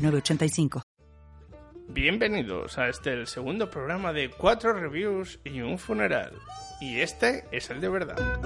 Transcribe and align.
906985. 0.00 0.82
Bienvenidos 1.88 2.78
a 2.78 2.88
este 2.88 3.12
el 3.12 3.26
segundo 3.26 3.70
programa 3.70 4.12
de 4.12 4.30
cuatro 4.30 4.72
reviews 4.72 5.40
y 5.44 5.60
un 5.60 5.78
funeral. 5.78 6.32
Y 6.80 7.00
este 7.00 7.44
es 7.52 7.70
el 7.70 7.80
de 7.80 7.88
verdad. 7.88 8.40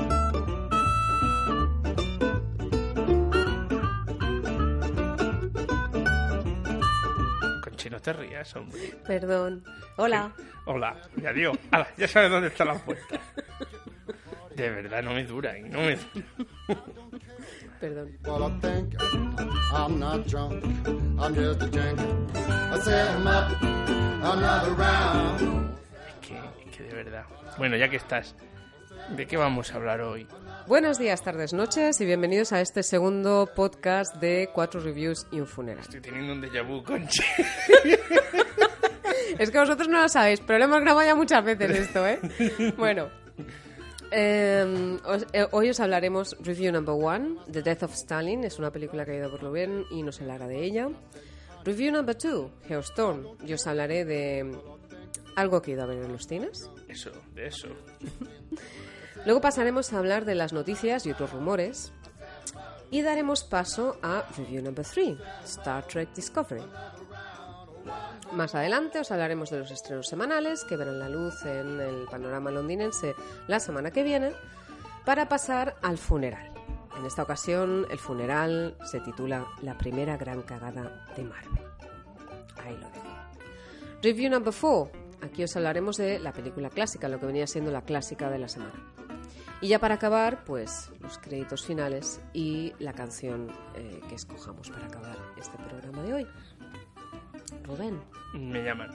No 7.94 8.00
te 8.00 8.12
rías, 8.12 8.56
hombre. 8.56 8.92
Perdón. 9.06 9.62
Hola. 9.96 10.32
Hola, 10.64 11.00
ya 11.14 11.32
digo. 11.32 11.52
Ala, 11.70 11.86
ya 11.96 12.08
sabes 12.08 12.28
dónde 12.28 12.48
está 12.48 12.64
la 12.64 12.74
puerta. 12.74 13.20
De 14.56 14.68
verdad, 14.68 15.00
no 15.00 15.14
me 15.14 15.24
dura, 15.24 15.54
no 15.60 15.78
me 15.78 15.96
dura. 15.96 16.26
Perdón. 17.84 18.16
Well, 18.24 18.44
I 18.44 18.50
think 18.60 18.94
I'm 19.70 20.00
not 20.00 20.26
drunk. 20.26 20.64
I'm 21.20 21.34
just 21.34 21.60
a 21.60 21.66
drinker. 21.66 22.16
I 22.34 22.80
set 22.80 23.26
up 23.26 23.62
another 24.22 24.72
round. 24.72 25.76
Es 26.08 26.14
que, 26.26 26.34
es 26.64 26.70
que 26.74 26.82
de 26.84 26.94
verdad. 26.94 27.26
Bueno, 27.58 27.76
ya 27.76 27.90
que 27.90 27.96
estás, 27.96 28.34
¿de 29.14 29.26
qué 29.26 29.36
vamos 29.36 29.70
a 29.70 29.74
hablar 29.74 30.00
hoy? 30.00 30.26
Buenos 30.66 30.98
días, 30.98 31.22
tardes, 31.22 31.52
noches 31.52 32.00
y 32.00 32.06
bienvenidos 32.06 32.54
a 32.54 32.62
este 32.62 32.82
segundo 32.82 33.50
podcast 33.54 34.16
de 34.16 34.48
cuatro 34.54 34.80
reviews 34.80 35.26
y 35.30 35.40
un 35.40 35.46
funeral. 35.46 35.82
Estoy 35.82 36.00
teniendo 36.00 36.32
un 36.32 36.40
déjà 36.40 36.66
vu, 36.66 36.82
Conchi. 36.82 37.22
Es 39.38 39.50
que 39.50 39.58
vosotros 39.58 39.88
no 39.88 40.00
lo 40.00 40.08
sabéis, 40.08 40.40
pero 40.40 40.58
lo 40.58 40.64
hemos 40.64 40.80
grabado 40.80 41.06
ya 41.06 41.14
muchas 41.14 41.44
veces 41.44 41.70
esto, 41.70 42.06
¿eh? 42.06 42.18
Bueno. 42.78 43.23
Eh, 44.14 44.98
os- 45.04 45.26
eh, 45.32 45.46
hoy 45.50 45.70
os 45.70 45.80
hablaremos 45.80 46.36
Review 46.40 46.72
Number 46.72 46.94
One, 46.94 47.36
The 47.50 47.62
Death 47.62 47.82
of 47.84 47.94
Stalin, 47.94 48.44
es 48.44 48.58
una 48.58 48.70
película 48.70 49.04
que 49.04 49.12
ha 49.12 49.16
ido 49.16 49.30
por 49.30 49.42
lo 49.42 49.52
bien 49.52 49.84
y 49.90 50.02
nos 50.02 50.20
hablará 50.20 50.46
de 50.46 50.62
ella. 50.64 50.88
Review 51.64 51.92
Number 51.92 52.14
Two, 52.14 52.50
Geostorm, 52.68 53.36
yo 53.44 53.54
os 53.56 53.66
hablaré 53.66 54.04
de 54.04 54.56
algo 55.36 55.60
que 55.62 55.72
he 55.72 55.74
ido 55.74 55.82
a 55.82 55.86
ver 55.86 56.02
en 56.04 56.12
los 56.12 56.26
cines. 56.26 56.70
Eso, 56.88 57.10
de 57.34 57.46
eso. 57.46 57.68
Luego 59.24 59.40
pasaremos 59.40 59.92
a 59.92 59.98
hablar 59.98 60.24
de 60.24 60.34
las 60.34 60.52
noticias 60.52 61.06
y 61.06 61.10
otros 61.10 61.32
rumores. 61.32 61.92
Y 62.90 63.02
daremos 63.02 63.42
paso 63.42 63.96
a 64.02 64.24
Review 64.36 64.62
Number 64.62 64.84
3, 64.86 65.16
Star 65.44 65.84
Trek 65.86 66.12
Discovery. 66.14 66.62
Más 68.34 68.52
adelante 68.56 68.98
os 68.98 69.12
hablaremos 69.12 69.50
de 69.50 69.60
los 69.60 69.70
estrenos 69.70 70.08
semanales 70.08 70.64
que 70.64 70.76
verán 70.76 70.98
la 70.98 71.08
luz 71.08 71.44
en 71.44 71.80
el 71.80 72.06
panorama 72.10 72.50
londinense 72.50 73.14
la 73.46 73.60
semana 73.60 73.92
que 73.92 74.02
viene 74.02 74.32
para 75.04 75.28
pasar 75.28 75.76
al 75.82 75.98
funeral. 75.98 76.52
En 76.98 77.06
esta 77.06 77.22
ocasión 77.22 77.86
el 77.90 77.98
funeral 77.98 78.76
se 78.90 78.98
titula 79.00 79.46
La 79.62 79.78
primera 79.78 80.16
gran 80.16 80.42
cagada 80.42 81.06
de 81.16 81.22
Marvel. 81.22 81.62
Ahí 82.64 82.76
lo 82.76 82.88
dejo. 82.90 83.06
Review 84.02 84.30
number 84.30 84.52
4. 84.52 84.90
Aquí 85.22 85.44
os 85.44 85.54
hablaremos 85.54 85.96
de 85.96 86.18
la 86.18 86.32
película 86.32 86.70
clásica, 86.70 87.08
lo 87.08 87.20
que 87.20 87.26
venía 87.26 87.46
siendo 87.46 87.70
la 87.70 87.82
clásica 87.82 88.30
de 88.30 88.38
la 88.40 88.48
semana. 88.48 88.94
Y 89.60 89.68
ya 89.68 89.78
para 89.78 89.94
acabar, 89.94 90.42
pues 90.44 90.90
los 91.00 91.18
créditos 91.18 91.64
finales 91.64 92.20
y 92.32 92.72
la 92.80 92.94
canción 92.94 93.52
eh, 93.76 94.00
que 94.08 94.16
escojamos 94.16 94.70
para 94.70 94.86
acabar 94.86 95.16
este 95.38 95.56
programa 95.56 96.02
de 96.02 96.14
hoy. 96.14 96.26
Rubén, 97.62 98.00
Me 98.34 98.60
llaman. 98.64 98.92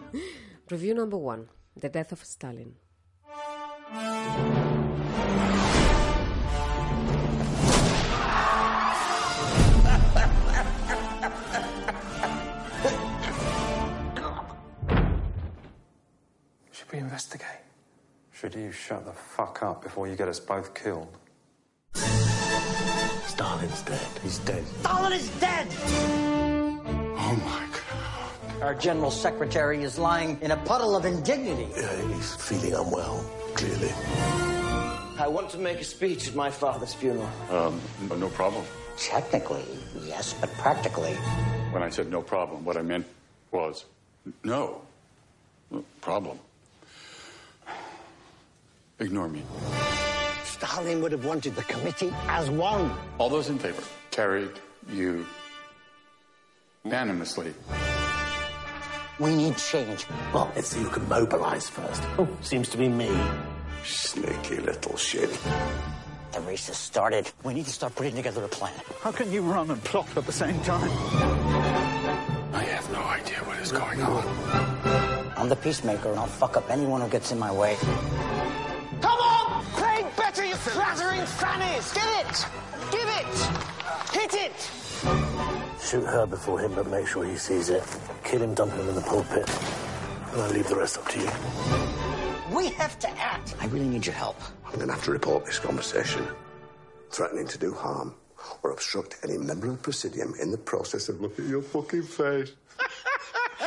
review 0.70 0.94
number 0.94 1.18
one, 1.18 1.48
The 1.76 1.90
Death 1.90 2.12
of 2.12 2.24
Stalin. 2.24 2.74
Should 16.72 16.90
we 16.90 16.98
investigate? 16.98 17.46
Should 18.32 18.54
you 18.54 18.72
shut 18.72 19.04
the 19.04 19.12
fuck 19.12 19.62
up 19.62 19.82
before 19.82 20.08
you 20.08 20.16
get 20.16 20.28
us 20.28 20.40
both 20.40 20.74
killed? 20.74 21.14
Stalin's 23.26 23.82
dead. 23.82 24.08
He's 24.22 24.38
dead. 24.38 24.64
Stalin 24.80 25.12
is 25.12 25.28
dead! 25.38 25.66
Oh 27.16 27.38
my 27.44 27.66
god. 27.72 27.73
Our 28.64 28.74
general 28.74 29.10
secretary 29.10 29.82
is 29.82 29.98
lying 29.98 30.38
in 30.40 30.50
a 30.50 30.56
puddle 30.56 30.96
of 30.96 31.04
indignity. 31.04 31.68
Yeah, 31.76 32.14
he's 32.14 32.34
feeling 32.36 32.72
unwell, 32.72 33.18
clearly. 33.54 33.90
I 35.18 35.28
want 35.28 35.50
to 35.50 35.58
make 35.58 35.80
a 35.80 35.84
speech 35.84 36.28
at 36.28 36.34
my 36.34 36.50
father's 36.50 36.94
funeral. 36.94 37.28
Um, 37.50 37.78
no- 38.08 38.16
no 38.16 38.28
problem. 38.30 38.64
Technically, 38.96 39.64
yes, 40.06 40.34
but 40.40 40.50
practically, 40.54 41.12
When 41.72 41.82
I 41.82 41.90
said 41.90 42.08
no 42.10 42.22
problem, 42.22 42.64
what 42.64 42.76
I 42.78 42.82
meant 42.82 43.04
was 43.50 43.84
no 44.44 44.80
problem. 46.00 46.38
Ignore 48.98 49.28
me. 49.28 49.42
Stalin 50.44 51.02
would 51.02 51.12
have 51.12 51.24
wanted 51.26 51.54
the 51.56 51.64
committee 51.64 52.14
as 52.28 52.48
one. 52.48 52.90
All 53.18 53.28
those 53.28 53.50
in 53.50 53.58
favor? 53.58 53.82
Carried 54.10 54.52
you 54.90 55.26
unanimously. 56.84 57.52
We 59.20 59.36
need 59.36 59.56
change. 59.56 60.06
Well, 60.32 60.50
let's 60.56 60.68
see 60.68 60.80
who 60.80 60.88
can 60.88 61.08
mobilize 61.08 61.68
first. 61.68 62.02
Oh, 62.18 62.28
seems 62.40 62.68
to 62.70 62.76
be 62.76 62.88
me. 62.88 63.10
Sneaky 63.84 64.56
little 64.56 64.96
shit. 64.96 65.30
The 66.32 66.40
race 66.40 66.66
has 66.66 66.76
started. 66.76 67.30
We 67.44 67.54
need 67.54 67.66
to 67.66 67.70
start 67.70 67.94
putting 67.94 68.16
together 68.16 68.42
a 68.42 68.48
plan. 68.48 68.74
How 69.02 69.12
can 69.12 69.30
you 69.30 69.42
run 69.42 69.70
and 69.70 69.82
plot 69.84 70.08
at 70.16 70.26
the 70.26 70.32
same 70.32 70.60
time? 70.62 70.90
I 72.52 72.64
have 72.64 72.90
no 72.90 73.02
idea 73.02 73.36
what 73.44 73.58
is 73.60 73.70
going 73.70 74.02
on. 74.02 75.32
I'm 75.36 75.48
the 75.48 75.56
peacemaker, 75.56 76.10
and 76.10 76.18
I'll 76.18 76.26
fuck 76.26 76.56
up 76.56 76.68
anyone 76.70 77.00
who 77.00 77.08
gets 77.08 77.30
in 77.30 77.38
my 77.38 77.52
way. 77.52 77.76
Come 79.00 79.20
on! 79.20 79.64
Play 79.74 80.04
better, 80.16 80.44
you 80.44 80.56
flattering 80.56 81.24
fannies! 81.24 81.92
Give 81.92 82.02
it! 82.18 82.46
Give 82.90 83.08
it! 83.08 83.34
Hit 84.12 84.34
it! 84.34 85.63
Shoot 85.84 86.06
her 86.06 86.26
before 86.26 86.58
him, 86.58 86.74
but 86.74 86.86
make 86.88 87.06
sure 87.06 87.24
he 87.24 87.36
sees 87.36 87.68
it. 87.68 87.82
Kill 88.24 88.42
him, 88.42 88.54
dump 88.54 88.72
him 88.72 88.88
in 88.88 88.94
the 88.94 89.02
pulpit. 89.02 89.48
And 90.32 90.40
I'll 90.42 90.50
leave 90.50 90.66
the 90.68 90.76
rest 90.76 90.96
up 90.96 91.06
to 91.08 91.18
you. 91.20 92.56
We 92.56 92.68
have 92.70 92.98
to 93.00 93.10
act. 93.18 93.54
I 93.60 93.66
really 93.66 93.86
need 93.88 94.06
your 94.06 94.14
help. 94.14 94.40
I'm 94.66 94.76
going 94.76 94.88
to 94.88 94.94
have 94.94 95.04
to 95.04 95.10
report 95.10 95.44
this 95.44 95.58
conversation. 95.58 96.26
Threatening 97.10 97.46
to 97.48 97.58
do 97.58 97.74
harm 97.74 98.14
or 98.62 98.70
obstruct 98.70 99.18
any 99.22 99.36
member 99.36 99.66
of 99.66 99.76
the 99.76 99.82
Presidium 99.82 100.34
in 100.40 100.50
the 100.50 100.58
process 100.58 101.08
of 101.10 101.20
looking 101.20 101.44
at 101.44 101.50
your 101.50 101.62
fucking 101.62 102.02
face. 102.04 102.52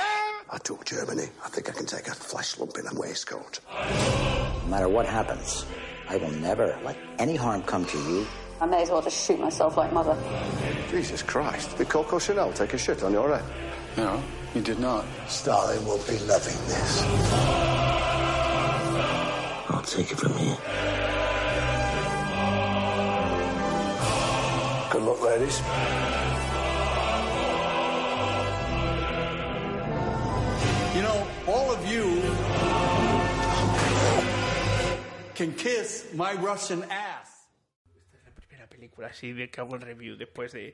I 0.50 0.58
took 0.64 0.86
Germany. 0.86 1.28
I 1.46 1.50
think 1.50 1.70
I 1.70 1.74
can 1.74 1.86
take 1.86 2.08
a 2.08 2.16
flesh 2.16 2.58
lump 2.58 2.78
in 2.78 2.88
a 2.88 3.00
waistcoat. 3.00 3.60
No 3.70 4.68
matter 4.70 4.90
what 4.90 5.06
happens, 5.06 5.66
I 6.10 6.18
will 6.18 6.32
never 6.32 6.80
let 6.84 6.98
any 7.20 7.36
harm 7.36 7.62
come 7.64 7.86
to 7.86 7.98
you. 7.98 8.26
I 8.60 8.66
may 8.66 8.82
as 8.82 8.90
well 8.90 9.02
just 9.02 9.26
shoot 9.26 9.40
myself 9.40 9.78
like 9.78 9.94
mother. 9.94 10.18
Jesus 10.90 11.22
Christ. 11.22 11.78
Did 11.78 11.90
Coco 11.90 12.18
Chanel 12.18 12.52
take 12.54 12.74
a 12.74 12.78
shit 12.78 13.04
on 13.04 13.14
your 13.14 13.36
head? 13.36 13.46
No, 13.96 14.22
he 14.54 14.62
did 14.62 14.80
not. 14.80 15.06
Stalin 15.28 15.86
will 15.86 16.00
be 16.00 16.18
loving 16.20 16.58
this. 16.68 17.04
I'll 19.70 19.84
take 19.84 20.12
it 20.12 20.18
from 20.18 20.34
here. 20.34 20.58
Good 24.90 25.04
luck, 25.04 25.22
ladies. 25.22 25.60
You 30.96 31.04
know, 31.04 31.28
all 31.46 31.72
of 31.72 31.86
you 31.86 32.22
can 35.36 35.54
kiss 35.54 36.08
my 36.16 36.34
Russian 36.34 36.84
ass. 36.90 37.27
Película 38.98 39.08
así 39.08 39.32
de 39.32 39.50
que 39.50 39.62
hago 39.62 39.76
el 39.76 39.82
review 39.82 40.18
después 40.18 40.52
de 40.54 40.74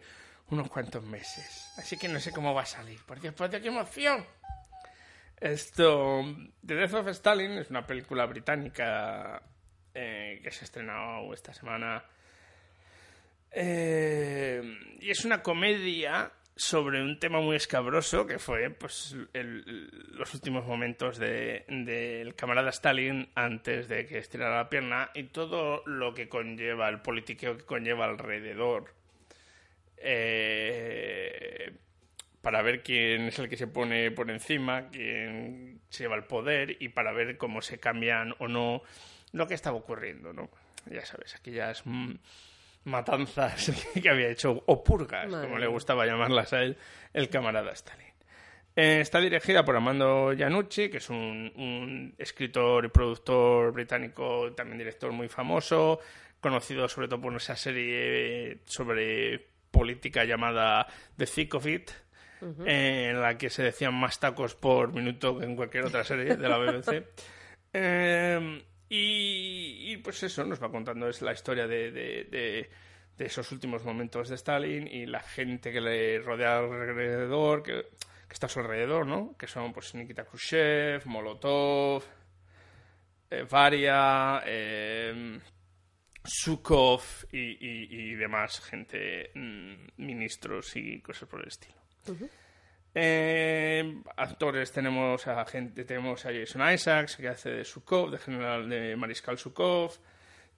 unos 0.49 0.69
cuantos 0.69 1.03
meses. 1.03 1.73
Así 1.77 1.97
que 1.97 2.07
no 2.07 2.21
sé 2.21 2.31
cómo 2.31 2.53
va 2.53 2.61
a 2.61 2.65
salir. 2.65 3.01
Por 3.05 3.19
Dios, 3.19 3.33
por 3.33 3.49
Dios, 3.49 3.61
qué 3.61 3.67
emoción. 3.67 4.25
Esto, 5.41 6.23
The 6.65 6.75
Death 6.75 6.93
of 6.93 7.07
Stalin 7.09 7.51
es 7.51 7.69
una 7.69 7.85
película 7.85 8.25
británica 8.25 9.41
eh, 9.93 10.39
que 10.41 10.51
se 10.51 10.61
ha 10.61 10.63
estrenado 10.63 11.33
esta 11.33 11.53
semana. 11.53 12.01
Eh, 13.51 14.61
y 15.01 15.11
es 15.11 15.25
una 15.25 15.43
comedia 15.43 16.31
sobre 16.55 17.01
un 17.01 17.19
tema 17.19 17.39
muy 17.41 17.55
escabroso 17.55 18.27
que 18.27 18.37
fue 18.39 18.69
pues 18.69 19.15
los 19.33 20.33
últimos 20.35 20.65
momentos 20.65 21.17
de- 21.17 21.65
del 21.67 22.35
camarada 22.35 22.69
Stalin 22.69 23.29
antes 23.35 23.87
de 23.87 24.05
que 24.05 24.19
estirara 24.19 24.57
la 24.57 24.69
pierna 24.69 25.09
y 25.15 25.23
todo 25.23 25.81
lo 25.87 26.13
que 26.13 26.29
conlleva, 26.29 26.89
el 26.89 27.01
politiqueo 27.01 27.57
que 27.57 27.65
conlleva 27.65 28.05
alrededor. 28.05 28.93
eh, 30.05 31.71
para 32.41 32.61
ver 32.61 32.83
quién 32.83 33.27
es 33.27 33.39
el 33.39 33.47
que 33.47 33.55
se 33.55 33.67
pone 33.67 34.11
por 34.11 34.29
encima, 34.29 34.89
quién 34.89 35.79
se 35.89 36.03
lleva 36.03 36.17
el 36.17 36.25
poder 36.25 36.75
y 36.81 36.89
para 36.89 37.13
ver 37.13 37.37
cómo 37.37 37.61
se 37.61 37.79
cambian 37.79 38.35
o 38.39 38.49
no 38.49 38.83
lo 39.31 39.47
que 39.47 39.53
estaba 39.53 39.77
ocurriendo, 39.77 40.33
¿no? 40.33 40.49
Ya 40.87 41.05
sabes, 41.05 41.35
aquellas 41.35 41.83
mm, 41.85 42.15
matanzas 42.85 43.71
que 44.01 44.09
había 44.09 44.29
hecho, 44.29 44.63
o 44.65 44.83
purgas, 44.83 45.29
Madre 45.29 45.47
como 45.47 45.59
le 45.59 45.67
gustaba 45.67 46.05
llamarlas 46.05 46.53
a 46.53 46.61
él, 46.61 46.77
el 47.13 47.29
camarada 47.29 47.71
Stalin. 47.71 48.13
Eh, 48.75 49.01
está 49.01 49.19
dirigida 49.19 49.63
por 49.63 49.75
Armando 49.75 50.33
Iannucci, 50.33 50.89
que 50.89 50.97
es 50.97 51.09
un, 51.09 51.51
un 51.55 52.15
escritor 52.17 52.85
y 52.85 52.87
productor 52.87 53.71
británico, 53.71 54.51
también 54.53 54.79
director 54.79 55.11
muy 55.11 55.27
famoso, 55.27 55.99
conocido 56.39 56.87
sobre 56.89 57.07
todo 57.07 57.21
por 57.21 57.35
esa 57.35 57.55
serie 57.55 58.59
sobre 58.65 59.53
política 59.69 60.23
llamada 60.23 60.87
The 61.17 61.25
Thick 61.25 61.53
of 61.55 61.67
It, 61.67 61.91
eh, 62.65 63.09
en 63.11 63.21
la 63.21 63.37
que 63.37 63.49
se 63.49 63.63
decían 63.63 63.93
más 63.93 64.19
tacos 64.19 64.55
por 64.55 64.91
minuto 64.91 65.39
que 65.39 65.45
en 65.45 65.55
cualquier 65.55 65.85
otra 65.85 66.03
serie 66.03 66.35
de 66.35 66.49
la 66.49 66.57
BBC. 66.57 67.05
Eh, 67.75 68.61
y, 68.95 69.97
pues 69.97 70.21
eso 70.23 70.43
nos 70.43 70.61
va 70.61 70.69
contando 70.71 71.07
es 71.09 71.21
la 71.21 71.33
historia 71.33 71.67
de, 71.67 71.91
de- 71.91 72.25
esos 73.25 73.51
últimos 73.51 73.83
momentos 73.83 74.29
de 74.29 74.35
Stalin 74.35 74.87
y 74.87 75.05
la 75.05 75.21
gente 75.21 75.71
que 75.71 75.81
le 75.81 76.19
rodea 76.19 76.59
alrededor, 76.59 77.63
que, 77.63 77.85
está 78.33 78.47
a 78.47 78.49
su 78.49 78.59
alrededor, 78.59 79.05
¿no? 79.07 79.35
Que 79.37 79.47
son 79.47 79.71
pues 79.73 79.93
Nikita 79.95 80.25
Khrushchev, 80.25 81.05
Molotov, 81.05 82.03
eh, 83.29 83.45
Varia, 83.49 84.41
eh, 84.45 85.39
y- 87.59 88.11
y 88.11 88.15
demás 88.15 88.59
gente, 88.61 89.31
mm, 89.35 89.73
ministros 89.97 90.75
y 90.75 91.01
cosas 91.01 91.27
por 91.29 91.41
el 91.41 91.47
estilo. 91.47 91.75
Eh, 92.95 94.01
actores 94.17 94.71
tenemos 94.71 95.25
a 95.27 95.43
gente, 95.45 95.83
tenemos 95.83 96.25
a 96.25 96.31
Jason 96.31 96.71
Isaacs 96.71 97.15
que 97.17 97.27
hace 97.27 97.49
de 97.49 97.65
Sukov, 97.65 98.11
de 98.11 98.17
general 98.19 98.69
de 98.69 98.95
Mariscal 98.95 99.37
Sukov. 99.37 99.93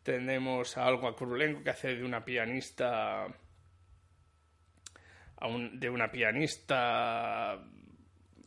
Tenemos 0.03 0.77
a 0.77 0.85
Olga 0.87 1.13
Kurulenko 1.13 1.63
que 1.63 1.69
hace 1.69 1.95
de 1.95 2.03
una 2.03 2.23
pianista 2.25 3.25
a 5.37 5.47
un- 5.47 5.79
de 5.79 5.89
una 5.89 6.11
pianista 6.11 7.59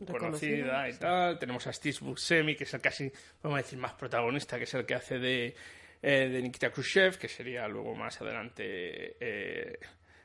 conocida 0.06 0.88
y 0.88 0.93
sí. 0.93 0.99
tal. 1.00 1.38
Tenemos 1.38 1.67
a 1.67 1.73
Steve 1.73 1.96
Buscemi, 2.02 2.55
que 2.56 2.64
es 2.64 2.75
el 2.75 2.81
casi, 2.81 3.11
vamos 3.43 3.58
a 3.58 3.62
decir, 3.62 3.79
más 3.79 3.94
protagonista, 3.94 4.56
que 4.58 4.64
es 4.64 4.75
el 4.75 4.87
que 4.87 4.94
hace 4.94 5.19
de, 5.19 5.55
eh, 6.02 6.29
de 6.29 6.43
Nikita 6.43 6.70
Khrushchev, 6.70 7.19
que 7.19 7.29
sería 7.29 7.67
luego 7.69 7.94
más 7.94 8.20
adelante 8.20 9.17
eh, 9.20 9.79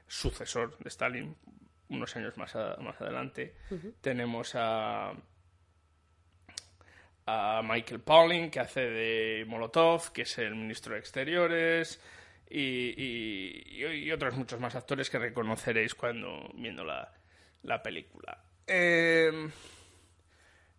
sucesor 0.08 0.78
de 0.78 0.90
Stalin, 0.90 1.36
unos 1.90 2.16
años 2.16 2.38
más, 2.38 2.56
a- 2.56 2.78
más 2.78 3.00
adelante. 3.02 3.56
Tenemos 4.02 4.54
a, 4.56 5.14
a 7.26 7.62
Michael 7.64 8.02
Pauling, 8.02 8.50
que 8.50 8.60
hace 8.60 8.82
de 8.82 9.46
Molotov, 9.48 10.12
que 10.12 10.24
es 10.24 10.38
el 10.38 10.56
ministro 10.56 10.94
de 10.94 11.00
Exteriores, 11.00 12.02
y, 12.50 12.60
y- 12.60 13.64
y- 13.68 13.86
y 13.86 14.12
otros 14.12 14.36
muchos 14.36 14.60
más 14.60 14.76
actores 14.76 15.10
que 15.10 15.20
reconoceréis 15.20 15.96
cuando 15.96 16.50
viendo 16.56 16.84
la, 16.84 17.12
la 17.64 17.82
película. 17.82 18.44
Eh, 18.68 19.50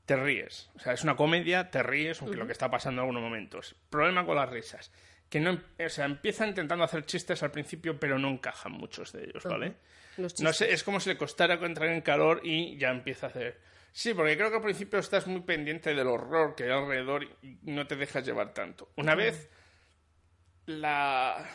te 0.04 0.16
ríes. 0.16 0.70
O 0.76 0.78
sea, 0.80 0.92
es 0.92 1.02
una 1.02 1.16
comedia, 1.16 1.70
te 1.70 1.82
ríes, 1.82 2.20
aunque 2.20 2.36
lo 2.36 2.46
que 2.46 2.52
está 2.52 2.70
pasando 2.70 3.00
en 3.00 3.06
algunos 3.08 3.22
momentos. 3.22 3.74
Problema 3.88 4.26
con 4.26 4.36
las 4.36 4.50
risas. 4.50 4.92
Que 5.28 5.40
no, 5.40 5.50
em- 5.50 5.62
o 5.84 5.88
sea, 5.88 6.04
empieza 6.04 6.46
intentando 6.46 6.84
hacer 6.84 7.04
chistes 7.06 7.42
al 7.42 7.50
principio, 7.50 7.98
pero 7.98 8.18
no 8.18 8.28
encajan 8.28 8.72
muchos 8.72 9.12
de 9.12 9.24
ellos, 9.24 9.44
¿vale? 9.44 9.74
No 10.16 10.52
sé, 10.52 10.72
es 10.72 10.84
como 10.84 11.00
si 11.00 11.10
le 11.10 11.16
costara 11.16 11.54
entrar 11.54 11.88
en 11.88 12.00
calor 12.02 12.40
y 12.44 12.76
ya 12.78 12.90
empieza 12.90 13.26
a 13.26 13.30
hacer. 13.30 13.60
Sí, 13.90 14.14
porque 14.14 14.36
creo 14.36 14.50
que 14.50 14.56
al 14.56 14.62
principio 14.62 14.98
estás 14.98 15.26
muy 15.26 15.40
pendiente 15.42 15.94
del 15.94 16.06
horror 16.06 16.54
que 16.54 16.64
hay 16.64 16.70
alrededor 16.70 17.24
y 17.42 17.58
no 17.62 17.86
te 17.86 17.96
dejas 17.96 18.24
llevar 18.24 18.52
tanto. 18.54 18.90
Una 18.96 19.14
vez 19.14 19.48
la, 20.66 21.48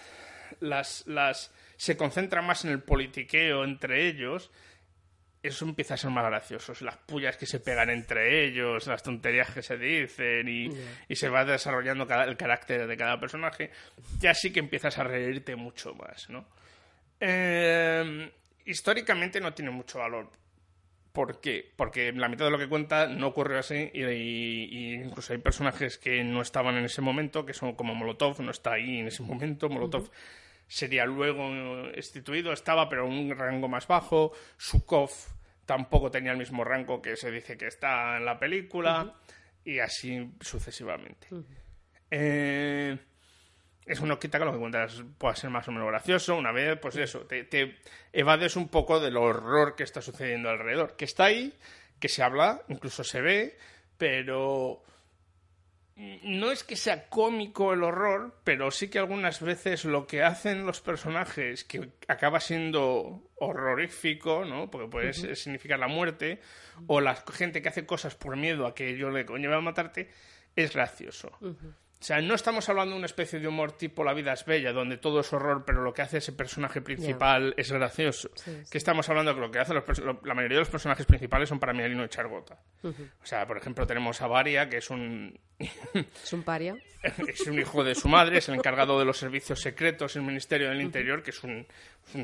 las, 0.59 1.05
las 1.07 1.53
se 1.77 1.97
concentra 1.97 2.41
más 2.41 2.65
en 2.65 2.71
el 2.71 2.81
politiqueo 2.81 3.63
entre 3.63 4.07
ellos, 4.07 4.51
eso 5.41 5.65
empieza 5.65 5.93
a 5.93 5.97
ser 5.97 6.09
más 6.11 6.25
gracioso. 6.25 6.73
Las 6.81 6.97
pullas 6.97 7.37
que 7.37 7.45
se 7.45 7.59
pegan 7.59 7.89
entre 7.89 8.45
ellos, 8.45 8.85
las 8.87 9.01
tonterías 9.03 9.51
que 9.51 9.61
se 9.61 9.77
dicen 9.77 10.47
y, 10.49 10.69
y 11.07 11.15
se 11.15 11.29
va 11.29 11.45
desarrollando 11.45 12.05
cada- 12.07 12.25
el 12.25 12.35
carácter 12.37 12.87
de 12.87 12.97
cada 12.97 13.19
personaje, 13.19 13.71
ya 14.19 14.33
sí 14.33 14.51
que 14.51 14.59
empiezas 14.59 14.97
a 14.97 15.03
reírte 15.03 15.55
mucho 15.55 15.93
más, 15.95 16.29
¿no? 16.29 16.45
Eh, 17.19 18.31
históricamente 18.65 19.39
no 19.41 19.53
tiene 19.53 19.71
mucho 19.71 19.99
valor. 19.99 20.29
¿Por 21.11 21.41
qué? 21.41 21.69
Porque 21.75 22.11
la 22.13 22.29
mitad 22.29 22.45
de 22.45 22.51
lo 22.51 22.59
que 22.59 22.67
cuenta 22.69 23.07
no 23.07 23.27
ocurrió 23.27 23.59
así 23.59 23.91
y, 23.93 24.93
incluso 24.93 25.33
hay 25.33 25.39
personajes 25.39 25.97
que 25.97 26.23
no 26.23 26.41
estaban 26.41 26.75
en 26.75 26.85
ese 26.85 27.01
momento, 27.01 27.45
que 27.45 27.53
son 27.53 27.73
como 27.75 27.95
Molotov, 27.95 28.39
no 28.41 28.51
está 28.51 28.73
ahí 28.73 28.99
en 28.99 29.07
ese 29.07 29.23
momento. 29.23 29.69
Molotov 29.69 30.09
sería 30.69 31.05
luego 31.05 31.89
instituido, 31.95 32.53
estaba 32.53 32.87
pero 32.87 33.01
a 33.01 33.05
un 33.05 33.35
rango 33.35 33.67
más 33.67 33.87
bajo. 33.87 34.31
Sukov 34.55 35.09
tampoco 35.65 36.09
tenía 36.09 36.31
el 36.31 36.37
mismo 36.37 36.63
rango 36.63 37.01
que 37.01 37.17
se 37.17 37.31
dice 37.31 37.57
que 37.57 37.67
está 37.67 38.17
en 38.17 38.25
la 38.25 38.39
película 38.39 39.15
y 39.65 39.79
así 39.79 40.31
sucesivamente. 40.39 41.27
Eh, 42.11 42.97
eso 43.85 44.05
no 44.05 44.19
quita 44.19 44.37
que 44.37 44.45
lo 44.45 44.53
que 44.53 44.59
cuentas 44.59 45.03
pueda 45.17 45.35
ser 45.35 45.49
más 45.49 45.67
o 45.67 45.71
menos 45.71 45.87
gracioso. 45.87 46.35
Una 46.35 46.51
vez, 46.51 46.77
pues 46.79 46.95
eso, 46.97 47.21
te, 47.21 47.43
te 47.45 47.79
evades 48.13 48.55
un 48.55 48.69
poco 48.69 48.99
del 48.99 49.17
horror 49.17 49.75
que 49.75 49.83
está 49.83 50.01
sucediendo 50.01 50.49
alrededor. 50.49 50.95
Que 50.95 51.05
está 51.05 51.25
ahí, 51.25 51.57
que 51.99 52.09
se 52.09 52.21
habla, 52.21 52.61
incluso 52.67 53.03
se 53.03 53.21
ve, 53.21 53.57
pero 53.97 54.83
no 56.23 56.51
es 56.51 56.63
que 56.63 56.77
sea 56.77 57.09
cómico 57.09 57.73
el 57.73 57.83
horror, 57.83 58.39
pero 58.45 58.71
sí 58.71 58.89
que 58.89 58.99
algunas 58.99 59.41
veces 59.41 59.83
lo 59.83 60.07
que 60.07 60.23
hacen 60.23 60.65
los 60.65 60.79
personajes, 60.79 61.65
que 61.65 61.91
acaba 62.07 62.39
siendo 62.39 63.29
horrorífico, 63.35 64.45
¿no? 64.45 64.71
Porque 64.71 64.87
puede 64.87 65.13
significar 65.35 65.77
la 65.77 65.89
muerte, 65.89 66.39
o 66.87 67.01
la 67.01 67.15
gente 67.15 67.61
que 67.61 67.67
hace 67.67 67.85
cosas 67.85 68.15
por 68.15 68.37
miedo 68.37 68.65
a 68.65 68.73
que 68.73 68.95
yo 68.95 69.09
le 69.09 69.25
conlleve 69.25 69.55
a 69.55 69.61
matarte, 69.61 70.09
es 70.55 70.73
gracioso. 70.73 71.37
O 72.01 72.03
sea, 72.05 72.21
no 72.21 72.33
estamos 72.33 72.69
hablando 72.69 72.93
de 72.93 72.97
una 72.99 73.07
especie 73.07 73.39
de 73.41 73.47
humor 73.49 73.73
tipo 73.73 74.05
La 74.05 74.13
vida 74.13 74.31
es 74.31 74.45
bella, 74.45 74.71
donde 74.71 74.95
todo 74.97 75.19
es 75.19 75.33
horror, 75.33 75.65
pero 75.65 75.81
lo 75.83 75.93
que 75.93 76.01
hace 76.01 76.19
ese 76.19 76.31
personaje 76.31 76.79
principal 76.81 77.53
es 77.57 77.73
gracioso. 77.73 78.29
Sí, 78.35 78.51
sí. 78.63 78.69
Que 78.71 78.77
estamos 78.77 79.09
hablando 79.09 79.35
que 79.35 79.41
lo 79.41 79.51
que 79.51 79.59
hacen 79.59 79.75
los 79.75 79.99
lo- 79.99 80.21
la 80.23 80.33
mayoría 80.33 80.55
de 80.55 80.61
los 80.61 80.69
personajes 80.69 81.05
principales 81.05 81.49
son 81.49 81.59
para 81.59 81.73
Mielino 81.73 82.05
y 82.05 82.07
Chargota. 82.07 82.57
Ujú. 82.83 83.03
O 83.21 83.25
sea, 83.25 83.45
por 83.45 83.57
ejemplo, 83.57 83.85
tenemos 83.85 84.21
a 84.21 84.27
Varia, 84.27 84.69
que 84.69 84.77
es 84.77 84.89
un, 84.89 85.37
Es 86.23 86.31
un 86.31 86.43
paria. 86.43 86.77
es 87.27 87.41
un 87.47 87.59
hijo 87.59 87.83
de 87.83 87.95
su 87.95 88.07
madre, 88.07 88.37
es 88.37 88.47
el 88.47 88.55
encargado 88.55 88.97
de 88.97 89.03
los 89.03 89.17
servicios 89.17 89.59
secretos 89.59 90.15
en 90.15 90.21
el 90.21 90.27
Ministerio 90.29 90.69
del 90.69 90.79
Interior, 90.79 91.21
que 91.21 91.31
es 91.31 91.43
un, 91.43 91.67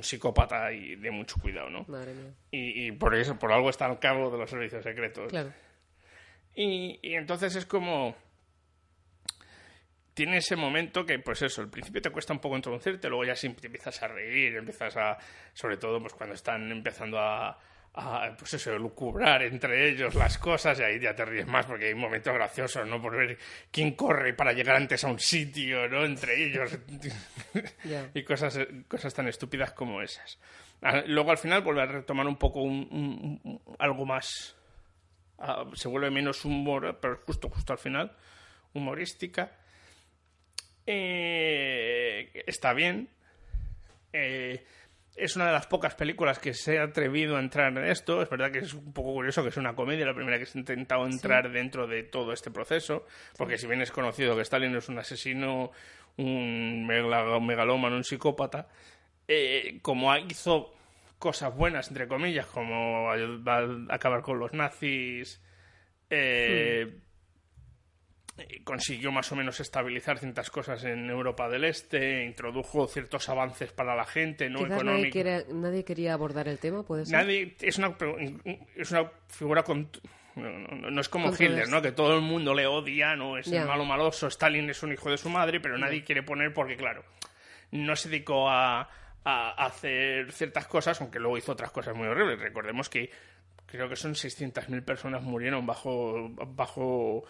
psicópata 0.01 0.71
y 0.71 0.95
de 0.95 1.11
mucho 1.11 1.35
cuidado, 1.41 1.69
¿no? 1.69 1.83
Madre 1.89 2.13
mía. 2.13 2.31
Y, 2.49 2.87
y 2.87 2.91
por 2.93 3.13
eso, 3.13 3.37
por 3.37 3.51
algo 3.51 3.69
está 3.69 3.87
al 3.87 3.99
cargo 3.99 4.31
de 4.31 4.37
los 4.37 4.49
servicios 4.49 4.83
secretos. 4.83 5.29
Claro. 5.31 5.51
Y, 6.55 6.97
y 7.03 7.15
entonces 7.15 7.55
es 7.57 7.65
como. 7.65 8.15
Tiene 10.15 10.37
ese 10.37 10.55
momento 10.55 11.05
que, 11.05 11.19
pues 11.19 11.43
eso, 11.43 11.61
al 11.61 11.69
principio 11.69 12.01
te 12.01 12.09
cuesta 12.09 12.33
un 12.33 12.39
poco 12.39 12.55
introducirte, 12.55 13.07
luego 13.09 13.25
ya 13.25 13.35
sí 13.35 13.49
te 13.49 13.67
empiezas 13.67 14.01
a 14.01 14.07
reír, 14.07 14.55
empiezas 14.55 14.97
a. 14.97 15.17
Sobre 15.53 15.77
todo, 15.77 15.99
pues 16.01 16.13
cuando 16.13 16.33
están 16.33 16.71
empezando 16.71 17.19
a. 17.19 17.59
a, 17.93 18.35
pues 18.37 18.53
eso, 18.55 18.77
lucubrar 18.79 19.43
entre 19.43 19.89
ellos 19.89 20.15
las 20.15 20.37
cosas, 20.37 20.79
y 20.79 20.83
ahí 20.83 20.99
ya 20.99 21.13
te 21.15 21.23
ríes 21.25 21.45
más 21.47 21.65
porque 21.65 21.87
hay 21.87 21.95
momentos 21.95 22.33
graciosos, 22.33 22.87
¿no? 22.87 23.01
Por 23.01 23.15
ver 23.17 23.37
quién 23.71 23.91
corre 23.93 24.33
para 24.33 24.53
llegar 24.53 24.77
antes 24.77 25.03
a 25.03 25.09
un 25.09 25.19
sitio, 25.19 25.87
¿no? 25.89 26.03
Entre 26.05 26.43
ellos. 26.45 26.77
Y 28.13 28.23
cosas, 28.23 28.57
cosas 28.87 29.13
tan 29.13 29.27
estúpidas 29.27 29.73
como 29.73 30.01
esas. 30.01 30.39
Ah, 30.81 31.03
Luego 31.07 31.31
al 31.31 31.37
final 31.37 31.61
vuelve 31.61 31.81
a 31.81 31.85
retomar 31.87 32.25
un 32.27 32.37
poco 32.37 32.61
un- 32.61 32.87
un- 32.91 33.41
un- 33.43 33.61
algo 33.79 34.05
más. 34.05 34.55
ah, 35.39 35.65
se 35.73 35.87
vuelve 35.89 36.09
menos 36.09 36.45
humor, 36.45 36.97
pero 37.01 37.21
justo, 37.25 37.49
justo 37.49 37.73
al 37.73 37.79
final, 37.79 38.15
humorística. 38.73 39.51
Eh, 40.85 42.43
está 42.47 42.73
bien. 42.73 43.09
Eh, 44.13 44.63
es 45.15 45.35
una 45.35 45.47
de 45.47 45.53
las 45.53 45.67
pocas 45.67 45.95
películas 45.95 46.39
que 46.39 46.53
se 46.53 46.77
ha 46.77 46.83
atrevido 46.83 47.37
a 47.37 47.39
entrar 47.39 47.77
en 47.77 47.85
esto. 47.85 48.21
Es 48.21 48.29
verdad 48.29 48.51
que 48.51 48.59
es 48.59 48.73
un 48.73 48.91
poco 48.93 49.13
curioso 49.13 49.43
que 49.43 49.49
es 49.49 49.57
una 49.57 49.73
comedia, 49.75 50.05
la 50.05 50.13
primera 50.13 50.37
que 50.37 50.45
se 50.45 50.57
ha 50.57 50.61
intentado 50.61 51.05
entrar 51.05 51.51
dentro 51.51 51.87
de 51.87 52.03
todo 52.03 52.33
este 52.33 52.51
proceso. 52.51 53.05
Porque 53.37 53.57
si 53.57 53.67
bien 53.67 53.81
es 53.81 53.91
conocido 53.91 54.35
que 54.35 54.41
Stalin 54.41 54.75
es 54.75 54.89
un 54.89 54.99
asesino, 54.99 55.71
un 56.17 56.85
megalómano, 56.85 57.95
un 57.95 58.03
psicópata, 58.03 58.67
eh, 59.27 59.79
como 59.81 60.15
hizo 60.17 60.73
cosas 61.17 61.55
buenas, 61.55 61.87
entre 61.87 62.07
comillas, 62.07 62.45
como 62.47 63.09
a 63.11 63.15
acabar 63.89 64.21
con 64.21 64.37
los 64.39 64.53
nazis. 64.53 65.41
eh, 66.09 66.87
eh, 66.87 66.93
Consiguió 68.65 69.13
más 69.13 69.31
o 69.31 69.35
menos 69.37 69.59
estabilizar 69.61 70.19
ciertas 70.19 70.49
cosas 70.49 70.83
en 70.83 71.09
Europa 71.09 71.47
del 71.47 71.63
Este, 71.63 72.25
introdujo 72.25 72.85
ciertos 72.87 73.29
avances 73.29 73.71
para 73.71 73.95
la 73.95 74.03
gente, 74.05 74.49
no 74.49 74.59
Quizás 74.59 74.69
nadie, 74.71 74.81
económicos. 74.81 75.11
quiere- 75.13 75.45
nadie 75.53 75.85
quería 75.85 76.13
abordar 76.13 76.47
el 76.49 76.59
tema, 76.59 76.83
puede 76.83 77.05
ser. 77.05 77.17
Nadie 77.17 77.55
es 77.61 77.77
una 77.77 77.95
es 78.75 78.91
una 78.91 79.09
figura 79.29 79.63
con 79.63 79.89
no, 80.35 80.49
no- 80.49 80.91
no 80.91 80.99
es 81.01 81.07
como. 81.07 81.31
Hitler, 81.31 81.69
¿no? 81.69 81.81
Que 81.81 81.93
todo 81.93 82.13
el 82.15 82.21
mundo 82.21 82.53
le 82.53 82.67
odia, 82.67 83.15
no 83.15 83.37
es 83.37 83.45
Ya. 83.45 83.61
el 83.61 83.67
malo 83.69 83.85
maloso, 83.85 84.27
Stalin 84.27 84.69
es 84.69 84.83
un 84.83 84.91
hijo 84.91 85.09
de 85.09 85.17
su 85.17 85.29
madre, 85.29 85.61
pero 85.61 85.77
nadie 85.77 86.03
quiere 86.03 86.21
poner 86.23 86.53
porque 86.53 86.75
claro, 86.75 87.05
no 87.71 87.95
se 87.95 88.09
dedicó 88.09 88.49
a, 88.49 88.89
a 89.23 89.65
hacer 89.65 90.33
ciertas 90.33 90.67
cosas, 90.67 90.99
aunque 90.99 91.19
luego 91.19 91.37
hizo 91.37 91.53
otras 91.53 91.71
cosas 91.71 91.95
muy 91.95 92.07
horribles. 92.09 92.37
Recordemos 92.39 92.89
que 92.89 93.09
creo 93.65 93.87
que 93.87 93.95
son 93.95 94.13
600.000 94.13 94.83
personas 94.83 95.23
murieron 95.23 95.65
bajo 95.65 96.29
bajo 96.47 97.23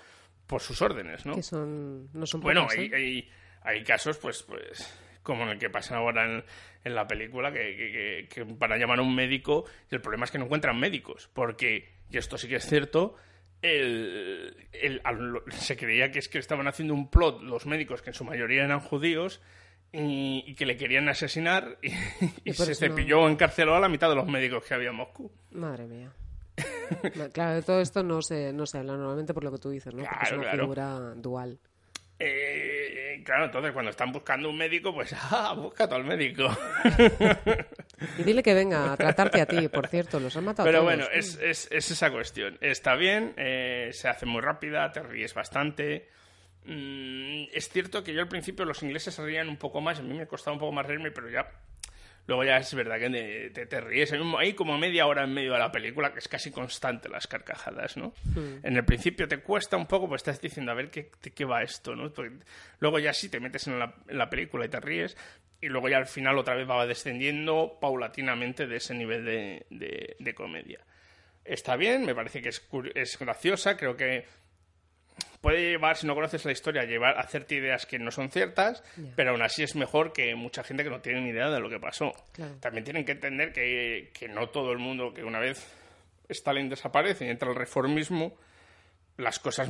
por 0.47 0.61
sus 0.61 0.81
órdenes, 0.81 1.25
¿no? 1.25 1.35
Que 1.35 1.43
son, 1.43 2.09
no 2.13 2.25
son 2.25 2.41
Bueno, 2.41 2.63
pocas, 2.63 2.77
¿eh? 2.77 2.91
hay, 2.93 3.29
hay 3.61 3.83
casos, 3.83 4.17
pues, 4.17 4.43
pues, 4.43 4.99
como 5.23 5.43
en 5.43 5.49
el 5.49 5.57
que 5.59 5.69
pasa 5.69 5.97
ahora 5.97 6.25
en, 6.25 6.43
en 6.83 6.95
la 6.95 7.07
película, 7.07 7.51
que, 7.51 8.27
que, 8.29 8.45
que- 8.45 8.45
para 8.55 8.77
llamar 8.77 8.99
a 8.99 9.01
un 9.01 9.15
médico, 9.15 9.65
y 9.91 9.95
el 9.95 10.01
problema 10.01 10.25
es 10.25 10.31
que 10.31 10.37
no 10.37 10.45
encuentran 10.45 10.79
médicos, 10.79 11.29
porque, 11.33 11.89
y 12.11 12.17
esto 12.17 12.37
sí 12.37 12.47
que 12.47 12.57
es 12.57 12.65
cierto, 12.67 13.15
el, 13.61 14.67
el- 14.71 15.01
se 15.51 15.75
creía 15.77 16.11
que 16.11 16.19
es 16.19 16.29
que 16.29 16.37
estaban 16.37 16.67
haciendo 16.67 16.93
un 16.93 17.09
plot 17.09 17.41
los 17.41 17.65
médicos, 17.65 18.01
que 18.01 18.11
en 18.11 18.13
su 18.13 18.23
mayoría 18.23 18.63
eran 18.63 18.79
judíos, 18.79 19.41
y, 19.91 20.43
y 20.45 20.55
que 20.55 20.65
le 20.65 20.77
querían 20.77 21.07
asesinar, 21.09 21.77
y, 21.81 21.87
y 21.91 21.95
Y 22.45 22.53
por 22.53 22.65
se 22.67 22.71
no- 22.71 22.75
cepilló, 22.75 23.27
encarceló 23.29 23.75
a 23.75 23.79
la 23.79 23.89
mitad 23.89 24.09
de 24.09 24.15
los 24.15 24.27
médicos 24.27 24.63
que 24.65 24.73
había 24.75 24.89
en 24.89 24.95
Moscú. 24.95 25.31
Madre 25.51 25.87
mía. 25.87 26.11
No, 27.15 27.29
claro, 27.31 27.55
de 27.55 27.61
todo 27.63 27.81
esto 27.81 28.03
no 28.03 28.21
se, 28.21 28.53
no 28.53 28.65
se 28.65 28.77
habla 28.77 28.93
normalmente 28.93 29.33
por 29.33 29.43
lo 29.43 29.51
que 29.51 29.57
tú 29.57 29.69
dices, 29.69 29.93
¿no? 29.93 30.03
Porque 30.03 30.15
es 30.23 30.29
Claro, 30.29 30.35
una 30.37 30.43
claro. 30.51 30.63
figura 30.63 30.99
dual. 31.15 31.59
Eh, 32.17 33.21
claro, 33.25 33.45
entonces 33.45 33.71
cuando 33.73 33.91
están 33.91 34.11
buscando 34.13 34.49
un 34.49 34.57
médico, 34.57 34.93
pues, 34.93 35.13
ah, 35.31 35.53
busca 35.57 35.87
tú 35.87 35.95
al 35.95 36.05
médico. 36.05 36.47
Y 38.17 38.23
dile 38.23 38.41
que 38.43 38.53
venga 38.53 38.93
a 38.93 38.97
tratarte 38.97 39.41
a 39.41 39.45
ti, 39.45 39.67
por 39.67 39.87
cierto, 39.87 40.19
los 40.19 40.35
han 40.37 40.45
matado 40.45 40.65
Pero 40.65 40.79
todos. 40.79 40.93
bueno, 40.95 41.05
es, 41.11 41.37
es, 41.41 41.67
es 41.71 41.91
esa 41.91 42.11
cuestión. 42.11 42.57
Está 42.61 42.95
bien, 42.95 43.33
eh, 43.37 43.89
se 43.91 44.07
hace 44.07 44.25
muy 44.25 44.41
rápida, 44.41 44.91
te 44.91 45.01
ríes 45.03 45.33
bastante. 45.33 46.07
Mm, 46.65 47.45
es 47.53 47.69
cierto 47.69 48.03
que 48.03 48.13
yo 48.13 48.21
al 48.21 48.27
principio 48.27 48.63
los 48.65 48.81
ingleses 48.81 49.13
se 49.13 49.21
reían 49.21 49.49
un 49.49 49.57
poco 49.57 49.81
más, 49.81 49.99
a 49.99 50.03
mí 50.03 50.13
me 50.17 50.25
costaba 50.27 50.53
un 50.53 50.59
poco 50.59 50.71
más 50.71 50.85
reírme, 50.85 51.11
pero 51.11 51.29
ya... 51.29 51.47
Luego 52.27 52.43
ya 52.43 52.57
es 52.57 52.73
verdad 52.73 52.97
que 52.99 53.09
te, 53.53 53.65
te- 53.67 53.81
ríes. 53.81 54.11
Hay 54.39 54.53
como 54.53 54.77
media 54.79 55.05
hora 55.05 55.23
en 55.23 55.33
medio 55.33 55.53
de 55.53 55.59
la 55.59 55.71
película 55.71 56.11
que 56.11 56.19
es 56.19 56.27
casi 56.27 56.49
constante 56.49 57.07
las 57.07 57.27
carcajadas, 57.27 57.97
¿no? 57.97 58.13
Hmm. 58.33 58.57
En 58.63 58.75
el 58.77 58.83
principio 58.83 59.27
te 59.27 59.37
cuesta 59.39 59.77
un 59.77 59.85
poco, 59.85 60.07
pues 60.07 60.21
estás 60.21 60.41
diciendo, 60.41 60.71
a 60.71 60.75
ver 60.75 60.89
qué, 60.89 61.11
qué 61.35 61.45
va 61.45 61.61
esto, 61.61 61.95
¿no? 61.95 62.11
Porque 62.11 62.37
luego 62.79 62.97
ya 62.99 63.13
sí 63.13 63.29
te 63.29 63.39
metes 63.39 63.67
en 63.67 63.77
la, 63.77 63.93
en 64.07 64.17
la 64.17 64.29
película 64.29 64.65
y 64.65 64.69
te 64.69 64.79
ríes, 64.79 65.15
y 65.61 65.67
luego 65.67 65.87
ya 65.87 65.97
al 65.97 66.07
final 66.07 66.37
otra 66.39 66.55
vez 66.55 66.67
va 66.67 66.85
descendiendo 66.87 67.77
paulatinamente 67.79 68.65
de 68.67 68.77
ese 68.77 68.95
nivel 68.95 69.23
de, 69.23 69.65
de- 69.69 70.15
de 70.19 70.33
comedia. 70.33 70.79
Está 71.43 71.75
bien, 71.75 72.05
me 72.05 72.15
parece 72.15 72.41
que 72.41 72.49
es, 72.49 72.67
es 72.95 73.19
graciosa, 73.19 73.77
creo 73.77 73.95
que 73.95 74.25
puede 75.45 75.61
llevar, 75.69 75.95
si 75.95 76.07
no 76.07 76.15
conoces 76.15 76.43
la 76.43 76.51
historia, 76.51 76.85
llevar 76.85 77.17
a 77.17 77.21
hacerte 77.21 77.53
ideas 77.53 77.85
que 77.85 77.99
no 77.99 78.09
son 78.09 78.31
ciertas, 78.31 78.83
pero 79.15 79.29
aún 79.29 79.43
así 79.43 79.61
es 79.61 79.75
mejor 79.75 80.11
que 80.11 80.33
mucha 80.33 80.63
gente 80.63 80.83
que 80.83 80.89
no 80.89 81.01
tiene 81.01 81.21
ni 81.21 81.29
idea 81.29 81.51
de 81.51 81.59
lo 81.59 81.69
que 81.69 81.79
pasó. 81.79 82.13
Claro. 82.31 82.55
También 82.59 82.83
tienen 82.83 83.05
que 83.05 83.11
entender 83.11 83.53
que, 83.53 84.09
que 84.11 84.27
no 84.27 84.49
todo 84.49 84.71
el 84.71 84.79
mundo, 84.79 85.13
que 85.13 85.23
una 85.23 85.37
vez 85.39 85.63
Stalin 86.29 86.67
desaparece 86.67 87.25
y 87.25 87.29
entra 87.29 87.47
el 87.49 87.55
reformismo, 87.55 88.35
las 89.17 89.37
cosas 89.37 89.69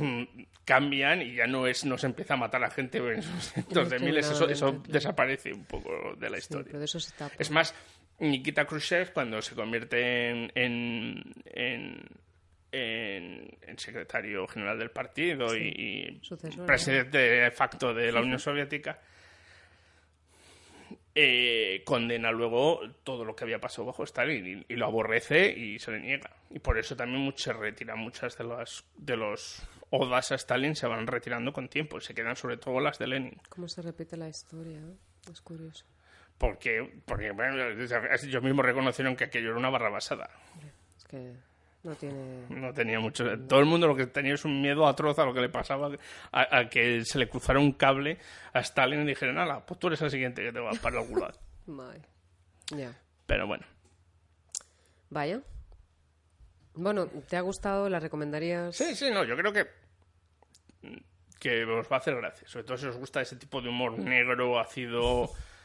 cambian 0.64 1.20
y 1.20 1.34
ya 1.34 1.46
no 1.46 1.66
es 1.66 1.84
no 1.84 1.98
se 1.98 2.06
empieza 2.06 2.34
a 2.34 2.36
matar 2.38 2.64
a 2.64 2.70
gente 2.70 2.96
en 2.98 3.22
sus 3.22 3.52
cientos 3.52 3.90
de 3.90 3.98
miles, 3.98 4.30
eso, 4.30 4.48
eso 4.48 4.70
claro. 4.70 4.82
desaparece 4.88 5.52
un 5.52 5.66
poco 5.66 5.90
de 6.16 6.30
la 6.30 6.36
Sí, 6.38 6.42
historia. 6.44 6.66
pero 6.68 6.78
de 6.78 6.84
eso 6.86 6.98
se 6.98 7.12
tapa. 7.12 7.34
Es 7.38 7.50
más, 7.50 7.74
Nikita 8.18 8.64
Khrushchev, 8.64 9.12
cuando 9.12 9.42
se 9.42 9.54
convierte 9.54 10.30
en, 10.30 10.50
en, 10.54 11.22
en, 11.44 12.08
en- 12.76 13.58
en 13.62 13.78
secretario 13.78 14.46
general 14.46 14.78
del 14.78 14.90
partido 14.90 15.48
Sí, 15.50 15.58
y, 15.60 16.20
y 16.20 16.56
presidente 16.66 17.18
de 17.18 17.50
facto 17.50 17.92
de 17.94 18.12
la 18.12 18.20
Unión 18.20 18.38
Soviética, 18.38 18.98
eh, 21.14 21.82
condena 21.84 22.30
luego 22.30 22.80
todo 23.02 23.24
lo 23.24 23.34
que 23.34 23.44
había 23.44 23.58
pasado 23.58 23.86
bajo 23.86 24.04
Stalin 24.04 24.64
y, 24.68 24.72
y 24.72 24.76
lo 24.76 24.86
aborrece 24.86 25.48
y 25.50 25.78
se 25.78 25.90
le 25.92 26.00
niega. 26.00 26.30
Y 26.50 26.58
por 26.58 26.78
eso 26.78 26.94
también 26.94 27.32
se 27.36 27.52
retiran 27.52 27.98
muchas 27.98 28.36
de 28.36 28.44
las 28.44 28.84
de 28.96 29.16
los 29.16 29.62
odas 29.90 30.32
a 30.32 30.34
Stalin 30.34 30.74
se 30.76 30.86
van 30.86 31.06
retirando 31.06 31.52
con 31.52 31.68
tiempo 31.68 31.96
y 31.98 32.00
se 32.02 32.14
quedan 32.14 32.36
sobre 32.36 32.58
todo 32.58 32.80
las 32.80 32.98
de 32.98 33.06
Lenin. 33.06 33.40
¿Cómo 33.48 33.66
se 33.68 33.80
repite 33.82 34.16
la 34.16 34.28
historia? 34.28 34.80
Es 35.30 35.40
curioso. 35.40 35.86
Porque, 36.38 37.00
porque 37.06 37.30
bueno, 37.30 37.56
ellos 37.66 38.42
mismos 38.42 38.66
reconocieron 38.66 39.16
que 39.16 39.24
aquello 39.24 39.50
era 39.50 39.58
una 39.58 39.70
barra 39.70 39.88
basada. 39.88 40.28
Es 40.98 41.04
que 41.04 41.32
no 41.86 41.94
tiene... 41.94 42.46
No 42.50 42.72
tenía 42.74 43.00
mucho. 43.00 43.24
Todo 43.46 43.60
el 43.60 43.66
mundo 43.66 43.86
lo 43.86 43.96
que 43.96 44.06
tenía 44.06 44.34
es 44.34 44.44
un 44.44 44.60
miedo 44.60 44.86
atroz 44.86 45.18
a 45.18 45.24
lo 45.24 45.32
que 45.32 45.40
le 45.40 45.48
pasaba, 45.48 45.90
a, 46.32 46.58
a 46.58 46.68
que 46.68 47.04
se 47.04 47.18
le 47.18 47.28
cruzara 47.28 47.58
un 47.58 47.72
cable 47.72 48.18
a 48.52 48.60
Stalin 48.60 49.02
y 49.02 49.06
dijeron, 49.06 49.38
ala, 49.38 49.64
pues 49.64 49.78
tú 49.80 49.86
eres 49.86 50.02
el 50.02 50.10
siguiente 50.10 50.42
que 50.42 50.52
te 50.52 50.60
va 50.60 50.72
para 50.82 51.00
el 51.00 51.08
gulag. 51.08 51.34
Ya. 52.76 52.92
Pero 53.26 53.46
bueno. 53.46 53.64
Vaya. 55.08 55.40
Bueno, 56.74 57.06
¿te 57.28 57.36
ha 57.36 57.40
gustado? 57.40 57.88
¿La 57.88 58.00
recomendarías? 58.00 58.76
Sí, 58.76 58.96
sí, 58.96 59.08
no, 59.12 59.22
yo 59.22 59.36
creo 59.36 59.52
que 59.52 59.68
que 61.38 61.64
os 61.64 61.86
va 61.90 61.96
a 61.96 61.98
hacer 62.00 62.16
gracia. 62.16 62.48
Sobre 62.48 62.64
todo 62.64 62.76
si 62.76 62.86
os 62.86 62.96
gusta 62.96 63.20
ese 63.20 63.36
tipo 63.36 63.60
de 63.62 63.68
humor 63.68 63.96
negro, 63.98 64.58
ácido, 64.58 65.30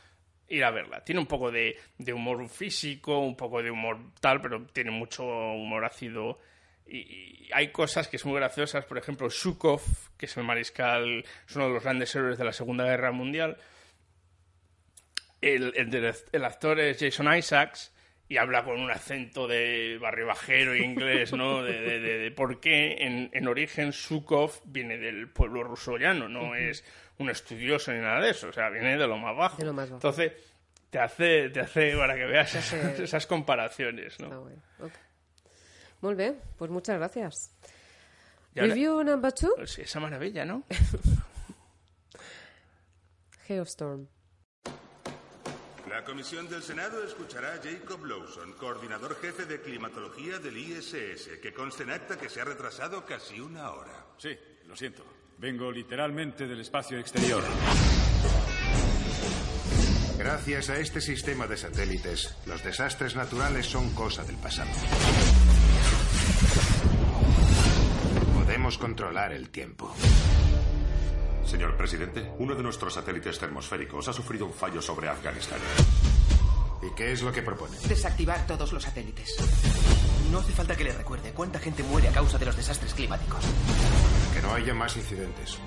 ir 0.52 0.64
a 0.64 0.72
verla. 0.72 1.04
Tiene 1.04 1.20
un 1.22 1.28
poco 1.28 1.52
de, 1.52 1.78
de 1.98 2.14
humor 2.14 2.48
físico, 2.50 3.20
un 3.20 3.36
poco 3.36 3.64
de 3.64 3.72
humor 3.72 3.98
tal, 4.20 4.42
pero 4.42 4.66
tiene 4.68 4.92
mucho 4.92 5.24
humor 5.26 5.86
ácido. 5.86 6.40
Y, 6.86 6.98
y 6.98 7.50
hay 7.54 7.72
cosas 7.72 8.08
que 8.08 8.18
son 8.18 8.32
muy 8.32 8.40
graciosas. 8.40 8.86
Por 8.86 8.98
ejemplo, 8.98 9.30
Shukov, 9.30 9.82
que 10.18 10.26
es 10.26 10.38
el 10.38 10.44
mariscal, 10.44 11.24
es 11.48 11.56
uno 11.56 11.68
de 11.68 11.74
los 11.74 11.84
grandes 11.84 12.14
héroes 12.16 12.38
de 12.38 12.46
la 12.46 12.54
Segunda 12.54 12.84
Guerra 12.86 13.12
Mundial. 13.12 13.58
El, 15.42 15.74
el, 15.76 16.46
actor 16.46 16.80
es 16.80 17.00
Jason 17.00 17.34
Isaacs 17.36 17.92
y 18.30 18.38
habla 18.38 18.64
con 18.64 18.80
un 18.80 18.92
acento 18.92 19.48
de 19.48 19.98
barrio 20.00 20.28
bajero 20.28 20.74
e 20.74 20.84
inglés, 20.84 21.34
¿no? 21.34 21.64
De, 21.64 21.82
de- 21.82 22.00
de- 22.00 22.18
de 22.20 22.32
por 22.32 22.60
qué 22.60 22.98
en, 23.00 23.30
en 23.34 23.48
origen 23.48 23.90
Shukov 23.92 24.62
viene 24.66 24.98
del 24.98 25.30
pueblo 25.30 25.64
ruso 25.64 25.98
llano, 25.98 26.30
no 26.30 26.56
es 26.56 26.86
un 27.22 27.30
estudioso 27.30 27.92
ni 27.92 28.00
nada 28.00 28.20
de 28.20 28.32
eso, 28.32 28.50
o 28.50 28.54
sea, 28.54 28.70
viene 28.70 28.98
de 28.98 29.08
lo 29.08 29.18
más 29.18 29.36
bajo. 29.36 29.58
De 29.58 29.66
lo 29.66 29.74
más 29.74 29.90
bajo. 29.90 29.96
Entonces, 29.98 30.34
te 30.90 31.00
hace, 31.00 31.50
te 31.50 31.60
hace 31.62 31.96
para 31.96 32.16
que 32.16 32.26
veas 32.26 32.54
hace- 32.56 33.04
esas 33.04 33.26
comparaciones, 33.28 34.20
¿no? 34.20 34.26
Está 34.26 34.38
bueno. 34.40 34.62
ok. 34.80 34.92
Muy 36.02 36.16
bien, 36.16 36.40
pues 36.58 36.72
muchas 36.72 36.98
gracias. 36.98 37.56
Ahora- 38.56 38.68
Review 38.68 39.04
number 39.04 39.32
two, 39.32 39.54
Pues 39.56 39.72
sí, 39.72 39.84
esa 39.84 40.00
maravilla, 40.00 40.44
¿no? 40.46 40.64
Geostorm. 43.48 44.08
La 45.90 46.04
comisión 46.06 46.48
del 46.50 46.64
Senado 46.64 47.04
escuchará 47.04 47.54
a 47.54 47.58
Jacob 47.62 48.06
Lawson, 48.06 48.54
coordinador 48.54 49.16
jefe 49.20 49.46
de 49.46 49.62
climatología 49.62 50.40
del 50.40 50.58
ISS, 50.58 51.38
que 51.42 51.54
conste 51.54 51.84
en 51.84 51.92
acta 51.92 52.18
que 52.18 52.30
se 52.30 52.40
ha 52.42 52.46
retrasado 52.46 53.06
casi 53.06 53.40
una 53.42 53.72
hora. 53.72 54.06
Sí, 54.18 54.38
lo 54.66 54.76
siento. 54.76 55.04
Vengo 55.42 55.72
literalmente 55.72 56.46
del 56.46 56.60
espacio 56.60 57.00
exterior. 57.00 57.44
Gracias 60.16 60.70
a 60.70 60.78
este 60.78 61.02
sistema 61.02 61.48
de 61.48 61.58
satélites, 61.58 62.38
los 62.46 62.64
desastres 62.64 63.16
naturales 63.16 63.66
son 63.66 63.90
cosa 63.96 64.24
del 64.24 64.36
pasado. 64.36 64.70
Podemos 68.36 68.78
controlar 68.78 69.34
el 69.34 69.50
tiempo. 69.50 69.92
Señor 71.44 71.76
presidente, 71.76 72.32
uno 72.38 72.54
de 72.54 72.62
nuestros 72.62 72.94
satélites 72.94 73.40
termosféricos 73.40 74.08
ha 74.10 74.14
sufrido 74.14 74.46
un 74.46 74.54
fallo 74.54 74.80
sobre 74.80 75.10
Afganistán. 75.10 75.58
¿Y 76.84 76.94
qué 76.96 77.14
es 77.14 77.24
lo 77.24 77.32
que 77.32 77.42
propone? 77.42 77.78
Desactivar 77.88 78.46
todos 78.46 78.72
los 78.74 78.84
satélites. 78.84 79.38
No 80.32 80.38
hace 80.38 80.52
falta 80.52 80.76
que 80.76 80.84
le 80.84 80.94
recuerde 80.94 81.32
cuánta 81.32 81.58
gente 81.58 81.82
muere 81.82 82.10
a 82.10 82.12
causa 82.12 82.38
de 82.38 82.46
los 82.46 82.56
desastres 82.56 82.94
climáticos. 82.94 83.44
Que 84.42 84.48
no 84.48 84.54
haya 84.56 84.74
más 84.74 84.96
incidentes. 84.98 85.58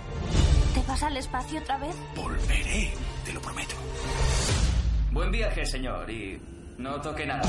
¿Te 0.75 0.83
vas 0.83 1.03
al 1.03 1.17
espacio 1.17 1.61
otra 1.61 1.79
vez? 1.79 1.95
Volveré, 2.17 2.93
te 3.25 3.33
lo 3.33 3.41
prometo. 3.41 3.77
Buen 5.13 5.31
viaje, 5.31 5.65
señor, 5.65 6.11
y 6.11 6.41
no 6.79 7.01
toque 7.01 7.25
nada. 7.25 7.45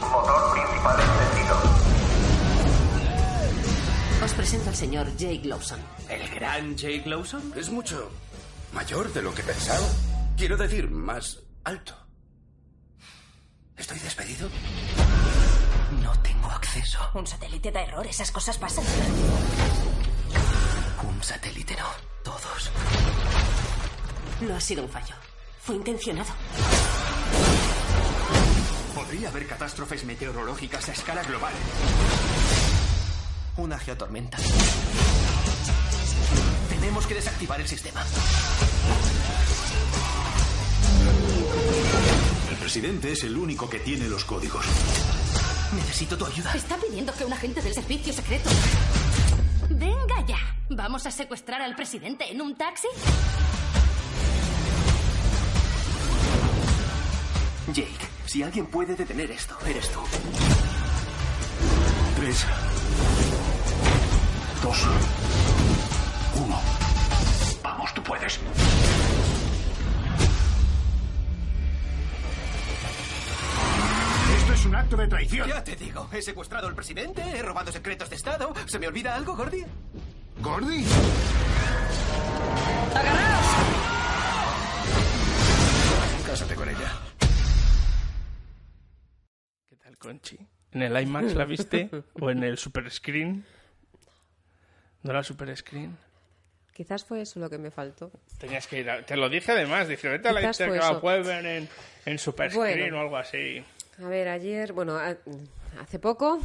Motor 0.00 0.52
principal 0.52 1.00
encendido. 1.00 1.56
Os 4.24 4.32
presento 4.34 4.68
al 4.68 4.76
señor 4.76 5.16
Jake 5.16 5.42
Lawson. 5.44 5.80
¿El 6.08 6.28
gran 6.30 6.76
Jake 6.76 7.08
Lawson? 7.08 7.52
Es 7.56 7.70
mucho 7.70 8.10
mayor 8.72 9.12
de 9.12 9.22
lo 9.22 9.34
que 9.34 9.42
pensaba. 9.42 9.86
Quiero 10.36 10.56
decir, 10.56 10.90
más 10.90 11.38
alto. 11.64 11.94
¿Estoy 13.76 13.98
despedido? 13.98 14.48
Un 17.14 17.26
satélite 17.26 17.72
da 17.72 17.80
error, 17.80 18.06
esas 18.06 18.30
cosas 18.30 18.58
pasan. 18.58 18.84
Un 21.08 21.22
satélite 21.22 21.74
no. 21.76 21.88
Todos. 22.22 22.70
No 24.42 24.56
ha 24.56 24.60
sido 24.60 24.82
un 24.82 24.88
fallo. 24.88 25.14
Fue 25.62 25.76
intencionado. 25.76 26.28
Podría 28.94 29.28
haber 29.30 29.46
catástrofes 29.46 30.04
meteorológicas 30.04 30.88
a 30.88 30.92
escala 30.92 31.22
global. 31.22 31.54
Una 33.56 33.78
geotormenta. 33.78 34.36
Tenemos 36.68 37.06
que 37.06 37.14
desactivar 37.14 37.60
el 37.60 37.68
sistema. 37.68 38.04
El 42.50 42.56
presidente 42.56 43.12
es 43.12 43.24
el 43.24 43.36
único 43.36 43.70
que 43.70 43.78
tiene 43.80 44.08
los 44.08 44.24
códigos. 44.24 44.66
Necesito 45.74 46.16
tu 46.16 46.26
ayuda. 46.26 46.52
Está 46.54 46.76
pidiendo 46.76 47.12
que 47.12 47.24
un 47.24 47.32
agente 47.32 47.60
del 47.60 47.74
servicio 47.74 48.12
secreto. 48.12 48.48
Venga 49.70 50.24
ya. 50.26 50.38
¿Vamos 50.70 51.06
a 51.06 51.10
secuestrar 51.10 51.60
al 51.62 51.74
presidente 51.74 52.30
en 52.30 52.40
un 52.40 52.56
taxi? 52.56 52.88
Jake, 57.72 58.06
si 58.26 58.42
alguien 58.42 58.66
puede 58.66 58.94
detener 58.94 59.30
esto, 59.30 59.56
eres 59.66 59.90
tú. 59.90 60.00
Tres. 62.16 62.46
Dos. 64.62 64.86
Uno. 66.36 66.60
Vamos, 67.62 67.94
tú 67.94 68.02
puedes. 68.02 68.40
Es 74.56 74.64
un 74.64 74.74
acto 74.74 74.96
de 74.96 75.06
traición. 75.06 75.48
Ya 75.48 75.62
te 75.62 75.76
digo, 75.76 76.08
he 76.12 76.22
secuestrado 76.22 76.66
al 76.66 76.74
presidente, 76.74 77.20
he 77.22 77.42
robado 77.42 77.70
secretos 77.70 78.08
de 78.08 78.16
Estado. 78.16 78.54
¿Se 78.66 78.78
me 78.78 78.88
olvida 78.88 79.14
algo, 79.14 79.36
Gordy? 79.36 79.64
¿Gordy? 80.40 80.84
Cásate 86.26 86.54
con 86.54 86.68
ella. 86.70 86.90
¿Qué 89.68 89.76
tal, 89.76 89.98
Conchi? 89.98 90.38
¿En 90.72 90.82
el 90.82 91.02
IMAX 91.02 91.34
la 91.34 91.44
viste? 91.44 91.90
¿O 92.20 92.30
en 92.30 92.42
el 92.42 92.56
Super 92.56 92.90
Screen? 92.90 93.44
¿No 95.02 95.10
era 95.10 95.22
Super 95.22 95.54
Screen? 95.54 95.96
Quizás 96.72 97.04
fue 97.04 97.22
eso 97.22 97.40
lo 97.40 97.50
que 97.50 97.58
me 97.58 97.70
faltó. 97.70 98.10
Tenías 98.38 98.66
que 98.66 98.80
ir 98.80 98.90
a... 98.90 99.04
Te 99.04 99.16
lo 99.16 99.28
dije 99.28 99.52
además, 99.52 99.88
dije, 99.88 100.08
vete 100.08 100.28
a 100.28 100.32
la 100.32 100.40
Quizás 100.40 100.58
que 100.58 100.66
la 100.68 101.00
puedes 101.00 101.26
ver 101.26 101.44
en, 101.44 101.68
en 102.06 102.18
Super 102.18 102.52
Bueno. 102.52 102.72
Screen 102.72 102.94
o 102.94 103.00
algo 103.00 103.16
así. 103.16 103.62
A 104.02 104.08
ver, 104.08 104.28
ayer, 104.28 104.72
bueno, 104.72 104.98
hace 105.80 105.98
poco 105.98 106.40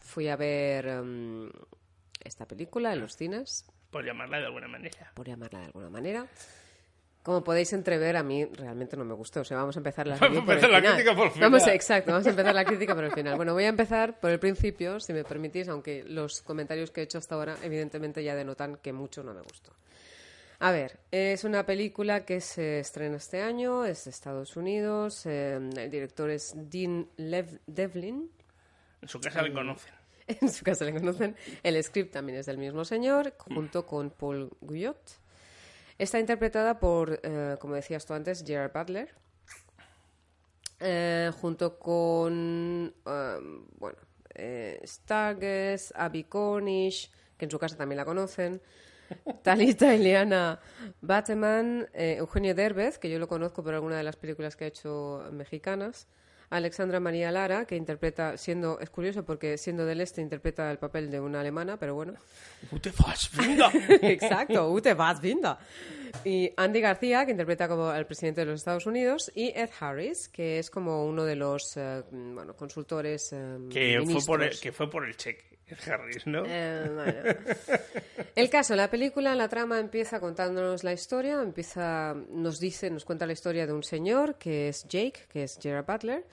fui 0.00 0.28
a 0.28 0.36
ver 0.36 0.86
em, 0.86 1.50
esta 2.22 2.46
película 2.46 2.92
en 2.92 3.00
los 3.00 3.16
cines, 3.16 3.64
Por 3.90 4.04
llamarla 4.04 4.38
de 4.38 4.46
alguna 4.46 4.68
manera. 4.68 5.10
por 5.14 5.26
llamarla 5.26 5.60
de 5.60 5.64
alguna 5.66 5.90
manera. 5.90 6.26
Como 7.22 7.42
podéis 7.42 7.72
entrever, 7.72 8.16
a 8.16 8.22
mí 8.22 8.44
realmente 8.44 8.96
no 8.96 9.04
me 9.04 9.14
gustó. 9.14 9.40
O 9.40 9.44
sea, 9.44 9.56
vamos 9.56 9.74
a 9.74 9.80
empezar 9.80 10.06
la, 10.06 10.16
Vamos 10.16 10.36
a 10.36 10.40
empezar 10.42 10.70
la 10.70 10.80
crítica 10.80 11.16
por 11.16 11.26
el 11.26 11.32
final. 11.32 11.50
Vamos 11.50 11.66
exacto, 11.66 12.12
vamos 12.12 12.26
a 12.26 12.30
empezar 12.30 12.54
la 12.54 12.64
crítica 12.64 12.94
por 12.94 13.02
el 13.02 13.10
final. 13.10 13.34
Bueno, 13.36 13.52
voy 13.52 13.64
a 13.64 13.68
empezar 13.68 14.20
por 14.20 14.30
el 14.30 14.38
principio, 14.38 15.00
si 15.00 15.12
me 15.12 15.24
permitís, 15.24 15.68
aunque 15.68 16.04
los 16.04 16.40
comentarios 16.42 16.92
que 16.92 17.00
he 17.00 17.04
hecho 17.04 17.18
hasta 17.18 17.34
ahora 17.34 17.56
evidentemente 17.64 18.22
ya 18.22 18.36
denotan 18.36 18.76
que 18.76 18.92
mucho 18.92 19.24
no 19.24 19.34
me 19.34 19.40
gustó. 19.42 19.72
A 20.58 20.72
ver, 20.72 20.98
es 21.10 21.44
una 21.44 21.66
película 21.66 22.24
que 22.24 22.40
se 22.40 22.80
estrena 22.80 23.16
este 23.16 23.42
año, 23.42 23.84
es 23.84 24.04
de 24.04 24.10
Estados 24.10 24.56
Unidos, 24.56 25.26
eh, 25.26 25.54
el 25.76 25.90
director 25.90 26.30
es 26.30 26.54
Dean 26.56 27.08
Lev- 27.18 27.60
Devlin. 27.66 28.30
En 29.02 29.08
su 29.08 29.20
casa 29.20 29.42
le 29.42 29.50
Mm. 29.50 29.54
conocen. 29.54 29.92
En 30.28 30.48
su 30.50 30.64
casa 30.64 30.84
le 30.84 30.92
conocen. 30.92 31.36
El 31.62 31.82
script 31.84 32.12
también 32.12 32.38
es 32.38 32.46
del 32.46 32.58
mismo 32.58 32.84
señor, 32.84 33.34
junto 33.38 33.86
con 33.86 34.10
Paul 34.10 34.50
Guyot. 34.60 34.98
Está 35.98 36.18
interpretada 36.18 36.80
por, 36.80 37.20
eh, 37.22 37.56
como 37.60 37.74
decías 37.74 38.04
tú 38.06 38.14
antes, 38.14 38.42
Gerard 38.44 38.72
Butler. 38.72 39.14
eh, 40.80 41.30
junto 41.40 41.78
con, 41.78 42.92
eh, 43.06 43.38
bueno, 43.78 43.96
eh, 44.34 44.78
Stargess, 44.84 45.92
Abby 45.96 46.24
Cornish, 46.24 47.10
que 47.38 47.46
en 47.46 47.50
su 47.50 47.58
casa 47.58 47.76
también 47.78 47.96
la 47.96 48.04
conocen. 48.04 48.60
Talita 49.42 49.94
Eliana 49.94 50.60
Bateman, 51.00 51.88
eh, 51.92 52.16
Eugenio 52.18 52.54
Derbez, 52.54 52.98
que 52.98 53.10
yo 53.10 53.18
lo 53.18 53.28
conozco 53.28 53.62
por 53.62 53.74
alguna 53.74 53.96
de 53.96 54.02
las 54.02 54.16
películas 54.16 54.56
que 54.56 54.64
ha 54.64 54.68
hecho 54.68 55.24
mexicanas, 55.32 56.08
Alexandra 56.50 57.00
María 57.00 57.32
Lara, 57.32 57.64
que 57.64 57.76
interpreta, 57.76 58.36
siendo, 58.36 58.78
es 58.78 58.90
curioso 58.90 59.24
porque 59.24 59.58
siendo 59.58 59.84
del 59.84 60.00
este 60.00 60.20
interpreta 60.20 60.70
el 60.70 60.78
papel 60.78 61.10
de 61.10 61.18
una 61.18 61.40
alemana, 61.40 61.76
pero 61.76 61.94
bueno. 61.94 62.14
Ute 62.70 62.92
Fassbinder. 62.92 63.70
Exacto, 64.02 64.70
Ute 64.70 64.94
Fassbinder. 64.94 65.56
Y 66.24 66.52
Andy 66.56 66.80
García, 66.80 67.24
que 67.24 67.32
interpreta 67.32 67.68
como 67.68 67.92
el 67.92 68.06
presidente 68.06 68.42
de 68.42 68.46
los 68.46 68.60
Estados 68.60 68.86
Unidos, 68.86 69.30
y 69.34 69.52
Ed 69.54 69.70
Harris, 69.80 70.28
que 70.28 70.58
es 70.58 70.70
como 70.70 71.06
uno 71.06 71.24
de 71.24 71.36
los 71.36 71.76
eh, 71.76 72.02
bueno, 72.10 72.54
consultores 72.54 73.32
eh, 73.32 73.58
Que 73.70 74.00
fue, 74.04 74.24
por 74.24 74.42
el, 74.42 74.58
que 74.58 74.72
fue 74.72 74.90
por 74.90 75.06
el 75.06 75.16
cheque. 75.16 75.56
Harris, 75.86 76.26
¿no? 76.26 76.44
Eh, 76.46 76.90
bueno. 76.94 77.12
El 78.36 78.50
caso, 78.50 78.76
la 78.76 78.88
película, 78.88 79.34
la 79.34 79.48
trama 79.48 79.80
empieza 79.80 80.20
contándonos 80.20 80.84
la 80.84 80.92
historia, 80.92 81.40
empieza, 81.42 82.14
nos 82.30 82.60
dice, 82.60 82.90
nos 82.90 83.04
cuenta 83.04 83.26
la 83.26 83.32
historia 83.32 83.66
de 83.66 83.72
un 83.72 83.82
señor 83.82 84.36
que 84.36 84.68
es 84.68 84.86
Jake, 84.86 85.20
que 85.28 85.42
es 85.42 85.58
Gerard 85.60 85.86
Butler, 85.86 86.24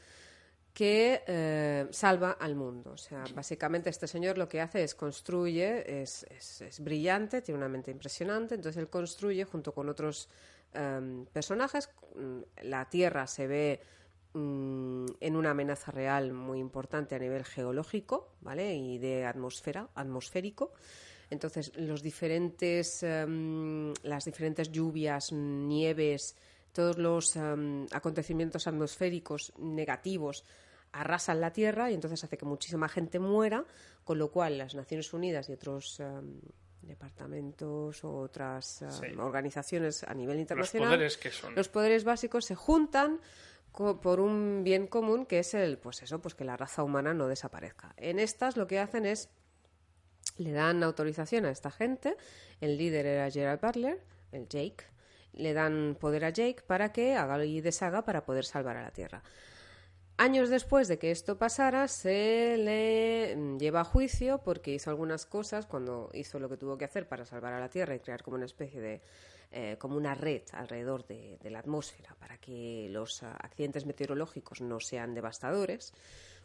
que 0.74 1.22
eh, 1.28 1.88
salva 1.92 2.32
al 2.32 2.56
mundo. 2.56 2.92
O 2.94 2.98
sea, 2.98 3.24
básicamente 3.36 3.90
este 3.92 4.08
señor 4.08 4.38
lo 4.38 4.50
que 4.50 4.60
hace 4.60 4.84
es 4.84 4.96
construye, 4.96 6.02
es, 6.02 6.26
es- 6.30 6.80
brillante, 6.80 7.42
tiene 7.42 7.60
una 7.60 7.70
mente 7.70 7.92
impresionante, 7.92 8.56
entonces 8.56 8.82
él 8.82 8.90
construye 8.90 9.46
junto 9.46 9.72
con 9.74 9.88
otros 9.90 10.30
em, 10.74 11.26
personajes. 11.28 11.90
Mm, 12.16 12.40
La 12.64 12.90
Tierra 12.90 13.28
se 13.28 13.46
ve 13.46 13.80
mm, 14.34 15.06
en 15.20 15.36
una 15.36 15.52
amenaza 15.52 15.92
real 15.92 16.34
muy 16.34 16.58
importante 16.60 17.14
a 17.14 17.20
nivel 17.20 17.44
geológico, 17.46 18.30
¿vale? 18.42 18.74
Y 18.76 18.98
de 18.98 19.26
atmósfera, 19.26 19.90
atmosférico. 19.94 20.74
Entonces, 21.30 21.72
los 21.78 22.02
diferentes, 22.02 23.04
em, 23.04 23.94
las 24.02 24.26
diferentes 24.26 24.72
lluvias, 24.72 25.32
nieves, 25.32 26.36
todos 26.72 26.98
los 26.98 27.36
em, 27.36 27.86
acontecimientos 27.92 28.66
atmosféricos 28.66 29.54
negativos 29.60 30.44
arrasan 30.94 31.42
la 31.42 31.52
Tierra 31.52 31.92
y 31.92 31.94
entonces 31.96 32.24
hace 32.24 32.38
que 32.38 32.46
muchísima 32.46 32.88
gente 32.88 33.20
muera, 33.20 33.66
con 34.04 34.18
lo 34.20 34.32
cual 34.32 34.58
las 34.58 34.76
Naciones 34.76 35.12
Unidas 35.14 35.50
y 35.50 35.54
otros 35.54 36.00
em, 36.00 36.40
departamentos 36.82 38.04
o 38.04 38.18
otras 38.20 38.82
em, 38.82 38.92
Sí. 38.92 39.06
organizaciones 39.18 40.04
a 40.04 40.14
nivel 40.14 40.40
internacional, 40.40 40.90
poderes 40.90 41.18
que 41.18 41.32
son. 41.32 41.56
los 41.56 41.70
poderes 41.70 42.04
básicos 42.04 42.46
se 42.46 42.56
juntan 42.56 43.20
co- 43.72 44.00
por 44.00 44.20
un 44.20 44.62
bien 44.64 44.88
común 44.88 45.26
que 45.26 45.40
es 45.40 45.54
el, 45.54 45.78
pues 45.78 46.02
eso, 46.04 46.22
pues 46.22 46.36
que 46.36 46.44
la 46.46 46.56
raza 46.58 46.84
humana 46.84 47.14
no 47.14 47.28
desaparezca. 47.28 47.94
En 47.98 48.20
estas 48.20 48.56
lo 48.58 48.68
que 48.68 48.80
hacen 48.80 49.06
es 49.06 49.30
le 50.38 50.52
dan 50.52 50.84
autorización 50.84 51.46
a 51.46 51.52
esta 51.52 51.70
gente, 51.72 52.16
el 52.62 52.78
líder 52.78 53.06
era 53.06 53.30
Gerald 53.30 53.62
Butler, 53.62 54.02
el 54.32 54.48
Jake, 54.48 54.86
le 55.34 55.54
dan 55.54 55.98
poder 56.00 56.26
a 56.26 56.30
Jake 56.30 56.64
para 56.66 56.92
que 56.92 57.16
haga 57.16 57.44
y 57.46 57.62
deshaga 57.62 58.04
para 58.06 58.24
poder 58.26 58.46
salvar 58.46 58.78
a 58.78 58.82
la 58.84 58.92
Tierra. 58.92 59.22
Años 60.24 60.50
después 60.50 60.88
de 60.88 60.98
que 60.98 61.12
esto 61.12 61.38
pasara, 61.38 61.90
se 61.90 62.56
le 62.56 63.36
mm, 63.36 63.58
lleva 63.58 63.82
a 63.82 63.84
juicio 63.84 64.38
porque 64.38 64.72
hizo 64.74 64.90
algunas 64.90 65.26
cosas 65.26 65.66
cuando 65.66 66.10
hizo 66.14 66.40
lo 66.40 66.48
que 66.48 66.56
tuvo 66.56 66.78
que 66.78 66.86
hacer 66.86 67.10
para 67.10 67.26
salvar 67.26 67.52
a 67.52 67.60
la 67.60 67.68
Tierra 67.68 67.94
y 67.94 68.00
crear 68.00 68.24
como 68.24 68.38
una 68.38 68.46
especie 68.46 68.80
de, 68.80 69.02
eh, 69.52 69.76
como 69.78 69.98
una 69.98 70.16
red 70.16 70.44
alrededor 70.54 71.06
de, 71.08 71.38
la 71.44 71.60
atmósfera 71.60 72.16
para 72.22 72.38
que 72.38 72.88
los 72.90 73.22
ah, 73.22 73.36
accidentes 73.38 73.86
meteorológicos 73.86 74.62
no 74.62 74.80
sean 74.80 75.14
devastadores. 75.14 75.94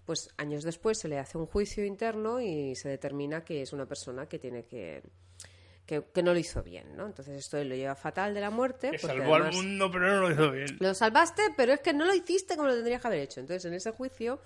Pues 0.05 0.29
años 0.39 0.65
después 0.65 0.99
se 0.99 1.07
le 1.07 1.21
hace 1.21 1.39
un 1.39 1.47
juicio 1.47 1.85
interno 1.85 2.41
y 2.41 2.75
se 2.75 2.89
determina 2.89 3.45
que 3.45 3.63
es 3.63 3.73
una 3.73 3.87
persona 3.87 4.27
que 4.27 4.41
tiene 4.41 4.65
que 4.65 5.05
que, 5.89 6.05
que 6.13 6.23
no 6.23 6.35
lo 6.35 6.39
hizo 6.39 6.63
bien, 6.63 6.95
¿no? 6.99 7.07
Entonces 7.07 7.35
esto 7.39 7.57
lo 7.65 7.75
lleva 7.75 7.95
fatal 7.95 8.35
de 8.35 8.43
la 8.43 8.51
muerte. 8.51 8.91
Que 8.91 8.99
salvó 8.99 9.37
al 9.37 9.51
mundo, 9.55 9.91
pero 9.91 10.17
no 10.17 10.21
lo 10.21 10.31
hizo 10.31 10.51
bien. 10.51 10.77
lo 10.81 10.93
salvaste, 10.93 11.43
pero 11.57 11.73
es 11.73 11.81
que 11.81 11.95
no 11.95 12.05
lo 12.05 12.15
hiciste 12.15 12.57
como 12.57 12.69
lo 12.69 12.75
tendrías 12.75 13.01
que 13.01 13.07
haber 13.07 13.21
hecho. 13.21 13.41
Entonces, 13.41 13.65
en 13.65 13.73
ese 13.73 13.91
juicio, 13.93 14.39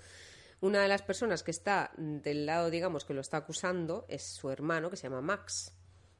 una 0.61 0.81
de 0.81 0.87
las 0.87 1.01
personas 1.01 1.43
que 1.43 1.51
está 1.51 1.91
del 1.97 2.45
lado, 2.45 2.69
digamos, 2.69 3.03
que 3.03 3.13
lo 3.13 3.19
está 3.19 3.35
acusando 3.35 4.05
es 4.07 4.23
su 4.23 4.49
hermano, 4.51 4.89
que 4.89 4.95
se 4.95 5.03
llama 5.03 5.19
Max. 5.19 5.73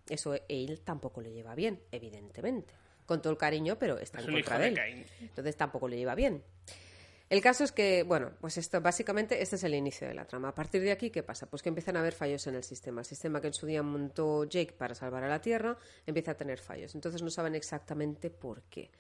Eso 0.10 0.36
él 0.50 0.82
tampoco 0.84 1.22
le 1.22 1.32
lleva 1.32 1.56
bien, 1.56 1.82
evidentemente. 1.94 2.74
Con 3.06 3.22
todo 3.22 3.32
el 3.32 3.40
cariño, 3.40 3.80
pero 3.80 3.98
está 4.00 4.20
Es 4.20 4.28
en 4.28 4.34
contra 4.34 4.58
de 4.58 4.64
de 4.64 4.70
él. 4.72 4.76
Caín. 4.76 5.06
Entonces 5.22 5.56
tampoco 5.56 5.88
le 5.88 5.96
lleva 5.96 6.16
bien. 6.16 6.44
El 7.30 7.42
caso 7.42 7.64
es 7.64 7.72
que, 7.72 8.04
bueno, 8.04 8.32
pues 8.42 8.58
esto 8.58 8.80
básicamente 8.82 9.42
este 9.42 9.56
es 9.56 9.64
el 9.64 9.74
inicio 9.74 10.08
de 10.08 10.14
la 10.14 10.26
trama. 10.26 10.50
A 10.50 10.56
partir 10.56 10.82
de 10.82 10.92
aquí, 10.92 11.10
¿qué 11.10 11.24
pasa? 11.24 11.50
Pues 11.50 11.64
que 11.64 11.70
empiezan 11.70 11.96
a 11.96 12.00
haber 12.00 12.14
fallos 12.14 12.46
en 12.48 12.56
el 12.56 12.64
sistema. 12.64 13.02
El 13.02 13.06
sistema 13.06 13.42
que 13.42 13.48
en 13.48 13.54
su 13.54 13.66
día 13.66 13.82
montó 13.82 14.44
Jake 14.44 14.74
para 14.74 14.94
salvar 14.94 15.24
a 15.24 15.30
la 15.30 15.42
Tierra 15.42 15.78
empieza 16.06 16.32
a 16.32 16.36
tener 16.36 16.60
fallos. 16.60 16.94
Entonces 16.96 17.22
no 17.22 17.30
saben 17.30 17.56
exactamente 17.56 18.30
por 18.30 18.64
qué. 18.64 18.92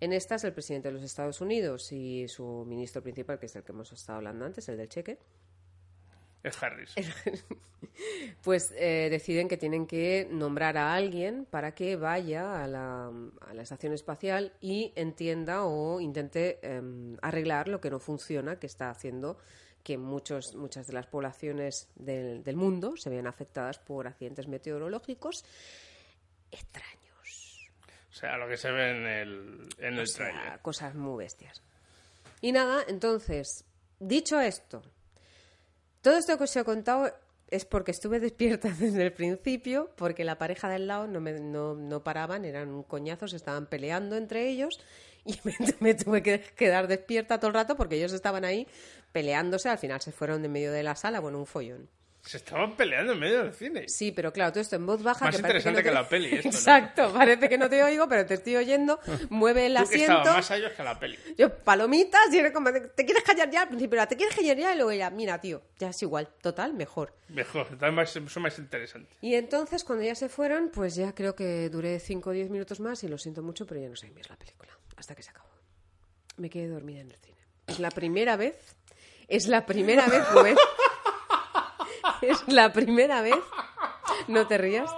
En 0.00 0.12
estas, 0.12 0.44
el 0.44 0.52
presidente 0.52 0.88
de 0.88 0.94
los 0.94 1.02
Estados 1.02 1.40
Unidos 1.40 1.92
y 1.92 2.26
su 2.28 2.64
ministro 2.66 3.02
principal, 3.02 3.38
que 3.38 3.46
es 3.46 3.56
el 3.56 3.64
que 3.64 3.72
hemos 3.72 3.92
estado 3.92 4.18
hablando 4.18 4.44
antes, 4.44 4.68
el 4.68 4.76
del 4.76 4.88
cheque, 4.88 5.18
Es 6.42 6.62
Harris. 6.62 6.94
pues 8.42 8.72
eh, 8.76 9.08
deciden 9.10 9.48
que 9.48 9.56
tienen 9.56 9.86
que 9.86 10.28
nombrar 10.30 10.76
a 10.76 10.94
alguien 10.94 11.46
para 11.50 11.74
que 11.74 11.96
vaya 11.96 12.62
a 12.62 12.66
la, 12.66 13.06
a 13.08 13.54
la 13.54 13.62
estación 13.62 13.92
espacial 13.92 14.52
y 14.60 14.92
entienda 14.94 15.64
o 15.64 16.00
intente 16.00 16.58
em, 16.62 17.16
arreglar 17.22 17.68
lo 17.68 17.80
que 17.80 17.90
no 17.90 17.98
funciona, 17.98 18.58
que 18.58 18.66
está 18.66 18.90
haciendo 18.90 19.36
que 19.82 19.96
muchos, 19.98 20.54
muchas 20.54 20.86
de 20.86 20.92
las 20.92 21.06
poblaciones 21.06 21.88
del, 21.94 22.42
del 22.44 22.56
mundo 22.56 22.94
se 22.96 23.10
vean 23.10 23.26
afectadas 23.26 23.78
por 23.78 24.06
accidentes 24.06 24.46
meteorológicos 24.46 25.44
extraños. 26.50 26.98
O 28.10 28.14
sea, 28.14 28.36
lo 28.36 28.48
que 28.48 28.56
se 28.56 28.70
ve 28.70 28.90
en 28.90 29.06
el, 29.06 29.68
en 29.78 29.98
O 29.98 30.00
el 30.00 30.06
sea, 30.08 30.30
trailer. 30.30 30.60
cosas 30.60 30.94
muy 30.94 31.24
bestias. 31.24 31.62
Y 32.40 32.52
nada, 32.52 32.84
entonces, 32.88 33.64
dicho 33.98 34.40
esto, 34.40 34.82
todo 36.02 36.16
esto 36.16 36.36
que 36.38 36.44
os 36.44 36.56
he 36.56 36.64
contado 36.64 37.12
es 37.50 37.64
porque 37.64 37.90
estuve 37.90 38.20
despierta 38.28 38.68
desde 38.68 39.02
el 39.02 39.12
principio, 39.12 39.90
porque 39.96 40.24
la 40.24 40.38
pareja 40.38 40.68
del 40.68 40.86
lado 40.86 41.06
no, 41.06 41.20
me, 41.20 41.32
no, 41.40 41.74
no 41.74 42.02
paraban, 42.04 42.44
eran 42.44 42.70
un 42.70 42.82
coñazo, 42.82 43.28
se 43.28 43.36
estaban 43.36 43.66
peleando 43.66 44.16
entre 44.16 44.48
ellos 44.48 44.80
y 45.24 45.38
me, 45.44 45.54
me 45.80 45.94
tuve 45.94 46.22
que 46.22 46.40
quedar 46.40 46.88
despierta 46.88 47.38
todo 47.38 47.48
el 47.48 47.54
rato 47.54 47.76
porque 47.76 47.96
ellos 47.96 48.12
estaban 48.12 48.44
ahí 48.44 48.66
peleándose, 49.12 49.68
al 49.68 49.78
final 49.78 50.00
se 50.00 50.12
fueron 50.12 50.42
de 50.42 50.48
medio 50.48 50.72
de 50.72 50.82
la 50.82 50.94
sala, 50.94 51.20
bueno, 51.20 51.38
un 51.38 51.46
follón. 51.46 51.88
Se 52.28 52.36
estaban 52.36 52.76
peleando 52.76 53.14
en 53.14 53.18
medio 53.20 53.42
del 53.42 53.54
cine. 53.54 53.88
Sí, 53.88 54.12
pero 54.12 54.30
claro, 54.34 54.52
todo 54.52 54.60
esto 54.60 54.76
en 54.76 54.84
voz 54.84 55.02
baja. 55.02 55.24
Más 55.24 55.34
que 55.34 55.40
interesante 55.40 55.78
no 55.78 55.82
te- 55.82 55.88
que 55.88 55.94
la 55.94 56.06
peli, 56.06 56.26
esto, 56.34 56.48
¿no? 56.50 56.54
Exacto, 56.54 57.12
parece 57.14 57.48
que 57.48 57.56
no 57.56 57.70
te 57.70 57.82
oigo, 57.82 58.06
pero 58.06 58.26
te 58.26 58.34
estoy 58.34 58.56
oyendo. 58.56 59.00
Mueve 59.30 59.64
el 59.64 59.72
Tú 59.76 59.78
que 59.88 59.94
asiento. 59.96 60.12
estabas 60.18 60.34
más 60.36 60.50
allá 60.50 60.76
que 60.76 60.82
la 60.82 60.98
peli. 61.00 61.18
Yo, 61.38 61.54
palomitas, 61.54 62.20
y 62.30 62.38
era 62.38 62.52
como, 62.52 62.70
¿te 62.70 63.04
quieres 63.06 63.22
callar 63.24 63.48
ya? 63.50 63.62
Al 63.62 63.68
principio, 63.68 64.06
¿te 64.06 64.16
quieres 64.16 64.36
callar 64.36 64.58
ya? 64.58 64.72
Y 64.74 64.76
luego 64.76 64.90
ella, 64.90 65.08
mira, 65.08 65.40
tío, 65.40 65.62
ya 65.78 65.88
es 65.88 66.02
igual, 66.02 66.28
total, 66.42 66.74
mejor. 66.74 67.14
Mejor, 67.30 67.66
más, 67.92 68.10
son 68.10 68.42
más 68.42 68.58
interesantes. 68.58 69.16
Y 69.22 69.34
entonces, 69.34 69.82
cuando 69.82 70.04
ya 70.04 70.14
se 70.14 70.28
fueron, 70.28 70.68
pues 70.68 70.96
ya 70.96 71.14
creo 71.14 71.34
que 71.34 71.70
duré 71.70 71.98
5 71.98 72.28
o 72.28 72.32
10 72.34 72.50
minutos 72.50 72.78
más 72.80 73.02
y 73.04 73.08
lo 73.08 73.16
siento 73.16 73.42
mucho, 73.42 73.66
pero 73.66 73.80
ya 73.80 73.88
no 73.88 73.96
sé 73.96 74.10
más 74.10 74.28
la 74.28 74.36
película, 74.36 74.70
hasta 74.96 75.14
que 75.14 75.22
se 75.22 75.30
acabó. 75.30 75.48
Me 76.36 76.50
quedé 76.50 76.68
dormida 76.68 77.00
en 77.00 77.10
el 77.10 77.16
cine. 77.16 77.38
Es 77.66 77.78
la 77.80 77.90
primera 77.90 78.36
vez, 78.36 78.54
es 79.28 79.48
la 79.48 79.64
primera 79.64 80.06
vez, 80.06 80.22
Rubén, 80.32 80.56
es 82.22 82.46
la 82.48 82.72
primera 82.72 83.20
vez, 83.22 83.36
no 84.26 84.46
te 84.46 84.58
rías, 84.58 84.90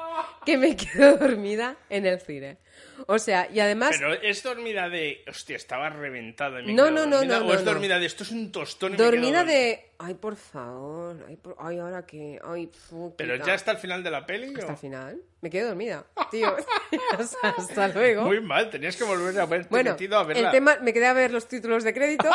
que 0.45 0.57
me 0.57 0.77
quedo 0.77 1.17
dormida 1.17 1.77
en 1.89 2.07
el 2.07 2.21
cine. 2.21 2.59
O 3.07 3.19
sea, 3.19 3.49
y 3.51 3.61
además... 3.61 3.97
Pero 3.99 4.13
es 4.15 4.43
dormida 4.43 4.89
de. 4.89 5.25
Hostia, 5.29 5.57
estaba 5.57 5.89
reventada. 5.91 6.63
me 6.63 6.73
No, 6.73 6.91
no, 6.91 7.07
no, 7.07 7.17
dormida, 7.19 7.39
no, 7.41 7.45
O 7.45 7.49
no, 7.49 7.55
es 7.55 7.65
no. 7.65 7.71
dormida 7.73 7.99
de 7.99 8.07
esto 8.07 8.23
es 8.25 8.31
un 8.31 8.51
tostón. 8.53 8.97
Dormida 8.97 9.45
de... 9.45 9.87
Ay, 9.99 10.15
por 10.15 10.37
favor. 10.37 11.17
Ay, 11.29 11.37
por- 11.37 11.57
ay 11.59 11.79
ahora 11.79 12.07
que... 12.07 12.39
Ay, 12.45 12.69
fu, 12.89 13.15
Pero 13.17 13.37
ya 13.37 13.55
hasta 13.55 13.73
el 13.73 13.79
final 13.79 14.03
de 14.03 14.11
la 14.11 14.25
peli. 14.25 14.55
Hasta 14.59 14.73
el 14.73 14.79
final. 14.79 15.23
Me 15.43 15.51
quedé 15.51 15.65
dormida. 15.65 16.05
Tío, 16.31 16.57
hasta, 17.19 17.49
hasta 17.51 17.89
luego. 17.89 18.23
Muy 18.23 18.41
mal, 18.41 18.71
tenías 18.71 18.97
que 18.97 19.05
volver 19.05 19.39
a 19.39 19.43
haberte 19.43 19.69
bueno, 19.71 19.91
metido 19.93 20.19
a 20.19 20.25
verla. 20.25 20.47
el 20.47 20.51
tema... 20.51 20.77
Me 20.81 20.93
quedé 20.93 21.07
a 21.07 21.13
ver 21.13 21.31
los 21.33 21.47
títulos 21.49 21.85
de 21.85 21.93
crédito 21.93 22.31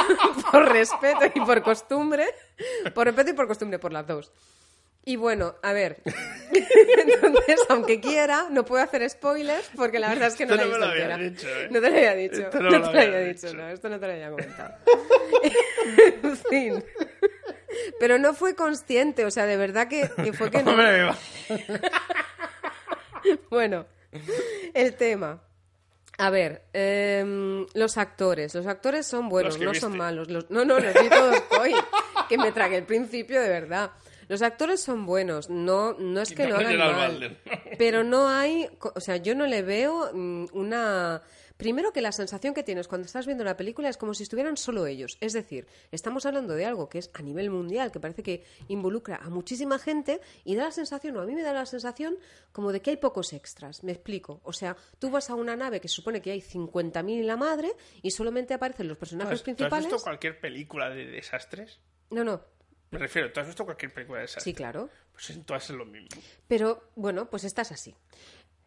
por 0.52 0.70
respeto 0.72 1.26
y 1.34 1.40
por 1.40 1.62
costumbre. 1.62 2.26
Por 2.94 3.06
respeto 3.06 3.30
y 3.30 3.34
por 3.34 3.46
costumbre, 3.46 3.78
por 3.78 3.92
las 3.92 4.06
dos. 4.06 4.32
Y 5.04 5.16
bueno, 5.16 5.54
a 5.62 5.72
ver. 5.72 5.96
Entonces, 6.52 7.60
aunque 7.68 8.00
quiera, 8.00 8.48
no 8.50 8.64
puedo 8.64 8.82
hacer 8.82 9.08
spoilers 9.08 9.70
porque 9.74 9.98
la 9.98 10.08
verdad 10.10 10.28
es 10.28 10.34
que 10.36 10.44
no 10.46 10.56
la 10.56 10.62
he 10.62 10.66
no 10.66 10.72
me 10.72 10.78
lo 10.78 10.86
entera. 10.92 11.16
dicho, 11.16 11.48
¿eh? 11.48 11.68
No 11.70 11.80
te 11.80 11.90
lo 11.90 11.96
había 11.96 12.14
dicho. 12.14 12.40
Esto 12.42 12.60
no, 12.60 12.70
no 12.70 12.70
me 12.70 12.78
lo 12.78 12.86
te 12.86 12.92
lo 12.92 13.00
había 13.00 13.16
había 13.18 13.28
dicho, 13.32 13.46
dicho. 13.48 13.56
no. 13.58 13.68
Esto 13.68 13.88
no 13.88 13.98
te 14.00 14.06
lo 14.06 14.12
había 14.12 14.30
comentado. 14.30 14.74
en 16.22 16.36
fin. 16.36 16.84
Pero 17.98 18.18
no 18.18 18.34
fue 18.34 18.54
consciente, 18.54 19.24
o 19.24 19.30
sea, 19.30 19.46
de 19.46 19.56
verdad 19.56 19.88
que, 19.88 20.08
que 20.22 20.32
fue 20.32 20.50
que 20.50 20.62
no. 20.62 20.72
Bueno, 23.50 23.86
el 24.74 24.94
tema. 24.94 25.42
A 26.18 26.30
ver, 26.30 26.64
em, 26.72 27.66
los 27.74 27.96
actores. 27.96 28.54
Los 28.54 28.66
actores 28.66 29.06
son 29.06 29.28
buenos, 29.28 29.58
no 29.58 29.72
son 29.74 29.96
malos. 29.96 30.28
Los- 30.30 30.50
no, 30.50 30.64
no, 30.64 30.78
los 30.78 30.92
vi 30.94 31.08
todos 31.08 31.42
hoy. 31.58 31.74
Que 32.28 32.36
me 32.38 32.52
tragué 32.52 32.76
el 32.76 32.84
principio 32.84 33.40
de 33.40 33.48
verdad. 33.48 33.90
Los 34.30 34.42
actores 34.42 34.80
son 34.80 35.06
buenos. 35.06 35.50
No, 35.50 35.94
no 35.94 36.20
es 36.20 36.32
que 36.32 36.46
lo 36.46 36.54
No, 36.54 36.68
hagan 36.68 36.78
mal. 36.78 37.38
Pero 37.78 38.04
no 38.04 38.28
hay. 38.28 38.68
O 38.94 39.00
sea, 39.00 39.16
yo 39.16 39.34
no 39.34 39.44
le 39.44 39.62
veo 39.62 40.12
mm, 40.14 40.44
una. 40.52 41.20
Primero 41.56 41.92
que 41.92 42.00
la 42.00 42.12
sensación 42.12 42.54
que 42.54 42.62
tienes 42.62 42.86
cuando 42.86 43.06
estás 43.06 43.26
viendo 43.26 43.42
la 43.42 43.56
película 43.56 43.88
es 43.88 43.96
como 43.96 44.14
si 44.14 44.22
estuvieran 44.22 44.56
solo 44.56 44.86
ellos. 44.86 45.18
Es 45.20 45.32
decir, 45.32 45.66
estamos 45.90 46.26
hablando 46.26 46.54
de 46.54 46.64
algo 46.64 46.88
que 46.88 46.98
es 46.98 47.10
a 47.12 47.22
nivel 47.22 47.50
mundial, 47.50 47.90
que 47.90 47.98
parece 47.98 48.22
que 48.22 48.44
involucra 48.68 49.16
a 49.16 49.30
muchísima 49.30 49.80
gente 49.80 50.20
y 50.44 50.54
da 50.54 50.66
la 50.66 50.70
sensación, 50.70 51.16
o 51.16 51.20
a 51.20 51.26
mí 51.26 51.34
me 51.34 51.42
da 51.42 51.52
la 51.52 51.66
sensación, 51.66 52.16
como 52.52 52.70
de 52.70 52.80
que 52.82 52.90
hay 52.90 52.98
pocos 52.98 53.32
extras. 53.32 53.82
Me 53.82 53.90
explico. 53.90 54.40
O 54.44 54.52
sea, 54.52 54.76
tú 55.00 55.10
vas 55.10 55.28
a 55.28 55.34
una 55.34 55.56
nave 55.56 55.80
que 55.80 55.88
supone 55.88 56.22
que 56.22 56.30
hay 56.30 56.40
50.000 56.40 57.10
y 57.10 57.22
la 57.24 57.36
madre 57.36 57.72
y 58.00 58.12
solamente 58.12 58.54
aparecen 58.54 58.86
los 58.86 58.96
personajes 58.96 59.30
¿Tú 59.30 59.34
has 59.34 59.42
principales. 59.42 59.86
visto 59.86 60.00
cualquier 60.04 60.40
película 60.40 60.88
de 60.88 61.06
desastres? 61.06 61.80
No, 62.10 62.22
no. 62.22 62.59
Me 62.90 62.98
refiero, 62.98 63.32
¿tú 63.32 63.40
has 63.40 63.46
visto 63.46 63.64
cualquier 63.64 63.92
película 63.92 64.18
de 64.18 64.22
desastres? 64.22 64.44
Sí, 64.44 64.54
claro. 64.54 64.90
Pues 65.12 65.30
en 65.30 65.44
todas 65.44 65.70
es 65.70 65.76
lo 65.76 65.86
mismo. 65.86 66.08
Pero 66.48 66.90
bueno, 66.96 67.30
pues 67.30 67.44
estás 67.44 67.70
así. 67.70 67.94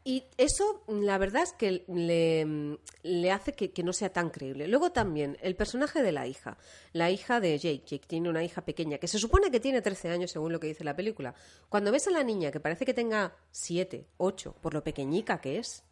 Y 0.06 0.26
eso, 0.38 0.84
la 0.88 1.18
verdad 1.18 1.44
es 1.44 1.54
que 1.54 1.86
le, 1.88 2.78
le 3.04 3.32
hace 3.32 3.54
que, 3.54 3.72
que 3.72 3.84
no 3.84 3.94
sea 3.94 4.12
tan 4.12 4.30
creíble. 4.30 4.68
Luego 4.68 4.92
también, 4.92 5.38
el 5.42 5.56
personaje 5.56 6.04
de 6.04 6.12
la 6.12 6.28
hija, 6.28 6.58
la 6.92 7.10
hija 7.10 7.40
de 7.40 7.58
Jake. 7.58 7.84
Jake 7.86 8.06
tiene 8.08 8.30
una 8.30 8.44
hija 8.44 8.66
pequeña 8.66 8.98
que 8.98 9.08
se 9.08 9.18
supone 9.18 9.50
que 9.50 9.62
tiene 9.62 9.82
13 9.82 10.10
años, 10.10 10.32
según 10.32 10.52
lo 10.52 10.60
que 10.60 10.68
dice 10.68 10.84
la 10.84 10.96
película. 10.96 11.34
Cuando 11.70 11.92
ves 11.92 12.08
a 12.08 12.12
la 12.12 12.24
niña 12.24 12.52
que 12.52 12.60
parece 12.60 12.86
que 12.86 12.94
tenga 12.94 13.34
7, 13.52 14.06
8, 14.18 14.56
por 14.62 14.74
lo 14.74 14.84
pequeñica 14.84 15.40
que 15.40 15.60
es, 15.60 15.84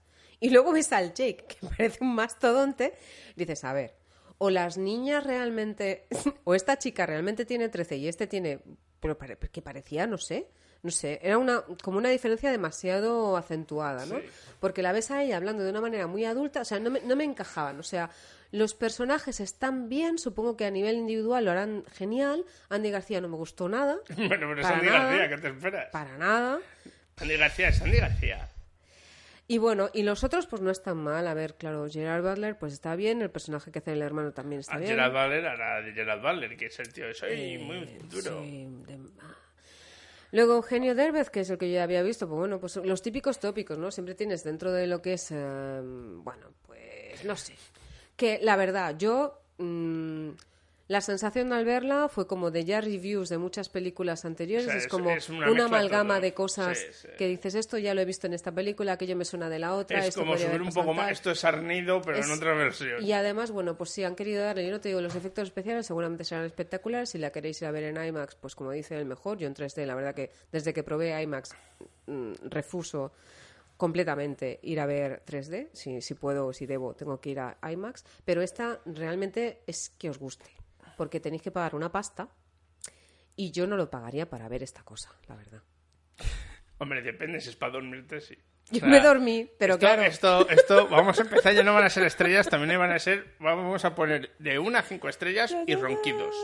y 0.41 0.50
luego 0.50 0.74
ves 0.74 0.91
al 0.91 1.13
Jake, 1.13 1.46
que 1.48 1.67
parece 1.78 2.04
un 2.04 2.13
mastodonte, 2.13 2.94
dices, 3.38 3.63
a 3.63 3.72
ver, 3.72 3.96
o 4.43 4.49
las 4.49 4.75
niñas 4.77 5.23
realmente, 5.23 6.08
o 6.45 6.56
esta 6.56 6.80
chica 6.80 7.06
realmente 7.06 7.45
tiene 7.45 7.69
13 7.69 7.97
y 7.97 8.08
este 8.08 8.25
tiene, 8.25 8.60
pero 8.99 9.15
pare- 9.15 9.38
que 9.38 9.62
parecía, 9.62 10.08
no 10.08 10.17
sé, 10.17 10.47
no 10.82 10.89
sé, 10.89 11.19
era 11.21 11.38
una 11.38 11.62
como 11.84 11.99
una 11.99 12.10
diferencia 12.10 12.49
demasiado 12.49 13.38
acentuada, 13.38 14.08
¿no? 14.08 14.15
Sí. 14.19 14.25
Porque 14.60 14.82
la 14.82 14.93
ves 14.93 15.12
a 15.12 15.21
ella 15.21 15.38
hablando 15.38 15.63
de 15.63 15.69
una 15.69 15.80
manera 15.82 16.08
muy 16.08 16.25
adulta, 16.25 16.62
o 16.62 16.65
sea, 16.65 16.80
no 16.80 16.89
me, 16.89 17.01
no 17.01 17.15
me 17.15 17.23
encajaban, 17.23 17.80
o 17.80 17.84
sea, 17.84 18.10
los 18.51 18.73
personajes 18.73 19.39
están 19.39 19.89
bien, 19.89 20.17
supongo 20.17 20.58
que 20.58 20.65
a 20.65 20.71
nivel 20.71 20.95
individual 20.95 21.45
lo 21.45 21.51
harán 21.51 21.84
genial, 21.93 22.43
Andy 22.69 22.89
García 22.89 23.21
no 23.21 23.27
me 23.30 23.38
gustó 23.38 23.69
nada, 23.69 23.99
Bueno, 24.17 24.47
pero 24.49 24.62
es 24.62 24.65
Andy 24.65 24.86
nada. 24.88 25.04
García, 25.04 25.30
¿qué 25.30 25.38
te 25.41 25.47
esperas? 25.49 25.89
para 25.91 26.17
nada, 26.17 26.60
Andy 27.17 27.38
García 27.38 27.67
es 27.69 27.80
Andy 27.80 27.97
García. 27.97 28.49
Y 29.52 29.58
bueno, 29.58 29.90
y 29.94 30.04
los 30.04 30.24
otros 30.24 30.48
pues 30.48 30.62
no 30.62 30.72
están 30.72 30.96
mal. 30.98 31.28
A 31.28 31.34
ver, 31.34 31.56
claro, 31.56 31.86
Gerard 31.90 32.24
Butler 32.24 32.58
pues 32.58 32.72
está 32.72 32.96
bien, 32.96 33.22
el 33.22 33.30
personaje 33.30 33.70
que 33.70 33.80
hace 33.80 33.92
el 33.92 34.02
hermano 34.02 34.32
también 34.32 34.62
está 34.62 34.76
A 34.76 34.78
bien. 34.78 34.92
Gerard 34.92 35.12
Butler 35.12 35.46
hará 35.46 35.82
de 35.82 35.92
Gerard 35.92 36.22
Butler, 36.22 36.56
que 36.56 36.68
es 36.68 36.80
el 36.80 36.94
tío 36.94 37.14
soy 37.14 37.30
Eh, 37.34 37.60
muy 37.60 37.86
duro. 38.10 38.42
sí, 38.44 38.68
de- 38.88 39.00
ah. 39.20 39.36
Luego 40.32 40.54
Eugenio 40.56 40.96
Derbez, 40.96 41.30
que 41.30 41.42
es 41.42 41.50
el 41.50 41.58
que 41.58 41.68
yo 41.68 41.76
ya 41.76 41.84
había 41.84 42.02
visto, 42.02 42.30
pues 42.30 42.40
bueno, 42.40 42.62
pues 42.62 42.78
los 42.78 43.02
típicos 43.02 43.42
tópicos, 43.42 43.78
¿no? 43.78 43.92
Siempre 43.92 44.16
tienes 44.16 44.46
dentro 44.46 44.72
de 44.72 44.88
lo 44.88 45.02
que 45.02 45.14
es, 45.16 45.28
eh, 45.32 45.82
bueno, 45.84 46.48
pues 46.66 47.26
no 47.26 47.36
sé. 47.36 47.54
Que 48.16 48.40
la 48.42 48.56
verdad, 48.56 48.96
yo 48.98 49.42
mm, 49.58 50.30
la 50.91 51.01
sensación 51.01 51.54
al 51.54 51.63
verla 51.65 52.10
fue 52.10 52.27
como 52.27 52.51
de 52.51 52.65
ya 52.65 52.82
reviews 52.82 53.30
de 53.30 53.38
muchas 53.38 53.69
películas 53.69 54.25
anteriores, 54.25 54.67
O 54.67 54.69
sea, 54.69 54.77
es, 54.77 54.84
es- 54.86 54.89
como 54.91 55.10
es 55.12 55.30
una 55.30 55.65
amalgama 55.65 56.15
todo. 56.15 56.21
de 56.21 56.34
cosas 56.34 56.77
Sí, 56.77 56.86
sí. 56.93 57.08
que 57.17 57.27
dices 57.27 57.56
esto 57.56 57.77
ya 57.77 57.93
lo 57.93 58.01
he 58.01 58.06
visto 58.06 58.27
en 58.27 58.34
esta 58.34 58.51
película, 58.51 58.93
aquello 58.93 59.15
me 59.15 59.23
suena 59.25 59.49
de 59.49 59.60
la 59.60 59.73
otra. 59.75 59.99
Es 59.99 60.08
esto 60.10 60.21
como 60.21 60.38
subir 60.38 60.62
un 60.62 60.69
poco 60.71 60.93
más. 60.93 61.12
Esto 61.12 61.32
es 61.32 61.43
Arnido, 61.45 62.01
pero 62.01 62.17
en 62.17 62.30
otra 62.30 62.54
versión. 62.54 63.04
Y 63.04 63.13
además, 63.13 63.51
bueno, 63.51 63.77
pues 63.77 63.89
sí, 63.91 64.04
han 64.04 64.15
querido 64.15 64.43
darle, 64.43 64.65
yo 64.65 64.71
no 64.71 64.82
te 64.82 64.89
digo, 64.89 65.01
los 65.01 65.15
efectos 65.15 65.45
especiales 65.45 65.86
seguramente 65.86 66.23
serán 66.25 66.45
espectaculares. 66.45 67.10
Si 67.10 67.17
la 67.17 67.32
queréis 67.32 67.62
ir 67.62 67.67
a 67.67 67.71
ver 67.71 67.84
en 67.86 68.04
IMAX, 68.04 68.36
pues 68.36 68.54
como 68.56 68.71
dice 68.71 68.97
el 68.97 69.06
mejor, 69.06 69.38
yo 69.38 69.47
en 69.47 69.54
3D, 69.56 69.86
la 69.86 69.95
verdad 69.95 70.13
que 70.13 70.30
desde 70.51 70.73
que 70.73 70.84
probé 70.84 71.19
IMAX, 71.21 71.51
mm, 72.08 72.34
refuso 72.49 73.13
completamente 73.77 74.60
ir 74.63 74.80
a 74.80 74.86
ver 74.86 75.23
3D. 75.25 75.69
Si, 75.73 76.01
si 76.01 76.13
puedo 76.13 76.47
o 76.47 76.54
si 76.54 76.65
debo, 76.65 76.93
tengo 76.93 77.19
que 77.19 77.30
ir 77.32 77.39
a 77.39 77.58
IMAX. 77.71 78.04
Pero 78.25 78.41
esta 78.41 78.80
realmente 78.86 79.62
es 79.65 79.89
que 79.97 80.10
os 80.10 80.19
guste, 80.19 80.45
porque 80.97 81.19
tenéis 81.19 81.41
que 81.41 81.51
pagar 81.51 81.75
una 81.75 81.91
pasta 81.91 82.30
y 83.36 83.51
yo 83.51 83.67
no 83.67 83.77
lo 83.77 83.89
pagaría 83.89 84.30
para 84.30 84.47
ver 84.47 84.63
esta 84.63 84.84
cosa, 84.84 85.12
la 85.27 85.36
verdad. 85.36 85.62
Hombre, 86.77 87.01
depende, 87.01 87.39
si 87.39 87.49
es 87.49 87.56
para 87.56 87.73
dormirte, 87.73 88.21
sí. 88.21 88.36
Yo 88.71 88.80
sea, 88.80 88.89
me 88.89 89.01
dormí, 89.01 89.49
pero 89.58 89.73
esto, 89.73 89.86
claro. 89.86 90.01
Esto, 90.04 90.49
esto, 90.49 90.88
vamos 90.88 91.19
a 91.19 91.23
empezar, 91.23 91.54
ya 91.54 91.62
no 91.62 91.73
van 91.73 91.84
a 91.84 91.89
ser 91.89 92.04
estrellas, 92.04 92.47
también 92.47 92.80
van 92.80 92.91
a 92.91 92.99
ser, 92.99 93.36
vamos 93.39 93.84
a 93.84 93.93
poner 93.93 94.32
de 94.39 94.58
una 94.60 94.80
a 94.80 94.82
cinco 94.82 95.10
estrellas 95.10 95.56
y 95.67 95.75
ronquidos, 95.75 96.36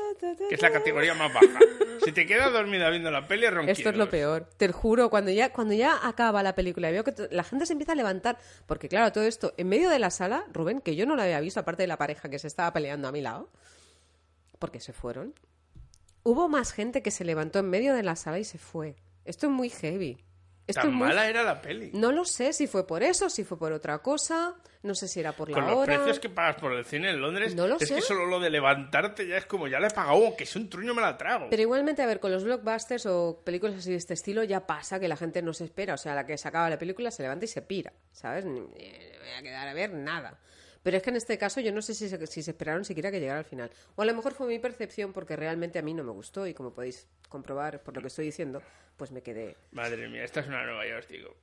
que 0.50 0.56
es 0.56 0.62
la 0.62 0.72
categoría 0.72 1.14
más 1.14 1.34
baja. 1.34 1.60
Si 2.04 2.12
te 2.12 2.26
quedas 2.26 2.52
dormida 2.52 2.90
viendo 2.90 3.10
la 3.12 3.28
peli, 3.28 3.48
ronquidos. 3.48 3.80
Esto 3.80 3.90
es 3.90 3.98
lo 3.98 4.10
peor. 4.10 4.50
Te 4.58 4.68
lo 4.68 4.74
juro, 4.74 5.10
cuando 5.10 5.32
ya, 5.32 5.54
cuando 5.54 5.74
ya 5.74 6.08
acaba 6.08 6.44
la 6.44 6.54
película 6.54 6.90
y 6.90 6.94
veo 6.94 7.04
que 7.04 7.14
la 7.32 7.44
gente 7.44 7.66
se 7.66 7.74
empieza 7.74 7.94
a 7.94 7.96
levantar, 7.96 8.38
porque 8.66 8.90
claro, 8.90 9.12
todo 9.12 9.24
esto, 9.24 9.54
en 9.58 9.70
medio 9.70 9.90
de 9.90 10.00
la 10.00 10.12
sala, 10.12 10.46
Rubén, 10.54 10.82
que 10.82 10.96
yo 10.96 11.06
no 11.06 11.16
lo 11.16 11.22
había 11.22 11.40
visto, 11.40 11.60
aparte 11.60 11.84
de 11.84 11.88
la 11.88 11.98
pareja 11.98 12.30
que 12.30 12.40
se 12.40 12.48
estaba 12.48 12.72
peleando 12.74 13.08
a 13.08 13.12
mi 13.12 13.22
lado, 13.22 13.50
porque 14.60 14.80
se 14.80 14.94
fueron, 14.94 15.34
hubo 16.24 16.48
más 16.50 16.72
gente 16.72 17.02
que 17.02 17.12
se 17.12 17.24
levantó 17.26 17.60
en 17.60 17.70
medio 17.70 17.94
de 17.94 18.04
la 18.04 18.16
sala 18.16 18.40
y 18.40 18.44
se 18.44 18.58
fue. 18.58 18.96
Esto 19.26 19.48
es 19.48 19.52
muy 19.52 19.70
heavy. 19.70 20.18
Esto 20.68 20.82
Tan 20.82 20.90
es 20.90 20.96
muy- 20.98 21.08
mala 21.08 21.30
era 21.30 21.44
la 21.44 21.62
peli. 21.62 21.92
No 21.94 22.12
lo 22.12 22.26
sé 22.26 22.52
si 22.52 22.68
fue 22.68 22.86
por 22.86 23.02
eso, 23.02 23.30
si 23.30 23.46
fue 23.46 23.58
por 23.58 23.72
otra 23.72 24.00
cosa, 24.00 24.56
no 24.84 24.96
sé 24.96 25.08
si 25.08 25.22
era 25.22 25.32
por 25.32 25.48
la 25.50 25.56
Con 25.56 25.66
los 25.66 25.76
hora. 25.78 25.96
precios 25.96 26.20
que 26.20 26.28
pagas 26.28 26.58
por 26.58 26.74
el 26.74 26.84
cine 26.84 27.12
en 27.12 27.22
Londres, 27.22 27.56
No 27.56 27.68
lo 27.70 27.78
es 27.80 27.88
sé. 27.88 27.96
que 27.96 28.02
solo 28.02 28.26
lo 28.26 28.42
de 28.42 28.50
levantarte 28.50 29.26
ya 29.26 29.38
es 29.38 29.46
como, 29.46 29.70
ya 29.70 29.80
le 29.80 29.88
he 29.88 29.92
pagado, 29.92 30.36
que 30.36 30.44
es 30.44 30.54
un 30.58 30.70
truño 30.70 30.94
me 30.94 31.02
la 31.02 31.18
trago. 31.18 31.48
Pero 31.50 31.62
igualmente, 31.62 32.02
a 32.02 32.06
ver, 32.06 32.20
con 32.20 32.34
los 32.34 32.44
blockbusters 32.44 33.06
o 33.06 33.42
películas 33.46 33.78
así 33.78 33.92
de 33.92 33.96
este 33.96 34.14
estilo 34.14 34.44
ya 34.44 34.68
pasa 34.68 35.00
que 35.00 35.08
la 35.08 35.16
gente 35.16 35.42
no 35.42 35.54
se 35.54 35.64
espera. 35.64 35.94
O 35.94 35.98
sea, 35.98 36.14
la 36.16 36.26
que 36.26 36.38
se 36.38 36.46
acaba 36.50 36.70
la 36.70 36.78
película 36.78 37.12
se 37.12 37.24
levanta 37.24 37.46
y 37.46 37.48
se 37.48 37.62
pira, 37.62 37.94
¿sabes? 38.12 38.44
No 38.44 38.68
voy 38.68 39.32
a 39.38 39.42
quedar 39.42 39.70
a 39.70 39.74
ver 39.74 39.94
nada. 39.94 40.38
Pero 40.88 40.96
es 40.96 41.04
que 41.04 41.10
en 41.10 41.18
este 41.18 41.38
caso 41.38 41.60
yo 41.60 41.74
no 41.74 41.82
sé 41.82 41.94
si 41.94 42.08
se, 42.08 42.28
si 42.28 42.42
se 42.42 42.52
esperaron 42.52 42.86
siquiera 42.86 43.12
que 43.12 43.20
llegara 43.20 43.40
al 43.40 43.44
final. 43.44 43.70
O 43.98 44.04
a 44.04 44.06
lo 44.06 44.16
mejor 44.16 44.34
fue 44.34 44.48
mi 44.48 44.58
percepción 44.58 45.12
porque 45.12 45.36
realmente 45.36 45.78
a 45.78 45.82
mí 45.82 45.94
no 45.94 46.02
me 46.02 46.14
gustó 46.14 46.48
y 46.48 46.54
como 46.54 46.72
podéis 46.72 47.10
comprobar 47.28 47.84
por 47.84 47.94
lo 47.94 48.00
que 48.00 48.08
estoy 48.08 48.24
diciendo, 48.24 48.62
pues 48.98 49.12
me 49.12 49.22
quedé... 49.22 49.56
Madre 49.72 50.08
mía, 50.10 50.24
esta 50.24 50.40
es 50.42 50.48
una 50.48 50.64
nueva, 50.66 50.86
ya 50.88 50.98
os 50.98 51.08
digo. 51.08 51.36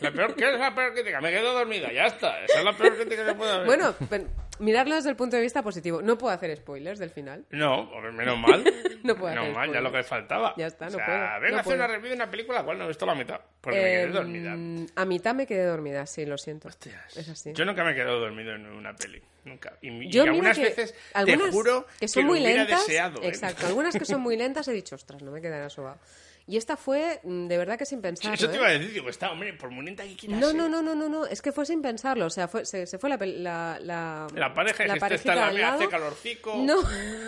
la 0.00 0.12
peor, 0.12 0.34
¿Qué 0.34 0.52
es 0.52 0.58
la 0.60 0.74
peor 0.74 0.92
crítica? 0.92 1.20
Me 1.20 1.30
quedo 1.30 1.52
dormida, 1.54 1.90
ya 1.92 2.06
está. 2.06 2.44
Esa 2.44 2.58
es 2.58 2.64
la 2.64 2.76
peor 2.76 2.96
crítica 2.96 3.24
que 3.26 3.34
puede 3.34 3.52
haber. 3.52 3.66
Bueno, 3.66 3.94
pero 4.10 4.26
mirarlo 4.58 4.94
desde 4.94 5.10
el 5.10 5.16
punto 5.16 5.36
de 5.36 5.42
vista 5.42 5.62
positivo. 5.62 6.02
No 6.02 6.16
puedo 6.18 6.34
hacer 6.34 6.54
spoilers 6.56 6.98
del 6.98 7.10
final. 7.10 7.44
No, 7.50 7.90
menos 8.12 8.38
mal. 8.38 8.64
No 9.06 9.14
puedo 9.14 9.28
menos 9.30 9.44
hacer 9.44 9.54
mal, 9.54 9.72
ya 9.72 9.80
lo 9.80 9.92
que 9.92 10.02
faltaba. 10.02 10.54
Ya 10.56 10.66
está, 10.66 10.86
no 10.90 10.96
o 10.96 10.98
sea, 10.98 11.06
puedo, 11.06 11.18
venga 11.40 11.50
no 11.50 11.56
a 11.56 11.60
hacer 11.60 11.74
una 11.76 11.84
puedo. 11.86 11.96
review 11.96 12.08
de 12.10 12.14
una 12.16 12.30
película, 12.30 12.58
la 12.58 12.64
cual 12.64 12.78
no 12.78 12.84
he 12.84 12.88
visto 12.88 13.06
la 13.06 13.14
mitad. 13.14 13.40
Porque 13.60 13.78
me 13.78 13.84
quedé 13.84 14.02
Em, 14.02 14.12
dormida. 14.12 14.52
A 15.00 15.04
mitad 15.04 15.34
me 15.34 15.46
quedé 15.46 15.64
dormida, 15.64 16.06
sí, 16.06 16.26
lo 16.26 16.36
siento. 16.38 16.68
Es 17.14 17.28
así. 17.28 17.52
Yo 17.54 17.64
nunca 17.64 17.84
me 17.84 17.92
he 17.92 17.94
quedado 17.94 18.18
dormido 18.18 18.52
en 18.54 18.66
una 18.66 18.94
peli. 18.96 19.22
Nunca. 19.44 19.74
Y, 19.80 20.08
Yo 20.10 20.24
algunas 20.24 20.58
que 20.58 20.64
veces 20.64 20.92
algunas 21.14 21.46
te 21.46 21.52
juro 21.52 21.86
que 22.00 22.08
son 22.08 22.24
lo 22.24 22.30
muy 22.30 22.40
hubiera 22.40 22.64
lentas. 22.64 22.84
deseado. 22.84 23.22
¿eh? 23.22 23.28
Exacto, 23.28 23.66
algunas 23.68 23.96
que 23.96 24.04
son 24.04 24.20
muy 24.20 24.36
lentas 24.38 24.66
he 24.66 24.72
dicho, 24.72 24.96
ostras, 24.96 25.22
no 25.22 25.30
me 25.30 25.40
quedará 25.40 25.70
sobado. 25.70 25.98
Y 26.48 26.56
esta 26.56 26.76
fue 26.76 27.18
mm, 27.24 27.48
de 27.48 27.58
verdad 27.58 27.76
que 27.76 27.84
sin 27.86 28.00
pensarlo. 28.00 28.34
Eso 28.34 28.46
te 28.48 28.54
¿eh? 28.54 28.58
iba 28.58 28.68
a 28.68 28.70
decir, 28.70 28.92
digo, 28.92 29.08
está, 29.08 29.32
hombre, 29.32 29.52
por 29.54 29.70
muy 29.70 29.84
lenta 29.84 30.04
que 30.04 30.14
quieras 30.14 30.38
No, 30.38 30.46
ser. 30.48 30.56
no, 30.56 30.68
no, 30.68 30.80
no, 30.80 30.94
no, 30.94 31.08
no, 31.08 31.26
es 31.26 31.42
que 31.42 31.50
fue 31.50 31.66
sin 31.66 31.82
pensarlo, 31.82 32.26
o 32.26 32.30
sea, 32.30 32.46
fue, 32.46 32.64
se, 32.64 32.86
se 32.86 32.98
fue 32.98 33.10
la, 33.10 33.16
la, 33.16 33.78
la, 33.82 34.26
La 34.32 34.54
pareja, 34.54 34.86
la 34.86 34.96
que 35.08 35.14
está 35.16 35.34
la 35.34 35.48
al 35.48 35.54
mía, 35.54 35.68
hace 35.70 35.78
lado. 35.86 35.90
calorcico. 35.90 36.56
No, 36.62 36.80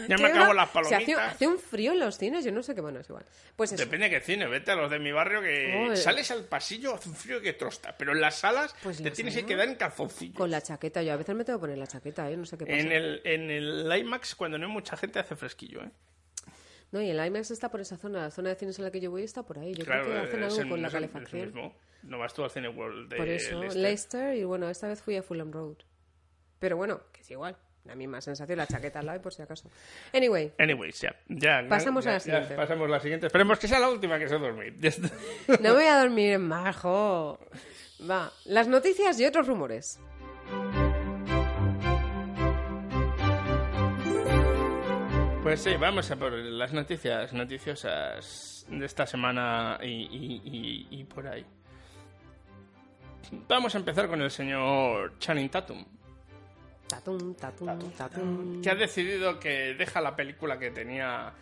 Ya 0.07 0.15
¿qué 0.17 0.23
me 0.23 0.29
acabo 0.29 0.53
las 0.55 0.71
Se 0.71 0.79
hace, 0.79 0.89
palomitas. 0.91 1.35
hace 1.35 1.47
un 1.49 1.59
frío 1.59 1.93
en 1.93 1.99
los 1.99 2.17
cines, 2.17 2.45
yo 2.45 2.53
no 2.53 2.63
sé 2.63 2.77
qué, 2.77 2.81
bueno, 2.81 3.01
es 3.01 3.09
igual. 3.09 3.25
Pues 3.57 3.73
eso, 3.73 3.83
Depende 3.83 4.09
de 4.09 4.19
qué 4.19 4.25
cine, 4.25 4.47
vete 4.47 4.71
a 4.71 4.77
los 4.77 4.89
de 4.89 5.01
mi 5.01 5.11
barrio 5.11 5.43
que 5.43 5.89
Oh, 5.89 5.93
eh. 5.93 5.97
sales 5.97 6.31
al 6.31 6.45
pasillo, 6.45 6.95
hace 6.95 7.09
un 7.09 7.17
frío 7.17 7.41
que 7.41 7.55
trosta, 7.55 7.97
pero 7.99 8.13
en 8.13 8.21
las 8.21 8.37
salas 8.37 8.75
Pues 8.85 9.03
te 9.03 9.11
tienes 9.11 9.35
que 9.35 9.45
quedar 9.45 9.67
en 9.69 9.75
calzoncillo. 9.75 10.35
con 10.35 10.49
la 10.51 10.61
chaqueta, 10.63 11.03
yo 11.03 11.13
a 11.13 11.17
veces 11.17 11.35
me 11.35 11.45
tengo 11.45 11.59
que 11.59 11.63
poner 11.63 11.79
la 11.79 11.89
chaqueta, 11.89 12.31
¿eh? 12.31 12.37
no 12.37 12.47
sé 12.47 12.57
qué 12.57 12.67
pasa. 12.67 12.79
En 12.79 12.93
el, 12.93 13.21
en 13.25 13.51
el 13.51 13.93
IMAX, 13.99 14.37
cuando 14.37 14.59
no 14.59 14.67
hay 14.67 14.73
mucha 14.73 14.97
gente, 14.97 15.19
hace 15.19 15.35
fresquillo, 15.35 15.83
¿eh? 15.83 15.91
No, 16.91 17.03
y 17.03 17.11
el 17.11 17.25
IMAX 17.27 17.51
está 17.51 17.71
por 17.71 17.81
esa 17.81 17.97
zona, 17.99 18.23
la 18.23 18.31
zona 18.31 18.49
de 18.51 18.55
cines 18.57 18.79
en 18.79 18.85
la 18.85 18.91
que 18.91 19.01
yo 19.01 19.11
voy 19.11 19.23
está 19.23 19.43
por 19.43 19.59
ahí. 19.59 19.75
Yo 19.75 19.85
claro, 19.85 20.05
creo 20.05 20.15
que 20.23 20.27
hacen 20.29 20.43
es 20.45 20.53
algo 20.53 20.63
el- 20.63 20.69
con 20.71 20.83
la 20.83 20.91
calefacción. 20.91 21.73
No 22.03 22.19
vas 22.19 22.33
tú 22.33 22.45
al 22.45 22.51
Cine 22.51 22.69
World 22.69 23.11
de 23.11 23.17
Por 23.17 23.29
eso, 23.29 23.59
Leicester. 23.61 23.83
Leicester. 23.83 24.37
y 24.37 24.45
bueno, 24.45 24.71
esta 24.71 24.89
vez 24.89 25.03
fui 25.03 25.17
a 25.17 25.23
Fulham 25.23 25.51
Road. 25.53 25.77
Pero 26.59 26.77
bueno, 26.77 27.01
que 27.13 27.21
es 27.21 27.31
igual. 27.31 27.57
La 27.85 27.95
misma 27.95 28.21
sensación, 28.21 28.59
la 28.59 28.67
chaqueta 28.67 28.99
al 29.01 29.07
lado 29.07 29.21
por 29.23 29.33
si 29.33 29.41
acaso. 29.43 29.71
Anyway, 30.13 30.53
Anyways, 30.59 31.01
ya. 31.01 31.17
ya 31.29 31.65
Pasamos 31.69 32.05
ya- 32.05 32.11
a 32.11 32.13
la 32.15 32.19
ya 32.19 32.25
siguiente. 32.25 32.55
pasamos 32.55 32.87
a 32.87 32.91
la 32.91 33.01
siguiente. 33.01 33.27
Esperemos 33.27 33.59
que 33.59 33.67
sea 33.69 33.79
la 33.81 33.89
última 33.91 34.19
que 34.19 34.29
se 34.29 34.39
dormir. 34.39 34.75
No 35.61 35.75
voy 35.75 35.85
a 35.85 35.99
dormir 36.01 36.33
en 36.33 36.43
majo. 36.43 37.39
Va, 38.09 38.31
las 38.45 38.69
noticias 38.69 39.19
y 39.21 39.27
otros 39.27 39.47
rumores. 39.47 39.99
Pues 45.49 45.61
sí, 45.63 45.77
vamos 45.81 46.11
a 46.11 46.17
por 46.17 46.33
las 46.35 46.75
noticias 46.75 47.33
noticiosas 47.33 48.67
de 48.69 48.85
esta 48.85 49.07
semana 49.07 49.79
y, 49.83 49.87
y- 49.87 50.43
y- 50.45 50.87
y 51.01 51.05
por 51.05 51.27
ahí. 51.27 51.43
Vamos 53.49 53.75
a 53.75 53.79
empezar 53.79 54.09
con 54.09 54.21
el 54.21 54.31
señor 54.31 55.19
Channing 55.19 55.49
Tatum, 55.49 55.87
Tatum, 56.87 57.35
tatum, 57.35 57.91
tatum. 57.97 58.61
que 58.61 58.69
ha 58.71 58.75
decidido 58.75 59.39
que 59.41 59.73
deja 59.73 60.03
la 60.03 60.15
película 60.15 60.59
que 60.59 60.71
tenía 60.71 61.33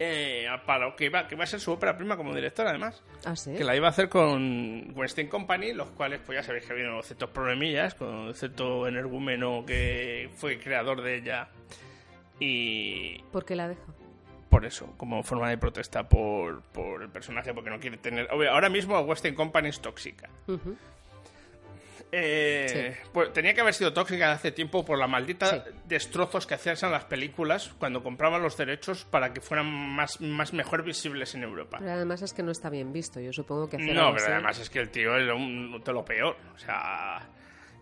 eh, 0.00 0.48
para 0.66 0.86
lo 0.88 0.96
que 0.96 1.04
iba, 1.04 1.28
que 1.28 1.36
va 1.36 1.44
a 1.44 1.46
ser 1.46 1.60
su 1.60 1.70
ópera 1.70 1.96
prima 1.96 2.16
como 2.16 2.34
director, 2.34 2.66
además. 2.66 3.04
Ah, 3.24 3.36
sí. 3.36 3.54
Que 3.54 3.62
la 3.62 3.76
iba 3.76 3.86
a 3.86 3.90
hacer 3.90 4.08
con 4.08 4.92
Weinstein 4.96 5.28
Company, 5.28 5.72
los 5.74 5.90
cuales, 5.90 6.20
pues 6.26 6.38
ya 6.38 6.42
sabéis 6.42 6.64
que 6.64 6.72
ha 6.72 6.74
habido 6.74 7.00
ciertos 7.04 7.30
problemillas 7.30 7.94
con 7.94 8.34
cierto 8.34 8.88
energúmeno 8.88 9.64
que 9.64 10.28
fue 10.34 10.58
creador 10.58 11.02
de 11.02 11.18
ella. 11.18 11.48
Y 12.40 13.22
¿Por 13.32 13.44
qué 13.44 13.54
la 13.56 13.68
deja? 13.68 13.82
por 14.50 14.64
eso, 14.64 14.94
como 14.96 15.22
forma 15.24 15.50
de 15.50 15.58
protesta 15.58 16.08
por, 16.08 16.62
por 16.62 17.02
el 17.02 17.08
personaje, 17.08 17.52
porque 17.52 17.70
no 17.70 17.80
quiere 17.80 17.96
tener... 17.96 18.28
ahora 18.30 18.68
mismo 18.68 18.98
Western 19.00 19.34
Company 19.34 19.68
es 19.68 19.80
tóxica. 19.80 20.28
Eh, 22.16 22.96
pues 23.12 23.32
tenía 23.32 23.54
que 23.54 23.60
haber 23.60 23.74
sido 23.74 23.92
tóxica 23.92 24.30
hace 24.30 24.52
tiempo 24.52 24.84
por 24.84 24.98
la 24.98 25.08
maldita 25.08 25.64
destrozos 25.86 26.46
que 26.46 26.54
hacían 26.54 26.76
las 26.92 27.04
películas 27.06 27.74
cuando 27.78 28.04
compraban 28.04 28.40
los 28.42 28.56
derechos 28.56 29.04
para 29.04 29.32
que 29.32 29.40
fueran 29.40 29.66
más, 29.66 30.20
más 30.20 30.52
mejor 30.52 30.84
visibles 30.84 31.34
en 31.34 31.42
Europa. 31.42 31.78
Pero 31.80 31.90
además 31.90 32.22
es 32.22 32.32
que 32.32 32.44
no 32.44 32.52
está 32.52 32.70
bien 32.70 32.92
visto. 32.92 33.18
Yo 33.18 33.32
supongo 33.32 33.68
que 33.68 33.76
hacer 33.76 33.92
No, 33.94 34.12
pero 34.12 34.24
así- 34.24 34.32
además 34.32 34.58
es 34.60 34.70
que 34.70 34.78
el 34.78 34.90
tío 34.90 35.16
era 35.16 35.34
un, 35.34 35.82
de 35.84 35.92
lo 35.92 36.04
peor. 36.04 36.36
O 36.54 36.58
sea... 36.58 37.20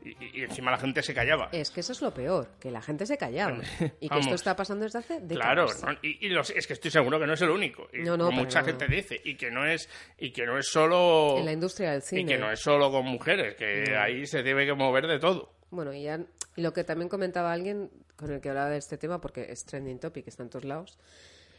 Y, 0.04 0.40
y 0.40 0.42
encima 0.42 0.70
la 0.70 0.78
gente 0.78 1.02
se 1.02 1.14
callaba. 1.14 1.48
Es 1.52 1.70
que 1.70 1.80
eso 1.80 1.92
es 1.92 2.02
lo 2.02 2.12
peor, 2.12 2.48
que 2.58 2.70
la 2.70 2.82
gente 2.82 3.06
se 3.06 3.16
callaba. 3.16 3.58
Y 4.00 4.08
que 4.08 4.18
esto 4.18 4.34
está 4.34 4.56
pasando 4.56 4.84
desde 4.84 4.98
hace 4.98 5.20
décadas. 5.20 5.76
Claro, 5.76 5.92
¿no? 5.92 5.98
y, 6.02 6.26
y 6.26 6.28
los- 6.30 6.50
es 6.50 6.66
que 6.66 6.72
estoy 6.72 6.90
seguro 6.90 7.20
que 7.20 7.26
no 7.26 7.34
es 7.34 7.40
el 7.42 7.50
único. 7.50 7.88
Y 7.92 7.98
No, 7.98 8.16
no, 8.16 8.26
como 8.26 8.40
mucha 8.42 8.62
gente 8.64 8.86
dice. 8.88 9.20
Y 9.24 9.36
que 9.36 9.50
no 9.50 9.64
es, 9.64 9.88
y 10.18 10.32
que 10.32 10.44
no 10.44 10.58
es 10.58 10.66
solo. 10.68 11.36
En 11.38 11.44
la 11.44 11.52
industria 11.52 11.92
del 11.92 12.02
cine. 12.02 12.22
Y 12.22 12.26
que 12.26 12.38
no 12.38 12.50
es 12.50 12.58
solo 12.60 12.90
con 12.90 13.04
mujeres, 13.06 13.54
que 13.54 13.94
ahí 13.96 14.26
se 14.26 14.42
debe 14.42 14.66
que 14.66 14.74
mover 14.74 15.06
de 15.06 15.18
todo. 15.18 15.52
Bueno, 15.70 15.92
y, 15.94 16.02
ya- 16.02 16.20
y 16.56 16.60
lo 16.62 16.72
que 16.72 16.84
también 16.84 17.08
comentaba 17.08 17.52
alguien 17.52 17.90
con 18.16 18.30
el 18.32 18.40
que 18.40 18.48
hablaba 18.48 18.70
de 18.70 18.78
este 18.78 18.98
tema, 18.98 19.20
porque 19.20 19.46
es 19.50 19.64
trending 19.64 19.98
topic, 19.98 20.26
está 20.28 20.42
en 20.42 20.50
todos 20.50 20.64
lados, 20.64 20.98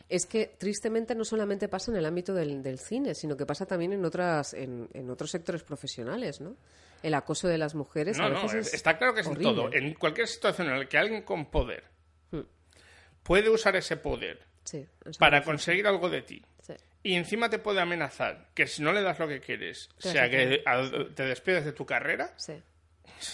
es 0.10 0.25
que 0.25 0.47
tristemente 0.58 1.15
no 1.15 1.23
solamente 1.25 1.67
pasa 1.69 1.89
en 1.91 1.97
el 1.97 2.06
ámbito 2.06 2.34
del, 2.34 2.62
del 2.62 2.77
cine, 2.77 3.15
sino 3.15 3.36
que 3.38 3.45
pasa 3.45 3.65
también 3.65 3.93
en 3.93 4.03
otras 4.06 4.53
en, 4.53 4.88
en 4.93 5.10
otros 5.10 5.32
sectores 5.32 5.63
profesionales, 5.63 6.41
¿no? 6.41 6.56
El 7.03 7.13
acoso 7.13 7.47
de 7.47 7.57
las 7.59 7.75
mujeres 7.75 8.17
No, 8.17 8.25
a 8.25 8.29
no, 8.29 8.45
es 8.45 8.73
está 8.73 8.97
claro 8.97 9.13
que 9.13 9.21
es 9.21 9.27
en 9.27 9.35
todo. 9.41 9.71
En 9.71 9.93
cualquier 9.93 10.27
situación 10.27 10.69
en 10.69 10.79
la 10.79 10.85
que 10.87 10.97
alguien 10.97 11.21
con 11.21 11.45
poder 11.51 11.83
Hmm. 12.31 12.41
puede 13.21 13.49
usar 13.49 13.75
ese 13.75 13.97
poder 13.97 14.41
Sí, 14.63 14.87
para 15.19 15.43
conseguir 15.43 15.85
algo 15.85 16.09
de 16.09 16.21
ti. 16.21 16.43
Sí. 16.61 16.73
Y 17.03 17.15
encima 17.15 17.49
te 17.49 17.59
puede 17.59 17.81
amenazar 17.81 18.47
que 18.55 18.65
si 18.65 18.81
no 18.81 18.93
le 18.93 19.01
das 19.01 19.19
lo 19.19 19.27
que 19.27 19.41
quieres, 19.41 19.89
sea 19.99 20.29
que 20.29 20.63
te 21.15 21.23
despides 21.23 21.65
de 21.65 21.73
tu 21.73 21.85
carrera. 21.85 22.33
Sí. 22.37 22.53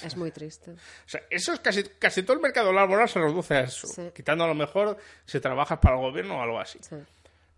Es 0.04 0.16
muy 0.18 0.32
triste. 0.32 0.72
O 0.72 0.78
sea, 1.06 1.22
eso 1.30 1.54
es 1.54 1.60
casi, 1.60 1.84
casi 1.84 2.24
todo 2.24 2.34
el 2.34 2.42
mercado 2.42 2.72
laboral 2.74 3.08
se 3.10 3.20
reduce 3.20 3.54
a 3.56 3.60
eso. 3.62 3.88
Quitando 4.14 4.44
a 4.44 4.48
lo 4.48 4.56
mejor 4.56 4.98
si 5.26 5.40
trabajas 5.40 5.80
para 5.80 5.96
el 5.96 6.02
gobierno 6.02 6.38
o 6.40 6.42
algo 6.42 6.60
así. 6.60 6.80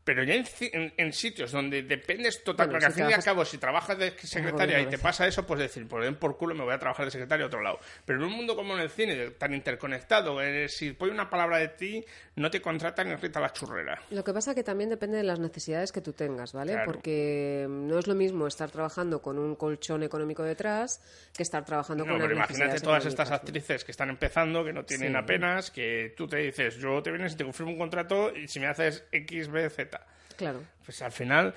Pero 0.04 0.24
ya 0.24 0.34
en, 0.34 0.46
en- 0.74 0.94
en 0.98 1.14
sitios 1.14 1.52
donde 1.52 1.84
dependes 1.84 2.44
total, 2.44 2.66
Bueno, 2.68 2.72
porque 2.72 2.86
al 2.88 2.92
si 2.94 3.02
fin 3.02 3.10
y 3.12 3.14
al 3.14 3.24
cabo, 3.24 3.46
si 3.46 3.58
trabajas 3.60 3.98
de 4.00 4.12
secretaria 4.18 4.80
y 4.82 4.88
te 4.88 4.98
pasa 4.98 5.28
eso, 5.28 5.46
pues 5.46 5.60
decir, 5.60 5.88
por 5.88 6.04
den 6.04 6.16
por 6.16 6.38
culo 6.38 6.56
me 6.56 6.64
voy 6.64 6.74
a 6.74 6.80
trabajar 6.80 7.06
de 7.06 7.12
secretaria 7.12 7.44
a 7.44 7.48
otro 7.48 7.62
lado. 7.62 7.80
Pero 8.04 8.18
en 8.20 8.26
un 8.26 8.32
mundo 8.34 8.56
como 8.56 8.74
en 8.74 8.80
el 8.82 8.90
cine, 8.90 9.30
tan 9.32 9.54
interconectado, 9.54 10.42
eh, 10.42 10.68
si 10.70 10.94
pone 10.94 11.12
una 11.12 11.30
palabra 11.30 11.60
de 11.60 11.68
ti, 11.68 12.04
no 12.36 12.50
te 12.50 12.60
contratan 12.62 13.10
ni 13.10 13.16
rita 13.16 13.40
la 13.40 13.54
churrera. 13.54 14.02
Lo 14.10 14.24
que 14.24 14.34
pasa 14.34 14.56
que 14.56 14.64
también 14.64 14.90
depende 14.90 15.18
de 15.18 15.24
las 15.24 15.40
necesidades 15.40 15.92
que 15.92 16.02
tú 16.02 16.14
tengas, 16.14 16.52
¿vale? 16.54 16.74
Claro. 16.74 16.92
Porque 16.92 17.68
no 17.70 18.00
es 18.00 18.08
lo 18.08 18.16
mismo 18.16 18.48
estar 18.48 18.72
trabajando 18.72 19.22
con 19.22 19.38
un 19.38 19.56
colchón 19.56 20.02
económico 20.02 20.42
detrás 20.44 21.00
que 21.36 21.44
estar 21.44 21.64
trabajando 21.64 22.06
No, 22.06 22.14
con 22.14 22.22
pero 22.22 22.34
imagínate 22.34 22.80
todas 22.80 23.06
estas 23.06 23.30
actrices 23.32 23.84
que 23.86 23.92
están 23.92 24.10
empezando, 24.10 24.64
que 24.66 24.74
no 24.74 24.84
tienen 24.84 25.12
Sí. 25.12 25.18
apenas, 25.18 25.70
que 25.70 26.14
tú 26.18 26.28
te 26.28 26.38
dices, 26.38 26.78
yo 26.78 27.04
te 27.04 27.12
vienes 27.12 27.34
y 27.34 27.38
te 27.38 27.44
confirmo 27.44 27.72
un 27.74 27.78
contrato 27.78 28.36
y 28.36 28.48
si 28.48 28.60
me 28.60 28.66
haces 28.68 29.04
X, 29.12 29.48
B, 29.50 29.70
Z. 29.70 29.92
Claro. 30.36 30.62
Pues 30.86 31.02
al 31.02 31.12
final. 31.12 31.54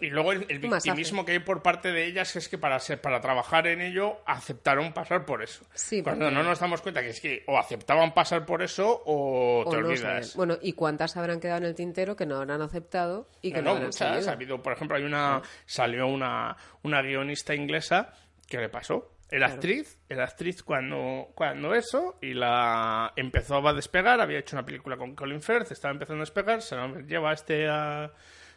Y 0.00 0.08
luego 0.10 0.32
el, 0.32 0.44
el 0.48 0.62
Un 0.64 0.70
masaje. 0.70 0.90
victimismo 0.90 1.24
que 1.24 1.32
hay 1.32 1.38
por 1.38 1.62
parte 1.62 1.92
de 1.92 2.04
ellas 2.04 2.34
es 2.36 2.48
que 2.48 2.58
para 2.58 2.78
ser, 2.80 3.00
para 3.00 3.20
trabajar 3.20 3.66
en 3.68 3.80
ello 3.80 4.18
aceptaron 4.26 4.92
pasar 4.92 5.24
por 5.24 5.42
eso. 5.42 5.64
Sí, 5.74 6.02
Cuando 6.02 6.24
porque- 6.26 6.34
no 6.34 6.42
nos 6.42 6.58
damos 6.58 6.82
cuenta 6.82 7.00
que 7.00 7.10
es 7.10 7.20
que 7.20 7.44
o 7.46 7.56
aceptaban 7.58 8.12
pasar 8.12 8.44
por 8.44 8.62
eso 8.62 9.02
o, 9.06 9.62
O 9.64 9.70
te 9.70 9.76
no 9.80 9.86
olvidas. 9.88 10.00
saben. 10.00 10.28
Bueno, 10.36 10.58
¿y 10.60 10.72
cuántas 10.72 11.16
habrán 11.16 11.38
quedado 11.40 11.58
en 11.58 11.64
el 11.66 11.74
tintero 11.74 12.16
que 12.16 12.26
no 12.26 12.36
habrán 12.36 12.60
aceptado 12.60 13.28
y 13.40 13.52
que 13.52 13.58
No, 13.58 13.62
no, 13.62 13.64
no, 13.64 13.70
habrán 13.70 13.86
muchas. 13.86 14.08
salido? 14.08 14.30
Ha 14.30 14.32
habido, 14.32 14.62
por 14.62 14.72
ejemplo, 14.72 14.96
hay 14.96 15.04
una 15.04 15.40
salió 15.66 16.06
una, 16.08 16.56
una 16.82 17.00
guionista 17.00 17.54
inglesa 17.54 18.12
que 18.48 18.58
le 18.58 18.68
pasó. 18.68 19.10
Era 19.30 19.46
Claro. 19.46 19.54
actriz, 19.54 19.98
era 20.08 20.24
actriz 20.24 20.62
cuando, 20.62 21.32
cuando 21.34 21.74
eso, 21.74 22.18
y 22.20 22.34
la 22.34 23.12
empezó 23.16 23.66
a 23.66 23.72
despegar, 23.72 24.20
había 24.20 24.38
hecho 24.38 24.54
una 24.54 24.64
película 24.64 24.96
con 24.96 25.14
Colin 25.16 25.40
Firth, 25.42 25.72
estaba 25.72 25.92
empezando 25.92 26.20
a 26.22 26.26
despegar, 26.26 26.62
se 26.62 26.76
lo 26.76 27.00
lleva 27.00 27.32
este 27.32 27.66
a 27.68 28.12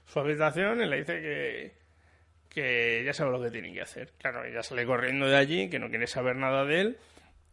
su 0.06 0.20
habitación 0.20 0.82
y 0.82 0.86
le 0.86 0.98
dice 0.98 1.22
que, 1.22 1.76
que 2.50 3.04
ya 3.06 3.14
sabe 3.14 3.32
lo 3.32 3.42
que 3.42 3.50
tiene 3.50 3.74
que 3.74 3.82
hacer. 3.82 4.12
Claro, 4.18 4.44
ella 4.46 4.62
sale 4.62 4.86
corriendo 4.86 5.26
de 5.28 5.38
allí, 5.38 5.70
que 5.70 5.80
no 5.80 5.90
quiere 5.90 6.06
saber 6.06 6.36
nada 6.36 6.64
de 6.66 6.82
él, 6.82 6.98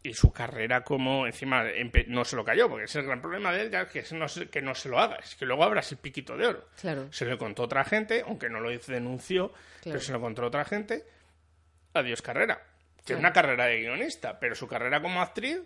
y 0.03 0.13
su 0.13 0.31
carrera 0.31 0.83
como 0.83 1.25
encima 1.25 1.63
no 2.07 2.25
se 2.25 2.35
lo 2.35 2.45
cayó, 2.45 2.69
porque 2.69 2.83
ese 2.85 2.99
es 2.99 3.03
el 3.03 3.07
gran 3.07 3.21
problema 3.21 3.51
de 3.51 3.61
él, 3.63 3.71
ya 3.71 3.87
que, 3.87 4.03
no 4.11 4.27
que 4.51 4.61
no 4.61 4.75
se 4.75 4.89
lo 4.89 4.99
haga, 4.99 5.15
es 5.15 5.35
que 5.35 5.45
luego 5.47 5.63
abras 5.63 5.91
el 5.91 5.97
piquito 5.97 6.37
de 6.37 6.45
oro. 6.47 6.67
Claro. 6.79 7.11
Se 7.11 7.25
lo 7.25 7.37
contó 7.39 7.63
otra 7.63 7.83
gente, 7.85 8.23
aunque 8.27 8.49
no 8.49 8.59
lo 8.59 8.69
denunció, 8.69 9.51
pero 9.83 9.99
se 9.99 10.11
lo 10.11 10.21
contó 10.21 10.45
otra 10.45 10.63
gente. 10.65 11.03
Adiós 11.93 12.21
carrera. 12.21 12.61
Claro. 13.05 13.19
una 13.19 13.33
carrera 13.33 13.65
de 13.65 13.79
guionista, 13.81 14.39
pero 14.39 14.55
su 14.55 14.67
carrera 14.67 15.01
como 15.01 15.21
actriz, 15.21 15.59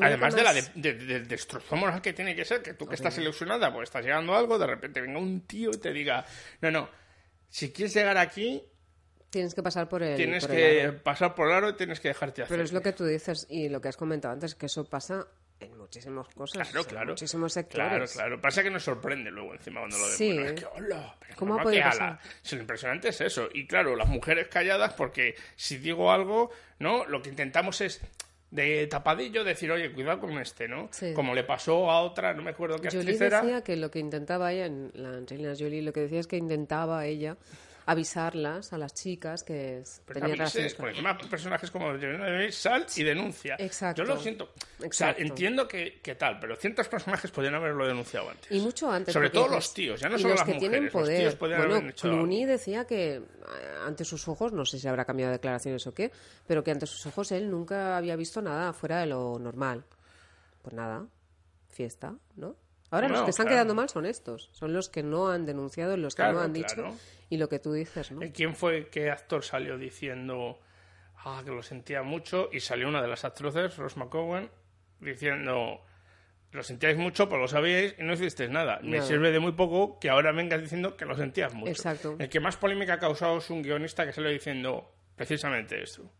además 0.00 0.34
de 0.34 0.42
la 0.42 0.52
de, 0.52 0.62
de, 0.74 0.94
de 0.94 1.20
destrozo 1.20 1.76
moral 1.76 2.00
que 2.02 2.12
tiene 2.12 2.34
que 2.34 2.44
ser, 2.44 2.62
que 2.62 2.74
tú 2.74 2.86
que 2.86 2.94
estás 2.94 3.16
ilusionada 3.18 3.70
porque 3.72 3.84
estás 3.84 4.04
llegando 4.04 4.34
a 4.34 4.38
algo, 4.38 4.58
de 4.58 4.66
repente 4.66 5.00
venga 5.00 5.18
un 5.18 5.42
tío 5.42 5.70
y 5.72 5.78
te 5.78 5.92
diga, 5.92 6.24
no, 6.62 6.70
no, 6.70 6.88
si 7.48 7.72
quieres 7.72 7.94
llegar 7.94 8.16
aquí, 8.18 8.62
Tienes 9.28 9.54
que 9.54 9.62
pasar 9.62 9.88
por 9.88 10.02
el. 10.02 10.16
tienes 10.16 10.46
por 10.46 10.54
el 10.54 10.56
que 10.56 10.82
aro. 10.82 11.02
pasar 11.02 11.34
por 11.34 11.48
el 11.48 11.54
aro 11.54 11.68
y 11.68 11.72
tienes 11.74 12.00
que 12.00 12.08
dejarte 12.08 12.42
hacer. 12.42 12.54
Pero 12.54 12.62
es 12.64 12.72
lo 12.72 12.80
que 12.80 12.92
tú 12.92 13.04
dices 13.04 13.46
y 13.50 13.68
lo 13.68 13.80
que 13.80 13.88
has 13.88 13.96
comentado 13.96 14.32
antes, 14.32 14.54
que 14.54 14.66
eso 14.66 14.84
pasa 14.88 15.26
en 15.60 15.76
muchísimas 15.78 16.28
cosas. 16.28 16.52
Claro, 16.68 16.80
o 16.80 16.82
sea, 16.82 16.90
claro. 16.90 17.08
Muchísimos 17.12 17.52
sectores. 17.52 17.88
Claro, 17.88 18.06
claro. 18.12 18.40
Pasa 18.40 18.62
que 18.62 18.70
nos 18.70 18.82
sorprende 18.84 19.30
luego 19.30 19.54
encima 19.54 19.80
cuando 19.80 19.98
lo 19.98 20.06
Sí. 20.08 20.28
demuestran. 20.30 20.54
Es 20.58 20.60
que, 20.64 20.80
hola, 20.82 21.16
pero 21.20 21.34
¿Cómo 21.36 21.54
ha 21.54 21.56
¿cómo 21.56 21.64
podido 21.64 21.82
que 21.82 21.88
pasar? 21.88 22.02
ala? 22.02 22.20
Si 22.42 22.56
lo 22.56 22.60
impresionante 22.62 23.08
es 23.08 23.20
eso. 23.20 23.48
Y 23.54 23.66
claro, 23.66 23.96
las 23.96 24.08
mujeres 24.08 24.48
calladas 24.48 24.92
porque 24.94 25.34
si 25.56 25.78
digo 25.78 26.12
algo, 26.12 26.50
¿no? 26.78 27.06
Lo 27.06 27.22
que 27.22 27.30
intentamos 27.30 27.80
es 27.80 28.00
de 28.50 28.86
tapadillo 28.86 29.42
decir, 29.44 29.70
oye, 29.72 29.92
cuidado 29.92 30.20
con 30.20 30.38
este, 30.38 30.68
¿no? 30.68 30.88
Sí. 30.92 31.12
Como 31.14 31.34
le 31.34 31.42
pasó 31.42 31.90
a 31.90 32.00
otra, 32.02 32.32
no 32.32 32.42
me 32.42 32.50
acuerdo 32.50 32.78
qué 32.78 32.88
Jolie 32.88 33.00
actriz 33.00 33.20
era. 33.20 33.40
decía 33.42 33.64
que 33.64 33.76
lo 33.76 33.90
que 33.90 33.98
intentaba 33.98 34.52
ella, 34.52 34.66
en 34.66 34.92
la 34.94 35.10
Angelina 35.16 35.52
Jolie, 35.58 35.82
lo 35.82 35.92
que 35.92 36.00
decía 36.00 36.20
es 36.20 36.26
que 36.26 36.36
intentaba 36.36 37.04
ella 37.06 37.36
avisarlas 37.86 38.72
a 38.72 38.78
las 38.78 38.92
chicas 38.94 39.44
que 39.44 39.82
Pero 40.04 40.20
tenían 40.20 40.38
relaciones 40.38 40.74
por 40.74 40.86
con 40.86 40.90
encima 40.90 41.18
personajes 41.30 41.70
como 41.70 41.92
sal 42.50 42.86
y 42.96 43.02
denuncia. 43.04 43.56
Exacto. 43.58 44.02
Yo 44.02 44.08
lo 44.08 44.20
siento. 44.20 44.44
O 44.44 44.80
sea, 44.80 44.86
Exacto. 44.86 45.22
entiendo 45.22 45.68
que, 45.68 46.00
que 46.02 46.16
tal, 46.16 46.38
pero 46.40 46.56
ciertos 46.56 46.88
personajes 46.88 47.30
podrían 47.30 47.54
haberlo 47.54 47.86
denunciado 47.86 48.28
antes. 48.28 48.50
Y 48.50 48.60
mucho 48.60 48.90
antes. 48.90 49.14
Sobre 49.14 49.30
porque 49.30 49.38
todo 49.46 49.54
los 49.54 49.72
tíos, 49.72 50.00
ya 50.00 50.08
no 50.08 50.16
y 50.16 50.18
solo 50.18 50.30
los 50.34 50.40
las 50.40 50.46
que 50.48 50.54
mujeres. 50.54 50.70
tienen 50.70 50.84
los 50.84 50.92
poder. 50.92 51.18
tíos 51.20 51.34
podrían 51.36 51.68
bueno, 51.68 51.88
hecho. 51.88 52.08
Clooney 52.08 52.44
decía 52.44 52.86
que 52.86 53.14
eh, 53.14 53.22
ante 53.86 54.04
sus 54.04 54.26
ojos, 54.26 54.52
no 54.52 54.64
sé 54.66 54.80
si 54.80 54.88
habrá 54.88 55.04
cambiado 55.04 55.30
de 55.30 55.38
declaraciones 55.38 55.86
o 55.86 55.94
qué, 55.94 56.10
pero 56.46 56.64
que 56.64 56.72
ante 56.72 56.86
sus 56.86 57.06
ojos 57.06 57.30
él 57.30 57.48
nunca 57.50 57.96
había 57.96 58.16
visto 58.16 58.42
nada 58.42 58.72
fuera 58.72 58.98
de 58.98 59.06
lo 59.06 59.38
normal. 59.38 59.84
Pues 60.62 60.74
nada, 60.74 61.06
fiesta, 61.68 62.16
¿no? 62.34 62.56
Ahora 62.90 63.08
los 63.08 63.22
que 63.22 63.30
están 63.30 63.46
claro. 63.46 63.56
quedando 63.56 63.74
mal 63.74 63.88
son 63.88 64.06
estos, 64.06 64.48
son 64.52 64.72
los 64.72 64.88
que 64.88 65.02
no 65.02 65.28
han 65.30 65.44
denunciado, 65.46 65.96
los 65.96 66.14
que 66.14 66.22
Claro, 66.22 66.38
no 66.38 66.40
han 66.44 66.52
claro. 66.52 66.90
dicho 66.92 66.98
y 67.28 67.36
lo 67.36 67.48
que 67.48 67.58
tú 67.58 67.72
dices, 67.72 68.12
¿no? 68.12 68.24
¿Y 68.24 68.30
¿Quién 68.30 68.54
fue, 68.54 68.88
qué 68.88 69.10
actor 69.10 69.42
salió 69.44 69.76
diciendo 69.76 70.60
ah, 71.24 71.42
que 71.44 71.50
lo 71.50 71.62
sentía 71.62 72.02
mucho? 72.02 72.48
Y 72.52 72.60
salió 72.60 72.88
una 72.88 73.02
de 73.02 73.08
las 73.08 73.24
actrices, 73.24 73.76
Rose 73.76 73.98
McGowan, 73.98 74.50
diciendo 75.00 75.80
lo 76.52 76.62
sentíais 76.62 76.96
mucho, 76.96 77.28
pero 77.28 77.42
lo 77.42 77.48
sabíais 77.48 77.94
y 77.98 78.02
no 78.02 78.14
hicisteis 78.14 78.48
nada. 78.50 78.78
Me 78.82 78.96
Nada. 78.98 79.02
sirve 79.08 79.30
de 79.30 79.40
muy 79.40 79.52
poco 79.52 79.98
que 79.98 80.08
ahora 80.08 80.32
vengas 80.32 80.60
diciendo 80.62 80.96
que 80.96 81.04
lo 81.04 81.14
sentías 81.14 81.52
mucho. 81.52 81.70
Exacto. 81.72 82.16
El 82.18 82.28
que 82.30 82.40
más 82.40 82.56
polémica 82.56 82.94
ha 82.94 82.98
causado 82.98 83.38
es 83.38 83.50
un 83.50 83.62
guionista 83.62 84.06
que 84.06 84.12
salió 84.12 84.30
diciendo 84.30 84.94
precisamente 85.16 85.82
esto. 85.82 86.10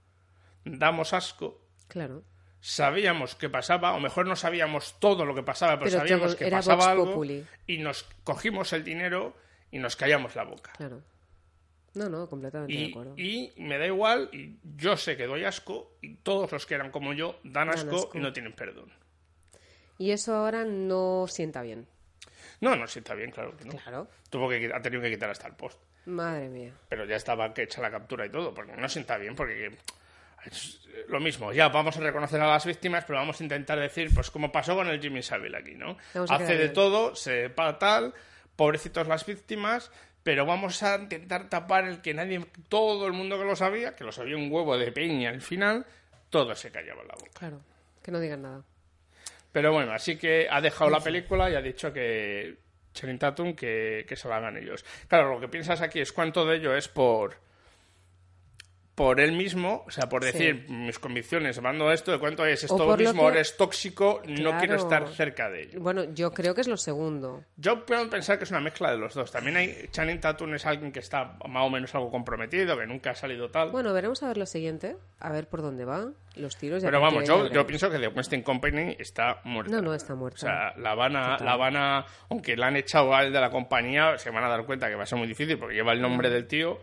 Damos 0.65 1.13
asco. 1.15 1.63
Claro. 1.89 2.23
Sabíamos 2.69 3.37
que 3.37 3.49
pasaba, 3.49 3.93
o 3.95 4.01
mejor 4.01 4.27
no 4.27 4.35
sabíamos 4.35 4.99
todo 4.99 5.25
lo 5.25 5.37
que 5.37 5.45
pasaba, 5.45 5.79
pero, 5.79 5.85
Pero 5.85 5.99
sabíamos 6.01 6.35
que 6.35 6.51
pasaba 6.51 6.91
algo 6.91 7.25
y 7.69 7.79
nos 7.79 8.03
cogimos 8.25 8.73
el 8.73 8.83
dinero 8.83 9.37
y 9.71 9.79
nos 9.79 9.95
callamos 9.95 10.35
la 10.35 10.43
boca. 10.43 10.73
Claro. 10.77 11.01
No, 11.95 12.09
no, 12.09 12.29
completamente 12.29 12.75
de 12.75 12.87
acuerdo. 12.89 13.15
y 13.17 13.53
me 13.59 13.79
da 13.79 13.87
igual, 13.87 14.31
y 14.33 14.59
yo 14.77 14.97
sé 14.97 15.17
que 15.17 15.29
doy 15.29 15.45
asco, 15.45 15.97
y 16.03 16.17
todos 16.17 16.51
los 16.51 16.67
que 16.67 16.75
eran 16.75 16.91
como 16.91 17.13
yo 17.13 17.39
dan 17.45 17.69
Dan 17.69 17.69
asco, 17.69 17.95
asco. 17.95 18.19
y 18.19 18.21
no 18.21 18.33
tienen 18.33 18.53
perdón. 18.53 18.93
Y 19.97 20.11
eso 20.11 20.35
ahora 20.35 20.65
no 20.65 21.27
sienta 21.29 21.63
bien. 21.63 21.87
No, 22.61 22.75
no 22.75 22.89
sienta 22.89 23.15
bien, 23.15 23.31
claro 23.31 23.57
que 23.57 23.65
no. 23.65 23.75
Claro. 23.75 24.09
Tuvo 24.29 24.49
que 24.49 24.73
ha 24.75 24.83
tenido 24.83 25.03
que 25.03 25.11
quitar 25.13 25.31
hasta 25.31 25.47
el 25.47 25.55
post. 25.55 25.81
Madre 26.07 26.49
mía. 26.49 26.73
Pero 26.89 27.05
ya 27.05 27.15
estaba 27.15 27.55
que 27.55 27.63
hecha 27.63 27.81
la 27.81 27.93
captura 27.93 28.27
y 28.27 28.31
todo, 28.31 28.53
porque 28.53 28.73
no 28.73 28.89
sienta 28.89 29.19
bien, 29.19 29.37
porque 29.37 29.71
es 30.51 30.81
lo 31.09 31.21
mismo. 31.21 31.53
Ya 31.53 31.69
vamos 31.69 31.97
a 31.97 32.01
reconocer 32.01 32.41
a 32.41 32.47
las 32.47 32.67
víctimas, 32.67 33.05
pero 33.05 33.19
vamos 33.19 33.41
a 33.41 33.43
intentar 33.43 33.79
decir, 33.79 34.11
pues 34.15 34.31
como 34.31 34.51
pasó 34.53 34.75
con 34.75 34.89
el 34.89 35.01
Jimmy 35.01 35.23
Savile 35.23 35.59
aquí, 35.59 35.75
¿no? 35.75 35.97
Hace 36.29 36.57
de 36.57 36.69
todo, 36.69 37.15
se 37.15 37.51
para 37.51 37.79
tal, 37.79 38.15
pobrecitos 38.57 39.07
las 39.07 39.25
víctimas, 39.27 39.91
pero 40.23 40.47
vamos 40.47 40.83
a 40.83 40.97
intentar 40.97 41.49
tapar 41.49 41.87
el 41.87 42.01
que 42.01 42.15
nadie, 42.15 42.45
todo 42.69 43.07
el 43.07 43.13
mundo 43.13 43.39
que 43.39 43.45
lo 43.45 43.57
sabía, 43.57 43.95
que 43.95 44.05
lo 44.05 44.13
sabía 44.13 44.37
un 44.37 44.51
huevo 44.51 44.77
de 44.77 44.91
peña 44.93 45.31
al 45.31 45.41
final, 45.41 45.87
todo 46.31 46.55
se 46.55 46.71
callaba 46.71 47.03
en 47.03 47.09
la 47.09 47.15
boca. 47.15 47.31
Claro. 47.39 47.61
Que 48.03 48.11
no 48.11 48.21
digan 48.21 48.43
nada. 48.43 48.63
Pero 49.53 49.73
bueno, 49.73 49.93
así 49.93 50.17
que 50.19 50.49
ha 50.51 50.61
dejado 50.61 50.91
la 50.91 51.01
película 51.01 51.51
y 51.51 51.55
ha 51.55 51.63
dicho 51.63 51.93
que 51.93 52.57
Channing 52.93 53.19
Tatum 53.19 53.55
que, 53.55 54.05
que 54.09 54.17
se 54.17 54.29
la 54.29 54.37
hagan 54.37 54.57
ellos. 54.57 54.85
Claro, 55.09 55.35
lo 55.35 55.41
que 55.41 55.49
piensas 55.49 55.81
aquí 55.81 56.01
es 56.01 56.13
cuánto 56.13 56.45
de 56.45 56.57
ello 56.57 56.75
es 56.77 56.89
por 56.89 57.46
por 58.97 59.21
él 59.21 59.33
mismo, 59.33 59.85
o 59.87 59.91
sea, 59.91 60.09
por 60.09 60.25
Sí. 60.25 60.33
decir 60.33 60.67
mis 60.71 60.99
convicciones, 60.99 61.61
mando 61.61 61.93
esto, 61.93 62.13
de 62.13 62.19
cuánto 62.19 62.47
es, 62.47 62.65
es 62.65 62.71
O 62.71 62.77
todo 62.77 62.87
por 62.89 62.99
lo 63.01 63.05
mismo, 63.13 63.25
que- 63.27 63.35
eres 63.35 63.55
tóxico, 63.59 64.23
no 64.27 64.57
quiero 64.59 64.75
estar 64.77 65.07
cerca 65.09 65.51
de 65.51 65.65
ello. 65.65 65.81
Bueno, 65.81 66.05
yo 66.15 66.33
creo 66.33 66.55
que 66.55 66.63
es 66.63 66.67
lo 66.67 66.79
segundo. 66.79 67.45
Yo 67.59 67.85
puedo 67.85 68.09
pensar 68.09 68.39
que 68.39 68.45
es 68.45 68.51
una 68.51 68.61
mezcla 68.61 68.91
de 68.91 68.97
los 68.97 69.13
dos. 69.13 69.31
También 69.31 69.59
hay 69.59 69.89
Channing 69.91 70.19
Tatum 70.19 70.55
es 70.55 70.65
alguien 70.65 70.93
que 70.93 71.01
está 71.01 71.37
más 71.47 71.63
o 71.65 71.69
menos 71.69 71.95
algo 71.95 72.11
comprometido, 72.11 72.77
que 72.79 72.87
nunca 72.87 73.11
ha 73.11 73.15
salido 73.15 73.51
tal. 73.51 73.71
Bueno, 73.71 73.93
veremos 73.93 74.23
a 74.23 74.29
ver 74.29 74.39
lo 74.39 74.47
siguiente, 74.47 74.97
a 75.21 75.31
ver 75.31 75.47
por 75.47 75.61
dónde 75.61 75.85
va, 75.85 76.09
los 76.37 76.57
tiros. 76.57 76.83
Pero 76.83 76.99
vamos, 76.99 77.25
yo, 77.29 77.67
pienso 77.67 77.91
que 77.91 77.99
The 77.99 78.09
Westing 78.09 78.43
Company 78.43 78.97
está 78.99 79.41
muerta. 79.45 79.73
No, 79.73 79.83
no, 79.83 79.93
está 79.93 80.15
muerta. 80.15 80.37
O 80.37 80.41
sea, 80.41 80.73
la 80.79 80.95
van 80.95 81.17
a, 81.17 81.33
Total. 81.33 81.47
la 81.47 81.57
van 81.57 81.77
a, 81.77 82.07
aunque 82.31 82.57
la 82.57 82.69
han 82.69 82.77
echado 82.77 83.15
a 83.15 83.23
él 83.23 83.31
de 83.31 83.41
la 83.43 83.51
compañía, 83.51 84.17
se 84.17 84.31
van 84.31 84.43
a 84.45 84.49
dar 84.49 84.65
cuenta 84.65 84.89
que 84.89 84.95
va 84.95 85.03
a 85.03 85.07
ser 85.07 85.19
muy 85.19 85.29
difícil 85.29 85.59
porque 85.59 85.75
lleva 85.75 85.93
el 85.93 86.01
nombre 86.01 86.31
del 86.31 86.47
tío 86.47 86.79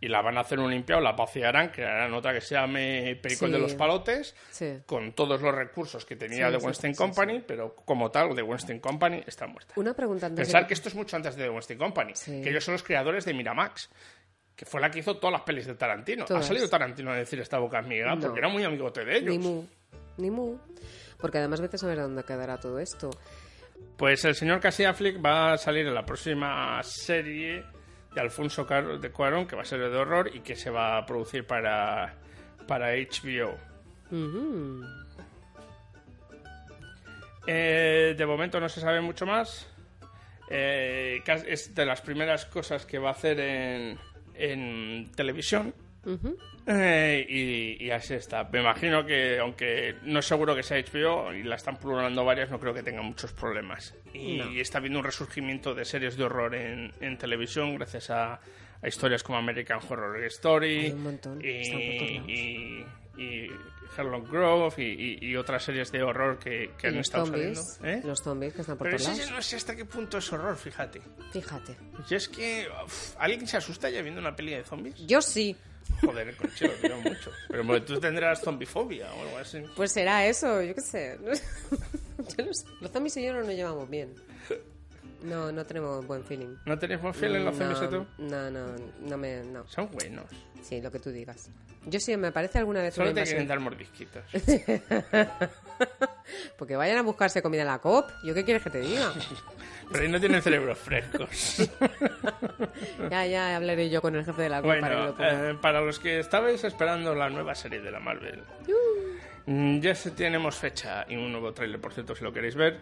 y 0.00 0.08
la 0.08 0.20
van 0.20 0.36
a 0.36 0.40
hacer 0.42 0.58
un 0.58 0.70
limpiado, 0.70 1.00
la 1.00 1.12
vaciarán, 1.12 1.70
crearán 1.70 2.12
otra 2.12 2.32
que 2.34 2.40
se 2.42 2.54
llame 2.54 3.18
Pericón 3.22 3.48
Sí. 3.48 3.52
de 3.54 3.58
los 3.58 3.74
Palotes, 3.74 4.34
Sí. 4.50 4.78
con 4.84 5.12
todos 5.12 5.40
los 5.40 5.54
recursos 5.54 6.04
que 6.04 6.16
tenía 6.16 6.48
Sí, 6.48 6.54
The 6.54 6.60
sí, 6.60 6.66
Westing 6.66 6.94
sí, 6.94 6.98
Company, 6.98 7.42
pero 7.46 7.74
como 7.74 8.10
tal, 8.10 8.34
The 8.34 8.42
Westing 8.42 8.78
Company 8.80 9.22
está 9.26 9.46
muerta. 9.46 9.72
Una 9.76 9.94
pregunta 9.94 10.26
antes 10.26 10.46
de 10.48 10.52
Pensar 10.52 10.66
que 10.66 10.74
esto 10.74 10.88
es 10.90 10.94
mucho 10.94 11.16
antes 11.16 11.34
de 11.36 11.44
The 11.44 11.50
Westing 11.50 11.78
Company, 11.78 12.12
que 12.26 12.50
ellos 12.50 12.62
son 12.64 12.72
los 12.72 12.82
creadores 12.82 13.24
de 13.24 13.32
Miramax, 13.32 13.88
que 14.54 14.64
fue 14.66 14.80
la 14.80 14.90
que 14.90 14.98
hizo 14.98 15.16
todas 15.16 15.32
las 15.32 15.42
pelis 15.42 15.66
de 15.66 15.74
Tarantino. 15.74 16.24
Todas. 16.26 16.44
¿Ha 16.44 16.48
salido 16.48 16.68
Tarantino 16.68 17.10
a 17.10 17.16
decir 17.16 17.40
esta 17.40 17.58
boca 17.58 17.78
amiga? 17.78 18.14
No. 18.14 18.20
Porque 18.20 18.38
era 18.38 18.48
muy 18.48 18.64
amigote 18.64 19.04
de 19.04 19.16
ellos. 19.18 19.30
Ni 19.30 19.38
mu, 19.38 19.64
ni 20.18 20.30
mu. 20.30 20.58
Porque 21.18 21.38
además 21.38 21.60
vete 21.62 21.76
a 21.76 21.78
saber 21.78 21.98
dónde 21.98 22.22
quedará 22.24 22.58
todo 22.58 22.78
esto. 22.78 23.10
Pues 23.96 24.24
el 24.26 24.34
señor 24.34 24.60
Casey 24.60 24.84
Affleck 24.84 25.24
va 25.24 25.54
a 25.54 25.58
salir 25.58 25.86
en 25.86 25.94
la 25.94 26.04
próxima 26.04 26.82
serie 26.82 27.64
de 28.16 28.22
Alfonso 28.22 28.64
de 28.64 29.10
Cuarón, 29.10 29.46
que 29.46 29.54
va 29.54 29.62
a 29.62 29.64
ser 29.66 29.78
de 29.78 29.94
horror 29.94 30.30
y 30.32 30.40
que 30.40 30.56
se 30.56 30.70
va 30.70 30.96
a 30.96 31.04
producir 31.04 31.46
para, 31.46 32.14
para 32.66 32.94
HBO. 32.94 33.58
Eh, 37.46 38.14
de 38.16 38.26
momento 38.26 38.58
no 38.58 38.70
se 38.70 38.80
sabe 38.80 39.02
mucho 39.02 39.26
más. 39.26 39.68
Eh, 40.48 41.22
es 41.46 41.74
de 41.74 41.84
las 41.84 42.00
primeras 42.00 42.46
cosas 42.46 42.86
que 42.86 42.98
va 42.98 43.10
a 43.10 43.12
hacer 43.12 43.38
en, 43.38 43.98
en 44.34 45.12
televisión. 45.12 45.74
Eh, 46.66 47.26
y, 47.28 47.84
y 47.84 47.90
así 47.90 48.14
está. 48.14 48.44
Me 48.44 48.60
imagino 48.60 49.04
que, 49.04 49.38
aunque 49.38 49.96
no 50.02 50.18
es 50.20 50.26
seguro 50.26 50.54
que 50.54 50.62
sea 50.62 50.78
HBO 50.78 51.32
y 51.32 51.42
la 51.42 51.56
están 51.56 51.76
pluralando 51.78 52.24
varias, 52.24 52.50
no 52.50 52.58
creo 52.58 52.74
que 52.74 52.82
tenga 52.82 53.02
muchos 53.02 53.32
problemas. 53.32 53.94
Y, 54.12 54.38
No. 54.38 54.50
está 54.60 54.78
habiendo 54.78 54.98
un 55.00 55.04
resurgimiento 55.04 55.74
de 55.74 55.84
series 55.84 56.16
de 56.16 56.24
horror 56.24 56.54
en, 56.54 56.92
en 57.00 57.18
televisión 57.18 57.74
gracias 57.76 58.10
a, 58.10 58.34
a 58.82 58.88
historias 58.88 59.22
como 59.22 59.38
American 59.38 59.80
Horror 59.88 60.22
Story 60.24 60.94
y, 61.42 61.46
y- 61.46 62.84
y 63.18 63.50
Grove 64.30 64.74
y, 64.76 64.82
y- 64.82 65.18
y 65.30 65.36
otras 65.36 65.64
series 65.64 65.90
de 65.90 66.02
horror 66.02 66.38
que, 66.38 66.72
que 66.78 66.88
Y 66.88 66.90
han 66.90 66.98
estado 66.98 67.24
zombies, 67.26 67.76
saliendo. 67.78 68.06
¿eh? 68.06 68.08
los 68.08 68.20
zombies 68.22 68.52
que 68.52 68.60
están 68.60 68.76
por 68.76 68.90
Pero 68.90 68.98
todos 69.02 69.30
no 69.30 69.40
sé 69.40 69.56
hasta 69.56 69.74
qué 69.74 69.86
punto 69.86 70.18
es 70.18 70.30
horror, 70.32 70.54
fíjate. 70.58 71.00
Fíjate. 71.32 71.76
Yo 72.06 72.16
es 72.18 72.28
que... 72.28 72.68
uf, 72.84 73.14
¿Alguien 73.18 73.46
se 73.46 73.56
asusta 73.56 73.88
ya 73.88 74.02
viendo 74.02 74.20
una 74.20 74.36
peli 74.36 74.52
de 74.52 74.64
zombies? 74.64 74.96
Yo 75.06 75.22
sí. 75.22 75.56
Joder, 76.00 76.36
coche, 76.36 76.68
lo 76.68 76.74
quiero 76.74 77.00
mucho. 77.00 77.30
Pero 77.48 77.82
tú 77.82 77.98
tendrás 78.00 78.40
zombifobia 78.40 79.12
o 79.14 79.22
algo 79.22 79.38
así. 79.38 79.62
Pues 79.74 79.92
será 79.92 80.26
eso, 80.26 80.62
yo 80.62 80.74
qué 80.74 80.80
sé. 80.80 81.18
Yo 82.36 82.44
no 82.44 82.52
sé. 82.54 82.66
Los 82.80 82.90
zombies 82.90 83.16
y 83.18 83.24
yo 83.24 83.32
no 83.34 83.40
nos 83.40 83.50
llevamos 83.50 83.88
bien. 83.88 84.14
No, 85.22 85.52
no 85.52 85.64
tenemos 85.64 86.06
buen 86.06 86.24
feeling. 86.24 86.56
¿No 86.64 86.78
tenéis 86.78 87.00
buen 87.00 87.14
feeling 87.14 87.44
los 87.44 87.56
zombies 87.56 87.82
y 87.82 87.88
tú? 87.88 88.06
No, 88.18 88.50
no, 88.50 88.66
no 89.00 89.16
me... 89.16 89.42
No. 89.44 89.66
Son 89.68 89.90
buenos. 89.90 90.24
Sí, 90.62 90.80
lo 90.80 90.90
que 90.90 90.98
tú 90.98 91.10
digas. 91.10 91.50
Yo 91.86 92.00
sí, 92.00 92.16
me 92.16 92.32
parece 92.32 92.58
alguna 92.58 92.82
vez 92.82 92.94
Solo 92.94 93.10
una 93.10 93.22
te 93.22 93.28
quieren 93.28 93.46
dar 93.46 93.60
mordisquitos. 93.60 94.24
Porque 96.58 96.74
vayan 96.74 96.98
a 96.98 97.02
buscarse 97.02 97.42
comida 97.42 97.62
en 97.62 97.68
la 97.68 97.78
COP. 97.78 98.10
¿Yo 98.24 98.34
qué 98.34 98.44
quieres 98.44 98.62
que 98.62 98.70
te 98.70 98.80
diga? 98.80 99.12
Pero 99.90 100.04
ahí 100.04 100.10
no 100.10 100.18
tienen 100.20 100.42
cerebros 100.42 100.78
frescos. 100.78 101.70
ya, 103.10 103.26
ya 103.26 103.56
hablaré 103.56 103.88
yo 103.88 104.02
con 104.02 104.16
el 104.16 104.24
jefe 104.24 104.42
de 104.42 104.48
la 104.48 104.60
COP 104.62 104.68
para 104.68 104.80
que 104.80 104.94
Bueno, 104.94 105.06
lo 105.06 105.14
ponga. 105.16 105.50
eh, 105.50 105.54
para 105.60 105.80
los 105.80 105.98
que 105.98 106.18
estabais 106.20 106.62
esperando 106.64 107.14
la 107.14 107.30
nueva 107.30 107.54
serie 107.54 107.80
de 107.80 107.90
la 107.90 108.00
Marvel, 108.00 108.42
Uh. 108.68 109.50
mm, 109.50 109.80
ya 109.80 109.94
tenemos 110.16 110.56
fecha 110.56 111.06
y 111.08 111.16
un 111.16 111.30
nuevo 111.32 111.52
tráiler, 111.52 111.80
por 111.80 111.92
cierto, 111.92 112.14
si 112.16 112.24
lo 112.24 112.32
queréis 112.32 112.54
ver, 112.56 112.78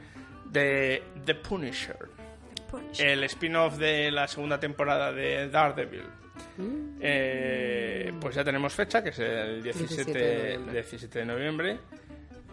de 0.47 1.03
The 1.25 1.35
Punisher, 1.35 1.97
el 2.99 3.23
spin-off 3.25 3.77
de 3.77 4.11
la 4.11 4.27
segunda 4.27 4.59
temporada 4.59 5.13
de 5.13 5.49
Daredevil. 5.49 6.05
Mm. 6.57 6.97
Eh, 7.01 8.13
pues 8.21 8.35
ya 8.35 8.43
tenemos 8.45 8.73
fecha, 8.73 9.03
que 9.03 9.11
es 9.11 9.19
el 9.19 9.63
17, 9.63 10.13
17 10.13 10.19
de 10.19 10.57
noviembre. 10.57 10.73
17 10.73 11.19
de 11.19 11.25
noviembre. 11.27 11.79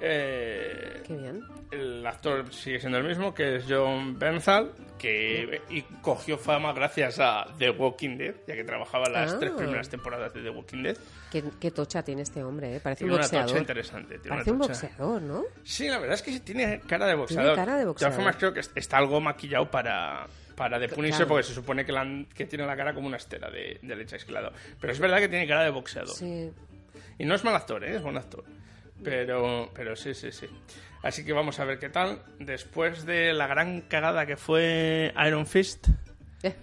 Eh, 0.04 1.04
Qué 1.06 1.16
bien. 1.16 1.44
el 1.72 2.06
actor 2.06 2.52
sigue 2.52 2.80
siendo 2.80 2.98
el 2.98 3.04
mismo, 3.04 3.34
que 3.34 3.58
es 3.58 3.66
John 3.70 4.18
Bernthal, 4.18 4.72
que 4.98 5.62
y 5.70 5.82
cogió 6.02 6.38
fama 6.38 6.74
gracias 6.74 7.20
a 7.20 7.46
The 7.60 7.70
Walking 7.72 8.18
Dead, 8.18 8.34
ya 8.48 8.56
que 8.56 8.64
trabajaba 8.64 9.10
las 9.10 9.34
Ah. 9.34 9.40
tres 9.40 9.52
primeras 9.52 9.90
temporadas 9.90 10.34
de 10.34 10.42
The 10.42 10.50
Walking 10.50 10.84
Dead. 10.84 10.98
Qué, 11.32 11.44
qué 11.60 11.72
tocha 11.72 12.04
tiene 12.04 12.24
este 12.24 12.44
hombre, 12.44 12.76
¿eh? 12.76 12.80
Parece 12.80 13.00
Tiene 13.06 13.14
un 13.14 13.20
una 13.20 13.28
tocha 13.28 13.38
boxeador. 13.42 13.62
interesante, 13.62 14.08
tiene 14.20 14.30
Parece 14.30 14.52
una 14.52 14.62
un 14.64 14.68
boxeador, 14.68 15.22
¿no? 15.22 15.44
Sí, 15.64 15.88
la 15.88 16.00
verdad 16.00 16.16
es 16.16 16.22
que 16.24 16.40
tiene 16.40 16.80
cara 16.82 17.06
de 17.08 17.16
boxeador. 17.16 17.56
cara 17.56 17.74
de 17.74 17.80
De 17.80 17.86
boxeador. 17.86 18.14
todas 18.16 18.16
formas, 18.16 18.36
creo 18.38 18.54
que 18.54 18.80
está 18.80 18.98
algo 18.98 19.22
maquillado 19.22 19.70
para, 19.70 20.28
para 20.56 20.80
The 20.80 20.90
Punisher, 20.90 21.18
Claro. 21.18 21.30
porque 21.30 21.44
se 21.44 21.54
supone 21.54 21.86
que, 21.86 21.92
la 21.92 22.02
han- 22.02 22.26
que 22.26 22.46
tiene 22.46 22.66
la 22.66 22.76
cara 22.76 22.94
como 22.94 23.08
una 23.08 23.18
estera 23.18 23.50
de, 23.50 23.80
de 23.82 23.96
leche 23.96 24.16
esclado. 24.18 24.52
Pero 24.80 24.92
es 24.94 25.00
verdad 25.00 25.20
que 25.20 25.30
tiene 25.30 25.48
cara 25.48 25.64
de 25.64 25.70
boxeador. 25.70 26.10
Sí. 26.16 26.52
Y 27.18 27.26
no 27.26 27.36
es 27.36 27.44
mal 27.44 27.56
actor, 27.56 27.84
¿eh? 27.84 27.96
es 27.96 28.02
buen 28.02 28.18
actor. 28.18 28.44
Pero, 29.04 29.72
pero 29.74 29.96
sí, 29.96 30.14
sí, 30.14 30.32
sí. 30.32 30.48
Así 31.04 31.26
que 31.26 31.34
vamos 31.34 31.60
a 31.60 31.66
ver 31.66 31.80
qué 31.80 31.90
tal. 31.90 32.22
Después 32.40 33.06
de 33.06 33.34
la 33.34 33.48
gran 33.48 33.82
cagada 33.82 34.26
que 34.26 34.38
fue 34.38 35.14
Iron 35.26 35.48
Fist. 35.48 35.88
Eh, 36.44 36.56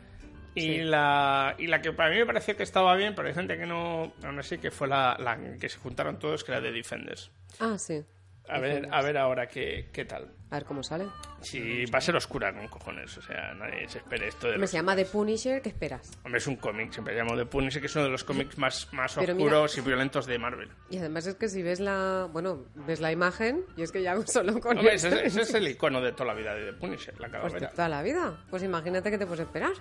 Y, 0.55 0.61
sí. 0.61 0.79
la, 0.83 1.55
y 1.59 1.67
la 1.67 1.83
que 1.83 1.93
para 1.93 2.11
mí 2.11 2.17
me 2.17 2.27
pareció 2.27 2.57
que 2.57 2.63
estaba 2.63 2.95
bien, 2.97 3.15
pero 3.15 3.29
hay 3.29 3.35
gente 3.35 3.57
que 3.59 3.67
no. 3.67 4.13
Aún 4.23 4.39
así, 4.39 4.59
que 4.59 4.71
fue 4.71 4.87
la, 4.89 5.17
la 5.19 5.37
que 5.59 5.69
se 5.69 5.79
juntaron 5.79 6.19
todos, 6.19 6.45
que 6.45 6.53
era 6.53 6.61
de 6.61 6.71
Defenders. 6.73 7.31
Ah, 7.61 7.77
sí. 7.79 8.03
A 8.49 8.59
ver, 8.59 8.89
a 8.91 9.03
ver 9.03 9.17
ahora 9.19 9.47
qué, 9.49 9.89
qué 9.93 10.05
tal. 10.05 10.33
A 10.51 10.55
ver 10.57 10.65
cómo 10.65 10.83
sale. 10.83 11.05
Si 11.43 11.85
va 11.87 11.99
a 11.99 12.01
ser 12.01 12.17
oscura 12.17 12.55
con 12.55 12.67
cojones, 12.69 13.19
o 13.19 13.21
sea, 13.23 13.53
nadie 13.55 13.87
se 13.87 13.99
espere 13.99 14.29
esto 14.29 14.47
de 14.47 14.55
Me 14.55 14.61
los... 14.61 14.71
se 14.71 14.79
llama 14.79 14.97
The 14.97 15.05
Punisher, 15.05 15.61
¿qué 15.61 15.69
esperas? 15.69 16.11
Hombre, 16.25 16.39
es 16.39 16.47
un 16.47 16.57
cómic, 16.57 16.91
siempre 16.91 17.15
llamo 17.15 17.37
de 17.37 17.45
Punisher, 17.45 17.81
que 17.83 17.87
es 17.87 17.95
uno 17.97 18.07
de 18.07 18.11
los 18.11 18.25
cómics 18.25 18.57
más, 18.57 18.89
más 18.95 19.15
Pero 19.15 19.35
mira- 19.35 19.47
oscuros 19.61 19.77
y 19.77 19.81
violentos 19.83 20.25
de 20.27 20.39
Marvel. 20.39 20.71
Y 20.89 20.97
además 20.97 21.27
es 21.27 21.35
que 21.35 21.49
si 21.51 21.63
ves 21.63 21.81
la... 21.81 22.27
Bueno, 22.33 22.65
ves 22.87 23.01
la 23.01 23.13
imagen 23.13 23.65
y 23.77 23.83
es 23.83 23.93
que 23.93 24.03
ya 24.03 24.17
solo 24.27 24.59
con 24.59 24.79
Hombre, 24.79 24.95
ese, 24.95 25.27
ese 25.27 25.43
es 25.43 25.53
el 25.53 25.69
icono 25.69 26.01
de 26.01 26.13
toda 26.13 26.33
la 26.33 26.35
vida 26.35 26.55
de 26.55 26.73
The 26.73 26.79
Punisher, 26.79 27.13
la 27.21 27.29
Pues 27.29 27.53
de 27.53 27.59
calavera. 27.59 27.71
toda 27.73 27.89
la 27.91 28.03
vida. 28.03 28.45
Pues 28.49 28.63
imagínate 28.63 29.11
que 29.11 29.19
te 29.19 29.27
puedes 29.27 29.45
esperar. 29.45 29.73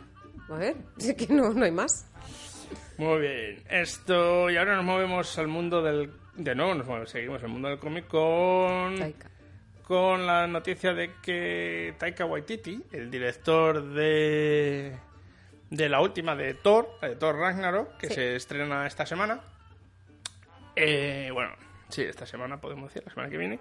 A 0.49 0.55
ver, 0.57 0.75
es 0.99 1.13
que 1.13 1.33
no, 1.33 1.53
no 1.53 1.63
hay 1.63 1.71
más. 1.71 2.11
Muy 2.97 3.21
bien, 3.21 3.63
esto... 3.69 4.49
Y 4.49 4.57
ahora 4.57 4.75
nos 4.75 4.83
movemos 4.83 5.37
al 5.39 5.47
mundo 5.47 5.81
del... 5.81 6.11
De 6.37 6.53
nuevo, 6.55 6.75
nos 6.75 7.09
seguimos 7.09 7.41
el 7.41 7.49
mundo 7.49 7.67
del 7.69 7.79
cómic 7.79 8.07
con... 8.07 8.97
Taika. 8.99 9.29
Con 9.83 10.27
la 10.27 10.45
noticia 10.47 10.93
de 10.93 11.13
que 11.21 11.95
Taika 11.97 12.25
Waititi, 12.25 12.83
el 12.91 13.09
director 13.09 13.81
de... 13.93 14.95
De 15.69 15.89
la 15.89 15.99
última 15.99 16.35
de 16.35 16.53
Thor, 16.53 16.89
de 17.01 17.15
Thor 17.15 17.35
Ragnarok, 17.37 17.97
que 17.97 18.07
Sí. 18.07 18.13
se 18.15 18.35
estrena 18.35 18.87
esta 18.87 19.05
semana. 19.05 19.41
Eh, 20.75 21.29
bueno, 21.33 21.51
sí, 21.89 22.03
esta 22.03 22.25
semana 22.25 22.61
podemos 22.61 22.89
decir, 22.89 23.03
la 23.05 23.11
semana 23.13 23.29
que 23.29 23.37
viene. 23.37 23.59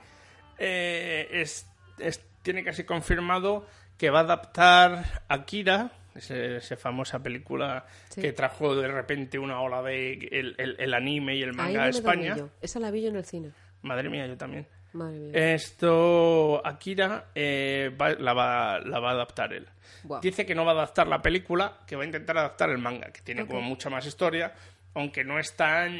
eh, 0.58 1.28
es, 1.32 1.66
es- 1.98 2.24
tiene 2.42 2.62
casi 2.62 2.84
confirmado 2.84 3.66
que 3.98 4.10
va 4.10 4.20
a 4.20 4.22
adaptar 4.22 5.22
Akira, 5.28 5.90
ese- 6.16 6.56
esa 6.56 6.76
famosa 6.76 7.22
película 7.22 7.86
Sí. 8.08 8.20
que 8.20 8.32
trajo 8.32 8.74
de 8.76 8.88
repente 8.88 9.38
una 9.38 9.60
ola 9.60 9.82
de 9.82 10.12
el, 10.14 10.54
el- 10.58 10.76
el 10.78 10.94
anime 10.94 11.36
y 11.36 11.42
el 11.42 11.52
manga 11.54 11.84
a 11.84 11.88
España. 11.88 12.36
Esa 12.60 12.80
la 12.80 12.90
vi 12.90 13.02
yo 13.02 13.08
en 13.10 13.16
el 13.16 13.24
cine. 13.24 13.50
Madre 13.82 14.08
mía, 14.08 14.26
yo 14.26 14.36
también. 14.36 14.66
Madre 14.92 15.18
mía. 15.18 15.54
Esto, 15.54 16.62
Akira 16.66 17.26
eh, 17.34 17.94
va- 18.00 18.14
la, 18.14 18.32
va, 18.32 18.80
la 18.80 18.98
va 18.98 19.10
a 19.10 19.12
adaptar 19.12 19.52
él. 19.52 19.66
Dice 20.22 20.46
que 20.46 20.54
no 20.54 20.64
va 20.64 20.70
a 20.72 20.74
adaptar 20.74 21.08
la 21.08 21.20
película, 21.20 21.78
que 21.86 21.96
va 21.96 22.02
a 22.02 22.06
intentar 22.06 22.38
adaptar 22.38 22.70
el 22.70 22.78
manga, 22.78 23.10
que 23.10 23.20
tiene 23.22 23.46
como 23.46 23.60
mucha 23.60 23.90
más 23.90 24.06
historia, 24.06 24.54
aunque 24.94 25.24
no 25.24 25.38
es 25.38 25.54
tan 25.56 25.92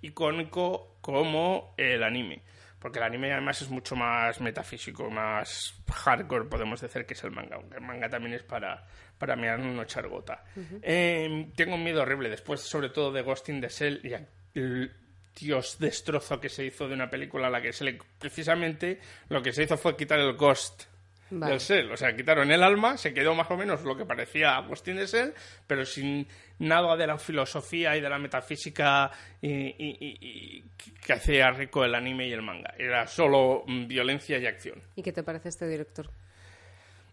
icónico 0.00 0.96
como 1.00 1.74
el 1.76 2.02
anime. 2.02 2.40
Porque 2.82 2.98
el 2.98 3.04
anime 3.04 3.32
además 3.32 3.62
es 3.62 3.70
mucho 3.70 3.94
más 3.94 4.40
metafísico, 4.40 5.08
más 5.08 5.80
hardcore, 5.88 6.46
podemos 6.46 6.80
decir, 6.80 7.06
que 7.06 7.14
es 7.14 7.22
el 7.22 7.30
manga. 7.30 7.54
Aunque 7.54 7.76
el 7.76 7.80
manga 7.80 8.10
también 8.10 8.34
es 8.34 8.42
para, 8.42 8.84
para 9.18 9.36
mirar 9.36 9.60
una 9.60 9.86
chargota. 9.86 10.42
Ujú. 10.56 10.80
Eh, 10.82 11.52
tengo 11.54 11.76
un 11.76 11.84
miedo 11.84 12.02
horrible, 12.02 12.28
después 12.28 12.60
sobre 12.60 12.88
todo 12.88 13.12
de 13.12 13.22
Ghost 13.22 13.48
in 13.50 13.60
the 13.60 13.68
Shell 13.68 14.00
y 14.02 14.58
el 14.58 14.92
dios 15.38 15.78
destrozo 15.78 16.40
que 16.40 16.48
se 16.48 16.64
hizo 16.64 16.88
de 16.88 16.94
una 16.94 17.08
película 17.08 17.46
a 17.46 17.50
la 17.50 17.62
que 17.62 17.72
se 17.72 17.84
le... 17.84 17.98
Precisamente 18.18 19.00
lo 19.28 19.40
que 19.42 19.52
se 19.52 19.62
hizo 19.62 19.78
fue 19.78 19.96
quitar 19.96 20.18
el 20.18 20.34
Ghost 20.34 20.86
Vale. 21.34 21.52
del 21.52 21.60
Shell. 21.60 21.90
O 21.92 21.96
sea, 21.96 22.14
quitaron 22.14 22.50
el 22.50 22.62
alma, 22.62 22.96
se 22.98 23.14
quedó 23.14 23.34
más 23.34 23.50
o 23.50 23.56
menos 23.56 23.82
lo 23.82 23.96
que 23.96 24.04
parecía 24.04 24.58
in 24.86 24.96
the 24.96 25.06
Shell, 25.06 25.32
pero 25.66 25.84
sin 25.86 26.26
nada 26.58 26.94
de 26.96 27.06
la 27.06 27.16
filosofía 27.18 27.96
y 27.96 28.00
de 28.00 28.08
la 28.10 28.18
metafísica 28.18 29.10
y, 29.40 29.48
y- 29.50 29.96
y- 30.00 30.18
y 30.20 30.64
que 31.04 31.12
hacía 31.14 31.50
rico 31.50 31.84
el 31.84 31.94
anime 31.94 32.28
y 32.28 32.32
el 32.32 32.42
manga. 32.42 32.74
Era 32.78 33.06
solo 33.06 33.64
mm, 33.66 33.86
violencia 33.88 34.38
y 34.38 34.46
acción. 34.46 34.82
¿Y 34.94 35.02
qué 35.02 35.12
te 35.12 35.22
parece 35.22 35.48
este 35.48 35.66
director? 35.66 36.10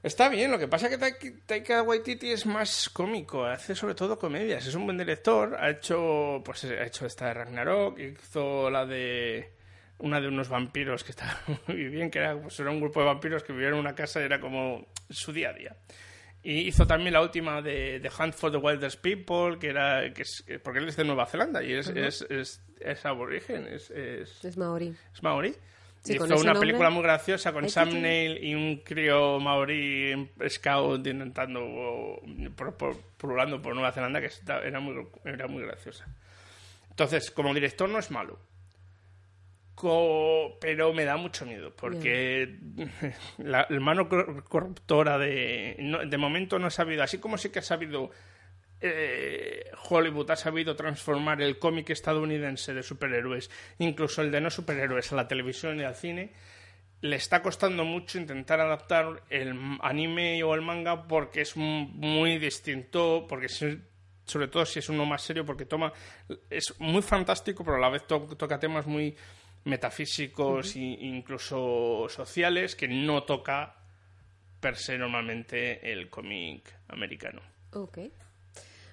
Está 0.02 0.30
bien, 0.30 0.50
lo 0.50 0.58
que 0.58 0.68
pasa 0.70 0.88
es 0.88 0.98
que 0.98 0.98
Taika- 1.06 1.40
Taika 1.46 1.82
Waititi 1.84 2.32
es 2.32 2.46
más 2.46 2.90
cómico, 2.90 3.44
hace 3.46 3.76
sobre 3.76 3.96
todo 3.96 4.18
comedias, 4.18 4.66
es 4.66 4.74
un 4.76 4.86
buen 4.86 4.98
director, 4.98 5.58
ha 5.60 5.70
hecho 5.70 6.42
pues 6.46 6.64
ha 6.64 6.86
hecho 6.86 7.06
esta 7.06 7.28
de 7.28 7.34
Ragnarok, 7.34 8.00
hizo 8.00 8.70
la 8.70 8.86
de 8.86 9.52
una 10.00 10.20
de 10.22 10.28
unos 10.28 10.50
vampiros 10.50 11.04
que 11.04 11.12
estaba 11.12 11.38
muy 11.68 11.86
bien, 11.90 12.10
que 12.12 12.20
era, 12.20 12.40
pues, 12.42 12.60
era 12.60 12.72
un 12.72 12.80
grupo 12.82 13.00
de 13.00 13.06
vampiros 13.06 13.44
que 13.44 13.54
vivían 13.54 13.74
en 13.74 13.80
una 13.80 13.96
casa 13.96 14.20
y 14.22 14.24
era 14.24 14.40
como 14.40 14.88
su 15.10 15.32
día 15.34 15.50
a 15.50 15.54
día. 15.54 15.76
Y 16.42 16.62
hizo 16.62 16.88
también 16.88 17.12
la 17.14 17.22
última 17.22 17.62
de 17.62 18.00
The 18.02 18.10
Hunt 18.18 18.34
for 18.34 18.50
the 18.50 18.58
Wildest 18.58 19.02
People, 19.02 19.60
que 19.60 19.68
era 19.70 20.14
que 20.14 20.22
es, 20.22 20.46
porque 20.64 20.80
él 20.80 20.88
es 20.88 20.96
de 20.96 21.04
Nueva 21.04 21.26
Zelanda 21.26 21.62
y 21.62 21.74
es, 21.74 21.88
Ujú. 21.90 22.00
es, 22.00 22.22
es, 22.30 22.62
es 22.80 23.06
aborigen, 23.06 23.68
es, 23.68 23.92
es, 23.92 24.44
Es 24.46 24.56
Maori. 24.58 24.94
es 25.14 25.22
maori. 25.24 25.54
Sí, 26.02 26.14
Hizo 26.14 26.24
una 26.24 26.36
nombre. 26.38 26.60
película 26.62 26.90
muy 26.90 27.04
graciosa 27.04 27.52
con 27.52 27.68
Sam. 27.70 27.90
Neill 28.02 28.42
y 28.42 28.56
un 28.56 28.78
crío 28.78 29.38
maorí 29.42 30.12
en 30.14 30.32
scout 30.50 31.06
intentando 31.06 31.60
o, 31.62 32.22
por, 32.56 32.74
por- 32.78 32.96
por 33.18 33.74
Nueva 33.76 33.92
Zelanda 33.92 34.22
que 34.22 34.30
era 34.64 34.80
muy 34.80 34.96
era 35.26 35.48
muy 35.48 35.62
graciosa. 35.64 36.08
Entonces, 36.90 37.32
como 37.32 37.54
director 37.54 37.90
no 37.90 38.00
es 38.00 38.12
malo. 38.12 38.40
Pero 40.60 40.94
me 40.94 41.06
da 41.06 41.16
mucho 41.18 41.46
miedo 41.46 41.74
porque 41.76 42.58
la, 43.38 43.66
la 43.70 43.80
mano 43.80 44.08
cor- 44.10 44.44
corruptora 44.44 45.18
de 45.18 45.76
no- 45.80 46.06
de 46.06 46.18
momento 46.18 46.60
no 46.60 46.68
ha 46.68 46.72
sabido, 46.72 47.04
así 47.04 47.18
como 47.20 47.38
sí 47.38 47.50
que 47.50 47.60
ha 47.60 47.64
sabido 47.64 48.12
eh, 48.82 49.66
Hollywood 49.90 50.32
ha 50.32 50.36
sabido 50.36 50.76
transformar 50.76 51.42
el 51.42 51.60
cómic 51.60 51.90
estadounidense 51.90 52.74
de 52.74 52.84
superhéroes, 52.84 53.50
incluso 53.80 54.22
el 54.22 54.32
de 54.32 54.42
no 54.42 54.50
superhéroes, 54.50 55.12
a 55.12 55.16
la 55.16 55.28
televisión 55.28 55.80
y 55.80 55.84
al 55.84 55.96
cine, 55.96 56.32
le 57.02 57.16
está 57.16 57.42
costando 57.42 57.84
mucho 57.86 58.18
intentar 58.20 58.60
adaptar 58.60 59.24
el 59.30 59.54
anime 59.82 60.42
o 60.44 60.54
el 60.56 60.62
manga 60.62 61.08
porque 61.08 61.42
es 61.42 61.56
muy 61.58 62.38
distinto, 62.38 63.26
porque 63.28 63.48
sobre 64.26 64.48
todo 64.48 64.66
si 64.66 64.80
es 64.80 64.90
uno 64.90 65.06
más 65.06 65.22
serio, 65.24 65.46
porque 65.46 65.66
toma 65.66 65.92
es 66.50 66.74
muy 66.80 67.02
fantástico, 67.02 67.64
pero 67.64 67.78
a 67.78 67.80
la 67.80 67.90
vez 67.90 68.06
to- 68.08 68.28
toca 68.38 68.60
temas 68.60 68.86
muy 68.86 69.16
metafísicos 69.66 70.76
e 70.76 70.80
incluso 71.02 72.08
sociales 72.10 72.76
que 72.76 72.88
no 72.88 73.24
toca 73.24 73.76
per 74.60 74.76
se 74.78 74.98
normalmente 74.98 75.92
el 75.92 76.10
cómic 76.10 76.74
americano. 76.90 77.42
Ok. 77.74 77.98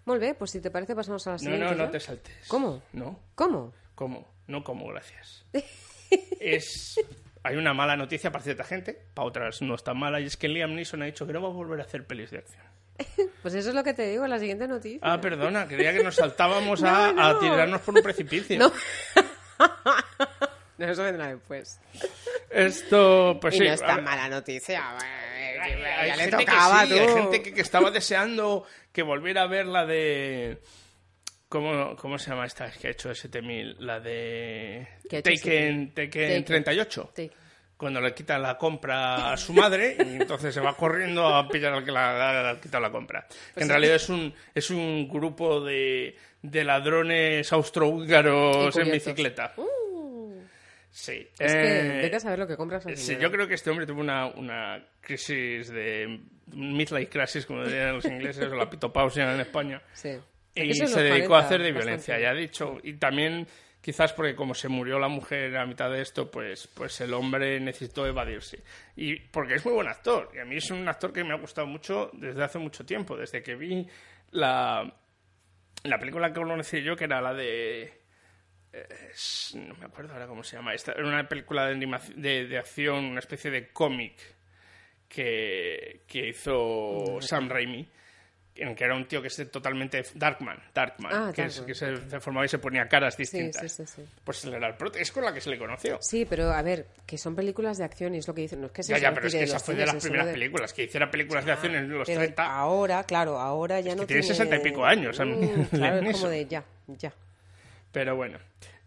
Molt 0.05 0.21
bé, 0.21 0.35
pues 0.35 0.53
si 0.53 0.61
te 0.61 0.71
parece 0.71 0.95
pasamos 0.95 1.27
a 1.27 1.31
la 1.31 1.35
No, 1.35 1.39
siguiente. 1.41 1.65
no, 1.65 1.71
no 1.75 1.85
ya. 1.87 1.91
te 1.91 2.01
saltes. 2.01 2.47
¿Cómo? 2.49 2.83
No. 2.93 3.19
¿Cómo? 3.35 3.73
¿Cómo? 3.97 4.29
No 4.47 4.63
como, 4.63 4.87
gracias. 4.89 5.45
es... 6.41 7.01
Hay 7.43 7.57
una 7.57 7.73
mala 7.75 7.97
noticia 7.97 8.31
para 8.33 8.43
cierta 8.45 8.65
gente, 8.65 8.93
para 9.15 9.27
otras 9.29 9.63
no 9.63 9.75
es 9.77 9.85
tan 9.85 9.99
mala, 9.99 10.21
y 10.21 10.27
es 10.27 10.37
que 10.37 10.49
Liam 10.49 10.75
Neeson 10.75 11.03
ha 11.03 11.07
dicho 11.07 11.27
que 11.27 11.33
no 11.33 11.41
va 11.43 11.49
a 11.49 11.53
volver 11.53 11.79
a 11.81 11.85
hacer 11.85 12.05
pelis 12.07 12.31
de 12.31 12.39
acción. 12.39 12.65
Pues 13.43 13.55
eso 13.55 13.69
es 13.69 13.75
lo 13.75 13.85
que 13.85 13.95
te 13.95 14.09
digo, 14.09 14.27
la 14.27 14.39
siguiente 14.41 14.67
noticia. 14.67 14.99
Ah, 15.03 15.21
perdona, 15.21 15.67
creía 15.69 15.93
que 15.93 16.03
nos 16.03 16.17
saltábamos 16.17 16.81
No, 16.83 16.89
a, 16.89 17.13
no. 17.13 17.23
a 17.25 17.39
tirarnos 17.41 17.81
por 17.83 17.95
un 17.97 18.03
precipicio. 18.03 18.59
No. 18.59 18.73
No, 20.79 20.87
eso 20.91 21.03
vendrá 21.03 21.29
después. 21.29 21.81
Esto, 22.51 23.39
pues 23.41 23.55
y 23.55 23.59
sí. 23.59 23.65
no 23.65 23.73
es 23.73 23.81
tan 23.81 24.05
mala 24.05 24.29
noticia. 24.29 24.83
ya 26.07 26.17
le 26.17 26.23
gente 26.25 26.37
que 26.39 26.45
tocaba, 26.45 26.87
sí, 26.87 26.99
hay 26.99 27.09
gente 27.09 27.43
que, 27.43 27.55
que 27.55 27.61
estaba 27.61 27.91
deseando 27.91 28.67
que 28.93 29.03
volviera 29.03 29.43
a 29.43 29.47
ver 29.47 29.67
la 29.67 29.87
de... 29.87 30.59
¿Cómo, 31.49 31.95
cómo 31.97 32.19
se 32.19 32.31
llama 32.31 32.45
esta 32.45 32.71
que 32.71 32.89
ha 32.89 32.91
hecho 32.91 33.11
ST1000? 33.11 33.77
La 33.79 34.01
de 34.01 34.89
¿Qué 35.09 35.17
ha 35.17 35.19
hecho 35.21 35.31
Taken, 35.31 35.93
ST1000? 35.93 35.95
Taken 35.95 36.11
Taken. 36.11 36.45
38. 36.45 37.13
Sí. 37.15 37.31
Cuando 37.77 38.01
le 38.01 38.15
quitan 38.15 38.43
la 38.43 38.57
compra 38.57 39.33
a 39.33 39.37
su 39.37 39.53
madre 39.53 39.97
y 39.99 40.17
entonces 40.17 40.53
se 40.53 40.61
va 40.61 40.75
corriendo 40.75 41.27
a 41.27 41.47
pillar 41.47 41.75
al 41.75 41.85
que 41.85 41.93
le 41.93 41.99
ha 41.99 42.59
quitado 42.61 42.83
la 42.83 42.91
compra. 42.91 43.27
Pues 43.29 43.63
en 43.63 43.65
sí. 43.65 43.69
realidad 43.69 43.97
es 43.97 44.09
un, 44.09 44.35
es 44.55 44.71
un 44.71 45.09
grupo 45.09 45.61
de, 45.61 46.17
de 46.43 46.65
ladrones 46.65 47.53
austrohúngaros 47.53 48.77
en 48.77 48.91
bicicleta. 48.91 49.53
Uh, 49.57 49.86
Sí. 50.97 51.29
es 51.39 51.55
Eh, 51.55 52.09
que 52.09 52.17
a 52.17 52.21
saber 52.21 52.39
lo 52.39 52.47
que 52.47 52.57
compras 52.57 52.87
Sí, 52.95 53.19
yo 53.21 53.31
creo 53.31 53.47
que 53.47 53.53
este 53.53 53.69
hombre 53.69 53.85
tuvo 53.85 54.01
una, 54.01 54.29
una 54.29 54.83
crisis 55.03 55.69
de 55.69 56.21
midlife 56.55 57.11
crisis, 57.11 57.45
como 57.45 57.65
dirían 57.65 57.97
los 57.97 58.07
ingleses, 58.07 58.47
o 58.51 58.55
la 58.55 58.71
pitopausia 58.71 59.31
en 59.35 59.41
España. 59.41 59.83
Sí. 59.93 60.17
Y 60.55 60.71
Eso 60.71 60.87
se 60.87 61.03
dedicó 61.03 61.29
40, 61.29 61.37
a 61.37 61.41
hacer 61.41 61.61
de 61.61 61.65
bastante. 61.65 61.85
violencia, 61.85 62.19
ya 62.19 62.31
ha 62.31 62.35
dicho. 62.35 62.79
Y 62.83 62.95
también, 62.95 63.47
quizás 63.83 64.15
porque 64.15 64.35
como 64.35 64.55
se 64.55 64.69
murió 64.69 64.99
la 64.99 65.09
mujer 65.09 65.55
a 65.59 65.67
mitad 65.67 65.91
de 65.91 66.01
esto, 66.01 66.31
pues, 66.31 66.67
pues 66.69 66.99
el 67.03 67.13
hombre 67.13 67.61
necesitó 67.61 68.07
evadirse. 68.07 68.63
Y 68.97 69.17
porque 69.21 69.57
es 69.57 69.67
muy 69.67 69.75
buen 69.75 69.89
actor. 69.89 70.31
Y 70.35 70.39
a 70.39 70.47
mí 70.47 70.57
es 70.57 70.71
un 70.71 70.89
actor 70.89 71.13
que 71.13 71.23
me 71.25 71.35
ha 71.35 71.39
gustado 71.39 71.67
mucho 71.67 72.11
desde 72.15 72.43
hace 72.43 72.59
mucho 72.59 72.87
tiempo, 72.87 73.19
desde 73.19 73.43
que 73.43 73.55
vi 73.55 73.87
la, 74.31 74.91
la 75.85 75.99
película 75.99 76.29
que 76.33 76.41
conocí 76.41 76.83
yo, 76.83 76.97
que 76.97 77.05
era 77.05 77.21
la 77.21 77.35
de... 77.35 78.06
es- 79.13 79.55
no 79.57 79.75
me 79.75 79.87
acuerdo 79.87 80.13
ahora 80.13 80.27
cómo 80.27 80.43
se 80.45 80.57
llama. 80.57 80.75
Esta, 80.75 80.93
era 80.93 81.07
una 81.07 81.29
película 81.29 81.67
de, 81.67 81.73
animación, 81.73 82.21
de, 82.21 82.47
de 82.47 82.59
acción, 82.59 83.05
una 83.05 83.21
especie 83.21 83.51
de 83.51 83.69
cómic 83.69 84.15
que, 85.09 86.03
que 86.07 86.29
hizo 86.29 87.19
Sam 87.21 87.49
Raimi, 87.49 87.89
en 88.57 88.75
que 88.75 88.85
era 88.85 88.95
un 88.97 89.07
tío 89.07 89.21
que 89.21 89.29
es 89.29 89.51
totalmente 89.51 90.03
Darkman, 90.15 90.59
Darkman, 90.75 91.13
Ah, 91.13 91.33
que, 91.35 91.45
es- 91.45 91.61
que 91.61 91.75
se 91.75 91.93
transformaba 91.93 92.47
y 92.47 92.49
se 92.49 92.59
ponía 92.59 92.89
caras 92.89 93.17
distintas. 93.17 93.71
sí, 93.71 93.85
sí, 93.87 93.93
sí. 93.97 94.03
Pues 94.25 94.45
él 94.45 94.55
era 94.55 94.69
el 94.69 94.75
es 94.99 95.13
con 95.13 95.25
la 95.25 95.33
que 95.35 95.41
se 95.43 95.51
le 95.51 95.59
conoció. 95.59 95.99
Sí, 96.01 96.25
pero 96.25 96.51
a 96.53 96.63
ver, 96.63 96.87
que 97.07 97.19
son 97.19 97.37
películas 97.37 97.77
de 97.79 97.85
acción 97.85 98.15
y 98.15 98.19
es 98.19 98.27
lo 98.27 98.35
que 98.35 98.41
dicen. 98.43 98.61
No 98.61 98.67
es 98.67 98.73
que 98.73 98.83
se 98.83 98.93
ya, 98.93 98.99
ya, 98.99 99.15
pero 99.15 99.27
es 99.27 99.35
que 99.35 99.43
esa 99.43 99.59
fue 99.61 99.75
de 99.75 99.85
las 99.87 99.97
primeras 100.03 100.27
de- 100.27 100.33
películas, 100.33 100.73
que 100.73 100.85
hiciera 100.85 101.11
películas 101.11 101.45
de 101.45 101.53
acción 101.53 101.75
en 101.75 101.89
los 101.91 102.07
Pero 102.07 102.21
30. 102.21 102.45
ahora, 102.47 103.05
claro, 103.05 103.39
ahora 103.39 103.81
ya 103.81 103.95
no 103.95 104.07
tiene 104.07 104.23
60 104.23 104.57
y 104.57 104.61
pico 104.61 104.85
años, 104.85 105.21
Mm, 105.21 105.23
Liam 105.41 105.67
claro, 105.71 106.07
es 106.07 106.13
como 106.17 106.29
de 106.31 106.47
ya, 106.47 106.65
ya. 106.89 107.13
Pero 107.93 108.17
bueno, 108.17 108.39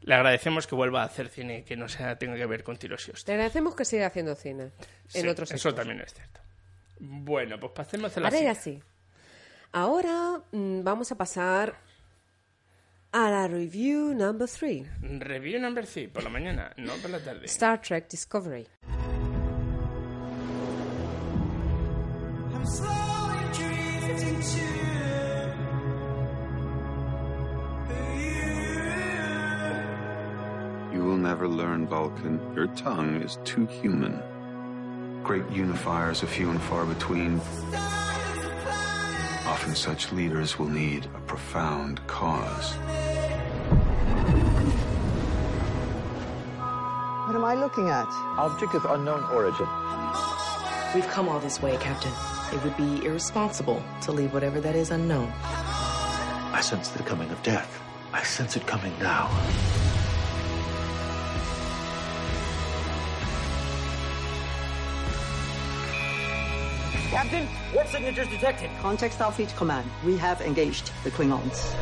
le 0.02 0.14
agradecemos 0.16 0.68
que 0.68 0.76
vuelva 0.76 1.02
a 1.02 1.06
hacer 1.06 1.30
cine 1.30 1.64
que 1.64 1.76
no 1.76 1.88
sea, 1.90 2.18
tenga 2.18 2.36
que 2.36 2.46
ver 2.46 2.64
con 2.64 2.78
tiros 2.78 3.02
y 3.08 3.12
hostias. 3.12 3.26
Te 3.26 3.34
agradecemos 3.34 3.76
que 3.76 3.86
siga 3.86 4.08
haciendo 4.08 4.36
cine 4.36 4.64
en 4.64 4.72
Sí, 5.08 5.28
otros 5.28 5.52
Eso 5.52 5.74
también 5.74 6.02
es 6.02 6.14
cierto. 6.14 6.40
Bueno, 7.00 7.60
pues 7.60 7.72
pasemos 7.74 8.16
a 8.16 8.20
la 8.20 8.28
Ahora 8.28 8.42
ya 8.42 8.56
siguiente. 8.56 8.86
sí. 8.86 8.94
Ahora 9.72 10.42
mm, 10.52 10.84
vamos 10.84 11.12
a 11.12 11.16
pasar 11.16 11.76
a 13.12 13.30
la 13.30 13.48
review 13.48 14.14
number 14.14 14.48
3. 14.50 14.88
Review 15.20 15.60
number 15.60 15.86
3, 15.88 16.10
por 16.10 16.24
la 16.24 16.30
mañana, 16.30 16.72
no 16.78 16.94
por 16.98 17.10
la 17.10 17.20
tarde. 17.20 17.46
Star 17.46 17.82
Trek 17.82 18.08
Discovery. 18.10 18.68
I'm 22.54 22.66
slowly 22.66 23.00
will 31.10 31.18
never 31.18 31.48
learn, 31.48 31.88
Vulcan. 31.88 32.40
Your 32.54 32.68
tongue 32.68 33.24
is 33.24 33.40
too 33.44 33.66
human. 33.66 34.22
Great 35.24 35.50
unifiers 35.50 36.22
are 36.22 36.28
few 36.28 36.52
and 36.52 36.62
far 36.62 36.86
between. 36.86 37.42
Often 39.48 39.74
such 39.74 40.12
leaders 40.12 40.60
will 40.60 40.68
need 40.68 41.06
a 41.06 41.20
profound 41.22 42.06
cause. 42.06 42.74
What 47.26 47.36
am 47.36 47.44
I 47.44 47.56
looking 47.56 47.90
at? 47.90 48.06
Object 48.38 48.76
of 48.76 48.86
unknown 48.86 49.24
origin. 49.34 49.68
We've 50.94 51.08
come 51.08 51.28
all 51.28 51.40
this 51.40 51.60
way, 51.60 51.76
Captain. 51.78 52.14
It 52.54 52.64
would 52.64 52.78
be 52.78 53.04
irresponsible 53.04 53.82
to 54.02 54.12
leave 54.12 54.32
whatever 54.32 54.62
that 54.62 54.76
is 54.76 54.92
unknown. 54.92 55.32
I 55.44 56.62
sense 56.62 56.90
the 56.90 57.02
coming 57.02 57.32
of 57.32 57.42
death. 57.42 57.82
I 58.14 58.22
sense 58.22 58.56
it 58.56 58.68
coming 58.68 58.94
now. 59.00 59.28
Captain, 67.10 67.48
warp 67.74 67.88
signatures 67.88 68.28
detected. 68.28 68.70
Contact 68.82 69.18
Starfleet 69.18 69.56
Command. 69.56 69.90
We 70.06 70.16
have 70.18 70.42
engaged 70.42 70.92
the 71.04 71.10
Klingons. 71.10 71.74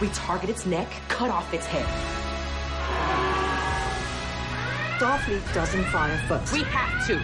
We 0.00 0.08
target 0.08 0.48
its 0.48 0.64
neck, 0.64 0.88
cut 1.08 1.30
off 1.30 1.52
its 1.52 1.66
head. 1.66 1.84
Starfleet 4.98 5.54
doesn't 5.54 5.84
fire 5.86 6.16
first. 6.26 6.54
We 6.54 6.62
have 6.62 7.06
to. 7.08 7.18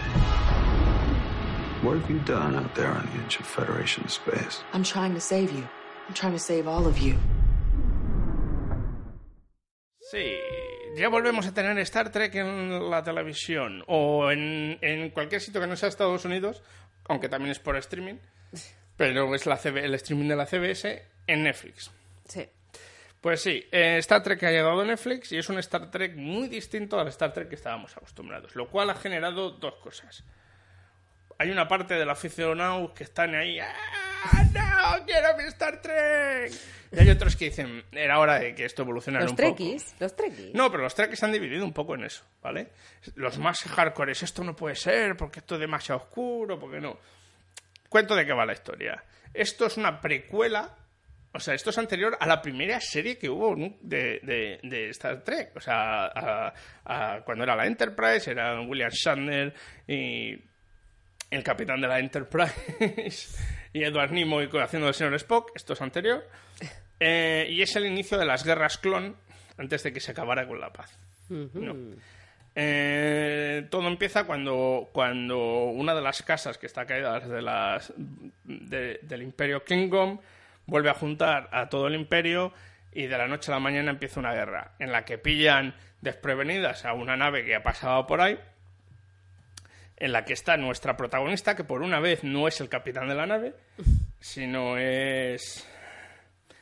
What 1.85 1.97
have 1.97 2.09
you 2.09 2.19
done 2.19 2.55
out 2.55 2.75
there 2.75 2.91
on 2.91 3.05
the 3.07 3.23
edge 3.23 3.39
of 3.39 3.47
Federation 3.47 4.07
space? 4.07 4.61
I'm 4.71 4.83
trying 4.83 5.15
to 5.15 5.19
save 5.19 5.51
you. 5.51 5.67
I'm 6.07 6.13
trying 6.13 6.33
to 6.33 6.39
save 6.39 6.67
all 6.67 6.85
of 6.85 6.99
you. 6.99 7.17
Sí, 10.11 10.37
ya 10.95 11.09
volvemos 11.09 11.45
a 11.47 11.53
tener 11.53 11.77
Star 11.79 12.11
Trek 12.11 12.35
en 12.35 12.89
la 12.89 13.03
televisión 13.03 13.83
o 13.87 14.31
en, 14.31 14.77
en 14.81 15.09
cualquier 15.09 15.41
sitio 15.41 15.61
que 15.61 15.67
no 15.67 15.75
sea 15.75 15.89
Estados 15.89 16.25
Unidos, 16.25 16.63
aunque 17.05 17.29
también 17.29 17.51
es 17.51 17.59
por 17.59 17.75
streaming, 17.77 18.15
pero 18.97 19.33
es 19.35 19.45
la 19.45 19.57
CB 19.57 19.77
el 19.77 19.93
streaming 19.95 20.29
de 20.29 20.35
la 20.35 20.45
CBS 20.45 21.03
en 21.27 21.43
Netflix. 21.43 21.91
Sí. 22.27 22.47
Pues 23.21 23.41
sí, 23.41 23.65
eh, 23.71 23.97
Star 23.97 24.21
Trek 24.21 24.43
ha 24.43 24.51
llegado 24.51 24.79
a 24.79 24.85
Netflix 24.85 25.31
y 25.31 25.37
es 25.37 25.49
un 25.49 25.57
Star 25.57 25.89
Trek 25.89 26.15
muy 26.15 26.47
distinto 26.47 26.99
al 26.99 27.07
Star 27.07 27.33
Trek 27.33 27.49
que 27.49 27.55
estábamos 27.55 27.97
acostumbrados, 27.97 28.55
lo 28.55 28.69
cual 28.69 28.91
ha 28.91 28.95
generado 28.95 29.49
dos 29.49 29.75
cosas. 29.77 30.23
Hay 31.37 31.49
una 31.51 31.67
parte 31.67 31.95
del 31.95 32.09
aficionado 32.09 32.93
que 32.93 33.03
están 33.03 33.35
ahí, 33.35 33.59
¡ah, 33.59 34.43
no, 34.53 35.05
quiero 35.05 35.35
mi 35.37 35.43
Star 35.45 35.81
Trek! 35.81 36.51
Y 36.91 36.99
hay 36.99 37.09
otros 37.09 37.35
que 37.35 37.45
dicen, 37.45 37.83
era 37.91 38.19
hora 38.19 38.39
de 38.39 38.55
que 38.55 38.63
esto 38.65 38.83
evolucionara 38.83 39.23
Los 39.25 39.31
un 39.31 39.37
poco. 39.37 39.55
trekkies, 39.55 39.95
los 39.99 40.15
trekkies. 40.15 40.53
No, 40.53 40.71
pero 40.71 40.83
los 40.83 40.95
Trekkies 40.95 41.19
se 41.19 41.25
han 41.25 41.31
dividido 41.33 41.65
un 41.65 41.73
poco 41.73 41.95
en 41.95 42.05
eso, 42.05 42.23
¿vale? 42.41 42.69
Los 43.15 43.37
más 43.37 43.59
hardcore 43.63 44.13
es 44.13 44.23
esto 44.23 44.43
no 44.45 44.55
puede 44.55 44.75
ser, 44.75 45.17
porque 45.17 45.39
esto 45.39 45.55
es 45.55 45.61
demasiado 45.61 45.99
oscuro, 46.01 46.57
porque 46.57 46.79
no. 46.79 46.97
Cuento 47.89 48.15
de 48.15 48.25
qué 48.25 48.31
va 48.33 48.45
la 48.45 48.53
historia. 48.53 49.03
Esto 49.33 49.65
es 49.65 49.75
una 49.75 49.99
precuela, 49.99 50.73
o 51.33 51.39
sea, 51.41 51.53
esto 51.53 51.71
es 51.71 51.77
anterior 51.77 52.15
a 52.17 52.25
la 52.27 52.41
primera 52.41 52.79
serie 52.79 53.17
que 53.17 53.29
hubo 53.29 53.55
de, 53.81 54.19
de- 54.23 54.59
de 54.63 54.89
Star 54.91 55.21
Trek. 55.21 55.51
O 55.57 55.59
sea, 55.59 56.05
a- 56.05 56.53
a- 56.85 57.21
cuando 57.25 57.43
era 57.43 57.57
la 57.57 57.65
Enterprise, 57.65 58.31
era 58.31 58.61
William 58.61 58.89
Shatner 58.89 59.53
y 59.85 60.37
el 61.35 61.43
capitán 61.43 61.81
de 61.81 61.87
la 61.87 61.99
Enterprise 61.99 63.37
y 63.73 63.83
Edward 63.83 64.11
Nimoy 64.11 64.49
haciendo 64.61 64.87
el 64.87 64.93
señor 64.93 65.13
Spock. 65.15 65.51
Esto 65.55 65.73
es 65.73 65.81
anterior. 65.81 66.27
Eh, 66.97 67.47
y 67.49 67.61
es 67.61 67.75
el 67.75 67.85
inicio 67.85 68.17
de 68.17 68.23
las 68.25 68.45
guerras 68.45 68.77
clon 68.77 69.17
antes 69.57 69.83
de 69.83 69.91
que 69.91 69.99
se 69.99 70.11
acabara 70.11 70.47
con 70.47 70.61
la 70.61 70.71
paz. 70.71 70.97
No. 71.27 71.75
Eh, 72.55 73.67
todo 73.69 73.85
empieza 73.89 74.23
cuando, 74.23 74.89
cuando 74.93 75.65
una 75.65 75.93
de 75.93 76.01
las 76.01 76.23
casas 76.23 76.57
que 76.57 76.67
está 76.67 76.85
caída 76.85 77.19
de 77.19 77.41
las, 77.41 77.91
de- 78.45 78.99
del 79.01 79.23
imperio 79.23 79.65
Kingdom 79.65 80.19
vuelve 80.67 80.89
a 80.89 80.93
juntar 80.93 81.49
a 81.51 81.67
todo 81.67 81.87
el 81.87 81.95
imperio 81.95 82.53
y 82.93 83.07
de 83.07 83.17
la 83.17 83.27
noche 83.27 83.51
a 83.51 83.55
la 83.55 83.59
mañana 83.59 83.91
empieza 83.91 84.21
una 84.21 84.33
guerra 84.33 84.71
en 84.79 84.93
la 84.93 85.03
que 85.03 85.17
pillan 85.17 85.75
desprevenidas 85.99 86.85
a 86.85 86.93
una 86.93 87.17
nave 87.17 87.43
que 87.43 87.55
ha 87.55 87.61
pasado 87.63 88.07
por 88.07 88.21
ahí 88.21 88.39
en 89.97 90.11
la 90.11 90.25
que 90.25 90.33
está 90.33 90.57
nuestra 90.57 90.97
protagonista, 90.97 91.55
que 91.55 91.63
por 91.63 91.81
una 91.81 91.99
vez 91.99 92.23
no 92.23 92.47
es 92.47 92.59
el 92.61 92.69
capitán 92.69 93.07
de 93.07 93.15
la 93.15 93.25
nave, 93.25 93.53
sino 94.19 94.77
es... 94.77 95.67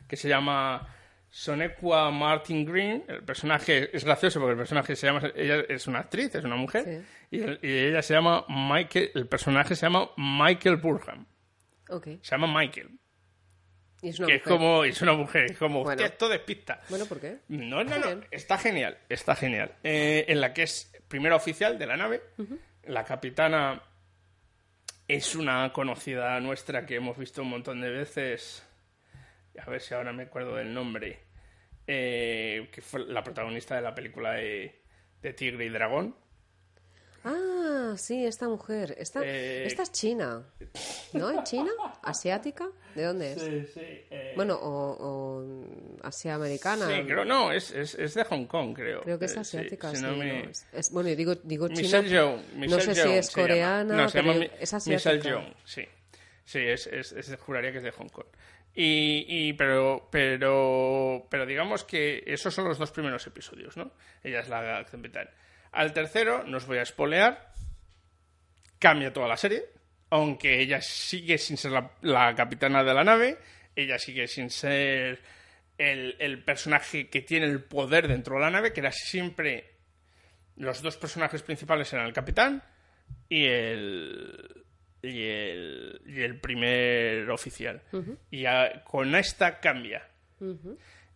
que 0.08 0.16
se 0.16 0.30
llama 0.30 0.88
Sonequa 1.30 2.12
Martin 2.12 2.66
Green. 2.66 3.04
El 3.08 3.24
personaje 3.24 3.96
es 3.96 4.04
gracioso 4.06 4.40
porque 4.40 4.52
el 4.52 4.58
personaje 4.58 4.96
se 4.96 5.08
llama... 5.08 5.32
Ella 5.36 5.64
es 5.68 5.88
una 5.88 6.00
actriz, 6.00 6.34
es 6.36 6.44
una 6.44 6.56
mujer, 6.56 7.04
y, 7.32 7.42
el- 7.42 7.60
y 7.64 7.72
ella 7.88 8.02
se 8.02 8.14
llama 8.14 8.46
Michael... 8.50 9.12
El 9.16 9.28
personaje 9.28 9.76
se 9.76 9.86
llama 9.88 10.10
Michael 10.18 10.78
Burham. 10.78 11.26
Ok. 11.90 12.06
Se 12.22 12.32
llama 12.32 12.48
Michael. 12.60 12.90
Y 14.04 14.10
es 14.10 14.20
una 14.20 14.28
que 14.28 14.34
mujer. 14.34 14.42
es 14.46 14.58
como, 14.58 14.84
es 14.84 15.02
una 15.02 15.14
mujer, 15.14 15.46
es 15.52 15.58
como, 15.58 15.76
Bueno. 15.84 15.92
hostia, 15.92 16.08
esto 16.08 16.28
despista. 16.30 16.82
Bueno, 16.90 17.06
¿por 17.06 17.22
qué? 17.22 17.38
No, 17.48 17.84
no, 17.86 17.98
no, 18.00 18.22
está 18.32 18.58
genial, 18.58 18.98
está 19.08 19.34
genial. 19.36 19.72
Eh, 19.84 20.26
en 20.28 20.42
la 20.42 20.54
que 20.54 20.64
es 20.64 20.92
primera 21.08 21.36
oficial 21.38 21.80
de 21.80 21.86
la 21.88 21.96
nave. 21.96 22.22
La 22.86 23.04
capitana 23.04 23.82
es 25.08 25.36
una 25.36 25.72
conocida 25.74 26.40
nuestra 26.40 26.86
que 26.86 26.96
hemos 26.96 27.18
visto 27.18 27.42
un 27.42 27.50
montón 27.50 27.82
de 27.82 27.90
veces. 27.90 28.68
A 29.60 29.70
ver 29.70 29.82
si 29.82 29.94
ahora 29.94 30.14
me 30.14 30.24
acuerdo 30.24 30.56
del 30.56 30.74
nombre. 30.74 31.20
Eh, 31.86 32.70
que 32.72 32.82
fue 32.82 33.06
la 33.06 33.24
protagonista 33.24 33.76
de 33.76 33.82
la 33.82 33.94
película 33.94 34.34
de, 34.34 34.82
de 35.22 35.34
Tigre 35.34 35.66
y 35.66 35.70
Dragón. 35.70 36.16
Ah, 37.26 37.94
sí, 37.98 38.26
esta 38.26 38.48
mujer. 38.50 38.96
Esta, 38.98 39.22
Eh, 39.24 39.64
esta 39.66 39.84
es 39.84 39.92
china. 39.92 40.44
¿No? 41.14 41.30
¿Es 41.30 41.44
china? 41.44 41.72
¿Asiática? 42.02 42.68
¿De 42.96 43.04
dónde 43.06 43.34
es? 43.34 43.42
Sí, 43.42 43.66
sí, 43.74 43.80
eh. 44.10 44.34
Bueno, 44.36 44.56
o, 44.62 44.98
o 45.00 45.46
asia-americana. 46.04 46.88
Sí, 46.88 47.04
creo, 47.06 47.24
no, 47.26 47.52
es, 47.52 47.72
es, 47.72 47.96
es 47.96 48.14
de 48.14 48.24
Hong 48.26 48.46
Kong, 48.46 48.74
creo. 48.76 49.02
Creo 49.02 49.18
que 49.20 49.26
es 49.26 49.32
Eh, 49.32 49.44
sí, 49.44 49.58
asiática, 49.58 49.90
si 49.92 49.98
sí. 49.98 50.02
no 50.04 50.12
no, 50.12 50.18
me- 50.18 50.50
es- 50.50 50.68
es- 50.74 50.92
bueno, 50.92 51.10
yo 51.10 51.16
digo, 51.16 51.36
digo 51.36 51.68
china. 51.70 51.80
Michelle 51.82 52.10
Yeoh. 52.10 52.38
no 52.56 52.80
sé 52.80 52.96
si 52.96 53.10
es 53.10 53.30
coreana, 53.32 53.96
No, 53.96 54.10
se 54.10 54.22
llama 54.22 54.34
es 54.60 54.74
asiática. 54.74 55.12
Michelle 55.12 55.22
Yeoh, 55.22 55.54
sí. 55.66 55.88
Sí, 56.46 56.60
es, 56.60 56.88
es, 56.88 57.12
es- 57.14 57.38
juraría 57.40 57.72
que 57.72 57.78
es 57.78 57.84
de 57.84 57.92
Hong 57.92 58.10
Kong. 58.10 58.26
Y, 58.76 59.26
y- 59.30 59.54
pero, 59.54 60.08
pero, 60.12 61.28
pero 61.30 61.46
digamos 61.46 61.84
que 61.84 62.24
esos 62.26 62.54
son 62.54 62.68
los 62.68 62.78
dos 62.80 62.92
primeros 62.92 63.26
episodios, 63.28 63.78
¿no? 63.78 63.92
Ella 64.24 64.40
es 64.42 64.50
la 64.50 64.84
capitán. 64.90 65.30
Al 65.74 65.92
tercero, 65.94 66.44
no 66.46 66.58
os 66.58 66.66
voy 66.66 66.78
a 66.78 66.84
espolear, 66.84 67.52
cambia 68.80 69.12
toda 69.14 69.28
la 69.28 69.38
serie, 69.38 69.64
aunque 70.10 70.60
ella 70.62 70.82
sigue 70.82 71.38
sin 71.38 71.58
ser 71.58 71.72
la, 71.72 71.92
la 72.02 72.36
capitana 72.36 72.84
de 72.84 72.94
la 72.94 73.04
nave, 73.04 73.38
ella 73.76 73.98
sigue 73.98 74.28
sin 74.28 74.50
ser 74.50 75.20
el, 75.78 76.16
el 76.20 76.44
personaje 76.44 77.10
que 77.10 77.22
tiene 77.22 77.48
el 77.48 77.64
poder 77.64 78.08
dentro 78.08 78.36
de 78.36 78.42
la 78.42 78.52
nave, 78.52 78.74
que 78.74 78.82
era 78.82 78.92
siempre 78.92 79.72
los 80.58 80.82
dos 80.84 80.98
personajes 80.98 81.42
principales 81.42 81.92
eran 81.94 82.06
el 82.06 82.14
capitán 82.14 82.62
y 83.28 83.46
el 83.46 84.66
y 85.02 85.24
el, 85.24 86.02
y 86.06 86.22
el 86.22 86.40
primer 86.40 87.30
oficial. 87.32 87.82
Y 88.32 88.46
a- 88.46 88.84
con 88.86 89.16
esta 89.16 89.60
cambia. 89.60 90.08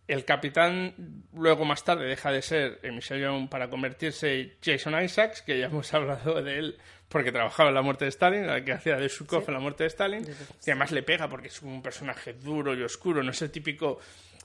El 0.08 0.24
capitán 0.24 0.94
luego 1.34 1.64
más 1.64 1.84
tarde 1.84 2.06
deja 2.06 2.32
de 2.32 2.42
ser 2.42 2.80
Michelle 2.92 3.46
para 3.48 3.68
convertirse 3.70 4.40
en 4.40 4.52
Jason 4.64 5.00
Isaacs, 5.00 5.42
que 5.42 5.58
ya 5.58 5.66
hemos 5.66 5.92
hablado 5.94 6.42
de 6.42 6.58
él 6.58 6.78
porque 7.08 7.30
trabajaba 7.32 7.68
en 7.70 7.74
la 7.74 7.82
muerte 7.82 8.04
de 8.04 8.10
Stalin, 8.10 8.46
la 8.46 8.62
que 8.64 8.72
hacía 8.72 8.96
de 8.96 9.08
Sukov 9.08 9.44
en 9.48 9.54
la 9.54 9.60
muerte 9.60 9.84
de 9.84 9.88
Stalin, 9.88 10.24
y 10.26 10.70
además 10.70 10.90
le 10.92 11.02
pega 11.02 11.26
porque 11.28 11.48
es 11.48 11.62
un 11.62 11.80
personaje 11.80 12.34
duro 12.34 12.74
y 12.74 12.82
oscuro, 12.82 13.22
no 13.22 13.30
es 13.30 13.40
el 13.42 13.50
típico... 13.50 13.98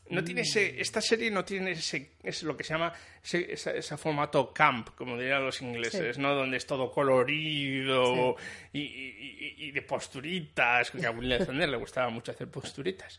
No 0.09 0.21
tiene 0.21 0.41
ese, 0.41 0.81
esta 0.81 0.99
serie 1.01 1.31
no 1.31 1.45
tiene 1.45 1.71
ese, 1.71 2.11
es 2.21 2.43
lo 2.43 2.57
que 2.57 2.65
se 2.65 2.73
llama 2.73 2.91
ese, 3.23 3.97
formato 3.97 4.53
camp, 4.53 4.89
como 4.95 5.17
dirían 5.17 5.45
los 5.45 5.61
ingleses, 5.61 6.17
Sí. 6.17 6.21
¿no? 6.21 6.35
Donde 6.35 6.57
es 6.57 6.65
todo 6.67 6.91
colorido 6.91 8.35
y, 8.73 8.79
y- 8.81 9.55
y- 9.57 9.65
y 9.67 9.71
de 9.71 9.81
posturitas, 9.81 10.91
que 10.91 11.05
a 11.05 11.11
Will 11.11 11.31
Alexander 11.31 11.69
le 11.69 11.77
gustaba 11.77 12.09
mucho 12.09 12.31
hacer 12.33 12.49
posturitas. 12.49 13.17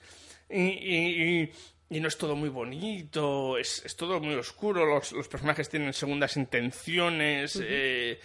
Y, 0.51 0.61
y- 0.63 1.51
y- 1.97 2.01
no 2.01 2.09
es 2.09 2.17
todo 2.19 2.35
muy 2.37 2.49
bonito, 2.49 3.57
es, 3.59 3.85
es 3.85 3.97
todo 3.97 4.21
muy 4.21 4.35
oscuro, 4.35 4.85
los, 4.87 5.13
los 5.13 5.29
personajes 5.29 5.69
tienen 5.69 5.93
segundas 5.93 6.37
intenciones, 6.37 7.61
eh, 7.63 8.21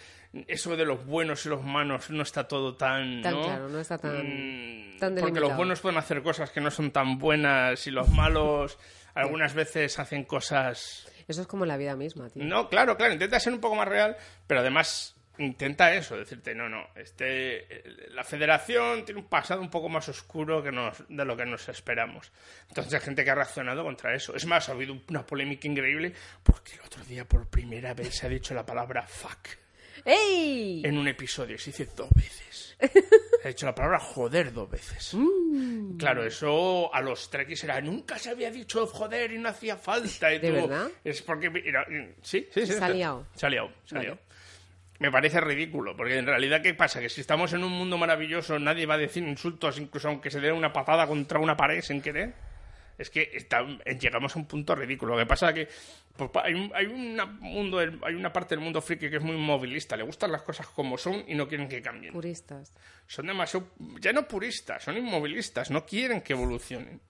eso 0.46 0.76
de 0.76 0.84
los 0.84 1.04
buenos 1.06 1.44
y 1.46 1.48
los 1.48 1.62
malos 1.64 2.10
no 2.10 2.22
está 2.22 2.46
todo 2.46 2.76
tan... 2.76 3.20
Tan 3.22 3.34
¿no? 3.34 3.42
claro, 3.42 3.68
no 3.68 3.80
está 3.80 3.98
tan, 3.98 4.92
Mm, 4.94 4.98
tan 4.98 5.14
porque 5.16 5.40
los 5.40 5.56
buenos 5.56 5.80
pueden 5.80 5.98
hacer 5.98 6.22
cosas 6.22 6.50
que 6.50 6.60
no 6.60 6.70
son 6.70 6.90
tan 6.90 7.18
buenas 7.18 7.86
y 7.86 7.90
los 7.90 8.08
malos 8.10 8.78
algunas 9.14 9.54
veces 9.54 9.98
hacen 9.98 10.24
cosas... 10.24 11.08
Eso 11.26 11.42
es 11.42 11.46
como 11.46 11.64
la 11.64 11.76
vida 11.76 11.94
misma, 11.96 12.28
tío. 12.28 12.42
No, 12.44 12.68
claro, 12.68 12.96
claro, 12.96 13.12
intenta 13.12 13.38
ser 13.40 13.52
un 13.52 13.60
poco 13.60 13.76
más 13.76 13.86
real, 13.88 14.16
pero 14.46 14.60
además 14.60 15.16
intenta 15.40 15.94
eso, 15.94 16.16
decirte, 16.16 16.54
no, 16.54 16.68
no, 16.68 16.88
este, 16.94 17.82
la 18.10 18.24
federación 18.24 19.04
tiene 19.04 19.20
un 19.20 19.26
pasado 19.28 19.60
un 19.60 19.70
poco 19.70 19.88
más 19.88 20.08
oscuro 20.08 20.62
que 20.62 20.70
nos, 20.72 21.04
de 21.08 21.24
lo 21.24 21.36
que 21.36 21.46
nos 21.46 21.68
esperamos. 21.68 22.30
Entonces 22.68 22.94
hay 22.94 23.00
gente 23.00 23.24
que 23.24 23.30
ha 23.30 23.34
reaccionado 23.34 23.82
contra 23.82 24.14
eso. 24.14 24.34
Es 24.34 24.46
más, 24.46 24.68
ha 24.68 24.72
habido 24.72 24.96
una 25.08 25.24
polémica 25.26 25.66
increíble 25.68 26.12
porque 26.42 26.74
el 26.74 26.80
otro 26.80 27.02
día 27.04 27.24
por 27.24 27.48
primera 27.48 27.94
vez 27.94 28.14
se 28.14 28.26
ha 28.26 28.28
dicho 28.28 28.54
la 28.54 28.64
palabra 28.66 29.06
fuck 29.06 29.48
¡Ey! 30.04 30.82
en 30.84 30.96
un 30.96 31.08
episodio, 31.08 31.58
se 31.58 31.70
dice 31.70 31.88
dos 31.96 32.08
veces. 32.14 32.76
Se 33.42 33.48
ha 33.48 33.52
dicho 33.52 33.64
la 33.66 33.74
palabra 33.74 33.98
joder 33.98 34.52
dos 34.52 34.70
veces. 34.70 35.12
Mm. 35.14 35.96
Claro, 35.96 36.24
eso 36.24 36.94
a 36.94 37.00
los 37.00 37.30
trekkies 37.30 37.64
era 37.64 37.80
nunca 37.80 38.18
se 38.18 38.28
había 38.30 38.50
dicho 38.50 38.86
joder 38.86 39.32
y 39.32 39.38
no 39.38 39.48
hacía 39.48 39.76
falta. 39.76 40.32
Y 40.32 40.38
¿De 40.38 40.48
tú- 40.48 40.54
verdad? 40.68 40.90
Es 41.04 41.22
porque. 41.22 41.50
era- 41.64 41.86
sí, 42.22 42.46
sí, 42.52 42.66
sí. 42.66 42.72
Se 42.74 42.84
ha 42.84 42.88
liado. 42.90 43.26
Se 43.34 43.46
ha 43.46 43.50
liado, 43.50 43.70
se 43.84 43.96
ha 43.96 44.02
liado. 44.02 44.18
Me 45.00 45.10
parece 45.10 45.40
ridículo, 45.40 45.96
porque 45.96 46.18
en 46.18 46.26
realidad, 46.26 46.60
¿qué 46.62 46.74
pasa? 46.74 47.00
Que 47.00 47.08
si 47.08 47.22
estamos 47.22 47.52
en 47.54 47.64
un 47.64 47.72
mundo 47.72 47.96
maravilloso, 47.98 48.58
nadie 48.58 48.86
va 48.86 48.94
a 48.94 48.98
decir 48.98 49.26
insultos, 49.26 49.78
incluso 49.78 50.08
aunque 50.08 50.30
se 50.30 50.40
dé 50.40 50.52
una 50.52 50.72
patada 50.72 51.06
contra 51.06 51.38
una 51.38 51.56
pared 51.56 51.80
sin 51.80 52.00
querer. 52.02 52.34
Es 52.98 53.08
que 53.08 53.30
está- 53.32 53.64
llegamos 53.98 54.36
a 54.36 54.38
un 54.38 54.44
punto 54.44 54.74
ridículo. 54.74 55.14
Lo 55.14 55.20
que 55.20 55.26
pasa 55.26 55.48
es 55.48 55.54
que 55.54 55.68
pues, 56.18 56.30
hay, 56.44 56.52
un- 56.52 56.70
hay 56.74 56.84
una 56.84 57.24
mundo, 57.24 57.78
hay 57.78 58.14
una 58.14 58.30
parte 58.30 58.54
del 58.54 58.62
mundo 58.62 58.82
friki 58.82 59.08
que 59.08 59.16
es 59.16 59.22
muy 59.22 59.38
movilista. 59.38 59.96
Le 59.96 60.02
gustan 60.02 60.30
las 60.30 60.42
cosas 60.42 60.66
como 60.66 60.98
son 60.98 61.24
y 61.26 61.34
no 61.34 61.48
quieren 61.48 61.66
que 61.66 61.80
cambien. 61.80 62.12
Puristas. 62.12 62.74
Son 63.06 63.26
demasiado, 63.26 63.68
ya 64.00 64.12
no 64.12 64.28
puristas, 64.28 64.84
son 64.84 64.98
inmovilistas, 64.98 65.70
no 65.70 65.86
quieren 65.86 66.20
que 66.20 66.34
evolucionen. 66.34 67.00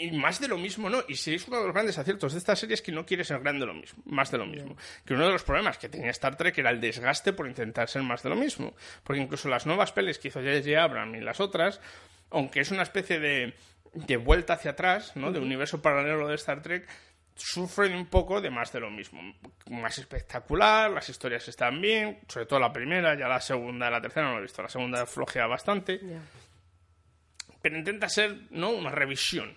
Y 0.00 0.12
más 0.12 0.40
de 0.40 0.48
lo 0.48 0.56
mismo, 0.56 0.88
¿no? 0.88 1.02
Y 1.08 1.16
si 1.16 1.34
es 1.34 1.46
uno 1.46 1.58
de 1.58 1.64
los 1.64 1.74
grandes 1.74 1.98
aciertos 1.98 2.32
de 2.32 2.38
esta 2.38 2.56
serie 2.56 2.72
es 2.72 2.80
que 2.80 2.90
no 2.90 3.04
quiere 3.04 3.22
ser 3.22 3.40
grande 3.40 3.66
lo 3.66 3.74
mismo, 3.74 4.02
más 4.06 4.30
de 4.30 4.38
lo 4.38 4.46
mismo. 4.46 4.74
Que 5.04 5.12
uno 5.12 5.26
de 5.26 5.32
los 5.32 5.42
problemas 5.42 5.76
que 5.76 5.90
tenía 5.90 6.10
Star 6.10 6.36
Trek 6.36 6.56
era 6.56 6.70
el 6.70 6.80
desgaste 6.80 7.34
por 7.34 7.46
intentar 7.46 7.86
ser 7.88 8.02
más 8.02 8.22
de 8.22 8.30
lo 8.30 8.36
mismo. 8.36 8.74
Porque 9.04 9.20
incluso 9.20 9.50
las 9.50 9.66
nuevas 9.66 9.92
pelis 9.92 10.18
que 10.18 10.28
hizo 10.28 10.40
J.J. 10.40 10.82
Abrams 10.82 11.18
y 11.18 11.20
las 11.20 11.38
otras, 11.38 11.82
aunque 12.30 12.60
es 12.60 12.70
una 12.70 12.82
especie 12.82 13.20
de, 13.20 13.54
de 13.92 14.16
vuelta 14.16 14.54
hacia 14.54 14.70
atrás, 14.70 15.16
¿no? 15.16 15.32
De 15.32 15.38
universo 15.38 15.82
paralelo 15.82 16.28
de 16.28 16.36
Star 16.36 16.62
Trek, 16.62 16.88
sufren 17.34 17.94
un 17.94 18.06
poco 18.06 18.40
de 18.40 18.50
más 18.50 18.72
de 18.72 18.80
lo 18.80 18.90
mismo. 18.90 19.20
Más 19.70 19.98
espectacular, 19.98 20.90
las 20.90 21.08
historias 21.08 21.46
están 21.48 21.80
bien, 21.80 22.20
sobre 22.28 22.46
todo 22.46 22.58
la 22.58 22.72
primera, 22.72 23.18
ya 23.18 23.28
la 23.28 23.40
segunda, 23.40 23.90
la 23.90 24.00
tercera 24.00 24.26
no 24.26 24.32
la 24.32 24.38
he 24.38 24.42
visto, 24.42 24.62
la 24.62 24.68
segunda 24.68 25.06
flojea 25.06 25.46
bastante, 25.46 26.00
pero 27.60 27.76
intenta 27.76 28.08
ser, 28.08 28.46
¿no? 28.50 28.70
Una 28.70 28.90
revisión. 28.90 29.54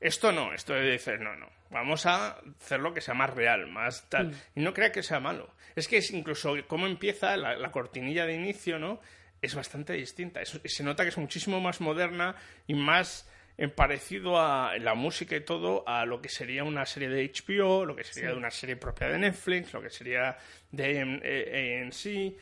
Esto 0.00 0.32
no, 0.32 0.52
esto 0.54 0.72
de 0.74 0.82
decir, 0.82 1.20
no, 1.20 1.36
no, 1.36 1.48
vamos 1.70 2.06
a 2.06 2.38
hacerlo 2.60 2.94
que 2.94 3.00
sea 3.00 3.14
más 3.14 3.30
real, 3.30 3.66
más 3.66 4.08
tal. 4.08 4.28
Mm. 4.28 4.34
Y 4.56 4.60
no 4.62 4.72
crea 4.72 4.90
que 4.92 5.02
sea 5.02 5.20
malo. 5.20 5.54
Es 5.76 5.86
que 5.88 5.98
es 5.98 6.10
incluso 6.12 6.54
cómo 6.66 6.86
empieza 6.86 7.36
la, 7.36 7.56
la 7.56 7.70
cortinilla 7.70 8.24
de 8.26 8.34
inicio, 8.34 8.78
¿no? 8.78 9.00
Es 9.42 9.54
bastante 9.54 9.92
distinta. 9.94 10.40
Es- 10.40 10.60
se 10.64 10.82
nota 10.82 11.02
que 11.02 11.10
es 11.10 11.18
muchísimo 11.18 11.60
más 11.60 11.80
moderna 11.80 12.34
y 12.66 12.74
más 12.74 13.30
eh, 13.58 13.68
parecido 13.68 14.40
a 14.40 14.76
la 14.78 14.94
música 14.94 15.36
y 15.36 15.44
todo 15.44 15.86
a 15.86 16.06
lo 16.06 16.22
que 16.22 16.30
sería 16.30 16.64
una 16.64 16.86
serie 16.86 17.08
de 17.10 17.30
HBO, 17.30 17.84
lo 17.84 17.94
que 17.94 18.04
sería 18.04 18.30
Sí. 18.30 18.32
de 18.34 18.38
una 18.38 18.50
serie 18.50 18.76
propia 18.76 19.08
de 19.08 19.18
Netflix, 19.18 19.72
lo 19.74 19.82
que 19.82 19.90
sería 19.90 20.36
de 20.72 21.20
eh, 21.22 21.82
ANC. 21.82 22.34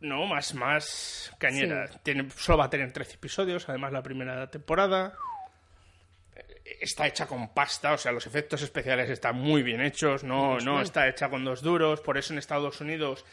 No, 0.00 0.26
más, 0.26 0.54
más 0.54 1.32
cañera. 1.38 1.86
Sí. 1.88 1.98
Tiene, 2.02 2.28
solo 2.30 2.58
va 2.58 2.64
a 2.66 2.70
tener 2.70 2.92
13 2.92 3.14
episodios, 3.14 3.68
además 3.68 3.92
la 3.92 4.02
primera 4.02 4.50
temporada 4.50 5.14
está 6.64 7.06
hecha 7.06 7.26
con 7.26 7.52
pasta, 7.54 7.92
o 7.94 7.98
sea, 7.98 8.12
los 8.12 8.26
efectos 8.26 8.62
especiales 8.62 9.10
están 9.10 9.36
muy 9.36 9.62
bien 9.62 9.80
hechos, 9.80 10.24
no, 10.24 10.58
no 10.58 10.80
está 10.80 11.08
hecha 11.08 11.28
con 11.28 11.44
dos 11.44 11.62
duros, 11.62 12.00
por 12.00 12.18
eso 12.18 12.32
en 12.32 12.38
Estados 12.38 12.80
Unidos 12.80 13.24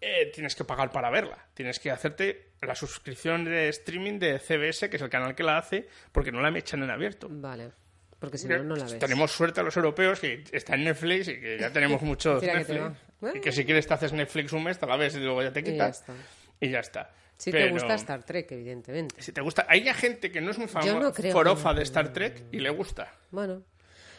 eh, 0.00 0.30
tienes 0.32 0.54
que 0.54 0.64
pagar 0.64 0.90
para 0.90 1.10
verla, 1.10 1.38
tienes 1.54 1.78
que 1.78 1.90
hacerte 1.90 2.52
la 2.60 2.74
suscripción 2.74 3.44
de 3.44 3.68
streaming 3.68 4.18
de 4.18 4.38
CBS, 4.38 4.88
que 4.88 4.96
es 4.96 5.02
el 5.02 5.10
canal 5.10 5.34
que 5.34 5.42
la 5.42 5.58
hace, 5.58 5.88
porque 6.12 6.30
no 6.32 6.40
la 6.40 6.56
echan 6.56 6.82
en 6.82 6.90
abierto. 6.90 7.28
Vale. 7.30 7.70
Porque 8.18 8.38
si 8.38 8.46
no, 8.46 8.62
no 8.62 8.76
la 8.76 8.84
ves. 8.84 9.00
Tenemos 9.00 9.32
suerte 9.32 9.60
a 9.60 9.64
los 9.64 9.76
europeos 9.76 10.20
que 10.20 10.44
está 10.52 10.76
en 10.76 10.84
Netflix 10.84 11.26
y 11.26 11.40
que 11.40 11.58
ya 11.58 11.70
tenemos 11.72 12.00
muchos 12.02 12.40
Tira 12.40 12.58
que 12.58 12.64
te 12.64 12.74
Netflix. 12.74 13.36
Y 13.36 13.40
que 13.40 13.50
si 13.52 13.64
quieres 13.64 13.86
te 13.86 13.94
haces 13.94 14.12
Netflix 14.12 14.52
un 14.52 14.62
mes, 14.62 14.78
te 14.78 14.86
la 14.86 14.96
ves 14.96 15.16
y 15.16 15.18
luego 15.18 15.42
ya 15.42 15.52
te 15.52 15.60
Y 15.60 15.64
ya 15.64 15.70
quitas. 15.72 16.00
está. 16.00 16.14
Y 16.60 16.70
ya 16.70 16.78
está. 16.80 17.10
Si 17.42 17.50
te 17.50 17.58
Pero- 17.58 17.72
gusta 17.72 17.94
Star 17.94 18.22
Trek, 18.22 18.52
evidentemente. 18.52 19.20
Si 19.20 19.32
te 19.32 19.40
gusta. 19.40 19.66
Hay 19.68 19.82
ya 19.82 19.94
gente 19.94 20.30
que 20.30 20.40
no 20.40 20.52
es 20.52 20.58
muy 20.58 20.68
famosa, 20.68 20.94
no 20.94 21.12
forofa 21.32 21.74
de 21.74 21.82
Star 21.82 22.12
Trek 22.12 22.44
y 22.52 22.60
le 22.60 22.70
gusta. 22.70 23.12
Bueno, 23.32 23.64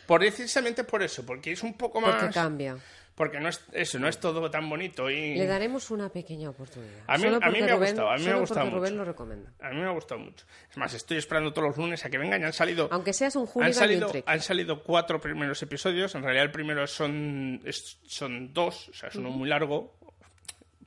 Por 0.05 0.19
precisamente 0.19 0.83
por 0.83 1.01
eso, 1.03 1.25
porque 1.25 1.53
es 1.53 1.63
un 1.63 1.75
poco 1.75 2.01
más. 2.01 2.15
porque 2.15 2.33
cambia. 2.33 2.75
Porque 3.15 3.39
no 3.39 3.47
es 3.47 3.63
eso, 3.73 3.99
no 3.99 4.07
es 4.09 4.19
todo 4.19 4.49
tan 4.51 4.67
bonito 4.69 5.09
y. 5.09 5.35
Le 5.35 5.45
daremos 5.45 5.89
una 5.91 6.09
pequeña 6.09 6.49
oportunidad. 6.49 6.99
A 7.07 7.17
mí, 7.17 7.27
a 7.27 7.29
mí 7.49 7.61
me 7.61 7.71
ha 7.71 7.75
Rubén- 7.75 7.91
gustado, 7.91 8.09
a 8.09 8.17
mí 8.17 8.25
me 8.25 8.31
ha 8.31 8.35
gustado 8.35 8.59
porque 8.65 8.75
Rubén 8.75 8.91
mucho. 8.93 8.97
lo 8.97 9.05
recomienda. 9.05 9.51
A 9.61 9.69
mí 9.69 9.75
me 9.79 9.85
ha 9.85 9.91
gustado 9.91 10.19
mucho. 10.19 10.45
Es 10.69 10.75
más, 10.77 10.93
estoy 10.93 11.17
esperando 11.17 11.53
todos 11.53 11.67
los 11.69 11.77
lunes 11.77 12.03
a 12.03 12.09
que 12.09 12.17
vengan. 12.17 12.41
Ya 12.41 12.47
han 12.47 12.53
salido. 12.53 12.89
Aunque 12.91 13.13
seas 13.13 13.35
un 13.37 13.43
Han 13.43 13.71
y 13.91 13.95
un 14.03 14.23
han 14.25 14.41
salido 14.41 14.83
cuatro 14.83 15.21
primeros 15.21 15.61
episodios. 15.61 16.13
En 16.15 16.23
realidad, 16.23 16.43
el 16.45 16.51
primero 16.51 16.85
son, 16.87 17.61
son 18.05 18.51
dos, 18.51 18.89
o 18.89 18.93
sea, 18.93 19.07
es 19.09 19.15
uno 19.15 19.29
Ujú. 19.29 19.37
muy 19.37 19.47
largo. 19.49 19.95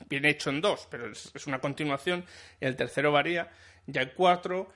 Viene 0.09 0.30
hecho 0.30 0.50
en 0.50 0.61
dos, 0.61 0.86
pero 0.90 1.11
es, 1.11 1.30
es 1.34 1.46
una 1.46 1.61
continuación. 1.61 2.24
El 2.61 2.76
tercero 2.76 3.12
varía. 3.12 3.50
Ya 3.86 4.00
hay 4.02 4.12
cuatro. 4.16 4.72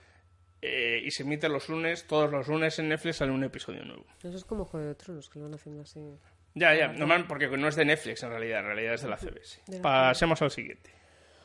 eh, 0.62 1.01
y 1.05 1.11
se 1.11 1.22
emite 1.22 1.49
los 1.49 1.68
lunes, 1.70 2.07
todos 2.07 2.31
los 2.31 2.47
lunes 2.47 2.78
en 2.78 2.91
Netflix 2.91 3.16
sale 3.16 3.33
un 3.33 3.43
episodio 3.45 3.83
nuevo. 3.85 4.05
Eso 4.22 4.37
es 4.37 4.45
como 4.45 4.66
Juego 4.66 4.89
de 4.89 4.95
Tronos, 4.95 5.31
que 5.31 5.39
lo 5.39 5.47
van 5.47 5.55
haciendo 5.55 5.83
así. 5.83 6.01
Ya, 6.55 6.74
ya, 6.74 6.89
normal, 6.89 7.26
porque 7.26 7.49
no 7.49 7.66
es 7.68 7.76
de 7.76 7.85
Netflix 7.87 8.22
en 8.24 8.28
realidad, 8.31 8.61
en 8.61 8.66
realidad 8.66 8.95
es 8.95 9.03
de 9.03 9.09
la 9.09 9.16
CBS. 9.16 9.62
De 9.66 9.76
la 9.76 9.83
Pasemos 9.83 10.43
al 10.43 10.51
siguiente. 10.51 10.91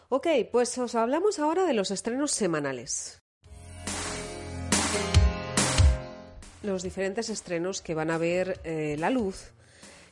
Ok, 0.10 0.28
pues 0.52 0.78
os 0.78 0.96
hablamos 0.96 1.40
ahora 1.40 1.64
de 1.66 1.74
los 1.74 1.92
estrenos 1.92 2.32
semanales. 2.32 3.22
Los 6.64 6.84
diferentes 6.84 7.30
estrenos 7.30 7.82
que 7.82 7.94
van 7.94 8.10
a 8.12 8.18
ver 8.18 8.60
eh, 8.64 8.96
la 8.98 9.10
luz 9.12 9.54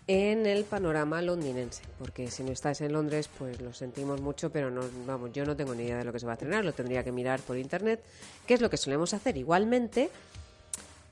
en 0.08 0.46
el 0.46 0.66
panorama 0.66 1.22
londinense. 1.22 1.84
Porque 1.98 2.30
si 2.30 2.44
no 2.44 2.52
estáis 2.52 2.82
en 2.82 2.94
Londres, 2.94 3.30
pues 3.38 3.62
lo 3.62 3.74
sentimos 3.74 4.22
mucho, 4.22 4.52
pero 4.52 4.70
no, 4.70 4.82
vamos, 5.06 5.32
yo 5.34 5.46
no 5.46 5.56
tengo 5.56 5.74
ni 5.74 5.84
idea 5.84 5.98
de 5.98 6.04
lo 6.04 6.14
que 6.14 6.20
se 6.20 6.26
va 6.26 6.34
a 6.34 6.36
estrenar, 6.36 6.66
lo 6.66 6.74
tendría 6.74 7.04
que 7.04 7.12
mirar 7.12 7.40
por 7.42 7.58
internet, 7.58 8.04
que 8.46 8.54
es 8.54 8.62
lo 8.62 8.70
que 8.70 8.78
solemos 8.78 9.14
hacer 9.14 9.38
igualmente, 9.38 10.10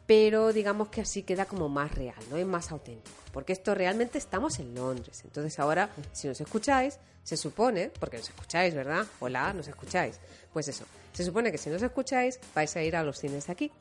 pero 0.05 0.51
digamos 0.51 0.89
que 0.89 1.01
así 1.01 1.23
queda 1.23 1.45
como 1.45 1.69
más 1.69 1.95
real, 1.95 2.21
¿no? 2.29 2.37
Es 2.37 2.45
más 2.45 2.71
auténtico. 2.71 3.15
Porque 3.31 3.53
esto 3.53 3.73
realmente 3.73 4.17
estamos 4.17 4.59
en 4.59 4.75
Londres. 4.75 5.21
Entonces 5.23 5.57
ahora, 5.59 5.89
si 6.11 6.27
nos 6.27 6.41
escucháis, 6.41 6.99
se 7.23 7.37
supone, 7.37 7.91
porque 7.99 8.17
nos 8.17 8.27
escucháis, 8.27 8.73
¿verdad? 8.73 9.05
Hola, 9.19 9.53
nos 9.53 9.67
escucháis. 9.67 10.19
Pues 10.51 10.67
eso, 10.67 10.83
se 11.13 11.23
supone 11.23 11.51
que 11.51 11.57
si 11.57 11.69
nos 11.69 11.81
escucháis, 11.81 12.39
vais 12.53 12.75
a 12.75 12.83
ir 12.83 12.95
a 12.95 13.03
los 13.03 13.19
cines 13.19 13.47
de 13.47 13.53
aquí. 13.53 13.71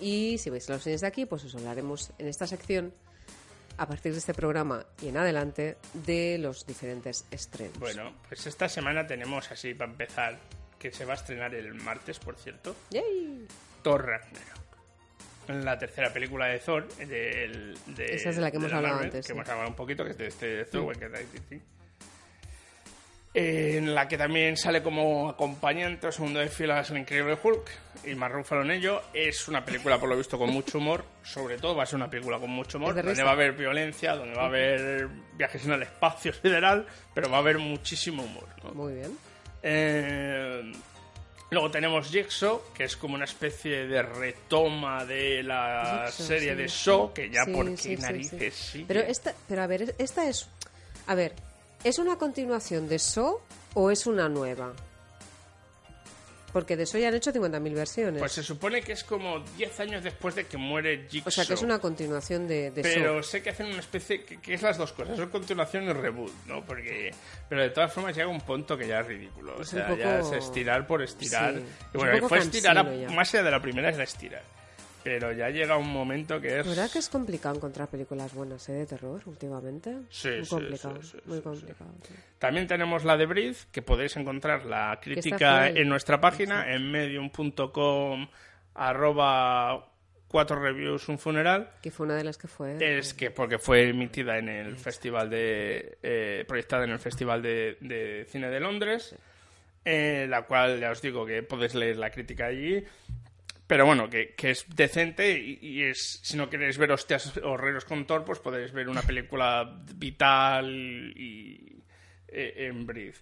Y 0.00 0.38
si 0.38 0.50
vais 0.50 0.68
a 0.68 0.72
los 0.72 0.82
cines 0.82 1.02
de 1.02 1.06
aquí, 1.06 1.24
pues 1.24 1.44
os 1.44 1.54
hablaremos 1.54 2.10
en 2.18 2.26
esta 2.26 2.46
sección, 2.46 2.92
a 3.78 3.86
partir 3.86 4.12
de 4.12 4.18
este 4.18 4.34
programa 4.34 4.84
y 5.02 5.08
en 5.08 5.16
adelante, 5.16 5.76
de 5.92 6.38
los 6.38 6.66
diferentes 6.66 7.26
estrenos. 7.30 7.78
Bueno, 7.78 8.12
pues 8.28 8.46
esta 8.46 8.68
semana 8.68 9.06
tenemos 9.06 9.50
así 9.50 9.74
para 9.74 9.90
empezar, 9.90 10.38
que 10.78 10.90
se 10.92 11.04
va 11.04 11.12
a 11.14 11.16
estrenar 11.16 11.54
el 11.54 11.74
martes, 11.74 12.18
por 12.18 12.36
cierto. 12.36 12.74
¡Yay! 12.90 13.46
Thor 13.82 14.04
Ragnarok. 14.06 14.56
La 15.64 15.78
tercera 15.78 16.12
película 16.12 16.46
de 16.46 16.58
Thor. 16.58 16.88
Del, 16.96 17.78
de, 17.86 18.14
Esa 18.16 18.30
es 18.30 18.36
de 18.36 18.42
la 18.42 18.50
que 18.50 18.56
hemos 18.56 18.72
hablado 18.72 18.96
antes, 18.98 19.12
Que 19.20 19.22
sí. 19.22 19.32
hemos 19.32 19.48
hablado 19.48 19.68
un 19.70 19.76
poquito, 19.76 20.04
que 20.04 20.10
es 20.10 20.18
de 20.18 20.26
este 20.26 20.64
Thor, 20.64 20.96
Mm. 20.96 21.60
En 23.38 23.94
la 23.94 24.08
que 24.08 24.16
también 24.16 24.56
sale 24.56 24.82
como 24.82 25.28
acompañante 25.28 26.06
o 26.06 26.12
segundo 26.12 26.40
de 26.40 26.48
filas 26.48 26.88
el 26.90 26.96
Increíble 26.96 27.36
Hulk 27.42 27.70
y 28.04 28.14
Mark 28.14 28.32
Ruffalo 28.32 28.62
en 28.62 28.70
ello. 28.70 29.02
Es 29.12 29.46
una 29.46 29.62
película, 29.62 29.98
por 29.98 30.08
lo 30.08 30.16
visto, 30.16 30.38
con 30.38 30.48
mucho 30.48 30.78
humor. 30.78 31.04
Sobre 31.22 31.58
todo 31.58 31.76
va 31.76 31.82
a 31.82 31.86
ser 31.86 31.96
una 31.96 32.08
película 32.08 32.38
con 32.38 32.48
mucho 32.48 32.78
humor, 32.78 32.94
donde 32.94 33.22
va 33.22 33.30
a 33.30 33.32
haber 33.34 33.52
violencia, 33.52 34.14
donde 34.14 34.34
va 34.34 34.44
a 34.44 34.46
haber 34.46 35.08
viajes 35.34 35.62
en 35.66 35.72
el 35.72 35.82
espacio 35.82 36.32
sideral, 36.32 36.86
pero 37.12 37.28
va 37.28 37.36
a 37.36 37.40
haber 37.40 37.58
muchísimo 37.58 38.22
humor. 38.22 38.48
¿no? 38.64 38.70
Muy 38.72 38.94
bien. 38.94 39.18
Eh, 39.62 40.72
luego 41.50 41.70
tenemos 41.70 42.08
Jigsaw, 42.08 42.62
que 42.74 42.84
es 42.84 42.96
como 42.96 43.16
una 43.16 43.26
especie 43.26 43.86
de 43.86 44.00
retoma 44.02 45.04
de 45.04 45.42
la 45.42 46.04
Jigsaw, 46.06 46.26
serie 46.26 46.50
sí. 46.52 46.56
de 46.56 46.68
Saw, 46.70 47.12
que 47.12 47.28
ya 47.28 47.44
Sí, 47.44 47.52
por 47.52 47.66
qué 47.70 47.76
sí. 47.76 47.96
narices 47.96 48.54
sí. 48.54 48.84
Pero 48.88 49.00
esta, 49.00 49.34
pero 49.46 49.62
a 49.62 49.66
ver, 49.66 49.94
esta 49.98 50.26
es, 50.26 50.48
a 51.06 51.14
ver, 51.14 51.34
¿es 51.88 51.98
una 51.98 52.16
continuación 52.16 52.88
de 52.88 52.98
Saw 52.98 53.38
o 53.74 53.90
es 53.90 54.06
una 54.06 54.28
nueva? 54.28 54.72
Porque 56.52 56.74
de 56.76 56.86
Saw 56.86 56.98
ya 57.00 57.08
han 57.08 57.14
hecho 57.14 57.32
50.000 57.32 57.74
versiones. 57.74 58.18
Pues 58.18 58.32
se 58.32 58.42
supone 58.42 58.80
que 58.80 58.92
es 58.92 59.04
como 59.04 59.40
10 59.58 59.80
años 59.80 60.02
después 60.02 60.34
de 60.34 60.46
que 60.46 60.56
muere 60.56 61.06
Jigsaw. 61.10 61.28
o 61.28 61.30
sea, 61.30 61.44
que 61.44 61.52
es 61.52 61.60
una 61.62 61.78
continuación 61.80 62.48
de, 62.48 62.70
de 62.70 62.80
Pero 62.82 63.22
sé 63.22 63.42
que 63.42 63.50
hacen 63.50 63.66
una 63.66 63.80
especie 63.80 64.24
que, 64.24 64.40
que 64.40 64.54
es 64.54 64.62
las 64.62 64.78
dos 64.78 64.92
cosas, 64.92 65.18
es 65.18 65.28
continuación 65.28 65.84
y 65.84 65.92
reboot, 65.92 66.32
¿no? 66.46 66.64
Porque 66.64 67.12
pero 67.50 67.60
de 67.60 67.68
todas 67.70 67.92
formas 67.92 68.16
llega 68.16 68.28
un 68.28 68.40
punto 68.40 68.78
que 68.78 68.88
ya 68.88 69.00
es 69.00 69.06
ridículo, 69.06 69.56
o 69.56 69.62
Es 69.62 69.68
sea, 69.68 69.94
ya 69.96 70.20
es 70.20 70.32
estirar 70.32 70.86
por 70.86 71.02
estirar. 71.02 71.54
Sí, 71.56 71.60
Y 71.60 71.62
es 71.62 71.92
bueno, 71.92 72.14
poco 72.16 72.28
fue 72.30 72.38
estirar 72.38 72.78
a- 72.78 72.84
más 73.12 73.34
allá 73.34 73.42
de 73.42 73.50
la 73.50 73.60
primera 73.60 73.90
es 73.90 73.98
la 73.98 74.04
estirar. 74.04 74.42
Pero 75.06 75.32
ya 75.32 75.50
llega 75.50 75.76
un 75.76 75.92
momento 75.92 76.40
que 76.40 76.58
es 76.58 76.66
verdad 76.66 76.90
que 76.90 76.98
es 76.98 77.08
complicado 77.08 77.54
encontrar 77.54 77.86
películas 77.86 78.34
buenas 78.34 78.68
¿eh? 78.68 78.72
de 78.72 78.86
terror 78.86 79.20
últimamente. 79.26 79.98
Sí, 80.10 80.30
muy 80.30 80.44
sí, 80.44 80.50
complicado, 80.50 81.00
sí, 81.00 81.10
sí, 81.12 81.18
muy 81.26 81.40
complicado. 81.40 81.90
También 82.40 82.66
tenemos 82.66 83.04
la 83.04 83.16
de 83.16 83.26
Breathe, 83.26 83.56
que 83.70 83.82
podéis 83.82 84.16
encontrar 84.16 84.66
la 84.66 84.98
crítica 85.00 85.68
en 85.68 85.88
nuestra 85.88 86.20
página, 86.20 86.74
en 86.74 86.90
medium.com 86.90 88.26
arroba 88.74 89.92
cuatro 90.26 90.60
reviews 90.60 91.08
un 91.08 91.20
funeral. 91.20 91.70
Que 91.80 91.92
fue 91.92 92.06
una 92.06 92.16
de 92.16 92.24
las 92.24 92.36
que 92.36 92.48
fue. 92.48 92.76
Es 92.80 93.14
que 93.14 93.30
porque 93.30 93.60
fue 93.60 93.90
emitida 93.90 94.38
en 94.38 94.48
el 94.48 94.76
festival 94.76 95.30
de... 95.30 95.98
eh, 96.02 96.44
proyectada 96.48 96.82
en 96.82 96.90
el 96.90 96.98
Festival 96.98 97.40
de, 97.42 97.76
de 97.80 98.26
Cine 98.28 98.48
de 98.50 98.58
Londres, 98.58 99.14
eh, 99.84 100.26
la 100.28 100.42
cual 100.42 100.80
ya 100.80 100.90
os 100.90 101.00
digo 101.00 101.24
que 101.24 101.44
podéis 101.44 101.76
leer 101.76 101.96
la 101.96 102.10
crítica 102.10 102.46
allí. 102.46 102.84
Pero 103.66 103.84
bueno, 103.84 104.08
que, 104.08 104.34
que 104.34 104.50
es 104.50 104.64
decente 104.74 105.38
y, 105.38 105.58
y 105.60 105.82
es, 105.82 106.20
si 106.22 106.36
no 106.36 106.48
queréis 106.48 106.78
ver 106.78 106.92
hostias 106.92 107.36
horreros 107.42 107.84
con 107.84 108.06
Thor, 108.06 108.24
pues 108.24 108.38
podéis 108.38 108.72
ver 108.72 108.88
una 108.88 109.02
película 109.02 109.82
vital 109.96 111.12
y 111.16 111.82
eh, 112.28 112.54
en 112.68 112.86
Breathe. 112.86 113.18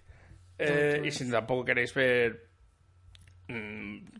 Eh, 0.57 1.01
y 1.03 1.11
si 1.11 1.29
tampoco 1.29 1.65
queréis 1.65 1.93
ver 1.93 2.47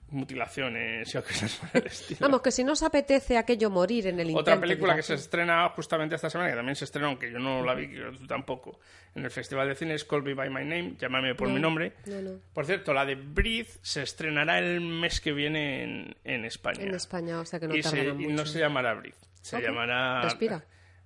mutilaciones 0.09 1.13
y 1.13 1.17
cosas 1.21 1.55
por 1.55 1.81
el 1.81 1.87
estilo. 1.87 2.19
Vamos, 2.21 2.41
que 2.41 2.51
si 2.51 2.63
no 2.63 2.73
os 2.73 2.83
apetece 2.83 3.37
aquello 3.37 3.69
morir 3.69 4.07
en 4.07 4.15
el 4.19 4.27
intento. 4.29 4.39
Otra 4.41 4.59
película 4.59 4.95
que 4.95 5.01
se 5.03 5.15
estrena 5.15 5.67
justamente 5.69 6.15
esta 6.15 6.29
semana, 6.29 6.49
que 6.49 6.55
también 6.55 6.75
se 6.75 6.85
estrenó, 6.85 7.07
aunque 7.07 7.31
yo 7.31 7.39
no 7.39 7.63
la 7.63 7.73
vi, 7.73 7.87
tú 8.17 8.27
tampoco, 8.27 8.79
en 9.15 9.25
el 9.25 9.31
Festival 9.31 9.67
de 9.67 9.75
Cine 9.75 9.93
es 9.95 10.05
Call 10.05 10.23
Me 10.23 10.33
By 10.33 10.49
My 10.49 10.61
Name, 10.63 10.95
llámame 10.99 11.35
por 11.35 11.47
No, 11.47 11.53
mi 11.55 11.59
nombre. 11.59 11.93
no, 12.05 12.21
no. 12.21 12.39
Por 12.53 12.65
cierto, 12.65 12.93
la 12.93 13.05
de 13.05 13.15
Breathe 13.15 13.69
se 13.81 14.03
estrenará 14.03 14.59
el 14.59 14.81
mes 14.81 15.19
que 15.21 15.31
viene 15.33 15.83
en, 15.83 16.15
en 16.23 16.45
España. 16.45 16.81
En 16.83 16.93
España, 16.93 17.39
o 17.39 17.45
sea 17.45 17.59
que 17.59 17.67
no 17.67 17.75
y, 17.75 17.83
se- 17.83 17.89
tardarán 17.89 18.21
y 18.21 18.23
mucho. 18.25 18.35
no 18.35 18.45
se 18.45 18.59
llamará 18.59 18.93
Breathe, 18.93 19.17
se 19.41 19.57
Ok. 19.57 19.63
llamará... 19.63 20.21
Respira. 20.23 20.63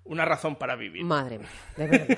Una 0.10 0.26
razón 0.26 0.55
para 0.55 0.76
vivir. 0.76 1.03
Madre 1.05 1.38
mía, 1.38 1.47
de 1.78 1.88
verdad. 1.88 2.18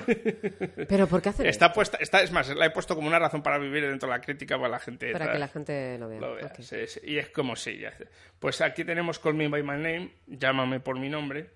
Pero 0.88 1.06
¿por 1.06 1.20
qué 1.20 1.28
hacen 1.28 1.46
Está 1.46 1.66
esto? 1.66 1.74
puesta, 1.74 1.98
está, 2.00 2.22
es 2.22 2.32
más, 2.32 2.48
la 2.56 2.64
he 2.64 2.70
puesto 2.70 2.94
como 2.94 3.06
una 3.06 3.18
razón 3.18 3.42
para 3.42 3.58
vivir 3.58 3.86
dentro 3.86 4.08
de 4.08 4.14
la 4.16 4.20
crítica 4.22 4.56
para 4.56 4.70
la 4.70 4.78
gente. 4.78 5.12
Para 5.12 5.26
tal. 5.26 5.34
que 5.34 5.38
la 5.38 5.48
gente 5.48 5.98
lo 5.98 6.08
vea. 6.08 6.20
Lo 6.20 6.34
vea, 6.34 6.46
Ok. 6.46 6.60
sí, 6.62 6.86
sí. 6.86 7.00
Y 7.04 7.18
es 7.18 7.28
como 7.28 7.54
si 7.54 7.78
ya. 7.78 7.92
Pues 8.38 8.62
aquí 8.62 8.84
tenemos 8.84 9.18
Call 9.18 9.34
Me 9.34 9.46
By 9.48 9.62
My 9.62 9.72
Name, 9.72 10.10
llámame 10.26 10.80
por 10.80 10.98
mi 10.98 11.10
nombre, 11.10 11.50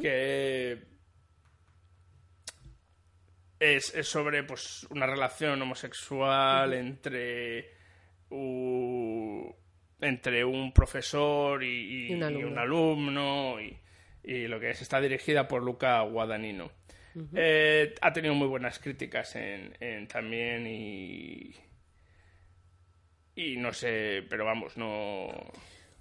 que 0.00 0.78
es, 3.60 3.94
es 3.94 4.08
sobre 4.08 4.42
pues 4.44 4.84
una 4.90 5.06
relación 5.06 5.60
homosexual 5.60 6.72
entre 6.72 7.72
entre 10.00 10.44
un 10.44 10.72
profesor 10.72 11.62
y, 11.62 11.66
y- 11.68 12.10
Y 12.10 12.14
un 12.14 12.20
y 12.20 12.22
alumno. 12.24 12.48
un 12.48 12.58
alumno 12.58 13.60
y, 13.60 13.78
y 14.24 14.48
lo 14.48 14.58
que 14.60 14.70
es 14.70 14.82
está 14.82 15.00
dirigida 15.00 15.46
por 15.48 15.62
Luca 15.62 16.00
Guadagnino. 16.02 16.70
Eh, 17.34 17.94
ha 18.00 18.12
tenido 18.12 18.34
muy 18.34 18.48
buenas 18.48 18.78
críticas 18.80 19.36
en, 19.36 19.76
en 19.80 20.08
también 20.08 20.66
y 20.66 21.54
y 23.36 23.56
no 23.56 23.72
sé, 23.72 24.24
pero 24.28 24.44
vamos, 24.44 24.76
no 24.76 25.28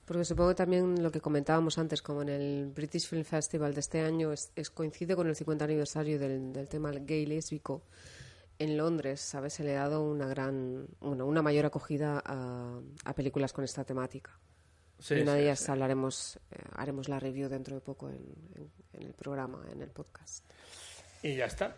Porque 0.06 0.26
supongo 0.26 0.50
que 0.50 0.56
también 0.56 1.02
lo 1.02 1.12
que 1.12 1.22
comentábamos 1.22 1.78
antes, 1.78 2.02
como 2.02 2.22
en 2.22 2.30
el 2.30 2.68
British 2.76 3.08
Film 3.08 3.24
Festival 3.24 3.74
de 3.74 3.80
este 3.80 4.02
año, 4.02 4.34
es, 4.34 4.52
es- 4.56 4.70
coincide 4.70 5.16
con 5.16 5.28
el 5.28 5.36
50 5.36 5.66
aniversario 5.66 6.20
del, 6.20 6.52
del 6.54 6.68
tema 6.70 6.92
gay 6.92 7.26
lésbico 7.26 7.84
en 8.60 8.78
Londres, 8.78 9.22
¿sabes? 9.22 9.54
Se 9.54 9.64
le 9.64 9.78
ha 9.78 9.82
dado 9.90 10.04
una 10.04 10.28
gran, 10.28 10.88
bueno, 11.02 11.26
una 11.26 11.42
mayor 11.42 11.66
acogida 11.66 12.22
a, 12.26 12.80
a 13.06 13.16
películas 13.16 13.54
con 13.54 13.64
esta 13.64 13.84
temática. 13.86 14.40
Sí, 15.04 15.16
y 15.16 15.22
una 15.22 15.34
de 15.34 15.40
sí, 15.40 15.44
ellas 15.44 15.60
sí. 15.60 15.70
hablaremos, 15.72 16.40
eh, 16.52 16.60
haremos 16.78 17.10
la 17.10 17.20
review 17.20 17.50
dentro 17.50 17.76
de 17.76 17.82
poco 17.82 18.10
en, 18.10 18.16
en- 18.56 18.72
en 18.94 19.04
el 19.04 19.14
programa, 19.14 19.60
en 19.72 19.82
el 19.82 19.90
podcast. 19.90 20.46
y 21.22 21.36
ya 21.36 21.46
está. 21.46 21.76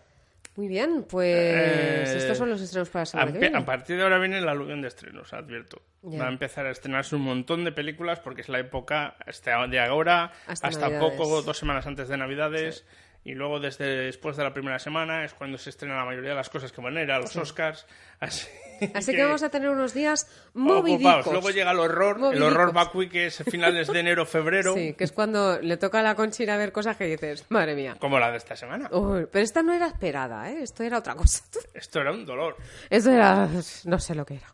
Muy 0.57 0.67
bien, 0.67 1.05
pues 1.09 1.27
Eh, 1.35 2.17
estos 2.17 2.37
son 2.37 2.49
los 2.49 2.61
estrenos 2.61 2.89
para 2.89 3.01
la 3.01 3.05
semana 3.07 3.29
a, 3.29 3.33
que 3.33 3.39
pe- 3.39 3.45
viene. 3.47 3.57
a 3.57 3.65
partir 3.65 3.97
de 3.97 4.03
ahora 4.03 4.19
viene 4.19 4.37
el 4.37 4.47
aluvión 4.47 4.81
de 4.81 4.87
estrenos, 4.89 5.33
advierto. 5.33 5.81
Va 6.03 6.27
a 6.27 6.29
empezar 6.29 6.65
a 6.67 6.71
estrenarse 6.71 7.15
un 7.15 7.23
montón 7.23 7.65
de 7.65 7.71
películas 7.71 8.19
porque 8.19 8.41
es 8.41 8.47
la 8.49 8.59
época 8.59 9.15
hasta 9.25 9.65
de 9.67 9.79
ahora 9.79 10.31
Hasta 10.45 10.99
poco, 10.99 11.41
dos 11.41 11.57
semanas 11.57 11.87
antes 11.87 12.07
de 12.07 12.17
Navidades. 12.17 12.85
Y 13.25 13.33
luego 13.33 13.59
desde 13.59 13.85
después 14.05 14.37
de 14.37 14.43
la 14.43 14.53
primera 14.53 14.77
semana 14.77 15.25
es 15.25 15.33
cuando 15.33 15.57
se 15.57 15.71
estrena 15.71 15.95
la 15.97 16.05
mayoría 16.05 16.29
de 16.29 16.35
las 16.35 16.49
cosas 16.49 16.71
que 16.71 16.79
van 16.79 16.95
a 16.95 17.01
ir 17.01 17.11
a 17.11 17.17
los 17.19 17.31
Sí. 17.31 17.39
Oscars. 17.39 17.87
Así, 18.19 18.47
Así 18.93 19.11
que 19.13 19.23
vamos 19.23 19.41
a 19.43 19.49
tener 19.49 19.67
unos 19.69 19.93
días 19.93 20.27
movidicos. 20.53 21.25
Luego 21.27 21.49
llega 21.49 21.71
el 21.71 21.79
horror, 21.79 22.15
el 22.17 22.21
Movidicos. 22.21 22.47
horror 22.51 22.73
vacui 22.73 23.09
que 23.09 23.25
es 23.25 23.43
finales 23.49 23.87
de 23.87 23.99
enero, 23.99 24.25
febrero, 24.25 24.73
Sí, 24.75 24.93
que 24.93 25.03
es 25.03 25.11
cuando 25.11 25.59
le 25.59 25.75
toca 25.77 25.99
a 25.99 26.03
la 26.03 26.13
Conchi 26.15 26.43
ir 26.43 26.51
a 26.51 26.57
ver 26.57 26.71
cosas 26.71 26.95
que 26.97 27.05
dices, 27.05 27.45
madre 27.49 27.73
mía. 27.75 27.95
como 27.99 28.19
la 28.19 28.29
de 28.31 28.37
esta 28.37 28.55
semana. 28.55 28.89
Uy, 28.91 29.27
pero 29.31 29.43
esta 29.43 29.63
no 29.63 29.73
era 29.73 29.87
esperada, 29.87 30.49
¿eh? 30.51 30.59
Esto 30.61 30.83
era 30.83 30.99
otra 30.99 31.15
cosa. 31.15 31.43
Esto 31.73 32.01
era 32.01 32.11
un 32.11 32.25
dolor. 32.25 32.55
Esto 32.89 33.11
era... 33.11 33.49
no 33.85 33.99
sé 33.99 34.13
lo 34.15 34.25
que 34.25 34.35
era. 34.35 34.53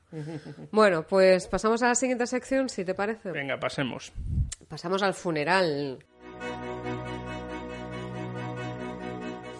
Bueno, 0.71 1.03
pues 1.05 1.47
pasamos 1.47 1.83
a 1.83 1.87
la 1.89 1.95
siguiente 1.95 2.25
sección, 2.25 2.69
si 2.69 2.85
te 2.85 2.93
parece. 2.95 3.31
Venga, 3.31 3.59
pasemos. 3.59 4.11
Pasamos 4.69 5.03
al 5.03 5.13
funeral. 5.13 5.99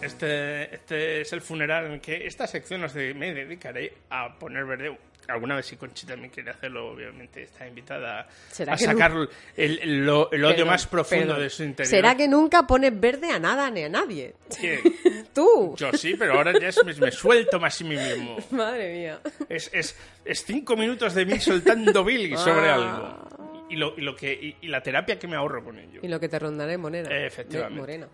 Este, 0.02 0.74
este 0.74 1.20
es 1.22 1.32
el 1.32 1.40
funeral 1.40 1.86
en 1.86 1.92
el 1.92 2.00
que 2.00 2.26
esta 2.26 2.46
sección 2.46 2.82
os 2.84 2.92
de- 2.94 3.14
me 3.14 3.32
dedicaré 3.32 3.92
a 4.10 4.36
poner 4.38 4.64
verde. 4.64 4.96
Alguna 5.28 5.54
vez 5.54 5.66
si 5.66 5.76
Conchita 5.76 6.16
me 6.16 6.28
quiere 6.30 6.50
hacerlo, 6.50 6.88
obviamente 6.90 7.44
está 7.44 7.64
invitada 7.68 8.26
¿Será 8.50 8.72
a 8.74 8.78
sacar 8.78 9.12
no? 9.12 9.28
el, 9.56 9.78
el- 9.78 10.04
lo- 10.04 10.30
el 10.32 10.44
odio 10.44 10.66
más 10.66 10.88
profundo 10.88 11.38
de 11.38 11.48
su 11.48 11.62
interior. 11.62 11.88
¿Será 11.88 12.16
que 12.16 12.26
nunca 12.26 12.66
pones 12.66 12.98
verde 12.98 13.30
a 13.30 13.38
nada 13.38 13.70
ni 13.70 13.84
a 13.84 13.88
nadie? 13.88 14.34
¿Quién? 14.58 14.80
Tú. 15.32 15.76
Yo 15.78 15.92
sí, 15.92 16.16
pero 16.18 16.34
ahora 16.34 16.52
ya 16.58 16.68
es- 16.68 16.84
me, 16.84 16.92
me 16.94 17.12
suelto 17.12 17.60
más 17.60 17.80
a 17.80 17.84
mí 17.84 17.94
mismo. 17.96 18.36
Madre 18.50 18.92
mía. 18.92 19.20
Es, 19.48 19.70
es, 19.72 19.96
es 20.24 20.44
cinco 20.44 20.76
minutos 20.76 21.14
de 21.14 21.24
mí 21.24 21.38
soltando 21.38 22.02
Billy 22.04 22.36
sobre 22.36 22.68
Ah. 22.68 22.74
algo. 22.74 23.28
Y, 23.70 23.76
lo, 23.76 23.94
y 23.96 24.02
lo 24.02 24.14
que, 24.14 24.32
y, 24.32 24.56
y 24.60 24.68
la 24.68 24.82
terapia 24.82 25.18
que 25.18 25.26
me 25.28 25.36
ahorro 25.36 25.64
con 25.64 25.78
ello. 25.78 26.00
Y 26.02 26.08
lo 26.08 26.20
que 26.20 26.28
te 26.28 26.38
rondaré, 26.38 26.76
Morena. 26.76 27.08
Efectivamente. 27.24 27.80
Morena. 27.80 28.08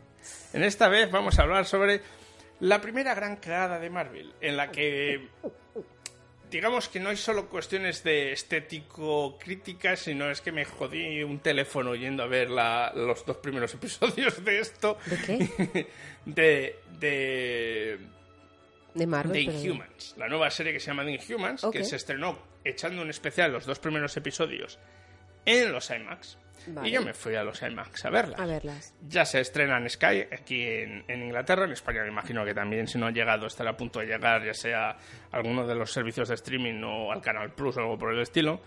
En 0.53 0.65
esta 0.65 0.89
vez 0.89 1.11
vamos 1.11 1.39
a 1.39 1.43
hablar 1.43 1.67
sobre 1.67 2.01
la 2.61 2.81
primera 2.81 3.15
gran 3.15 3.37
cagada 3.37 3.79
de 3.79 3.91
Marvel, 3.91 4.33
en 4.41 4.57
la 4.57 4.71
que 4.71 5.29
digamos 6.51 6.89
que 6.89 6.99
no 7.01 7.11
hay 7.11 7.17
solo 7.17 7.49
cuestiones 7.49 8.03
de 8.03 8.33
estético 8.33 9.39
críticas, 9.39 10.01
sino 10.01 10.31
es 10.31 10.41
que 10.41 10.51
me 10.51 10.65
jodí 10.65 11.23
un 11.23 11.41
teléfono 11.41 11.95
yendo 11.95 12.23
a 12.23 12.27
ver 12.27 12.49
la- 12.51 12.91
los 12.95 13.25
dos 13.27 13.37
primeros 13.37 13.75
episodios 13.75 14.43
de 14.45 14.59
esto. 14.61 14.99
¿De 15.07 15.17
qué? 15.19 15.87
de, 16.25 16.79
de, 16.99 17.99
De 18.95 19.07
Marvel. 19.07 19.33
de 19.45 19.53
pero- 19.53 19.59
Inhumans, 19.65 20.15
la 20.17 20.29
nueva 20.29 20.51
serie 20.51 20.73
que 20.73 20.81
se 20.81 20.87
llama 20.87 21.05
The 21.05 21.13
Inhumans, 21.13 21.67
que 21.71 21.85
se 21.85 21.97
estrenó 21.97 22.39
echando 22.65 23.03
un 23.03 23.11
especial 23.11 23.53
los 23.53 23.67
dos 23.67 23.79
primeros 23.79 24.17
episodios 24.17 24.79
en 25.45 25.71
los 25.73 25.91
IMAX. 25.91 26.39
Vale. 26.67 26.89
Y 26.89 26.93
yo 26.93 27.03
me 27.03 27.15
fui 27.15 27.35
a 27.35 27.43
los 27.43 27.63
IMAX 27.63 28.05
a 28.05 28.11
verla. 28.11 28.37
A 28.39 28.47
verlas. 28.47 28.95
Ya 29.09 29.25
se 29.25 29.41
estrena 29.41 29.79
en 29.79 29.89
Sky, 29.89 30.27
aquí 30.33 30.63
en, 30.63 31.05
en 31.09 31.23
Inglaterra, 31.23 31.65
en 31.65 31.73
España 31.73 32.03
me 32.03 32.09
imagino 32.09 32.45
que 32.45 32.55
también, 32.55 32.87
si 32.87 32.99
no 32.99 33.07
ha 33.07 33.11
llegado, 33.11 33.47
estará 33.47 33.71
a 33.71 33.77
punto 33.77 34.01
de 34.01 34.07
llegar, 34.07 34.45
ya 34.45 34.55
sea 34.55 34.91
a 34.91 34.97
alguno 35.33 35.67
de 35.67 35.75
los 35.75 35.93
servicios 35.93 36.29
de 36.29 36.35
streaming 36.35 36.83
o 36.83 37.13
al 37.13 37.21
Canal 37.23 37.53
Plus 37.53 37.77
o 37.77 37.81
algo 37.81 37.99
por 37.99 38.13
el 38.13 38.21
estilo. 38.21 38.61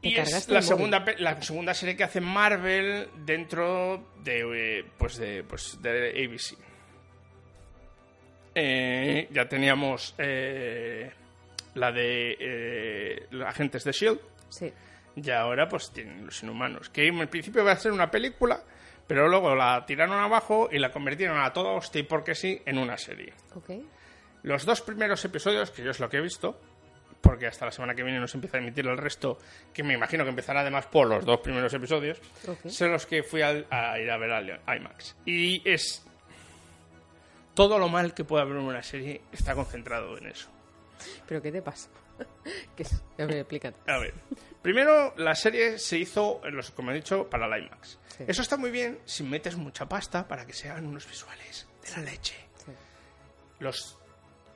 Y 0.00 0.16
es 0.16 0.48
la 0.48 0.62
segunda, 0.62 1.04
la 1.18 1.40
segunda 1.42 1.74
serie 1.74 1.96
que 1.96 2.04
hace 2.04 2.20
Marvel 2.20 3.08
dentro 3.24 4.12
de, 4.22 4.78
eh, 4.78 4.84
pues 4.96 5.16
de, 5.16 5.42
pues 5.42 5.80
de 5.82 6.10
ABC. 6.10 6.56
Eh, 8.54 9.28
ya 9.30 9.48
teníamos 9.48 10.14
eh, 10.18 11.10
la 11.74 11.92
de 11.92 12.36
eh, 12.38 13.26
Agentes 13.44 13.84
de 13.84 13.90
S.H.I.E.L.D. 13.90 14.20
Sí. 14.48 14.72
Y 15.22 15.30
ahora 15.30 15.68
pues 15.68 15.90
tienen 15.92 16.24
los 16.26 16.42
inhumanos. 16.42 16.88
Que 16.90 17.06
en 17.08 17.28
principio 17.28 17.62
iba 17.62 17.72
a 17.72 17.76
ser 17.76 17.92
una 17.92 18.10
película, 18.10 18.62
pero 19.06 19.28
luego 19.28 19.54
la 19.54 19.84
tiraron 19.86 20.18
abajo 20.18 20.68
y 20.70 20.78
la 20.78 20.90
convirtieron 20.90 21.38
a 21.40 21.52
toda 21.52 21.72
hostia 21.72 22.00
y 22.00 22.04
porque 22.04 22.34
sí 22.34 22.60
en 22.66 22.78
una 22.78 22.96
serie. 22.96 23.32
Ok. 23.54 23.70
Los 24.42 24.64
dos 24.64 24.80
primeros 24.82 25.24
episodios, 25.24 25.70
que 25.70 25.82
yo 25.82 25.90
es 25.90 25.98
lo 26.00 26.08
que 26.08 26.18
he 26.18 26.20
visto, 26.20 26.60
porque 27.20 27.46
hasta 27.48 27.64
la 27.66 27.72
semana 27.72 27.94
que 27.94 28.04
viene 28.04 28.20
nos 28.20 28.32
empieza 28.34 28.58
a 28.58 28.60
emitir 28.60 28.86
el 28.86 28.96
resto, 28.96 29.38
que 29.74 29.82
me 29.82 29.94
imagino 29.94 30.22
que 30.22 30.30
empezará 30.30 30.60
además 30.60 30.86
por 30.86 31.08
los 31.08 31.24
dos 31.24 31.40
primeros 31.40 31.74
episodios, 31.74 32.20
son 32.68 32.92
los 32.92 33.06
que 33.06 33.24
fui 33.24 33.42
al- 33.42 33.66
a, 33.70 33.98
ir 33.98 34.08
a 34.10 34.16
ver 34.16 34.30
al 34.30 34.60
IMAX. 34.76 35.16
Y 35.26 35.68
es... 35.68 36.04
Todo 37.54 37.78
lo 37.78 37.88
mal 37.88 38.14
que 38.14 38.22
puede 38.24 38.42
haber 38.44 38.56
en 38.56 38.62
una 38.62 38.82
serie 38.84 39.22
está 39.32 39.54
concentrado 39.54 40.16
en 40.16 40.28
eso. 40.28 40.48
¿Pero 41.26 41.42
qué 41.42 41.50
te 41.50 41.60
pasa? 41.60 41.88
¿Qué? 42.76 42.84
A 43.22 43.26
ver, 43.26 43.38
explícate. 43.38 43.90
A 43.90 43.98
ver, 43.98 44.14
primero 44.62 45.14
la 45.16 45.34
serie 45.34 45.78
se 45.78 45.98
hizo, 45.98 46.40
los, 46.44 46.70
como 46.70 46.90
he 46.90 46.94
dicho, 46.94 47.28
para 47.28 47.46
la 47.48 47.58
IMAX. 47.58 47.98
Sí. 48.16 48.24
Eso 48.26 48.42
está 48.42 48.56
muy 48.56 48.70
bien 48.70 48.98
si 49.04 49.22
metes 49.22 49.56
mucha 49.56 49.88
pasta 49.88 50.26
para 50.26 50.46
que 50.46 50.52
sean 50.52 50.86
unos 50.86 51.06
visuales 51.08 51.68
de 51.82 51.90
la 51.90 52.10
leche. 52.10 52.36
Sí. 52.64 52.72
Los 53.60 53.98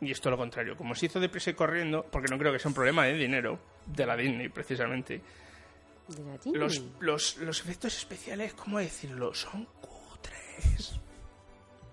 y 0.02 0.10
esto 0.10 0.30
lo 0.30 0.36
contrario, 0.36 0.76
como 0.76 0.96
se 0.96 1.06
hizo 1.06 1.20
deprisa 1.20 1.50
y 1.50 1.54
corriendo, 1.54 2.04
porque 2.04 2.28
no 2.28 2.36
creo 2.36 2.52
que 2.52 2.58
sea 2.58 2.68
un 2.68 2.74
problema 2.74 3.04
de 3.04 3.14
dinero 3.14 3.60
de 3.86 4.04
la 4.04 4.16
Disney 4.16 4.48
precisamente. 4.48 5.22
De 6.08 6.24
la 6.24 6.32
Disney. 6.32 6.54
Los, 6.54 6.82
los, 6.98 7.36
los 7.36 7.60
efectos 7.60 7.96
especiales, 7.96 8.52
¿cómo 8.54 8.80
decirlo? 8.80 9.32
Son 9.32 9.64
cutres. 9.80 11.00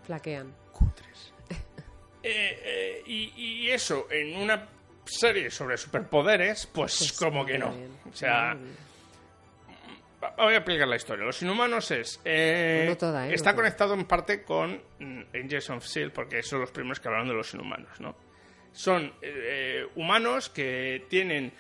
Flaquean. 0.03 0.53
Eh, 2.21 2.59
eh, 2.65 3.03
y, 3.05 3.31
y 3.37 3.71
eso, 3.71 4.07
en 4.11 4.35
una 4.35 4.67
serie 5.09 5.49
sobre 5.51 5.77
superpoderes, 5.77 6.67
pues, 6.67 6.97
Pues 6.97 7.13
como 7.13 7.45
que 7.45 7.57
no. 7.57 7.71
bien, 7.73 7.91
O 8.11 8.15
sea, 8.15 8.55
voy 10.37 10.53
a 10.53 10.57
explicar 10.57 10.87
la 10.87 10.95
historia. 10.95 11.25
Los 11.25 11.41
inhumanos 11.41 11.91
es. 11.91 12.19
eh, 12.25 12.85
no 12.87 12.97
toda, 12.97 13.27
¿eh? 13.27 13.33
Está 13.33 13.51
No 13.51 13.55
toda. 13.55 13.63
conectado 13.63 13.93
en 13.93 14.05
parte 14.05 14.43
con 14.43 14.81
mm, 14.99 15.21
Agents 15.33 15.69
of 15.69 15.83
S.H.I.E.L.D., 15.85 16.13
porque 16.15 16.43
son 16.43 16.61
los 16.61 16.71
primeros 16.71 16.99
que 16.99 17.07
hablaron 17.07 17.27
de 17.27 17.33
los 17.33 17.53
inhumanos, 17.53 17.99
¿no? 17.99 18.15
Son 18.71 19.13
eh, 19.21 19.85
humanos 19.95 20.49
que 20.49 21.05
tienen. 21.09 21.51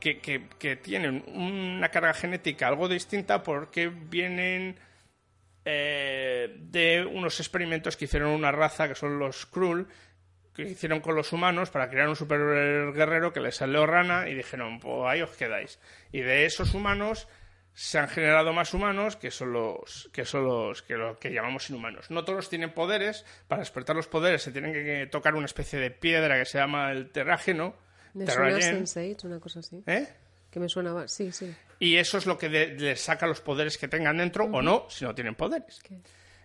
Que, 0.00 0.18
que- 0.18 0.46
que 0.58 0.76
tienen 0.76 1.22
una 1.26 1.90
carga 1.90 2.14
genética 2.14 2.66
algo 2.68 2.88
distinta 2.88 3.42
porque 3.42 3.88
vienen 3.88 4.78
de 5.62 7.06
unos 7.12 7.38
experimentos 7.38 7.98
que 7.98 8.06
hicieron 8.06 8.30
una 8.30 8.50
raza 8.50 8.88
que 8.88 8.94
son 8.94 9.18
los 9.18 9.42
Skrull, 9.42 9.86
que 10.54 10.62
hicieron 10.62 11.00
con 11.00 11.14
los 11.14 11.32
humanos 11.32 11.70
para 11.70 11.88
crear 11.88 12.08
un 12.08 12.16
super 12.16 12.38
guerrero 12.92 13.32
que 13.32 13.40
les 13.40 13.56
salió 13.56 13.86
rana 13.86 14.28
y 14.28 14.34
dijeron, 14.34 14.80
pues 14.80 15.02
ahí 15.06 15.22
os 15.22 15.30
quedáis. 15.30 15.78
Y 16.12 16.20
de 16.20 16.44
esos 16.46 16.74
humanos 16.74 17.28
se 17.72 17.98
han 17.98 18.08
generado 18.08 18.52
más 18.52 18.74
humanos 18.74 19.16
que 19.16 19.30
son 19.30 19.52
los 19.52 20.10
que 20.12 20.24
son 20.24 20.44
los 20.44 20.82
que, 20.82 20.94
lo 20.94 21.18
que 21.18 21.32
llamamos 21.32 21.70
inhumanos. 21.70 22.10
No 22.10 22.24
todos 22.24 22.48
tienen 22.48 22.74
poderes, 22.74 23.24
para 23.48 23.60
despertar 23.60 23.96
los 23.96 24.08
poderes 24.08 24.42
se 24.42 24.52
tienen 24.52 24.72
que, 24.72 25.06
tocar 25.06 25.34
una 25.34 25.46
especie 25.46 25.78
de 25.78 25.90
piedra 25.90 26.38
que 26.38 26.44
se 26.44 26.58
llama 26.58 26.90
el 26.92 27.10
terrágeno, 27.10 27.76
Me 28.12 28.26
suena 28.26 28.58
Terragen. 28.58 28.84
Sense8, 28.84 29.24
una 29.24 29.40
cosa 29.40 29.60
así. 29.60 29.82
¿eh? 29.86 30.08
Que 30.50 30.58
me 30.58 30.68
suena... 30.68 31.06
Sí, 31.06 31.30
sí. 31.30 31.54
Y 31.78 31.96
eso 31.96 32.18
es 32.18 32.26
lo 32.26 32.36
que 32.36 32.48
les 32.48 33.00
saca 33.00 33.26
los 33.26 33.40
poderes 33.40 33.78
que 33.78 33.88
tengan 33.88 34.18
dentro 34.18 34.44
o 34.44 34.60
no, 34.60 34.86
si 34.90 35.04
no 35.04 35.14
tienen 35.14 35.36
poderes. 35.36 35.80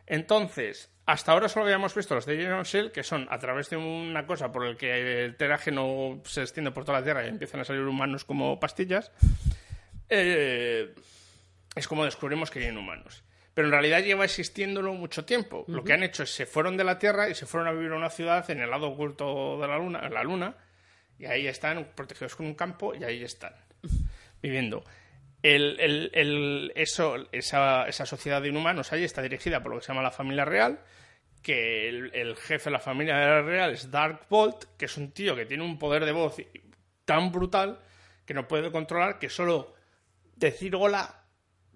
Entonces, 0.05 0.89
hasta 1.05 1.31
ahora 1.31 1.49
solo 1.49 1.65
habíamos 1.65 1.93
visto 1.93 2.15
los 2.15 2.25
de 2.25 2.51
of 2.51 2.61
S.H.I.E.L.D., 2.61 2.91
que 2.91 3.03
son 3.03 3.27
a 3.29 3.37
través 3.37 3.69
de 3.69 3.77
una 3.77 4.25
cosa 4.25 4.51
por 4.51 4.65
el 4.65 4.75
que 4.75 5.25
el 5.25 5.35
terágeno 5.35 6.21
se 6.25 6.41
extiende 6.41 6.71
por 6.71 6.83
toda 6.83 6.99
la 6.99 7.03
Tierra 7.03 7.25
y 7.25 7.29
empiezan 7.29 7.59
a 7.61 7.65
salir 7.65 7.83
humanos 7.83 8.25
como 8.25 8.59
pastillas. 8.59 9.11
eh, 10.09 10.95
es 11.75 11.87
como 11.87 12.05
descubrimos 12.05 12.49
que 12.49 12.59
hay 12.59 12.75
humanos. 12.75 13.23
Pero 13.53 13.67
en 13.67 13.71
realidad 13.71 14.03
lleva 14.03 14.25
existiéndolo 14.25 14.93
mucho 14.93 15.25
tiempo. 15.25 15.63
Lo 15.67 15.83
que 15.83 15.93
han 15.93 16.03
hecho 16.03 16.23
es 16.23 16.33
se 16.33 16.45
fueron 16.45 16.75
de 16.75 16.83
la 16.83 16.99
Tierra 16.99 17.29
y 17.29 17.35
se 17.35 17.45
fueron 17.45 17.69
a 17.69 17.71
vivir 17.71 17.91
a 17.91 17.95
una 17.95 18.09
ciudad 18.09 18.49
en 18.49 18.59
el 18.59 18.69
lado 18.69 18.87
oculto 18.87 19.59
de 19.61 19.67
la 19.67 19.77
Luna, 19.77 20.01
en 20.03 20.13
la 20.13 20.23
Luna, 20.23 20.55
y 21.17 21.25
ahí 21.25 21.47
están 21.47 21.87
protegidos 21.95 22.35
con 22.35 22.47
un 22.47 22.55
campo 22.55 22.93
y 22.93 23.03
ahí 23.03 23.23
están 23.23 23.53
viviendo. 24.41 24.83
El, 25.47 25.79
el- 25.79 26.09
el- 26.13 26.71
eso, 26.75 27.15
esa, 27.31 27.87
esa 27.87 28.05
sociedad 28.05 28.41
de 28.41 28.49
inhumanos 28.49 28.91
ahí 28.91 29.03
está 29.03 29.21
dirigida 29.21 29.61
por 29.61 29.71
lo 29.73 29.77
que 29.79 29.85
se 29.85 29.89
llama 29.91 30.01
la 30.01 30.09
familia 30.11 30.43
real, 30.43 30.79
que 31.43 31.87
el, 31.87 32.35
jefe 32.35 32.65
de 32.65 32.71
la 32.71 32.79
familia 32.79 33.41
real 33.43 33.71
es 33.71 33.91
Dark 33.91 34.21
Bolt, 34.29 34.63
que 34.77 34.85
es 34.85 34.97
un 34.97 35.11
tío 35.11 35.35
que 35.35 35.45
tiene 35.45 35.63
un 35.63 35.77
poder 35.77 36.03
de 36.05 36.11
voz 36.11 36.37
tan 37.05 37.31
brutal 37.31 37.79
que 38.25 38.33
no 38.33 38.47
puede 38.47 38.71
controlar 38.71 39.19
que 39.19 39.29
solo 39.29 39.75
decir 40.35 40.75
hola 40.75 41.23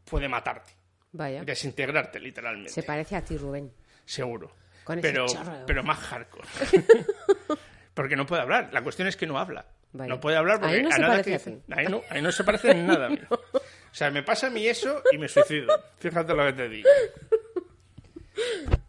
puede 0.03 0.27
matarte, 0.27 0.71
Vaya. 1.11 1.43
desintegrarte 1.43 2.19
literalmente. 2.19 2.71
Se 2.71 2.81
parece 2.81 3.15
a 3.17 3.21
ti, 3.23 3.37
Rubén. 3.37 3.71
Seguro. 4.03 4.51
Con 4.83 4.99
pero, 5.01 5.27
pero 5.67 5.83
más 5.83 5.99
hardcore. 5.99 6.47
Porque 7.99 8.15
no 8.15 8.25
puede 8.25 8.41
hablar. 8.43 8.69
La 8.71 8.81
cuestión 8.81 9.09
es 9.09 9.17
que 9.17 9.27
no 9.27 9.37
habla. 9.37 9.65
No 9.91 10.21
puede 10.21 10.37
hablar 10.37 10.61
porque 10.61 10.75
Ahí 10.77 10.83
no 10.83 10.87
a 10.89 10.91
se 10.93 10.99
nada 11.01 11.21
que. 11.21 11.33
Ahí 11.75 11.85
no, 11.87 12.01
ahí 12.09 12.21
no 12.21 12.31
se 12.31 12.45
parece 12.45 12.71
en 12.71 12.87
nada 12.87 13.07
a 13.07 13.09
mí. 13.09 13.19
O 13.91 13.93
sea, 13.93 14.09
me 14.09 14.23
pasa 14.23 14.47
a 14.47 14.49
mí 14.51 14.65
eso 14.65 15.03
y 15.11 15.17
me 15.17 15.27
suicido. 15.27 15.67
Fíjate 15.97 16.33
lo 16.33 16.45
que 16.45 16.53
te 16.53 16.69
digo. 16.69 16.87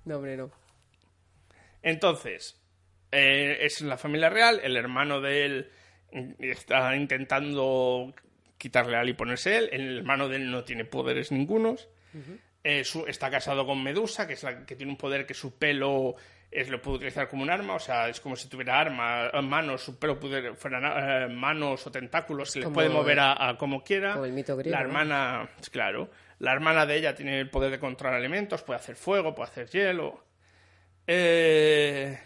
No, 0.05 0.17
hombre, 0.17 0.37
no. 0.37 0.51
Entonces, 1.83 2.61
eh, 3.11 3.59
es 3.63 3.81
la 3.81 3.97
familia 3.97 4.29
real, 4.29 4.61
el 4.63 4.77
hermano 4.77 5.21
de 5.21 5.45
él 5.45 5.71
está 6.39 6.95
intentando 6.95 8.15
quitarle 8.59 8.97
a 8.97 9.01
él 9.03 9.09
y 9.09 9.15
ponerse 9.15 9.57
él, 9.57 9.71
el 9.73 9.99
hermano 9.99 10.29
de 10.29 10.37
él 10.37 10.51
no 10.51 10.65
tiene 10.65 10.85
poderes 10.85 11.33
ningunos, 11.33 11.89
Eh, 12.63 12.85
su- 12.85 13.07
está 13.07 13.31
casado 13.31 13.65
con 13.65 13.83
Medusa, 13.83 14.27
que 14.27 14.35
es 14.35 14.43
la 14.43 14.67
que 14.67 14.77
tiene 14.77 14.93
un 14.93 14.99
poder 14.99 15.25
que 15.25 15.33
su 15.33 15.57
pelo 15.57 16.15
es, 16.51 16.69
lo 16.69 16.83
puede 16.83 16.97
utilizar 16.97 17.29
como 17.29 17.43
un 17.45 17.51
arma, 17.51 17.75
o 17.75 17.79
sea, 17.79 18.09
es 18.09 18.21
como 18.21 18.35
si 18.37 18.49
tuviera 18.49 18.81
arma, 18.81 19.31
eh, 19.33 19.41
manos, 19.43 19.83
su 19.83 19.99
pelo 19.99 20.19
pudiera, 20.19 20.55
fueran 20.55 20.85
eh, 20.85 21.33
manos 21.35 21.87
o 21.87 21.91
tentáculos, 21.93 22.51
se 22.51 22.59
le 22.61 22.69
puede 22.69 22.89
mover 22.89 23.21
a, 23.21 23.49
a 23.51 23.57
como 23.57 23.85
quiera. 23.85 24.13
como 24.15 24.25
el 24.25 24.33
mito 24.33 24.57
griego, 24.57 24.77
la 24.77 24.83
¿no? 24.83 24.89
hermana, 24.89 25.51
claro, 25.71 26.11
la 26.41 26.53
hermana 26.53 26.87
de 26.87 26.97
ella 26.97 27.15
tiene 27.15 27.39
el 27.41 27.51
poder 27.51 27.71
de 27.71 27.79
controlar 27.79 28.19
elementos, 28.19 28.63
puede 28.63 28.81
hacer 28.81 28.97
fuego, 28.97 29.35
puede 29.35 29.51
hacer 29.51 29.69
hielo. 29.69 30.25
Eh, 31.07 32.19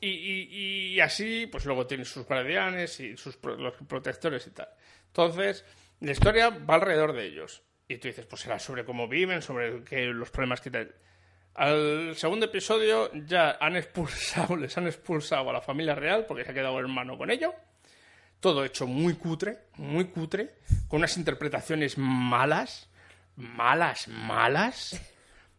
y, 0.00 0.08
y- 0.08 0.94
y 0.94 1.00
así, 1.00 1.48
pues 1.50 1.64
luego 1.64 1.86
tiene 1.86 2.04
sus 2.04 2.24
guardianes 2.26 3.00
y 3.00 3.16
sus 3.16 3.38
los 3.42 3.74
protectores 3.88 4.46
y 4.46 4.50
tal. 4.50 4.68
Entonces, 5.08 5.64
la 6.00 6.12
historia 6.12 6.50
va 6.50 6.74
alrededor 6.76 7.12
de 7.12 7.24
ellos. 7.26 7.62
Y 7.88 7.96
tú 7.98 8.06
dices, 8.08 8.26
pues 8.26 8.42
será 8.42 8.58
sobre 8.58 8.84
cómo 8.84 9.08
viven, 9.08 9.42
sobre 9.42 9.82
qué- 9.84 10.06
los 10.06 10.30
problemas 10.30 10.60
que 10.60 10.70
tal. 10.70 10.94
Al 11.58 12.14
segundo 12.14 12.46
episodio 12.46 13.10
ya 13.26 13.58
han 13.60 13.74
expulsado, 13.74 14.54
les 14.56 14.78
han 14.78 14.86
expulsado 14.86 15.50
a 15.50 15.52
la 15.52 15.60
familia 15.60 15.96
real 15.96 16.24
porque 16.24 16.44
se 16.44 16.52
ha 16.52 16.54
quedado 16.54 16.78
hermano 16.78 17.18
con 17.18 17.32
ello. 17.32 17.52
Todo 18.38 18.64
hecho 18.64 18.86
muy 18.86 19.14
cutre, 19.14 19.64
muy 19.74 20.04
cutre, 20.04 20.54
con 20.86 20.98
unas 20.98 21.16
interpretaciones 21.16 21.98
malas, 21.98 22.88
malas, 23.34 24.06
malas. 24.06 25.00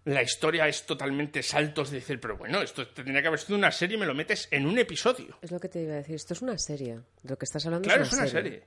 La 0.05 0.23
historia 0.23 0.69
es 0.69 0.85
totalmente 0.85 1.43
saltos 1.43 1.91
de 1.91 1.97
decir, 1.97 2.21
pero 2.21 2.37
bueno, 2.37 2.61
esto 2.61 2.87
tendría 2.87 3.21
que 3.21 3.27
haber 3.27 3.39
sido 3.41 3.57
una 3.57 3.69
serie 3.69 3.97
y 3.97 3.99
me 3.99 4.05
lo 4.05 4.15
metes 4.15 4.47
en 4.51 4.67
un 4.67 4.79
episodio. 4.79 5.37
Es 5.41 5.51
lo 5.51 5.59
que 5.59 5.67
te 5.67 5.81
iba 5.81 5.95
a 5.95 5.97
decir. 5.97 6.15
Esto 6.15 6.33
es 6.33 6.41
una 6.41 6.57
serie. 6.57 6.93
De 7.21 7.29
lo 7.29 7.37
que 7.37 7.43
estás 7.43 7.65
hablando 7.65 7.85
Claro, 7.85 8.03
es 8.03 8.07
es 8.07 8.13
una, 8.13 8.21
una 8.21 8.31
serie. 8.31 8.63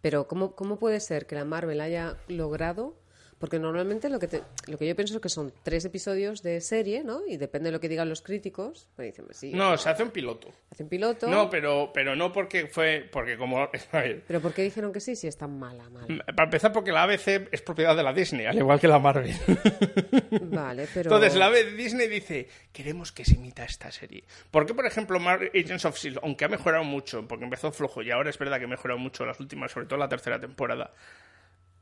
Pero 0.00 0.26
¿cómo, 0.26 0.56
¿cómo 0.56 0.78
puede 0.78 1.00
ser 1.00 1.26
que 1.26 1.34
la 1.34 1.44
Marvel 1.44 1.82
haya 1.82 2.16
logrado? 2.28 3.03
Porque 3.38 3.58
normalmente 3.58 4.08
lo 4.08 4.18
que, 4.18 4.28
te- 4.28 4.42
lo 4.68 4.78
que 4.78 4.86
yo 4.86 4.94
pienso 4.96 5.14
es 5.16 5.20
que 5.20 5.28
son 5.28 5.52
tres 5.62 5.84
episodios 5.84 6.42
de 6.42 6.60
serie, 6.60 7.02
¿no? 7.04 7.26
Y 7.26 7.36
depende 7.36 7.68
de 7.68 7.72
lo 7.72 7.80
que 7.80 7.88
digan 7.88 8.08
los 8.08 8.22
críticos. 8.22 8.88
Pues 8.96 9.06
dicen, 9.08 9.26
pues 9.26 9.36
sí, 9.36 9.52
No, 9.52 9.76
se 9.76 9.88
hace 9.90 10.02
un 10.02 10.10
piloto. 10.10 10.48
hacen 10.70 10.88
piloto. 10.88 11.26
No, 11.28 11.50
pero, 11.50 11.90
pero 11.92 12.16
no 12.16 12.32
porque 12.32 12.66
fue. 12.68 13.06
Porque 13.12 13.36
como. 13.36 13.68
¿Pero 14.26 14.40
por 14.40 14.54
qué 14.54 14.62
dijeron 14.62 14.92
que 14.92 15.00
sí 15.00 15.16
si 15.16 15.26
es 15.26 15.36
tan 15.36 15.58
mala, 15.58 15.88
mala? 15.90 16.24
para 16.24 16.44
empezar, 16.44 16.72
porque 16.72 16.92
la 16.92 17.02
ABC 17.02 17.48
es 17.52 17.60
propiedad 17.62 17.96
de 17.96 18.02
la 18.02 18.12
Disney, 18.12 18.46
al 18.46 18.56
igual 18.56 18.80
que 18.80 18.88
la 18.88 18.98
Marvel. 18.98 19.32
Vale, 20.42 20.86
pero... 20.92 21.10
Entonces 21.10 21.36
la 21.36 21.46
ABC 21.46 21.72
Disney 21.76 22.08
dice: 22.08 22.48
Queremos 22.72 23.12
que 23.12 23.24
se 23.24 23.34
imita 23.34 23.64
esta 23.64 23.90
serie. 23.90 24.24
¿Por 24.50 24.66
qué, 24.66 24.74
por 24.74 24.86
ejemplo, 24.86 25.18
Mar- 25.20 25.50
Agents 25.54 25.84
of 25.84 25.98
Shield, 25.98 26.18
aunque 26.22 26.44
ha 26.44 26.48
mejorado 26.48 26.84
mucho, 26.84 27.26
porque 27.26 27.44
empezó 27.44 27.72
flojo 27.72 28.02
y 28.02 28.10
ahora 28.10 28.30
es 28.30 28.38
verdad 28.38 28.58
que 28.58 28.64
ha 28.64 28.68
mejorado 28.68 28.98
mucho 28.98 29.24
las 29.26 29.38
últimas, 29.40 29.72
sobre 29.72 29.86
todo 29.86 29.98
la 29.98 30.08
tercera 30.08 30.40
temporada. 30.40 30.92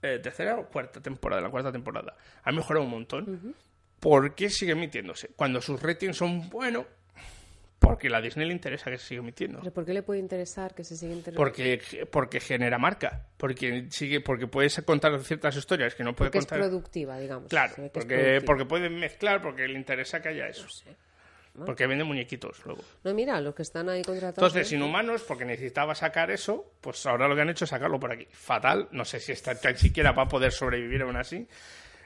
Eh, 0.03 0.19
¿Tercera 0.19 0.59
o 0.59 0.67
cuarta 0.67 1.01
temporada? 1.01 1.41
La 1.41 1.51
cuarta 1.51 1.73
temporada. 1.73 2.17
Ha 2.43 2.53
mejorado 2.53 2.85
un 2.85 2.91
montón. 2.91 3.55
¿Por 4.01 4.35
qué 4.35 4.51
sigue 4.51 4.73
emitiéndose? 4.73 5.29
Cuando 5.37 5.61
sus 5.61 5.81
ratings 5.81 6.17
son 6.17 6.51
buenos, 6.51 6.87
porque 7.79 8.07
a 8.09 8.11
la 8.11 8.21
Disney 8.21 8.47
le 8.47 8.53
interesa 8.53 8.91
que 8.91 8.99
se 8.99 9.07
siga 9.07 9.21
emitiendo. 9.23 9.59
¿Pero 9.61 9.73
por 9.73 9.85
qué 9.85 9.93
le 9.93 10.03
puede 10.03 10.21
interesar 10.21 10.75
que 10.75 10.85
se 10.85 10.97
siga 10.97 11.13
interesando? 11.15 11.37
Porque, 11.37 12.07
porque 12.11 12.41
genera 12.41 12.79
marca. 12.79 13.27
Porque 13.37 13.87
sigue, 13.91 14.21
porque 14.21 14.47
puedes 14.47 14.81
contar 14.83 15.19
ciertas 15.21 15.57
historias 15.57 15.95
que 15.95 16.05
no 16.05 16.15
puede 16.15 16.31
Porque 16.31 16.39
es 16.39 16.47
contar. 16.47 16.61
productiva, 16.61 17.19
digamos. 17.19 17.49
Claro, 17.49 17.75
es 17.79 17.91
porque, 17.91 18.15
productiva. 18.17 18.45
porque 18.47 18.65
pueden 18.67 18.99
mezclar, 18.99 19.43
porque 19.43 19.67
le 19.67 19.79
interesa 19.79 20.21
que 20.23 20.29
haya 20.29 20.49
eso. 20.49 20.67
Bueno. 21.55 21.67
Porque 21.67 21.87
vende 21.87 22.05
muñequitos 22.05 22.65
luego. 22.65 22.83
No, 23.05 23.13
mira, 23.13 23.41
los 23.41 23.55
que 23.55 23.63
están 23.63 23.89
ahí 23.91 24.03
contratados... 24.03 24.39
Entonces, 24.39 24.73
¿eh? 24.73 24.77
Inhumanos, 24.77 25.23
porque 25.23 25.45
necesitaba 25.45 25.95
sacar 25.95 26.31
eso, 26.31 26.73
pues 26.81 27.05
ahora 27.07 27.29
lo 27.29 27.35
que 27.35 27.43
han 27.43 27.51
hecho 27.51 27.65
es 27.65 27.71
sacarlo 27.71 28.01
por 28.01 28.11
aquí. 28.13 28.27
Fatal, 28.31 28.89
no 28.93 29.05
sé 29.05 29.21
si 29.21 29.33
está 29.33 29.55
tan 29.61 29.77
siquiera 29.77 30.13
va 30.13 30.23
a 30.23 30.29
poder 30.29 30.51
sobrevivir 30.53 31.03
aún 31.03 31.17
así. 31.17 31.47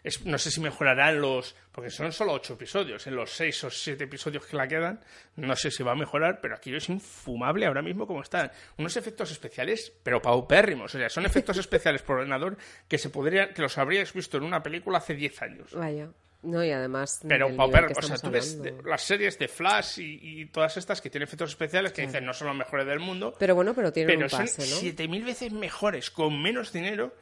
Es- 0.03 0.25
no 0.25 0.39
sé 0.39 0.51
si 0.53 0.61
mejorarán 0.61 1.21
los. 1.21 1.57
Porque 1.73 1.91
son 1.91 2.13
solo 2.13 2.33
ocho 2.33 2.55
episodios. 2.55 3.07
En 3.09 3.17
los 3.17 3.31
seis 3.31 3.63
o 3.65 3.71
siete 3.71 4.05
episodios 4.05 4.47
que 4.47 4.57
la 4.57 4.67
quedan, 4.69 5.01
no 5.37 5.55
sé 5.57 5.71
si 5.71 5.83
va 5.83 5.93
a 5.93 5.97
mejorar, 5.97 6.41
pero 6.41 6.55
aquello 6.57 6.77
es 6.79 6.89
infumable 6.89 7.67
ahora 7.67 7.83
mismo 7.83 8.07
como 8.07 8.23
están. 8.23 8.51
Unos 8.79 8.97
efectos 8.97 9.31
especiales, 9.33 9.93
pero 10.03 10.23
paupérrimos. 10.23 10.95
O 10.95 10.99
sea, 10.99 11.09
son 11.09 11.25
efectos 11.27 11.57
especiales 11.59 12.03
por 12.03 12.17
ordenador 12.19 12.57
que 12.89 12.99
se 12.99 13.11
podrían, 13.11 13.53
que 13.53 13.63
los 13.63 13.79
habrías 13.79 14.13
visto 14.13 14.37
en 14.39 14.45
una 14.45 14.63
película 14.63 14.99
hace 14.99 15.15
10 15.15 15.43
años. 15.43 15.73
Vaya. 15.73 16.09
No, 16.43 16.65
y 16.65 16.71
además... 16.71 17.21
Pero 17.27 17.55
pauper, 17.57 17.87
o 17.97 18.03
sea, 18.03 18.17
tú 18.19 18.31
ves 18.31 18.63
de- 18.63 18.75
las 18.85 19.03
series 19.03 19.39
de 19.39 19.49
Flash 19.49 19.99
y, 19.99 20.43
y 20.43 20.47
todas 20.47 20.77
estas 20.77 21.01
que 21.01 21.11
tienen 21.11 21.27
efectos 21.27 21.51
especiales 21.51 21.93
que 21.93 22.03
dicen 22.03 22.25
no 22.25 22.33
son 22.33 22.49
los 22.49 22.57
mejores 22.57 22.87
del 22.87 23.01
mundo, 23.01 23.35
Pero 23.39 23.55
bueno, 23.55 23.75
pero 23.75 23.93
tienen 23.93 24.15
pero 24.15 24.27
un 24.27 24.31
son 24.31 24.41
pase, 24.41 24.63
¿no? 24.63 24.77
7000 24.77 25.25
veces 25.25 25.53
mejores 25.53 26.11
con 26.11 26.41
menos 26.41 26.73
dinero 26.73 27.15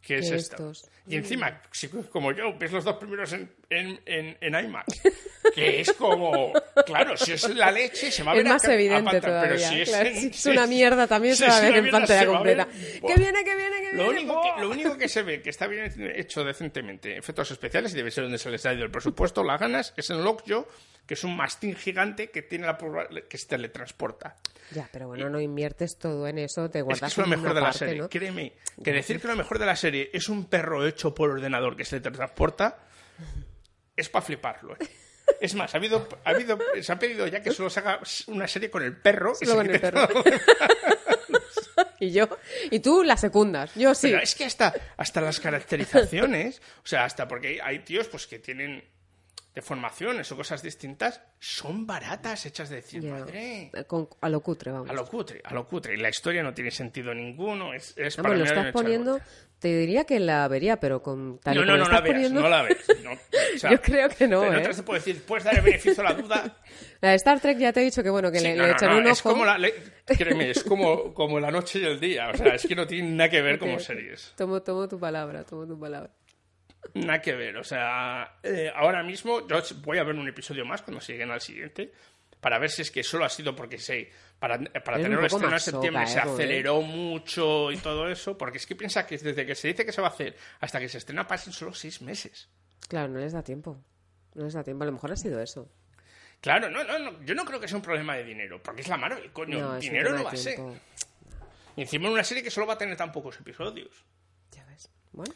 que 0.00 0.18
es 0.18 0.30
esta. 0.30 0.56
Y 1.06 1.16
encima, 1.16 1.62
si 1.72 1.88
como 1.88 2.32
yo, 2.32 2.56
ves 2.58 2.72
los 2.72 2.84
dos 2.84 2.96
primeros 2.96 3.32
en, 3.32 3.50
en, 3.70 4.00
en, 4.06 4.36
en 4.40 4.64
IMAX, 4.66 5.00
que 5.54 5.80
es 5.80 5.92
como, 5.94 6.52
claro, 6.86 7.16
si 7.16 7.32
es 7.32 7.48
la 7.54 7.70
leche, 7.70 8.10
se 8.10 8.22
va 8.22 8.32
a 8.32 8.34
Es 8.36 8.42
ver 8.42 8.46
a 8.50 8.54
más 8.54 8.64
a 8.64 8.74
evidente 8.74 9.02
pantalla, 9.20 9.20
pero 9.20 9.32
todavía. 9.58 9.68
si 9.68 9.80
es, 9.82 9.88
claro, 9.88 10.08
en- 10.08 10.16
si 10.16 10.26
es 10.28 10.46
una 10.46 10.66
mierda 10.66 11.06
también 11.06 11.34
si 11.36 11.42
se 11.42 11.48
va 11.48 11.56
a 11.56 11.58
es 11.58 11.72
ver 11.72 11.84
en 11.84 11.90
pantalla 11.90 12.20
a 12.20 12.24
ver. 12.24 12.34
completa. 12.34 12.68
Buah. 13.00 13.14
¡Que 13.14 13.20
viene, 13.20 13.44
que 13.44 13.56
viene, 13.56 13.76
que 13.80 13.96
Lo 13.96 14.02
viene! 14.04 14.20
único, 14.20 14.42
que, 14.42 14.60
lo 14.62 14.70
único 14.70 14.96
que 14.96 15.08
se 15.08 15.22
ve 15.22 15.42
que 15.42 15.50
está 15.50 15.66
bien 15.66 15.92
hecho 16.16 16.44
decentemente, 16.44 17.16
efectos 17.16 17.50
especiales, 17.50 17.92
y 17.92 17.96
debe 17.96 18.10
ser 18.10 18.24
donde 18.24 18.38
se 18.38 18.50
les 18.50 18.64
ha 18.66 18.72
ido 18.72 18.84
el 18.84 18.90
presupuesto, 18.90 19.42
las 19.44 19.60
ganas, 19.60 19.92
es 19.96 20.10
en 20.10 20.22
Lockjaw, 20.24 20.66
que 21.06 21.14
es 21.14 21.24
un 21.24 21.36
mastín 21.36 21.74
gigante 21.76 22.30
que 22.30 22.42
tiene 22.42 22.66
la 22.66 22.78
que 23.28 23.36
se 23.38 23.46
teletransporta. 23.46 24.36
Ya, 24.70 24.88
pero 24.90 25.08
bueno, 25.08 25.28
no 25.28 25.38
inviertes 25.38 25.98
todo 25.98 26.26
en 26.26 26.38
eso, 26.38 26.70
te 26.70 26.78
Es 26.78 26.84
guardas 26.86 27.14
que 27.14 27.20
es 27.20 27.26
lo 27.28 27.36
mejor 27.36 27.48
de 27.54 27.60
la 27.60 27.66
parte, 27.66 27.78
serie. 27.80 28.00
¿no? 28.00 28.08
Créeme, 28.08 28.54
que 28.82 28.92
decir 28.92 29.20
que 29.20 29.28
lo 29.28 29.36
mejor 29.36 29.58
de 29.58 29.66
la 29.66 29.76
serie 29.76 30.08
es 30.14 30.30
un 30.30 30.46
perro 30.46 30.86
hecho 30.86 31.14
por 31.14 31.28
ordenador 31.30 31.76
que 31.76 31.84
se 31.84 32.00
teletransporta 32.00 32.78
es 33.94 34.08
para 34.08 34.24
fliparlo. 34.24 34.74
¿eh? 34.74 34.88
Es 35.40 35.54
más, 35.54 35.74
ha 35.74 35.78
habido, 35.78 36.08
ha 36.24 36.30
habido, 36.30 36.58
se 36.80 36.92
ha 36.92 36.98
pedido 36.98 37.26
ya 37.26 37.42
que 37.42 37.50
solo 37.50 37.70
se 37.70 37.80
haga 37.80 38.00
una 38.28 38.46
serie 38.46 38.70
con 38.70 38.82
el 38.82 38.96
perro. 38.96 39.32
y 39.40 39.46
Solo 39.46 39.50
se 39.50 39.56
con 39.56 39.66
el 39.66 39.72
quite 39.72 39.90
perro. 39.92 40.08
todo. 40.08 40.24
Y 42.00 42.10
yo, 42.12 42.28
y 42.70 42.80
tú 42.80 43.02
la 43.02 43.16
secundas, 43.16 43.74
yo 43.74 43.94
sí. 43.94 44.08
Pero 44.08 44.20
es 44.22 44.34
que 44.34 44.44
hasta, 44.44 44.74
hasta 44.96 45.20
las 45.20 45.40
caracterizaciones, 45.40 46.60
o 46.82 46.86
sea, 46.86 47.04
hasta 47.04 47.26
porque 47.26 47.60
hay, 47.62 47.78
tíos 47.80 48.08
pues 48.08 48.26
que 48.26 48.38
tienen 48.38 48.84
deformaciones 49.54 50.30
o 50.32 50.36
cosas 50.36 50.62
distintas, 50.62 51.20
son 51.38 51.86
baratas, 51.86 52.44
hechas 52.46 52.68
de 52.68 52.76
decir, 52.76 53.02
madre. 53.04 53.70
Con- 53.86 54.08
a 54.20 54.28
lo 54.28 54.40
cutre, 54.40 54.72
vamos. 54.72 54.90
A 54.90 54.92
lo 54.92 55.06
cutre, 55.06 55.40
a 55.44 55.54
lo 55.54 55.66
cutre. 55.66 55.94
Y 55.94 55.96
la 55.98 56.08
historia 56.10 56.42
no 56.42 56.52
tiene 56.52 56.70
sentido 56.70 57.14
ninguno. 57.14 57.72
Es, 57.72 57.94
es 57.96 58.16
Vamos, 58.16 58.22
para 58.32 58.36
lo 58.36 58.44
estás 58.44 58.72
poniendo, 58.72 59.20
te 59.64 59.74
diría 59.78 60.04
que 60.04 60.20
la 60.20 60.46
vería, 60.46 60.78
pero 60.78 61.02
con 61.02 61.38
tal 61.38 61.54
No, 61.54 61.62
como 61.62 61.72
no, 61.72 61.78
no 61.78 61.84
lo 61.86 61.90
la 61.94 62.00
veas, 62.02 62.12
poniendo... 62.14 62.40
no 62.42 62.48
la 62.50 62.62
ves. 62.62 62.86
no. 63.02 63.12
O 63.12 63.18
sea, 63.58 63.70
Yo 63.70 63.80
creo 63.80 64.10
que 64.10 64.28
no, 64.28 64.44
en 64.44 64.52
¿eh? 64.52 64.58
otras 64.58 64.76
te 64.76 64.82
puedo 64.82 64.98
decir, 64.98 65.22
puedes 65.26 65.42
dar 65.44 65.54
el 65.56 65.62
beneficio 65.62 66.02
a 66.06 66.12
la 66.12 66.14
duda. 66.20 66.56
La 67.00 67.08
de 67.10 67.14
Star 67.16 67.40
Trek 67.40 67.56
ya 67.56 67.72
te 67.72 67.80
he 67.80 67.84
dicho 67.84 68.02
que 68.02 68.10
bueno, 68.10 68.30
que 68.30 68.40
Sí, 68.40 68.44
le, 68.44 68.56
no, 68.56 68.66
le 68.66 68.74
no, 68.74 68.88
no, 68.90 68.96
un 68.98 69.06
es 69.06 69.20
ojo. 69.20 69.30
como 69.30 69.46
la, 69.46 69.56
le- 69.56 69.74
créeme, 70.06 70.50
es 70.50 70.62
como, 70.64 71.14
como 71.14 71.40
la 71.40 71.50
noche 71.50 71.78
y 71.78 71.84
el 71.86 71.98
día. 71.98 72.28
O 72.28 72.36
sea, 72.36 72.54
es 72.54 72.66
que 72.66 72.74
no 72.74 72.86
tiene 72.86 73.08
nada 73.10 73.30
que 73.30 73.40
ver 73.40 73.58
como 73.58 73.74
Ok, 73.74 73.80
series. 73.80 74.34
Tomo, 74.36 74.60
tomo 74.62 74.86
tu 74.86 75.00
palabra, 75.00 75.44
tomo 75.44 75.66
tu 75.66 75.80
palabra. 75.80 76.10
Nada 76.92 77.20
que 77.22 77.32
ver. 77.34 77.56
O 77.56 77.64
sea, 77.64 78.36
eh, 78.42 78.70
ahora 78.74 79.02
mismo 79.02 79.46
yo 79.48 79.56
voy 79.82 79.96
a 79.96 80.04
ver 80.04 80.14
un 80.14 80.28
episodio 80.28 80.66
más 80.66 80.82
cuando 80.82 81.00
lleguen 81.02 81.30
al 81.30 81.40
siguiente 81.40 81.90
para 82.40 82.58
ver 82.58 82.68
si 82.70 82.82
es 82.82 82.90
que 82.90 83.02
solo 83.02 83.24
ha 83.24 83.30
sido 83.30 83.56
porque 83.56 83.78
sé, 83.78 84.10
para, 84.48 84.58
para 84.84 84.96
Eres 84.98 85.04
tener 85.06 85.18
un 85.18 85.24
estreno 85.24 85.52
en 85.54 85.60
septiembre 85.60 86.02
eh, 86.02 86.06
se 86.06 86.20
Rubén. 86.20 86.34
aceleró 86.34 86.82
mucho 86.82 87.72
y 87.72 87.78
todo 87.78 88.08
eso, 88.08 88.36
porque 88.36 88.58
es 88.58 88.66
que 88.66 88.76
piensa 88.76 89.06
que 89.06 89.16
desde 89.16 89.46
que 89.46 89.54
se 89.54 89.68
dice 89.68 89.86
que 89.86 89.92
se 89.92 90.00
va 90.02 90.08
a 90.08 90.10
hacer 90.10 90.36
hasta 90.60 90.78
que 90.80 90.88
se 90.88 90.98
estrena 90.98 91.26
pasan 91.26 91.52
solo 91.52 91.72
seis 91.72 92.02
meses. 92.02 92.48
Claro, 92.88 93.08
no 93.08 93.20
les 93.20 93.32
da 93.32 93.42
tiempo. 93.42 93.82
No 94.34 94.44
les 94.44 94.52
da 94.52 94.62
tiempo. 94.62 94.82
A 94.82 94.86
lo 94.86 94.92
mejor 94.92 95.12
ha 95.12 95.16
sido 95.16 95.40
eso. 95.40 95.70
Claro, 96.40 96.68
no, 96.68 96.84
no, 96.84 96.98
no, 96.98 97.22
yo 97.22 97.34
no 97.34 97.44
creo 97.46 97.58
que 97.58 97.66
sea 97.68 97.76
un 97.78 97.82
problema 97.82 98.16
de 98.16 98.24
dinero, 98.24 98.62
porque 98.62 98.82
es 98.82 98.88
la 98.88 98.98
Marvel, 98.98 99.32
coño, 99.32 99.58
No, 99.60 99.78
dinero 99.78 100.14
no 100.14 100.24
va 100.24 100.32
a 100.32 100.36
ser. 100.36 100.58
Y 101.76 101.80
encima 101.82 102.06
en 102.08 102.12
una 102.12 102.24
serie 102.24 102.42
que 102.42 102.50
solo 102.50 102.66
va 102.66 102.74
a 102.74 102.78
tener 102.78 102.96
tan 102.98 103.10
pocos 103.12 103.40
episodios. 103.40 104.04
Bueno. 105.12 105.32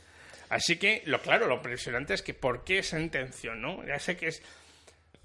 Así 0.50 0.76
que, 0.78 1.02
lo 1.06 1.20
claro, 1.22 1.46
lo 1.46 1.54
impresionante 1.56 2.14
es 2.14 2.22
que 2.22 2.34
¿por 2.34 2.64
qué 2.64 2.78
esa 2.80 2.98
intención, 3.00 3.60
no? 3.62 3.84
Ya 3.86 3.98
sé 3.98 4.16
que 4.16 4.28
es... 4.28 4.42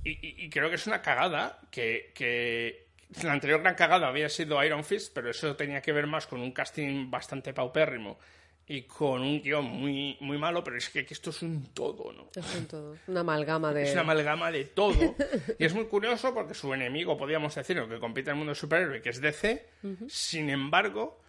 Y, 0.04 0.12
y- 0.12 0.46
y 0.46 0.50
creo 0.50 0.70
que 0.70 0.76
es 0.76 0.86
una 0.86 1.02
cagada 1.02 1.60
que, 1.72 2.12
que... 2.14 2.83
La 3.22 3.34
anterior 3.34 3.62
gran 3.62 3.76
cagada 3.76 4.08
había 4.08 4.30
sido 4.30 4.64
Iron 4.64 4.84
Fist, 4.84 5.14
pero 5.14 5.30
eso 5.30 5.56
tenía 5.56 5.82
que 5.82 5.92
ver 5.92 6.08
más 6.08 6.26
con 6.26 6.42
un 6.42 6.52
casting 6.52 7.12
bastante 7.12 7.54
paupérrimo 7.54 8.18
y 8.66 8.84
con 8.84 9.22
un 9.22 9.42
guion 9.42 9.66
muy, 9.66 10.18
muy 10.22 10.38
malo, 10.38 10.64
pero 10.64 10.78
es 10.78 10.90
que 10.90 11.00
aquí 11.00 11.14
esto 11.14 11.32
es 11.32 11.42
un 11.42 11.74
todo, 11.74 12.14
¿no? 12.14 12.30
Es 12.34 12.56
un 12.56 12.66
todo. 12.66 12.98
Una 13.08 13.20
amalgama 13.20 13.74
de... 13.74 13.84
Es 13.84 13.92
una 13.92 14.02
amalgama 14.02 14.52
de 14.52 14.66
todo. 14.66 15.16
y 15.60 15.66
es 15.66 15.74
muy 15.74 15.86
curioso 15.86 16.34
porque 16.34 16.54
su 16.54 16.74
enemigo, 16.74 17.18
podríamos 17.18 17.54
decir, 17.54 17.78
el 17.78 17.90
que 17.90 18.00
compite 18.00 18.30
en 18.30 18.36
el 18.36 18.38
mundo 18.38 18.52
del 18.52 18.58
superhéroe, 18.58 19.02
que 19.02 19.10
es 19.10 19.20
DC, 19.20 19.68
sin 20.08 20.50
embargo, 20.50 21.22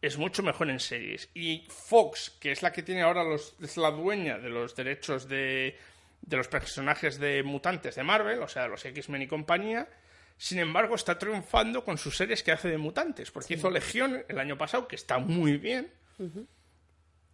es 0.00 0.18
mucho 0.18 0.42
mejor 0.42 0.70
en 0.70 0.80
series. 0.80 1.30
Y 1.34 1.64
Fox, 1.68 2.30
que 2.40 2.50
es 2.50 2.62
la 2.62 2.72
que 2.72 2.82
tiene 2.82 3.02
ahora 3.02 3.22
los, 3.22 3.54
es 3.62 3.76
la 3.76 3.92
dueña 3.92 4.38
de 4.38 4.48
los 4.48 4.74
derechos 4.74 5.28
de, 5.28 5.76
de 6.20 6.36
los 6.36 6.48
personajes 6.48 7.20
de 7.20 7.44
mutantes 7.44 7.94
de 7.94 8.02
Marvel, 8.02 8.42
o 8.42 8.48
sea, 8.48 8.66
los 8.66 8.84
X-Men 8.84 9.22
y 9.22 9.26
compañía, 9.28 9.88
sin 10.42 10.58
embargo, 10.58 10.96
está 10.96 11.20
triunfando 11.20 11.84
con 11.84 11.98
sus 11.98 12.16
series 12.16 12.42
que 12.42 12.50
hace 12.50 12.68
de 12.68 12.76
mutantes, 12.76 13.30
porque 13.30 13.54
hizo 13.54 13.70
Legión 13.70 14.24
el 14.26 14.40
año 14.40 14.58
pasado, 14.58 14.88
que 14.88 14.96
está 14.96 15.18
muy 15.18 15.56
bien, 15.56 15.92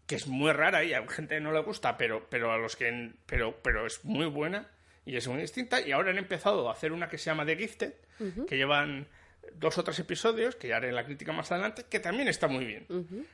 que 0.06 0.14
es 0.14 0.26
muy 0.26 0.52
rara 0.52 0.84
y 0.84 0.92
a 0.92 1.08
gente 1.08 1.36
que 1.36 1.40
no 1.40 1.50
le 1.50 1.60
gusta, 1.60 1.96
pero, 1.96 2.28
pero 2.28 2.52
a 2.52 2.58
los 2.58 2.76
que 2.76 3.12
pero, 3.24 3.62
pero 3.62 3.86
es 3.86 4.04
muy 4.04 4.26
buena 4.26 4.68
y 5.06 5.16
es 5.16 5.26
muy 5.26 5.40
distinta. 5.40 5.80
Y 5.80 5.92
ahora 5.92 6.10
han 6.10 6.18
empezado 6.18 6.68
a 6.68 6.72
hacer 6.72 6.92
una 6.92 7.08
que 7.08 7.16
se 7.16 7.30
llama 7.30 7.46
The 7.46 7.56
Gifted, 7.56 7.94
que 8.46 8.58
llevan 8.58 9.08
dos 9.54 9.78
o 9.78 9.84
tres 9.84 9.98
episodios, 10.00 10.56
que 10.56 10.68
ya 10.68 10.76
haré 10.76 10.92
la 10.92 11.06
crítica 11.06 11.32
más 11.32 11.50
adelante, 11.50 11.86
que 11.88 12.00
también 12.00 12.28
está 12.28 12.46
muy 12.46 12.66
bien. 12.66 12.86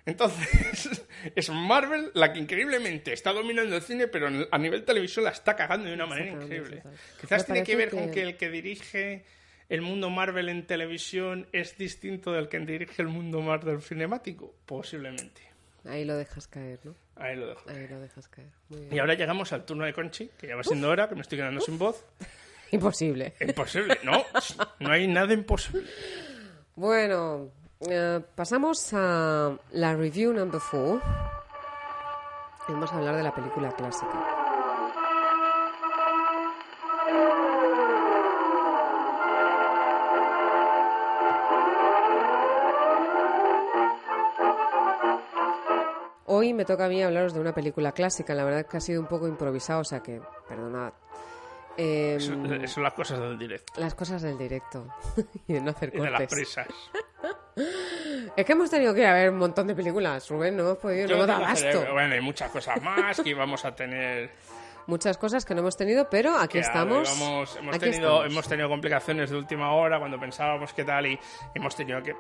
Entonces, 0.07 1.03
es 1.35 1.51
Marvel 1.51 2.13
la 2.15 2.33
que 2.33 2.39
increíblemente 2.39 3.13
está 3.13 3.33
dominando 3.33 3.75
el 3.75 3.83
cine, 3.83 4.07
pero 4.07 4.29
a 4.53 4.57
nivel 4.57 4.85
televisión 4.85 5.25
la 5.25 5.33
está 5.33 5.57
cagando 5.57 5.89
de 5.89 5.95
una 5.95 6.07
manera 6.07 6.31
increíble. 6.31 6.85
Quizás 7.21 7.45
tiene 7.45 7.65
que 7.65 7.75
ver 7.75 7.91
con 7.91 8.13
que 8.13 8.23
el 8.23 8.37
que 8.37 8.51
dirige 8.51 9.25
el 9.69 9.83
mundo 9.83 10.11
Marvel 10.11 10.49
en 10.49 10.67
televisión 10.67 11.47
es 11.53 11.77
distinto 11.79 12.33
del 12.33 12.49
que 12.49 12.59
dirige 12.61 13.03
el 13.03 13.09
mundo 13.09 13.41
Marvel 13.41 13.81
cinemático, 13.83 14.55
posiblemente. 14.67 15.43
Ahí 15.85 16.05
lo 16.05 16.17
dejas 16.17 16.47
caer, 16.47 16.81
¿no? 16.85 16.95
Ahí 17.17 17.37
lo 17.37 17.47
dejo. 17.49 17.69
Ahí 17.69 17.87
lo 17.89 18.01
dejas 18.01 18.29
caer. 18.29 18.49
Muy 18.69 18.81
bien. 18.81 18.95
Y 18.95 18.99
ahora 18.99 19.15
llegamos 19.15 19.53
al 19.53 19.65
turno 19.65 19.85
de 19.85 19.93
Conchi, 19.93 20.31
que 20.39 20.49
ya 20.49 20.57
va 20.57 20.63
siendo 20.63 20.89
hora, 20.89 21.09
que 21.09 21.15
me 21.15 21.21
estoy 21.21 21.39
quedando 21.39 21.61
sin 21.61 21.79
voz. 21.79 22.05
Imposible. 22.71 23.35
Imposible, 23.41 23.99
no, 24.03 24.25
no 24.81 24.91
hay 24.91 25.07
nada 25.07 25.33
imposible. 25.33 25.89
Bueno, 26.75 27.51
eh, 27.89 28.21
pasamos 28.35 28.93
a 28.95 29.57
la 29.73 29.95
review 29.95 30.33
number 30.33 30.61
four. 30.61 31.01
Y 32.69 32.73
Vamos 32.73 32.91
a 32.93 32.97
hablar 32.97 33.17
de 33.17 33.23
la 33.23 33.35
película 33.35 33.71
clásica. 33.77 34.34
Hoy 46.55 46.59
me 46.59 46.65
toca 46.65 46.85
a 46.85 46.89
mí 46.89 47.03
hablaros 47.03 47.35
de 47.35 47.41
una 47.41 47.53
película 47.53 47.91
clásica. 47.91 48.33
La 48.33 48.45
verdad 48.45 48.65
que 48.65 48.77
ha 48.77 48.81
sido 48.81 49.01
un 49.01 49.09
poco 49.09 49.27
improvisado, 49.27 49.81
o 49.81 49.85
sea 49.85 49.99
que, 49.99 50.21
perdonad. 50.49 50.93
Em, 51.77 52.17
eso 52.17 52.33
son 52.69 52.85
las 52.85 52.93
cosas 52.93 53.19
del 53.19 53.37
directo. 53.37 53.73
las 53.81 53.97
cosas 53.97 54.23
del 54.23 54.39
directo 54.39 54.87
y 55.49 55.55
de 55.55 55.61
no 55.61 55.73
hacer 55.73 55.91
Y 55.93 55.99
de 55.99 56.11
las 56.11 56.21
cortes. 56.21 56.39
prisas. 56.39 56.69
Es 58.37 58.45
que 58.45 58.53
hemos 58.53 58.71
tenido 58.71 58.95
que 58.95 59.01
ir 59.01 59.07
a 59.07 59.15
ver 59.15 59.31
un 59.31 59.39
montón 59.39 59.67
de 59.67 59.75
películas, 59.75 60.29
Rubén, 60.29 60.57
no 60.57 60.63
hemos 60.63 60.79
podido, 60.79 61.09
no 61.09 61.17
Yo 61.17 61.27
tengo 61.27 61.39
abasto. 61.45 61.93
Bueno, 61.93 62.15
hay 62.15 62.21
muchas 62.21 62.51
cosas 62.51 62.81
más 62.83 63.21
que 63.21 63.31
íbamos 63.31 63.65
a 63.65 63.75
tener. 63.75 64.31
Muchas 64.87 65.19
cosas 65.19 65.45
que 65.45 65.55
no 65.55 65.61
hemos 65.61 65.77
tenido, 65.77 66.09
pero 66.11 66.37
aquí 66.37 66.59
estamos. 66.59 67.13
hemos, 67.13 67.57
aquí 67.57 67.79
tenido, 67.79 68.11
estamos. 68.11 68.27
hemos 68.27 68.49
tenido 68.49 68.69
complicaciones 68.69 69.31
de 69.31 69.37
última 69.37 69.73
hora 69.73 69.99
cuando 69.99 70.19
pensábamos 70.21 70.73
qué 70.73 70.85
tal 70.85 71.07
y 71.07 71.19
hemos 71.55 71.75
tenido 71.75 72.03
que 72.03 72.15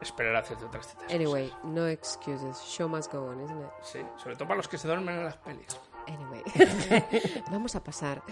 esperar 0.00 0.36
a 0.36 0.38
hacer 0.40 0.56
otras 0.64 0.86
citas. 0.88 1.04
Anyway, 1.12 1.52
no 1.64 1.86
excuses. 1.86 2.58
Show 2.64 2.88
must 2.88 3.12
go 3.12 3.26
on, 3.28 3.40
isn't 3.42 3.60
it? 3.60 3.70
Sí, 3.82 4.00
sobre 4.16 4.36
todo 4.36 4.48
para 4.48 4.56
los 4.58 4.68
que 4.68 4.78
se 4.78 4.86
duermen 4.88 5.16
en 5.18 5.24
las 5.24 5.36
pelis. 5.36 5.78
Anyway, 6.08 6.42
vamos 7.50 7.74
a 7.76 7.84
pasar 7.84 8.22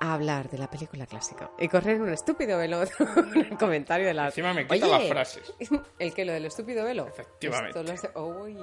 a 0.00 0.14
hablar 0.14 0.48
de 0.48 0.56
la 0.58 0.68
película 0.70 1.06
clásica 1.06 1.50
y 1.58 1.68
correr 1.68 2.00
un 2.00 2.08
estúpido 2.08 2.56
velo 2.58 2.82
el 3.34 3.58
comentario 3.58 4.06
de 4.06 4.14
la. 4.14 4.26
Encima 4.26 4.54
me 4.54 4.66
quita 4.66 4.86
Oye, 4.86 4.98
las 4.98 5.08
frases. 5.08 5.54
¿El 5.98 6.14
que 6.14 6.24
lo 6.24 6.32
del 6.32 6.46
estúpido 6.46 6.84
velo? 6.84 7.06
Efectivamente. 7.06 7.78
Esto 7.80 7.92
hace- 8.10 8.18
Uy. 8.18 8.58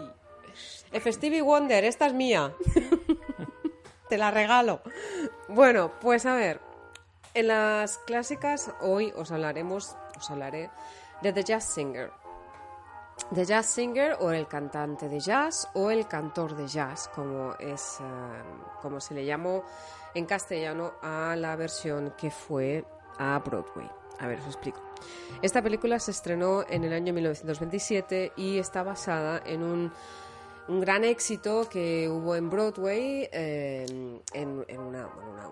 F. 0.91 1.13
Stevie 1.13 1.41
Wonder, 1.43 1.83
esta 1.85 2.07
es 2.07 2.13
mía. 2.13 2.51
Te 4.09 4.17
la 4.17 4.31
regalo. 4.31 4.81
Bueno, 5.49 5.91
pues 6.01 6.25
a 6.25 6.33
ver. 6.33 6.59
En 7.33 7.49
las 7.49 7.99
clásicas 7.99 8.71
hoy 8.81 9.13
os 9.15 9.31
hablaremos, 9.31 9.95
os 10.17 10.31
hablaré 10.31 10.71
de 11.21 11.33
The 11.33 11.43
Jazz 11.43 11.65
Singer. 11.65 12.11
The 13.33 13.45
Jazz 13.45 13.65
Singer 13.65 14.17
o 14.19 14.31
el 14.31 14.47
cantante 14.47 15.09
de 15.09 15.19
jazz 15.19 15.67
o 15.73 15.91
el 15.91 16.07
cantor 16.07 16.55
de 16.55 16.67
jazz, 16.67 17.09
como 17.13 17.55
es 17.59 17.99
eh, 17.99 18.03
como 18.81 19.01
se 19.01 19.13
le 19.13 19.25
llamó 19.25 19.63
en 20.13 20.25
castellano 20.25 20.93
a 21.01 21.35
la 21.35 21.55
versión 21.55 22.13
que 22.17 22.31
fue 22.31 22.85
a 23.17 23.37
Broadway. 23.39 23.89
A 24.19 24.27
ver, 24.27 24.39
os 24.39 24.47
explico. 24.47 24.79
Esta 25.41 25.61
película 25.61 25.99
se 25.99 26.11
estrenó 26.11 26.63
en 26.67 26.83
el 26.83 26.93
año 26.93 27.13
1927 27.13 28.33
y 28.35 28.57
está 28.57 28.83
basada 28.83 29.41
en 29.45 29.61
un, 29.61 29.91
un 30.69 30.79
gran 30.81 31.03
éxito 31.05 31.67
que 31.69 32.09
hubo 32.09 32.35
en 32.35 32.49
Broadway, 32.49 33.29
eh, 33.31 33.85
en, 34.33 34.49
una, 34.79 35.07
bueno, 35.07 35.31
una- 35.31 35.49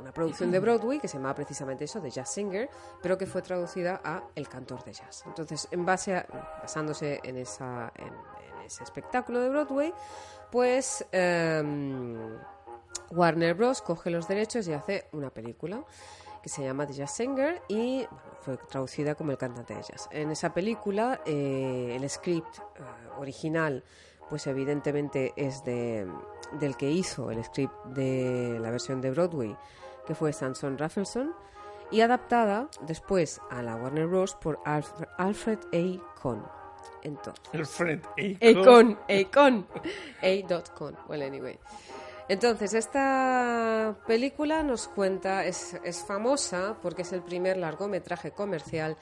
una- 0.00 0.12
producción 0.12 0.50
de 0.50 0.60
Broadway 0.60 0.98
que 0.98 1.08
se 1.08 1.16
llamaba 1.18 1.34
precisamente 1.34 1.84
eso, 1.84 2.00
The 2.00 2.10
Jazz 2.10 2.30
Singer, 2.32 2.70
pero 3.02 3.18
que 3.18 3.26
fue 3.26 3.42
traducida 3.42 4.00
a 4.02 4.22
El 4.34 4.48
cantor 4.48 4.82
de 4.84 4.92
jazz. 4.92 5.24
Entonces, 5.26 5.68
en 5.72 5.84
base 5.84 6.14
a, 6.16 6.26
basándose 6.62 7.20
en, 7.22 7.36
esa, 7.36 7.92
en, 7.96 8.12
ese 8.64 8.82
espectáculo 8.84 9.40
de 9.40 9.50
Broadway, 9.50 9.92
pues 10.50 11.04
em, 11.12 12.38
Warner 13.10 13.54
Bros. 13.54 13.82
coge 13.82 14.10
los 14.10 14.26
derechos 14.28 14.66
y 14.68 14.72
hace 14.72 15.06
una 15.12 15.30
película 15.30 15.84
que 16.42 16.48
se 16.48 16.62
llama 16.62 16.86
The 16.86 16.92
Jazz 16.94 17.10
Singer 17.16 17.60
y 17.68 18.06
fue 18.40 18.56
traducida 18.56 19.16
como 19.16 19.32
El 19.32 19.38
cantante 19.38 19.74
de 19.74 19.82
jazz. 19.82 20.08
En 20.12 20.30
esa 20.30 20.54
película 20.54 21.20
eh, 21.26 21.96
el 22.00 22.08
script 22.08 22.58
eh, 22.58 22.82
original 23.18 23.82
pues 24.28 24.46
evidentemente 24.46 25.32
es 25.36 25.64
de, 25.64 26.06
del 26.52 26.76
que 26.76 26.90
hizo 26.90 27.30
el 27.30 27.44
script 27.44 27.74
de 27.86 28.58
la 28.60 28.70
versión 28.70 29.00
de 29.00 29.10
Broadway, 29.10 29.56
que 30.06 30.14
fue 30.14 30.32
Samson 30.32 30.78
Raffleson, 30.78 31.34
y 31.90 32.00
adaptada 32.00 32.68
después 32.82 33.40
a 33.50 33.62
la 33.62 33.76
Warner 33.76 34.06
Bros. 34.06 34.34
por 34.34 34.58
Alfred, 34.64 35.08
Alfred 35.18 35.58
A. 35.72 36.66
Entonces, 37.02 37.44
Alfred 37.54 38.00
A. 38.04 38.60
Akon, 38.60 38.98
Akon, 39.08 39.66
A.con. 40.22 40.96
Well, 41.08 41.22
anyway. 41.22 41.58
Entonces, 42.28 42.74
esta 42.74 43.96
película 44.06 44.64
nos 44.64 44.88
cuenta, 44.88 45.44
es, 45.44 45.74
es 45.84 46.04
famosa 46.04 46.76
porque 46.82 47.02
es 47.02 47.12
el 47.12 47.22
primer 47.22 47.56
largometraje 47.56 48.32
comercial 48.32 48.96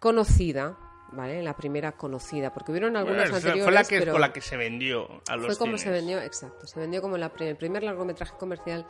conocida, 0.00 0.76
¿vale? 1.12 1.42
La 1.42 1.54
primera 1.54 1.92
conocida, 1.92 2.52
porque 2.52 2.72
hubieron 2.72 2.96
algunas 2.96 3.30
Bueno, 3.30 3.36
anteriores, 3.36 3.64
fue 3.64 3.72
la 3.72 3.84
que, 3.84 3.98
pero 4.00 4.12
con 4.12 4.20
la 4.20 4.32
que 4.32 4.40
se 4.40 4.56
vendió 4.56 5.22
a 5.28 5.36
los 5.36 5.46
fue 5.46 5.56
como 5.56 5.72
cines. 5.78 5.80
se 5.82 5.90
vendió, 5.90 6.20
exacto, 6.20 6.66
se 6.66 6.80
vendió 6.80 7.00
como 7.02 7.16
la 7.16 7.32
el 7.40 7.56
primer 7.56 7.82
largometraje 7.82 8.34
comercial 8.38 8.86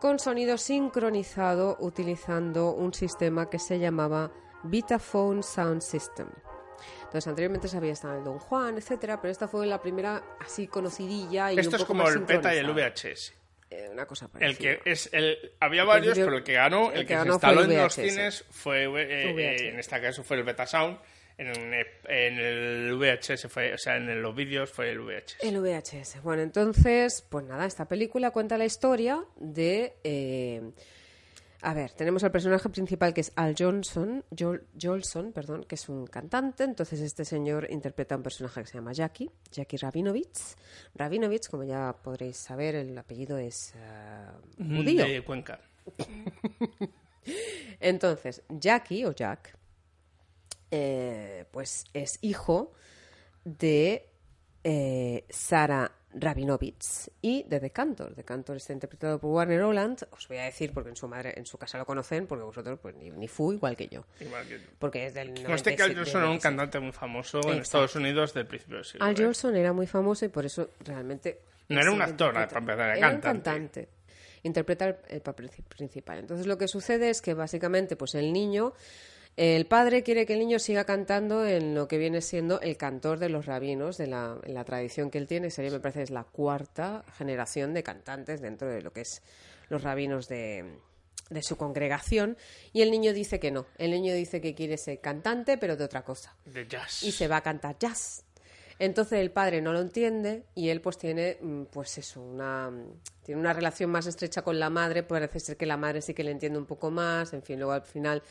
con 0.00 0.18
sonido 0.18 0.58
sincronizado 0.58 1.76
utilizando 1.80 2.72
un 2.72 2.92
sistema 2.92 3.48
que 3.48 3.58
se 3.58 3.78
llamaba 3.78 4.30
Vitaphone 4.64 5.42
Sound 5.42 5.80
System. 5.80 6.28
Entonces, 7.04 7.26
anteriormente 7.28 7.68
se 7.68 7.76
había 7.76 7.92
estado 7.92 8.18
el 8.18 8.24
Don 8.24 8.38
Juan, 8.38 8.76
etcétera, 8.76 9.20
pero 9.20 9.30
esta 9.30 9.46
fue 9.48 9.66
la 9.66 9.80
primera 9.80 10.22
así 10.40 10.66
conocidilla 10.66 11.52
y 11.52 11.58
Esto 11.58 11.70
un 11.70 11.74
es 11.76 11.80
poco 11.82 11.88
como 11.88 12.02
más 12.02 12.14
el 12.14 12.24
beta 12.24 12.54
y 12.54 12.58
el. 12.58 12.70
VHS. 12.72 13.34
Eh, 13.70 13.88
una 13.90 14.06
cosa 14.06 14.26
El 14.26 14.30
parecida. 14.32 14.58
que 14.84 14.90
es 14.90 15.08
el 15.12 15.52
había 15.60 15.84
varios, 15.84 16.18
pero 16.18 16.36
el 16.36 16.44
que 16.44 16.52
ganó, 16.52 16.90
el, 16.92 16.98
el 17.00 17.06
que, 17.06 17.06
que 17.06 17.12
se 17.14 17.18
ganó 17.18 17.32
instaló 17.34 17.60
el 17.62 17.72
en 17.72 17.82
los 17.82 17.94
cines 17.94 18.44
fue 18.50 18.84
eh, 18.84 19.30
eh, 19.30 19.68
en 19.70 19.78
este 19.78 20.00
caso 20.00 20.22
fue 20.22 20.36
el 20.36 20.42
Beta 20.44 20.66
Sound, 20.66 20.98
en, 21.38 21.74
en 22.06 22.38
el 22.38 22.94
VHS 22.96 23.48
fue, 23.48 23.74
o 23.74 23.78
sea, 23.78 23.96
en 23.96 24.22
los 24.22 24.34
vídeos 24.34 24.70
fue 24.70 24.90
el 24.90 25.00
VHS. 25.00 25.36
El 25.42 25.60
VHS. 25.60 26.22
Bueno, 26.22 26.42
entonces, 26.42 27.24
pues 27.28 27.44
nada, 27.44 27.66
esta 27.66 27.86
película 27.86 28.30
cuenta 28.30 28.56
la 28.58 28.64
historia 28.64 29.24
de... 29.36 29.94
eh, 30.04 30.62
a 31.66 31.72
ver, 31.72 31.92
tenemos 31.92 32.22
al 32.22 32.30
personaje 32.30 32.68
principal 32.68 33.14
que 33.14 33.22
es 33.22 33.32
Al 33.36 33.54
Johnson, 33.58 34.22
Joel, 34.38 34.64
Jolson, 34.78 35.32
perdón, 35.32 35.64
que 35.64 35.76
es 35.76 35.88
un 35.88 36.06
cantante. 36.06 36.62
Entonces 36.64 37.00
este 37.00 37.24
señor 37.24 37.66
interpreta 37.70 38.14
a 38.14 38.18
un 38.18 38.22
personaje 38.22 38.60
que 38.60 38.66
se 38.66 38.74
llama 38.74 38.92
Jackie, 38.92 39.30
Jackie 39.50 39.78
Rabinovich. 39.78 40.56
Rabinovich, 40.94 41.48
como 41.48 41.64
ya 41.64 41.96
podréis 42.02 42.36
saber, 42.36 42.74
el 42.74 42.98
apellido 42.98 43.38
es 43.38 43.72
eh, 43.76 44.26
judío. 44.58 45.06
De 45.06 45.22
Cuenca. 45.22 45.58
Entonces, 47.80 48.42
Jackie 48.50 49.06
o 49.06 49.12
Jack, 49.12 49.56
eh, 50.70 51.44
pues 51.50 51.84
es 51.92 52.18
hijo 52.22 52.72
de 53.44 54.08
eh, 54.62 55.24
Sara 55.28 55.92
Rabinovich 56.16 57.10
y 57.20 57.42
de 57.44 57.58
The 57.60 57.70
Cantor. 57.70 58.14
The 58.14 58.24
Cantor 58.24 58.56
está 58.56 58.72
interpretado 58.72 59.18
por 59.18 59.30
Warner 59.30 59.62
Oland. 59.62 60.06
Os 60.12 60.28
voy 60.28 60.38
a 60.38 60.44
decir 60.44 60.72
porque 60.72 60.90
en 60.90 60.96
su 60.96 61.08
madre, 61.08 61.34
en 61.36 61.44
su 61.44 61.58
casa 61.58 61.76
lo 61.76 61.84
conocen, 61.84 62.26
porque 62.26 62.44
vosotros 62.44 62.78
pues 62.80 62.94
ni, 62.94 63.10
ni 63.10 63.26
fu 63.28 63.52
igual 63.52 63.76
que 63.76 63.88
yo. 63.88 64.04
Igual 64.20 64.46
que- 64.46 64.60
Porque 64.78 65.06
es 65.06 65.14
del 65.14 65.28
Conste 65.44 65.74
que 65.76 65.82
Al 65.82 65.92
97, 65.92 65.94
Jolson 65.94 66.20
era 66.20 66.30
un 66.30 66.36
96. 66.36 66.42
cantante 66.42 66.80
muy 66.80 66.92
famoso 66.92 67.40
en. 67.50 67.58
Estados 67.58 67.96
Unidos 67.96 68.32
del 68.32 68.46
principio 68.46 68.76
del 68.76 68.84
siglo. 68.84 69.04
Al. 69.04 69.16
Jolson 69.16 69.56
era 69.56 69.72
muy 69.72 69.86
famoso 69.86 70.24
y 70.24 70.28
por 70.28 70.46
eso 70.46 70.70
realmente... 70.80 71.40
No 71.68 71.80
era 71.80 71.90
un 71.90 72.00
actor, 72.02 72.34
interpreta- 72.34 72.48
para 72.48 72.58
empezar, 72.60 72.88
era 72.90 72.96
Era 72.98 73.10
un 73.16 73.20
cantante. 73.20 73.88
Interpreta 74.44 74.98
el 75.08 75.20
papel 75.22 75.50
principal. 75.68 76.18
Entonces 76.18 76.46
lo 76.46 76.58
que 76.58 76.68
sucede 76.68 77.08
es 77.10 77.22
que 77.22 77.32
básicamente 77.34 77.96
pues 77.96 78.14
el 78.14 78.32
niño, 78.32 78.74
el 79.36 79.66
padre 79.66 80.02
quiere 80.02 80.26
que 80.26 80.34
el 80.34 80.38
niño 80.38 80.58
siga 80.58 80.84
cantando 80.84 81.44
en 81.46 81.74
lo 81.74 81.88
que 81.88 81.98
viene 81.98 82.20
siendo 82.20 82.60
el 82.60 82.76
cantor 82.76 83.18
de 83.18 83.28
los 83.28 83.46
rabinos, 83.46 83.96
de 83.96 84.06
la, 84.06 84.38
en 84.44 84.54
la 84.54 84.64
tradición 84.64 85.10
que 85.10 85.18
él 85.18 85.26
tiene. 85.26 85.50
Sería, 85.50 85.72
me 85.72 85.80
parece, 85.80 86.02
es 86.02 86.10
la 86.10 86.24
cuarta 86.24 87.04
generación 87.18 87.74
de 87.74 87.82
cantantes 87.82 88.40
dentro 88.40 88.68
de 88.68 88.80
lo 88.82 88.92
que 88.92 89.00
es 89.00 89.22
los 89.70 89.82
rabinos 89.82 90.28
de, 90.28 90.78
de 91.30 91.42
su 91.42 91.56
congregación. 91.56 92.36
Y 92.72 92.82
el 92.82 92.90
niño 92.92 93.12
dice 93.12 93.40
que 93.40 93.50
no. 93.50 93.66
El 93.76 93.90
niño 93.90 94.14
dice 94.14 94.40
que 94.40 94.54
quiere 94.54 94.76
ser 94.76 95.00
cantante, 95.00 95.58
pero 95.58 95.76
de 95.76 95.84
otra 95.84 96.04
cosa 96.04 96.36
De 96.44 96.66
jazz. 96.68 97.02
y 97.02 97.10
se 97.10 97.26
va 97.26 97.38
a 97.38 97.42
cantar 97.42 97.76
jazz. 97.78 98.24
Entonces 98.78 99.20
el 99.20 99.30
padre 99.30 99.60
no 99.60 99.72
lo 99.72 99.80
entiende 99.80 100.44
y 100.54 100.68
él 100.68 100.80
pues 100.80 100.98
tiene 100.98 101.38
mm, 101.40 101.64
pues 101.66 101.96
eso, 101.98 102.20
una 102.20 102.72
tiene 103.22 103.40
una 103.40 103.52
relación 103.52 103.90
más 103.90 104.06
estrecha 104.06 104.42
con 104.42 104.58
la 104.58 104.68
madre, 104.68 105.04
parece 105.04 105.38
ser 105.38 105.56
que 105.56 105.64
la 105.64 105.76
madre 105.76 106.02
sí 106.02 106.12
que 106.12 106.24
le 106.24 106.32
entiende 106.32 106.58
un 106.58 106.66
poco 106.66 106.90
más, 106.90 107.32
en 107.32 107.42
fin, 107.42 107.58
luego 107.58 107.72
al 107.72 107.82
final 107.82 108.22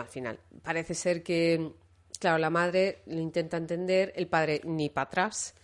al 0.00 0.08
final 0.08 0.38
parece 0.62 0.94
ser 0.94 1.22
que 1.22 1.72
claro, 2.18 2.38
la 2.38 2.50
madre 2.50 3.02
lo 3.06 3.20
intenta 3.20 3.56
entender, 3.56 4.12
el 4.16 4.26
padre 4.26 4.60
ni 4.64 4.88
para 4.90 5.06
atrás, 5.06 5.54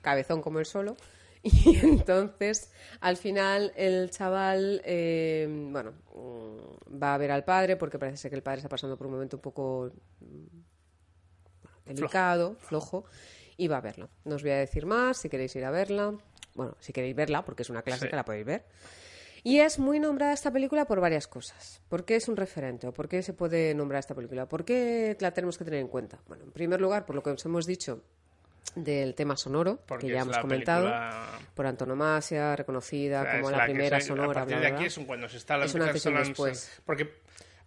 cabezón 0.00 0.40
como 0.42 0.58
él 0.58 0.66
solo. 0.66 0.96
Y 1.42 1.78
entonces, 1.78 2.72
al 3.00 3.16
final, 3.16 3.72
el 3.76 4.10
chaval, 4.10 4.82
eh, 4.84 5.46
bueno, 5.70 5.92
mm, 6.14 7.00
va 7.00 7.14
a 7.14 7.18
ver 7.18 7.30
al 7.30 7.44
padre 7.44 7.76
porque 7.76 7.96
parece 7.98 8.16
ser 8.16 8.30
que 8.30 8.36
el 8.36 8.42
padre 8.42 8.58
está 8.58 8.68
pasando 8.68 8.96
por 8.98 9.06
un 9.06 9.12
momento 9.12 9.36
un 9.36 9.42
poco 9.42 9.92
delicado, 11.84 12.56
flojo. 12.58 13.04
iba 13.56 13.76
a 13.76 13.80
verla. 13.80 14.08
No 14.24 14.34
os 14.36 14.42
voy 14.42 14.50
a 14.52 14.56
decir 14.58 14.84
más, 14.86 15.16
si 15.18 15.28
queréis 15.28 15.54
ir 15.56 15.64
a 15.64 15.70
verla. 15.70 16.14
Bueno, 16.54 16.76
si 16.80 16.92
queréis 16.92 17.14
verla, 17.14 17.44
porque 17.44 17.62
es 17.62 17.70
una 17.70 17.82
clásica, 17.82 18.10
Sí. 18.10 18.16
la 18.16 18.24
podéis 18.24 18.44
ver. 18.46 18.64
Y 19.48 19.60
es 19.60 19.78
muy 19.78 19.98
nombrada 19.98 20.32
esta 20.34 20.50
película 20.52 20.84
por 20.84 21.00
varias 21.00 21.26
cosas. 21.26 21.80
¿Por 21.88 22.04
qué 22.04 22.16
es 22.16 22.28
un 22.28 22.36
referente? 22.36 22.86
¿O 22.86 22.92
por 22.92 23.08
qué 23.08 23.22
se 23.22 23.32
puede 23.32 23.74
nombrar 23.74 24.00
esta 24.00 24.14
película? 24.14 24.46
¿Por 24.46 24.62
qué 24.64 25.16
la 25.20 25.30
tenemos 25.32 25.56
que 25.56 25.64
tener 25.64 25.80
en 25.80 25.88
cuenta? 25.88 26.18
Bueno, 26.28 26.44
en 26.44 26.50
primer 26.52 26.80
lugar, 26.80 27.06
por 27.06 27.14
lo 27.16 27.22
que 27.22 27.30
os 27.30 27.44
hemos 27.46 27.64
dicho 27.66 28.02
del 28.74 29.14
tema 29.14 29.36
sonoro, 29.38 29.78
Porque 29.86 30.08
que 30.08 30.12
ya 30.12 30.20
hemos 30.20 30.36
comentado, 30.38 30.84
película- 30.84 31.38
por 31.54 31.66
antonomasia, 31.66 32.54
reconocida 32.56 33.22
O 33.22 33.24
sea, 33.24 33.40
como 33.40 33.50
la, 33.50 33.64
primera 33.64 33.98
se- 34.00 34.04
a 34.04 34.06
sonora. 34.08 34.34
partir 34.34 34.56
bla, 34.56 34.60
de 34.60 34.66
aquí 34.66 34.76
bla. 34.80 34.86
es 34.86 34.98
un- 34.98 35.04
cuando 35.06 35.28
se 35.30 35.36
está 35.38 35.56
la 35.56 35.64
Es 35.64 35.74
un 35.74 35.80
antes 35.82 35.94
y 36.04 36.08
un 36.08 36.14
sonando- 36.14 36.28
después. 36.28 36.80
Porque 36.84 37.14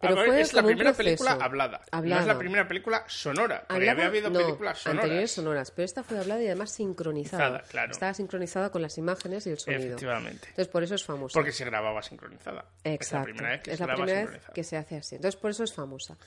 Pero 0.02 0.14
a 0.14 0.18
ver, 0.20 0.28
fue 0.28 0.42
es 0.42 0.54
la 0.54 0.64
primera 0.64 0.94
película 0.94 1.32
hablada. 1.34 1.78
No 1.78 1.84
es 1.84 1.90
Hablada. 1.94 2.26
la 2.26 2.38
primera 2.38 2.68
película 2.68 3.04
sonora. 3.08 3.60
Porque 3.62 3.74
Hablada, 3.76 3.92
había 3.92 4.06
habido 4.08 4.30
no, 4.30 4.40
películas 4.40 4.80
sonoras. 4.80 5.04
anteriores 5.04 5.32
sonoras, 5.32 5.72
pero 5.72 5.86
esta 5.86 6.04
fue 6.04 6.18
hablada 6.20 6.42
y 6.42 6.48
además 6.48 6.72
sincronizada. 6.72 7.62
Claro. 7.70 7.92
Estaba 7.92 8.14
sincronizada 8.14 8.72
con 8.72 8.82
las 8.82 8.98
imágenes 8.98 9.46
y 9.48 9.52
el 9.52 9.60
sonido. 9.60 9.84
Efectivamente. 9.84 10.48
Entonces, 10.50 10.68
por 10.68 10.84
eso 10.84 10.96
es 10.96 11.04
famosa. 11.04 11.34
Porque 11.34 11.52
se 11.52 11.66
grababa 11.66 12.02
sincronizada. 12.02 12.66
Es 12.84 12.86
la 12.86 12.94
Exacto. 12.94 13.26
primera 13.26 13.50
vez 13.52 13.62
que 13.62 13.72
es 13.72 13.78
se 13.78 13.86
la 13.88 13.94
primera 13.96 14.26
vez 14.26 14.42
que 14.54 14.64
se 14.64 14.78
hace 14.78 14.98
así. 14.98 15.16
Entonces, 15.16 15.40
por 15.40 15.52
eso 15.52 15.64
es 15.64 15.74
famosa. 15.74 16.18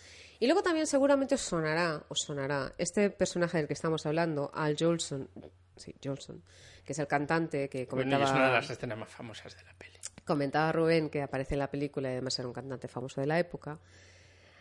Y 0.41 0.47
luego 0.47 0.63
también 0.63 0.87
seguramente 0.87 1.35
os 1.37 1.41
sonará, 1.41 2.03
os 2.09 2.21
sonará, 2.21 2.73
este 2.79 3.11
personaje 3.11 3.59
del 3.59 3.67
que 3.67 3.73
estamos 3.75 4.05
hablando, 4.07 4.51
Al 4.55 4.77
Jolson, 4.79 5.29
sí, 5.77 5.95
Jolson, 6.03 6.43
que 6.85 6.93
es 6.93 6.99
el 6.99 7.07
cantante 7.07 7.69
que 7.69 7.87
Bueno, 7.87 7.91
comentaba, 7.91 8.25
es 8.25 8.31
una 8.31 8.47
de 8.49 8.53
las 8.53 8.71
escenas 8.71 8.99
más 8.99 9.09
famosas 9.11 9.57
de 9.57 9.63
la 9.65 9.73
peli. 9.75 9.99
Comentaba 10.25 10.73
Rubén, 10.73 11.11
que 11.11 11.23
aparece 11.23 11.55
en 11.55 11.61
la 11.61 11.71
película 11.71 12.09
y 12.09 12.13
además 12.13 12.39
era 12.39 12.49
un 12.49 12.55
cantante 12.55 12.89
famoso 12.89 13.21
de 13.21 13.27
la 13.27 13.39
época, 13.39 13.79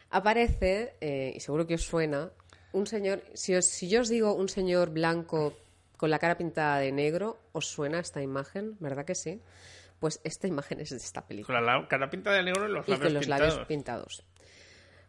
aparece, 0.10 0.96
eh, 1.02 1.34
y 1.36 1.40
seguro 1.40 1.66
que 1.66 1.76
os 1.76 1.84
suena, 1.84 2.32
un 2.72 2.88
señor, 2.88 3.24
si, 3.34 3.56
os- 3.56 3.66
si 3.66 3.88
yo 3.90 4.02
os 4.02 4.10
digo 4.10 4.34
un 4.34 4.50
señor 4.50 4.90
blanco 4.92 5.54
con 5.98 6.10
la 6.10 6.20
cara 6.20 6.38
pintada 6.38 6.80
de 6.80 6.92
negro, 6.92 7.40
¿os 7.54 7.68
suena 7.68 8.00
esta 8.00 8.22
imagen? 8.22 8.76
¿Verdad 8.80 9.06
que 9.06 9.16
sí? 9.16 9.42
Pues 10.00 10.20
esta 10.24 10.48
imagen 10.48 10.82
es 10.82 10.90
de 10.90 10.98
esta 10.98 11.26
película. 11.26 11.60
Con 11.60 11.66
la 11.66 11.88
cara 11.88 12.10
pinta 12.10 12.32
de 12.34 12.44
negro 12.44 12.68
y 12.68 12.72
los 12.72 12.88
y 12.88 12.92
labios 12.92 13.00
con 13.08 13.14
los 13.14 13.24
pintados. 13.26 13.50
labios 13.54 13.68
pintados. 13.68 14.24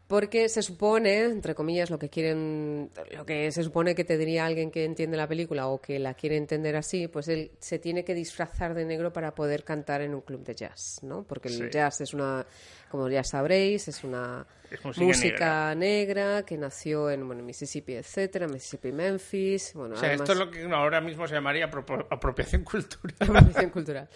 Porque 0.07 0.51
se 0.51 0.61
supone, 0.63 1.21
entre 1.25 1.55
comillas, 1.55 1.89
lo 1.89 1.99
que 1.99 2.11
quieren, 2.11 2.91
lo 3.17 3.25
que 3.25 3.51
se 3.51 3.63
supone 3.65 3.95
que 3.95 4.05
te 4.05 4.19
diría 4.19 4.45
alguien 4.45 4.71
que 4.71 4.85
entiende 4.85 5.17
la 5.17 5.27
película 5.27 5.69
o 5.69 5.81
que 5.81 5.99
la 5.99 6.13
quiere 6.13 6.37
entender 6.37 6.77
así, 6.77 7.09
pues 7.09 7.27
él 7.29 7.53
se 7.59 7.79
tiene 7.79 8.05
que 8.05 8.13
disfrazar 8.15 8.75
de 8.75 8.85
negro 8.85 9.13
para 9.15 9.35
poder 9.35 9.65
cantar 9.65 10.03
en 10.03 10.15
un 10.15 10.21
club 10.21 10.45
de 10.45 10.55
jazz, 10.55 10.99
¿no? 11.03 11.23
Porque 11.25 11.49
el 11.49 11.55
Sí. 11.55 11.65
jazz 11.71 12.03
es 12.03 12.13
una, 12.13 12.45
como 12.91 13.09
ya 13.09 13.25
sabréis, 13.25 13.89
es 13.89 14.05
una 14.05 14.47
Es 14.75 14.85
música 14.85 15.05
música 15.07 15.75
negra. 15.75 16.43
que 16.45 16.57
nació 16.59 17.11
en 17.11 17.27
bueno, 17.27 17.43
Mississippi, 17.43 17.95
etcétera, 17.95 18.47
Mississippi, 18.49 18.93
Memphis, 18.93 19.73
bueno, 19.75 19.95
O 19.95 19.99
sea, 19.99 20.09
además- 20.11 20.29
esto 20.29 20.33
es 20.33 20.39
lo 20.47 20.51
que 20.51 20.63
ahora 20.75 21.01
mismo 21.01 21.27
se 21.27 21.35
llamaría 21.35 21.65
apropiación 21.67 22.65
cultural. 22.65 23.15
apropiación 23.21 23.71
cultural. 23.71 24.09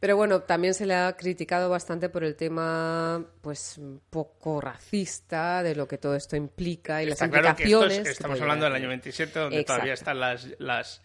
Pero 0.00 0.16
bueno, 0.16 0.40
también 0.42 0.74
se 0.74 0.86
le 0.86 0.94
ha 0.94 1.16
criticado 1.16 1.68
bastante 1.70 2.08
por 2.08 2.24
el 2.24 2.36
tema, 2.36 3.24
pues, 3.40 3.78
un 3.78 4.00
poco 4.10 4.60
racista 4.60 5.62
de 5.62 5.74
lo 5.74 5.86
que 5.88 5.98
todo 5.98 6.14
esto 6.16 6.36
implica 6.36 7.02
y 7.02 7.08
Está 7.08 7.26
las 7.26 7.30
claro 7.40 7.56
que 7.56 7.64
esto 7.64 7.76
implicaciones. 7.84 7.98
es- 7.98 8.04
que 8.04 8.10
estamos 8.10 8.38
puede 8.38 8.42
hablando 8.42 8.64
del 8.66 8.72
año 8.74 8.82
tener. 8.82 8.88
27, 8.90 9.38
donde 9.38 9.56
Exacto. 9.60 9.72
todavía 9.74 9.94
están 9.94 10.20
las... 10.58 11.02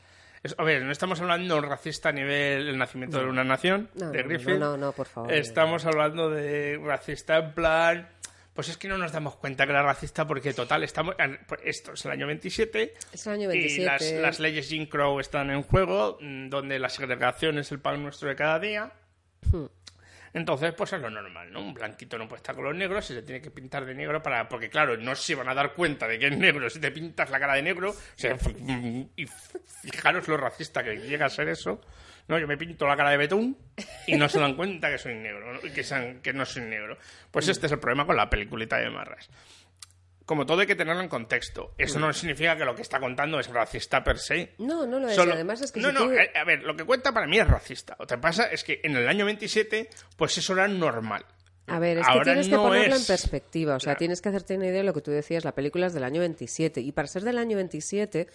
a 0.58 0.64
ver, 0.64 0.84
no 0.84 0.92
estamos 0.92 1.20
hablando 1.20 1.60
racista 1.62 2.10
a 2.10 2.12
nivel 2.12 2.70
el 2.70 2.78
nacimiento 2.78 3.20
de 3.20 3.26
una 3.26 3.44
nación, 3.44 3.90
No, 3.96 4.12
de 4.12 4.24
Griffith. 4.24 4.50
no, 4.58 4.58
no, 4.72 4.78
no, 4.78 4.92
por 4.94 5.08
favor. 5.08 5.34
Estamos 5.34 5.86
hablando 5.86 6.30
de 6.30 6.80
racista 6.84 7.38
en 7.38 7.54
plan... 7.54 8.10
Pues 8.58 8.70
es 8.70 8.78
que 8.78 8.88
no 8.88 8.98
nos 8.98 9.12
damos 9.12 9.36
cuenta 9.36 9.68
que 9.68 9.72
era 9.72 9.84
racista 9.84 10.26
porque, 10.26 10.52
total, 10.52 10.84
estamos... 10.84 11.14
pues 11.48 11.62
Esto 11.64 11.94
es 11.94 12.04
el 12.06 12.12
año 12.12 12.26
27. 12.26 12.96
Es 13.14 13.28
el 13.28 13.34
año 13.34 13.44
Y 13.54 13.60
27. 13.60 13.86
las, 13.86 14.12
las 14.20 14.40
leyes 14.40 14.68
Jim 14.68 14.88
Crow 14.88 15.20
están 15.20 15.52
en 15.52 15.62
juego, 15.62 16.18
mm, 16.20 16.50
donde 16.50 16.80
la 16.80 16.90
segregación 16.90 17.60
es 17.60 17.72
el 17.72 17.80
pan 17.80 18.02
nuestro 18.02 18.30
de 18.30 18.36
cada 18.36 18.58
día. 18.58 18.92
Hmm. 19.52 19.66
Entonces, 20.34 20.74
pues 20.74 20.92
es 20.92 21.00
lo 21.00 21.12
normal, 21.12 21.54
¿no? 21.54 21.60
Un 21.60 21.76
blanquito 21.76 22.18
no 22.18 22.28
puede 22.28 22.40
estar 22.40 22.56
con 22.56 22.64
los 22.64 22.76
negros 22.76 23.08
y 23.12 23.14
se 23.14 23.22
tiene 23.22 23.44
que 23.44 23.52
pintar 23.52 23.86
de 23.86 23.94
negro 23.94 24.24
para... 24.24 24.50
Porque, 24.50 24.72
claro, 24.72 24.98
no 24.98 25.14
se 25.14 25.36
van 25.36 25.50
a 25.50 25.54
dar 25.54 25.76
cuenta 25.76 26.08
de 26.08 26.18
que 26.18 26.26
es 26.26 26.36
negro 26.36 26.68
si 26.72 26.80
te 26.80 26.90
pintas 26.90 27.30
la 27.30 27.40
cara 27.40 27.54
de 27.54 27.62
negro. 27.62 27.92
O 27.92 27.96
sea, 28.16 28.36
y 29.16 29.28
fijaros 29.84 30.28
lo 30.28 30.36
racista 30.36 30.84
que 30.84 30.96
llega 30.96 31.28
a 31.28 31.30
ser 31.30 31.48
eso. 31.50 31.80
No, 32.28 32.38
yo 32.38 32.48
me 32.48 32.58
pinto 32.58 32.86
la 32.88 32.98
cara 32.98 33.12
de 33.12 33.18
betún 33.18 33.58
y 34.06 34.16
no 34.16 34.28
se 34.28 34.40
dan 34.40 34.56
cuenta 34.56 34.90
que 34.90 34.98
soy 34.98 35.16
negro, 35.16 35.60
que, 35.74 35.84
sean- 35.84 36.22
que 36.22 36.34
no 36.34 36.46
soy 36.46 36.64
negro. 36.64 36.98
Pues 37.32 37.48
este 37.48 37.68
es 37.68 37.72
el 37.72 37.80
problema 37.80 38.06
con 38.06 38.16
la 38.18 38.30
peliculita 38.30 38.78
de 38.78 38.90
Marras. 38.90 39.30
Como 40.26 40.46
todo 40.46 40.60
hay 40.60 40.68
que 40.68 40.76
tenerlo 40.76 41.02
en 41.02 41.08
contexto. 41.08 41.74
Eso 41.78 42.00
no 42.00 42.12
significa 42.12 42.58
que 42.58 42.66
lo 42.66 42.76
que 42.76 42.82
está 42.82 43.00
contando 43.00 43.40
es 43.40 43.48
racista 43.48 44.04
per 44.04 44.18
se. 44.20 44.56
No, 44.58 44.86
no 44.86 45.00
lo 45.00 45.08
es. 45.08 45.16
Solo- 45.16 45.34
además 45.34 45.62
es 45.62 45.72
que 45.72 45.80
no, 45.80 45.88
si 45.88 45.94
no, 45.96 46.12
eh, 46.12 46.32
a 46.36 46.44
ver, 46.44 46.64
lo 46.64 46.76
que 46.76 46.84
cuenta 46.84 47.14
para 47.14 47.28
mí 47.28 47.40
es 47.40 47.48
racista. 47.48 47.96
Lo 47.98 48.06
que 48.06 48.18
pasa 48.18 48.44
es 48.52 48.66
que 48.66 48.82
en 48.84 48.98
el 48.98 49.08
año 49.08 49.24
27, 49.24 49.90
pues 50.18 50.38
eso 50.38 50.52
era 50.52 50.68
normal. 50.68 51.26
A 51.68 51.80
ver, 51.80 51.98
es 52.00 52.06
que 52.06 52.12
Ahora 52.12 52.24
tienes 52.26 52.50
que 52.50 52.56
ponerlo 52.58 52.96
en 52.98 53.06
perspectiva. 53.06 53.76
O 53.76 53.80
sea, 53.80 53.92
Claro. 53.92 54.00
tienes 54.00 54.22
que 54.22 54.30
hacerte 54.30 54.56
una 54.58 54.66
idea 54.68 54.80
de 54.80 54.84
lo 54.84 54.94
que 54.94 55.02
tú 55.02 55.12
decías. 55.12 55.46
La 55.46 55.56
película 55.56 55.88
es 55.88 55.94
del 55.94 56.04
año 56.04 56.20
27. 56.20 56.82
Y 56.82 56.92
para 56.92 57.08
ser 57.08 57.24
del 57.24 57.38
año 57.38 57.56
27, 57.56 58.28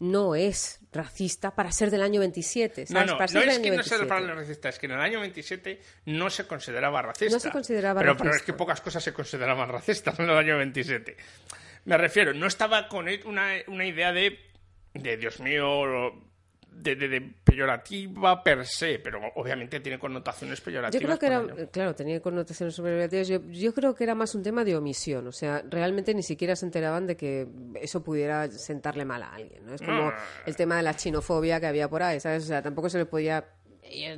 no 0.00 0.34
es 0.34 0.80
racista 0.92 1.54
para 1.54 1.72
ser 1.72 1.90
del 1.90 2.02
año 2.02 2.20
27. 2.20 2.82
No, 2.82 2.86
¿sabes? 2.86 3.06
no, 3.06 3.18
para 3.18 3.24
no 3.26 3.28
ser 3.28 3.40
del 3.40 3.48
es 3.50 3.56
año 3.56 3.62
que 3.64 3.76
no 3.76 3.82
sea 3.82 3.98
27. 3.98 4.08
para 4.08 4.34
racista, 4.34 4.68
es 4.68 4.78
que 4.78 4.86
en 4.86 4.92
el 4.92 5.00
año 5.00 5.20
27 5.20 5.82
no 6.06 6.30
se 6.30 6.46
consideraba 6.46 7.02
racista. 7.02 7.34
No 7.34 7.40
se 7.40 7.50
consideraba 7.50 8.00
pero, 8.00 8.16
Pero 8.16 8.30
es 8.30 8.36
racista. 8.36 8.52
que 8.52 8.56
pocas 8.58 8.80
cosas 8.80 9.02
se 9.02 9.12
consideraban 9.12 9.68
racistas 9.68 10.18
en 10.18 10.30
el 10.30 10.36
año 10.36 10.56
27. 10.58 11.16
Me 11.84 11.96
refiero, 11.96 12.32
no 12.34 12.46
estaba 12.46 12.88
con 12.88 13.08
él 13.08 13.22
una, 13.24 13.52
una 13.66 13.84
idea 13.86 14.12
de, 14.12 14.38
de 14.94 15.16
Dios 15.16 15.40
mío, 15.40 16.12
de, 16.70 16.94
de- 16.96 17.08
de 17.08 17.20
peyorativa 17.44 18.42
per 18.42 18.64
se, 18.64 18.98
pero 19.00 19.20
obviamente 19.34 19.80
tiene 19.80 19.98
connotaciones 19.98 20.58
Yo 20.60 20.64
peyorativas. 20.66 21.04
creo 21.04 21.18
que 21.18 21.26
era, 21.26 21.40
ello. 21.40 21.70
claro, 21.70 21.94
tenía 21.94 22.20
connotaciones 22.20 22.74
superlativas. 22.74 23.26
Yo, 23.28 23.40
yo 23.50 23.74
creo 23.74 23.94
que 23.94 24.04
era 24.04 24.14
más 24.14 24.34
un 24.34 24.42
tema 24.42 24.64
de 24.64 24.76
omisión. 24.76 25.26
O 25.26 25.32
sea, 25.32 25.62
realmente 25.68 26.14
ni 26.14 26.22
siquiera 26.22 26.54
se 26.56 26.66
enteraban 26.66 27.06
de 27.06 27.16
que 27.16 27.48
eso 27.80 28.02
pudiera 28.02 28.48
sentarle 28.50 29.04
mal 29.04 29.22
a 29.22 29.34
alguien. 29.34 29.66
¿no? 29.66 29.74
Es 29.74 29.82
como 29.82 30.02
No. 30.10 30.12
el 30.46 30.56
tema 30.56 30.76
de 30.76 30.82
la 30.84 30.94
chinofobia 30.94 31.58
que 31.60 31.66
había 31.66 31.88
por 31.88 32.02
ahí, 32.02 32.20
¿sabes? 32.20 32.44
O 32.44 32.46
sea, 32.46 32.62
tampoco 32.62 32.88
se 32.88 32.98
le 32.98 33.06
podía. 33.06 33.44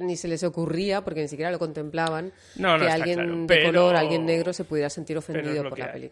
Ni 0.01 0.17
se 0.17 0.27
les 0.27 0.43
ocurría, 0.43 1.03
porque 1.05 1.23
ni 1.23 1.29
siquiera 1.29 1.51
lo 1.53 1.59
contemplaban, 1.61 2.33
No, 2.57 2.77
no, 2.77 2.85
que 2.85 2.91
alguien 2.91 3.47
claro, 3.47 3.47
de 3.47 3.63
color, 3.67 3.95
alguien 3.97 4.27
negro, 4.27 4.53
se 4.53 4.65
pudiera 4.65 4.91
sentir 4.91 5.17
ofendido 5.17 5.63
por 5.69 5.79
la 5.79 5.93
hay. 5.93 6.11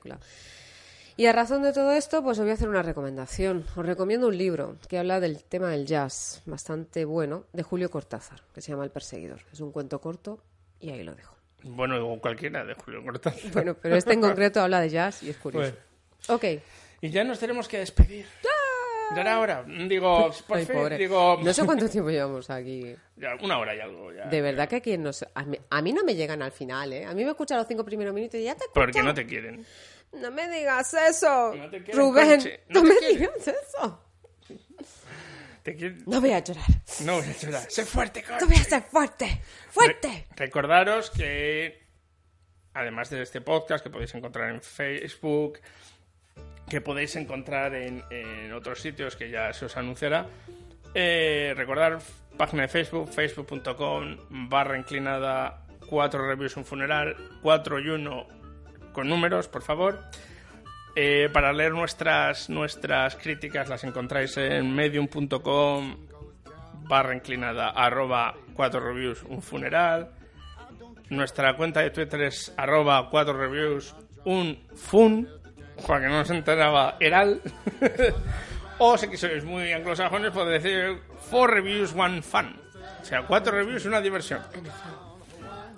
Y 1.18 1.26
a 1.26 1.32
razón 1.32 1.64
de 1.64 1.72
todo 1.72 1.90
esto, 1.90 2.22
pues 2.22 2.38
os 2.38 2.44
voy 2.44 2.52
a 2.52 2.54
hacer 2.54 2.68
una 2.68 2.80
recomendación. 2.80 3.64
Os 3.74 3.84
recomiendo 3.84 4.28
un 4.28 4.38
libro 4.38 4.76
que 4.88 4.98
habla 5.00 5.18
del 5.18 5.42
tema 5.42 5.68
del 5.68 5.84
jazz, 5.84 6.42
bastante 6.46 7.04
bueno, 7.04 7.42
de 7.52 7.64
Julio 7.64 7.90
Cortázar, 7.90 8.40
que 8.54 8.60
se 8.60 8.70
llama 8.70 8.84
El 8.84 8.92
Perseguidor. 8.92 9.40
Es 9.52 9.58
un 9.58 9.72
cuento 9.72 10.00
corto 10.00 10.38
y 10.78 10.90
ahí 10.90 11.02
lo 11.02 11.16
dejo. 11.16 11.34
Bueno, 11.64 12.20
cualquiera 12.20 12.64
de 12.64 12.74
Julio 12.74 13.02
Cortázar. 13.02 13.50
Bueno, 13.52 13.74
pero 13.74 13.96
este 13.96 14.12
en 14.12 14.20
concreto 14.20 14.60
habla 14.60 14.80
de 14.80 14.90
jazz 14.90 15.24
y 15.24 15.30
es 15.30 15.36
curioso. 15.38 15.72
Ok. 16.28 16.44
Y 17.00 17.10
ya 17.10 17.24
nos 17.24 17.40
tenemos 17.40 17.66
que 17.66 17.78
despedir. 17.78 18.24
Ya 19.16 19.22
era 19.22 19.40
hora. 19.40 19.64
Digo, 19.66 20.30
por 20.46 20.58
Ay, 20.58 20.66
fin, 20.66 20.98
digo... 20.98 21.40
No 21.42 21.52
sé 21.52 21.64
cuánto 21.64 21.88
tiempo 21.88 22.10
llevamos 22.10 22.48
aquí. 22.50 22.94
Ya, 23.16 23.30
una 23.42 23.58
hora 23.58 23.74
y 23.74 23.80
algo. 23.80 24.12
Ya. 24.12 24.26
De 24.26 24.40
verdad 24.40 24.68
que 24.68 24.76
aquí 24.76 24.96
nos... 24.98 25.24
a, 25.34 25.44
mí, 25.44 25.58
a 25.70 25.82
mí 25.82 25.92
no 25.92 26.04
me 26.04 26.14
llegan 26.14 26.42
al 26.42 26.52
final, 26.52 26.92
¿eh? 26.92 27.06
A 27.06 27.12
mí 27.14 27.24
me 27.24 27.30
escuchan 27.30 27.58
los 27.58 27.66
cinco 27.66 27.84
primeros 27.84 28.14
minutos 28.14 28.38
y 28.38 28.44
ya 28.44 28.54
te 28.54 28.66
Porque 28.72 28.90
escuchan. 28.90 29.06
no 29.06 29.14
te 29.14 29.26
quieren. 29.26 29.66
No 30.12 30.30
me 30.30 30.48
digas 30.48 30.94
eso, 30.94 31.54
No 31.54 31.70
te 31.70 31.78
Rubén. 31.92 32.40
No, 32.68 32.80
no 32.82 32.88
te 32.88 32.88
me 32.94 32.98
quieren. 32.98 33.18
digas 33.18 33.48
eso. 33.48 34.04
No 36.06 36.20
voy 36.20 36.32
a 36.32 36.38
llorar. 36.38 36.64
No 37.04 37.16
voy 37.16 37.26
a 37.26 37.36
llorar. 37.36 37.70
Sé 37.70 37.84
fuerte, 37.84 38.24
No 38.40 38.46
voy 38.46 38.56
a 38.56 38.64
ser 38.64 38.82
fuerte. 38.82 39.42
¡Fuerte! 39.70 40.08
Re- 40.30 40.46
recordaros 40.46 41.10
que, 41.10 41.86
además 42.72 43.10
de 43.10 43.20
este 43.22 43.42
podcast, 43.42 43.84
que 43.84 43.90
podéis 43.90 44.14
encontrar 44.14 44.48
en 44.50 44.62
Facebook, 44.62 45.58
que 46.70 46.80
podéis 46.80 47.16
encontrar 47.16 47.74
en, 47.74 48.02
en 48.10 48.50
otros 48.54 48.80
sitios 48.80 49.14
que 49.14 49.30
ya 49.30 49.52
se 49.52 49.66
os 49.66 49.76
anunciará, 49.76 50.26
eh, 50.94 51.52
recordar 51.54 51.98
página 52.38 52.62
de 52.62 52.68
Facebook, 52.68 53.10
facebook.com 53.12 54.16
barra 54.48 54.78
inclinada 54.78 55.66
4 55.90 56.26
reviews 56.28 56.56
un 56.56 56.64
funeral, 56.64 57.14
4 57.42 57.80
y 57.80 57.88
1 57.90 58.26
con 58.92 59.08
números, 59.08 59.48
por 59.48 59.62
favor. 59.62 60.00
Eh, 60.96 61.28
para 61.32 61.52
leer 61.52 61.72
nuestras, 61.72 62.50
nuestras 62.50 63.14
críticas 63.16 63.68
las 63.68 63.84
encontráis 63.84 64.36
en 64.36 64.74
medium.com 64.74 66.08
barra 66.88 67.14
inclinada 67.14 67.68
arroba 67.68 68.34
4 68.54 68.80
reviews 68.80 69.22
un 69.22 69.42
funeral. 69.42 70.10
Nuestra 71.10 71.56
cuenta 71.56 71.80
de 71.80 71.90
Twitter 71.90 72.22
es 72.22 72.52
arroba 72.56 73.08
4 73.10 73.32
reviews 73.32 73.94
un 74.24 74.58
fun, 74.74 75.28
para 75.86 76.00
que 76.00 76.06
no 76.08 76.18
nos 76.18 76.30
enteraba 76.30 76.96
Eral. 76.98 77.40
o 78.78 78.98
si 78.98 79.16
sois 79.16 79.44
muy 79.44 79.72
anglosajones 79.72 80.32
podéis 80.32 80.62
decir 80.64 81.00
4 81.30 81.46
reviews 81.46 81.94
one 81.94 82.22
fun. 82.22 82.56
O 83.00 83.04
sea, 83.04 83.22
4 83.22 83.52
reviews 83.52 83.86
una 83.86 84.00
diversión. 84.00 84.42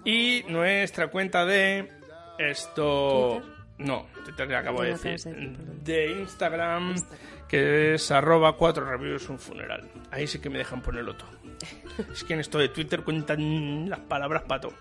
Y 0.05 0.45
nuestra 0.49 1.09
cuenta 1.09 1.45
de 1.45 2.00
esto 2.49 3.43
No, 3.79 4.07
Twitter 4.25 4.49
ya 4.49 4.59
acabo 4.61 4.83
de 4.83 4.91
decir. 4.91 5.05
de 5.05 5.13
decir, 5.13 5.33
perdón. 5.35 5.85
De 5.85 6.11
Instagram, 6.21 6.95
que 7.49 7.95
es 7.95 8.11
arroba 8.11 8.57
cuatro 8.57 8.85
reviews 8.89 9.29
un 9.29 9.39
funeral. 9.39 9.89
Ahí 10.11 10.27
sí 10.27 10.39
que 10.39 10.51
me 10.51 10.59
dejan 10.59 10.83
ponerlo 10.83 11.15
todo. 11.17 11.31
es 12.13 12.25
que 12.25 12.35
en 12.35 12.41
esto 12.41 12.59
de 12.59 12.69
Twitter 12.69 13.03
cuentan 13.03 13.89
las 13.89 14.01
palabras 14.01 14.43
pato. 14.43 14.73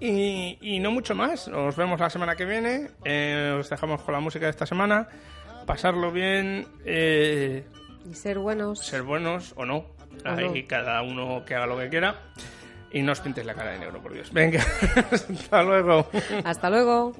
Y, 0.00 0.58
y 0.60 0.80
no 0.80 0.90
mucho 0.90 1.14
más. 1.14 1.46
Nos 1.48 1.76
vemos 1.76 2.00
la 2.00 2.10
semana 2.10 2.34
que 2.34 2.44
viene. 2.44 2.90
Eh, 3.04 3.56
os 3.58 3.70
dejamos 3.70 4.02
con 4.02 4.12
la 4.14 4.20
música 4.20 4.46
de 4.46 4.50
esta 4.50 4.66
semana. 4.66 5.08
Pasarlo 5.66 6.10
bien. 6.10 6.66
eh, 6.84 7.64
Y 8.10 8.14
ser 8.14 8.38
buenos. 8.38 8.80
ser 8.84 9.02
buenos 9.02 9.52
o 9.56 9.64
no. 9.64 9.86
Ahí 10.24 10.62
no. 10.62 10.68
cada 10.68 11.02
uno 11.02 11.44
que 11.44 11.54
haga 11.54 11.66
lo 11.66 11.78
que 11.78 11.88
quiera. 11.88 12.16
Y 12.92 13.02
no 13.02 13.12
os 13.12 13.20
pintéis 13.20 13.46
la 13.46 13.54
cara 13.54 13.70
de 13.70 13.78
negro, 13.78 14.00
por 14.02 14.12
Dios. 14.12 14.32
Venga, 14.32 14.64
hasta 15.10 15.62
luego. 15.62 16.06
Hasta 16.44 16.70
luego. 16.70 17.12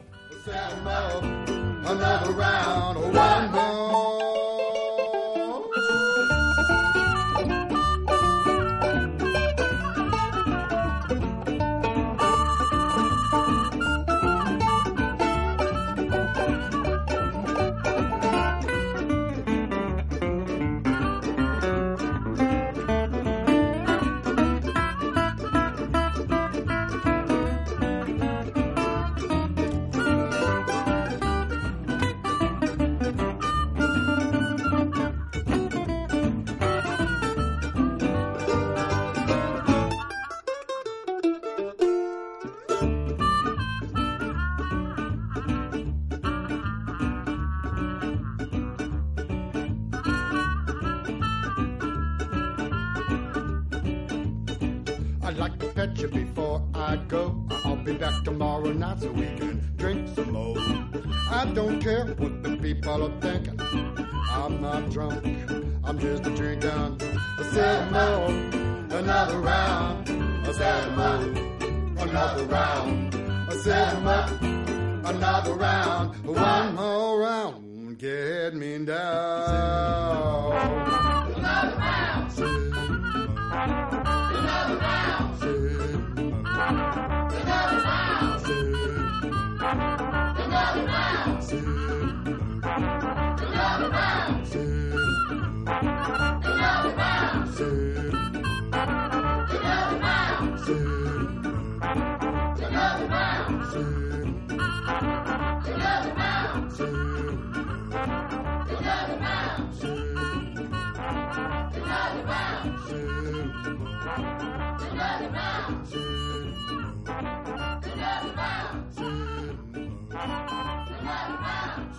Are 62.86 63.20
thinking. 63.20 63.60
I'm 64.30 64.60
not 64.60 64.90
drunk, 64.90 65.24
I'm 65.84 65.98
just 65.98 66.26
a 66.26 66.34
drinking. 66.34 66.70
I 66.70 67.42
said 67.52 67.92
more, 67.92 68.98
another 68.98 69.38
round. 69.38 70.08
I 70.46 70.52
said 70.52 70.96
more, 70.96 72.04
another 72.04 72.44
round. 72.44 73.14
I 73.14 73.56
said 73.56 74.02
more, 74.02 75.10
another 75.10 75.54
round. 75.54 76.26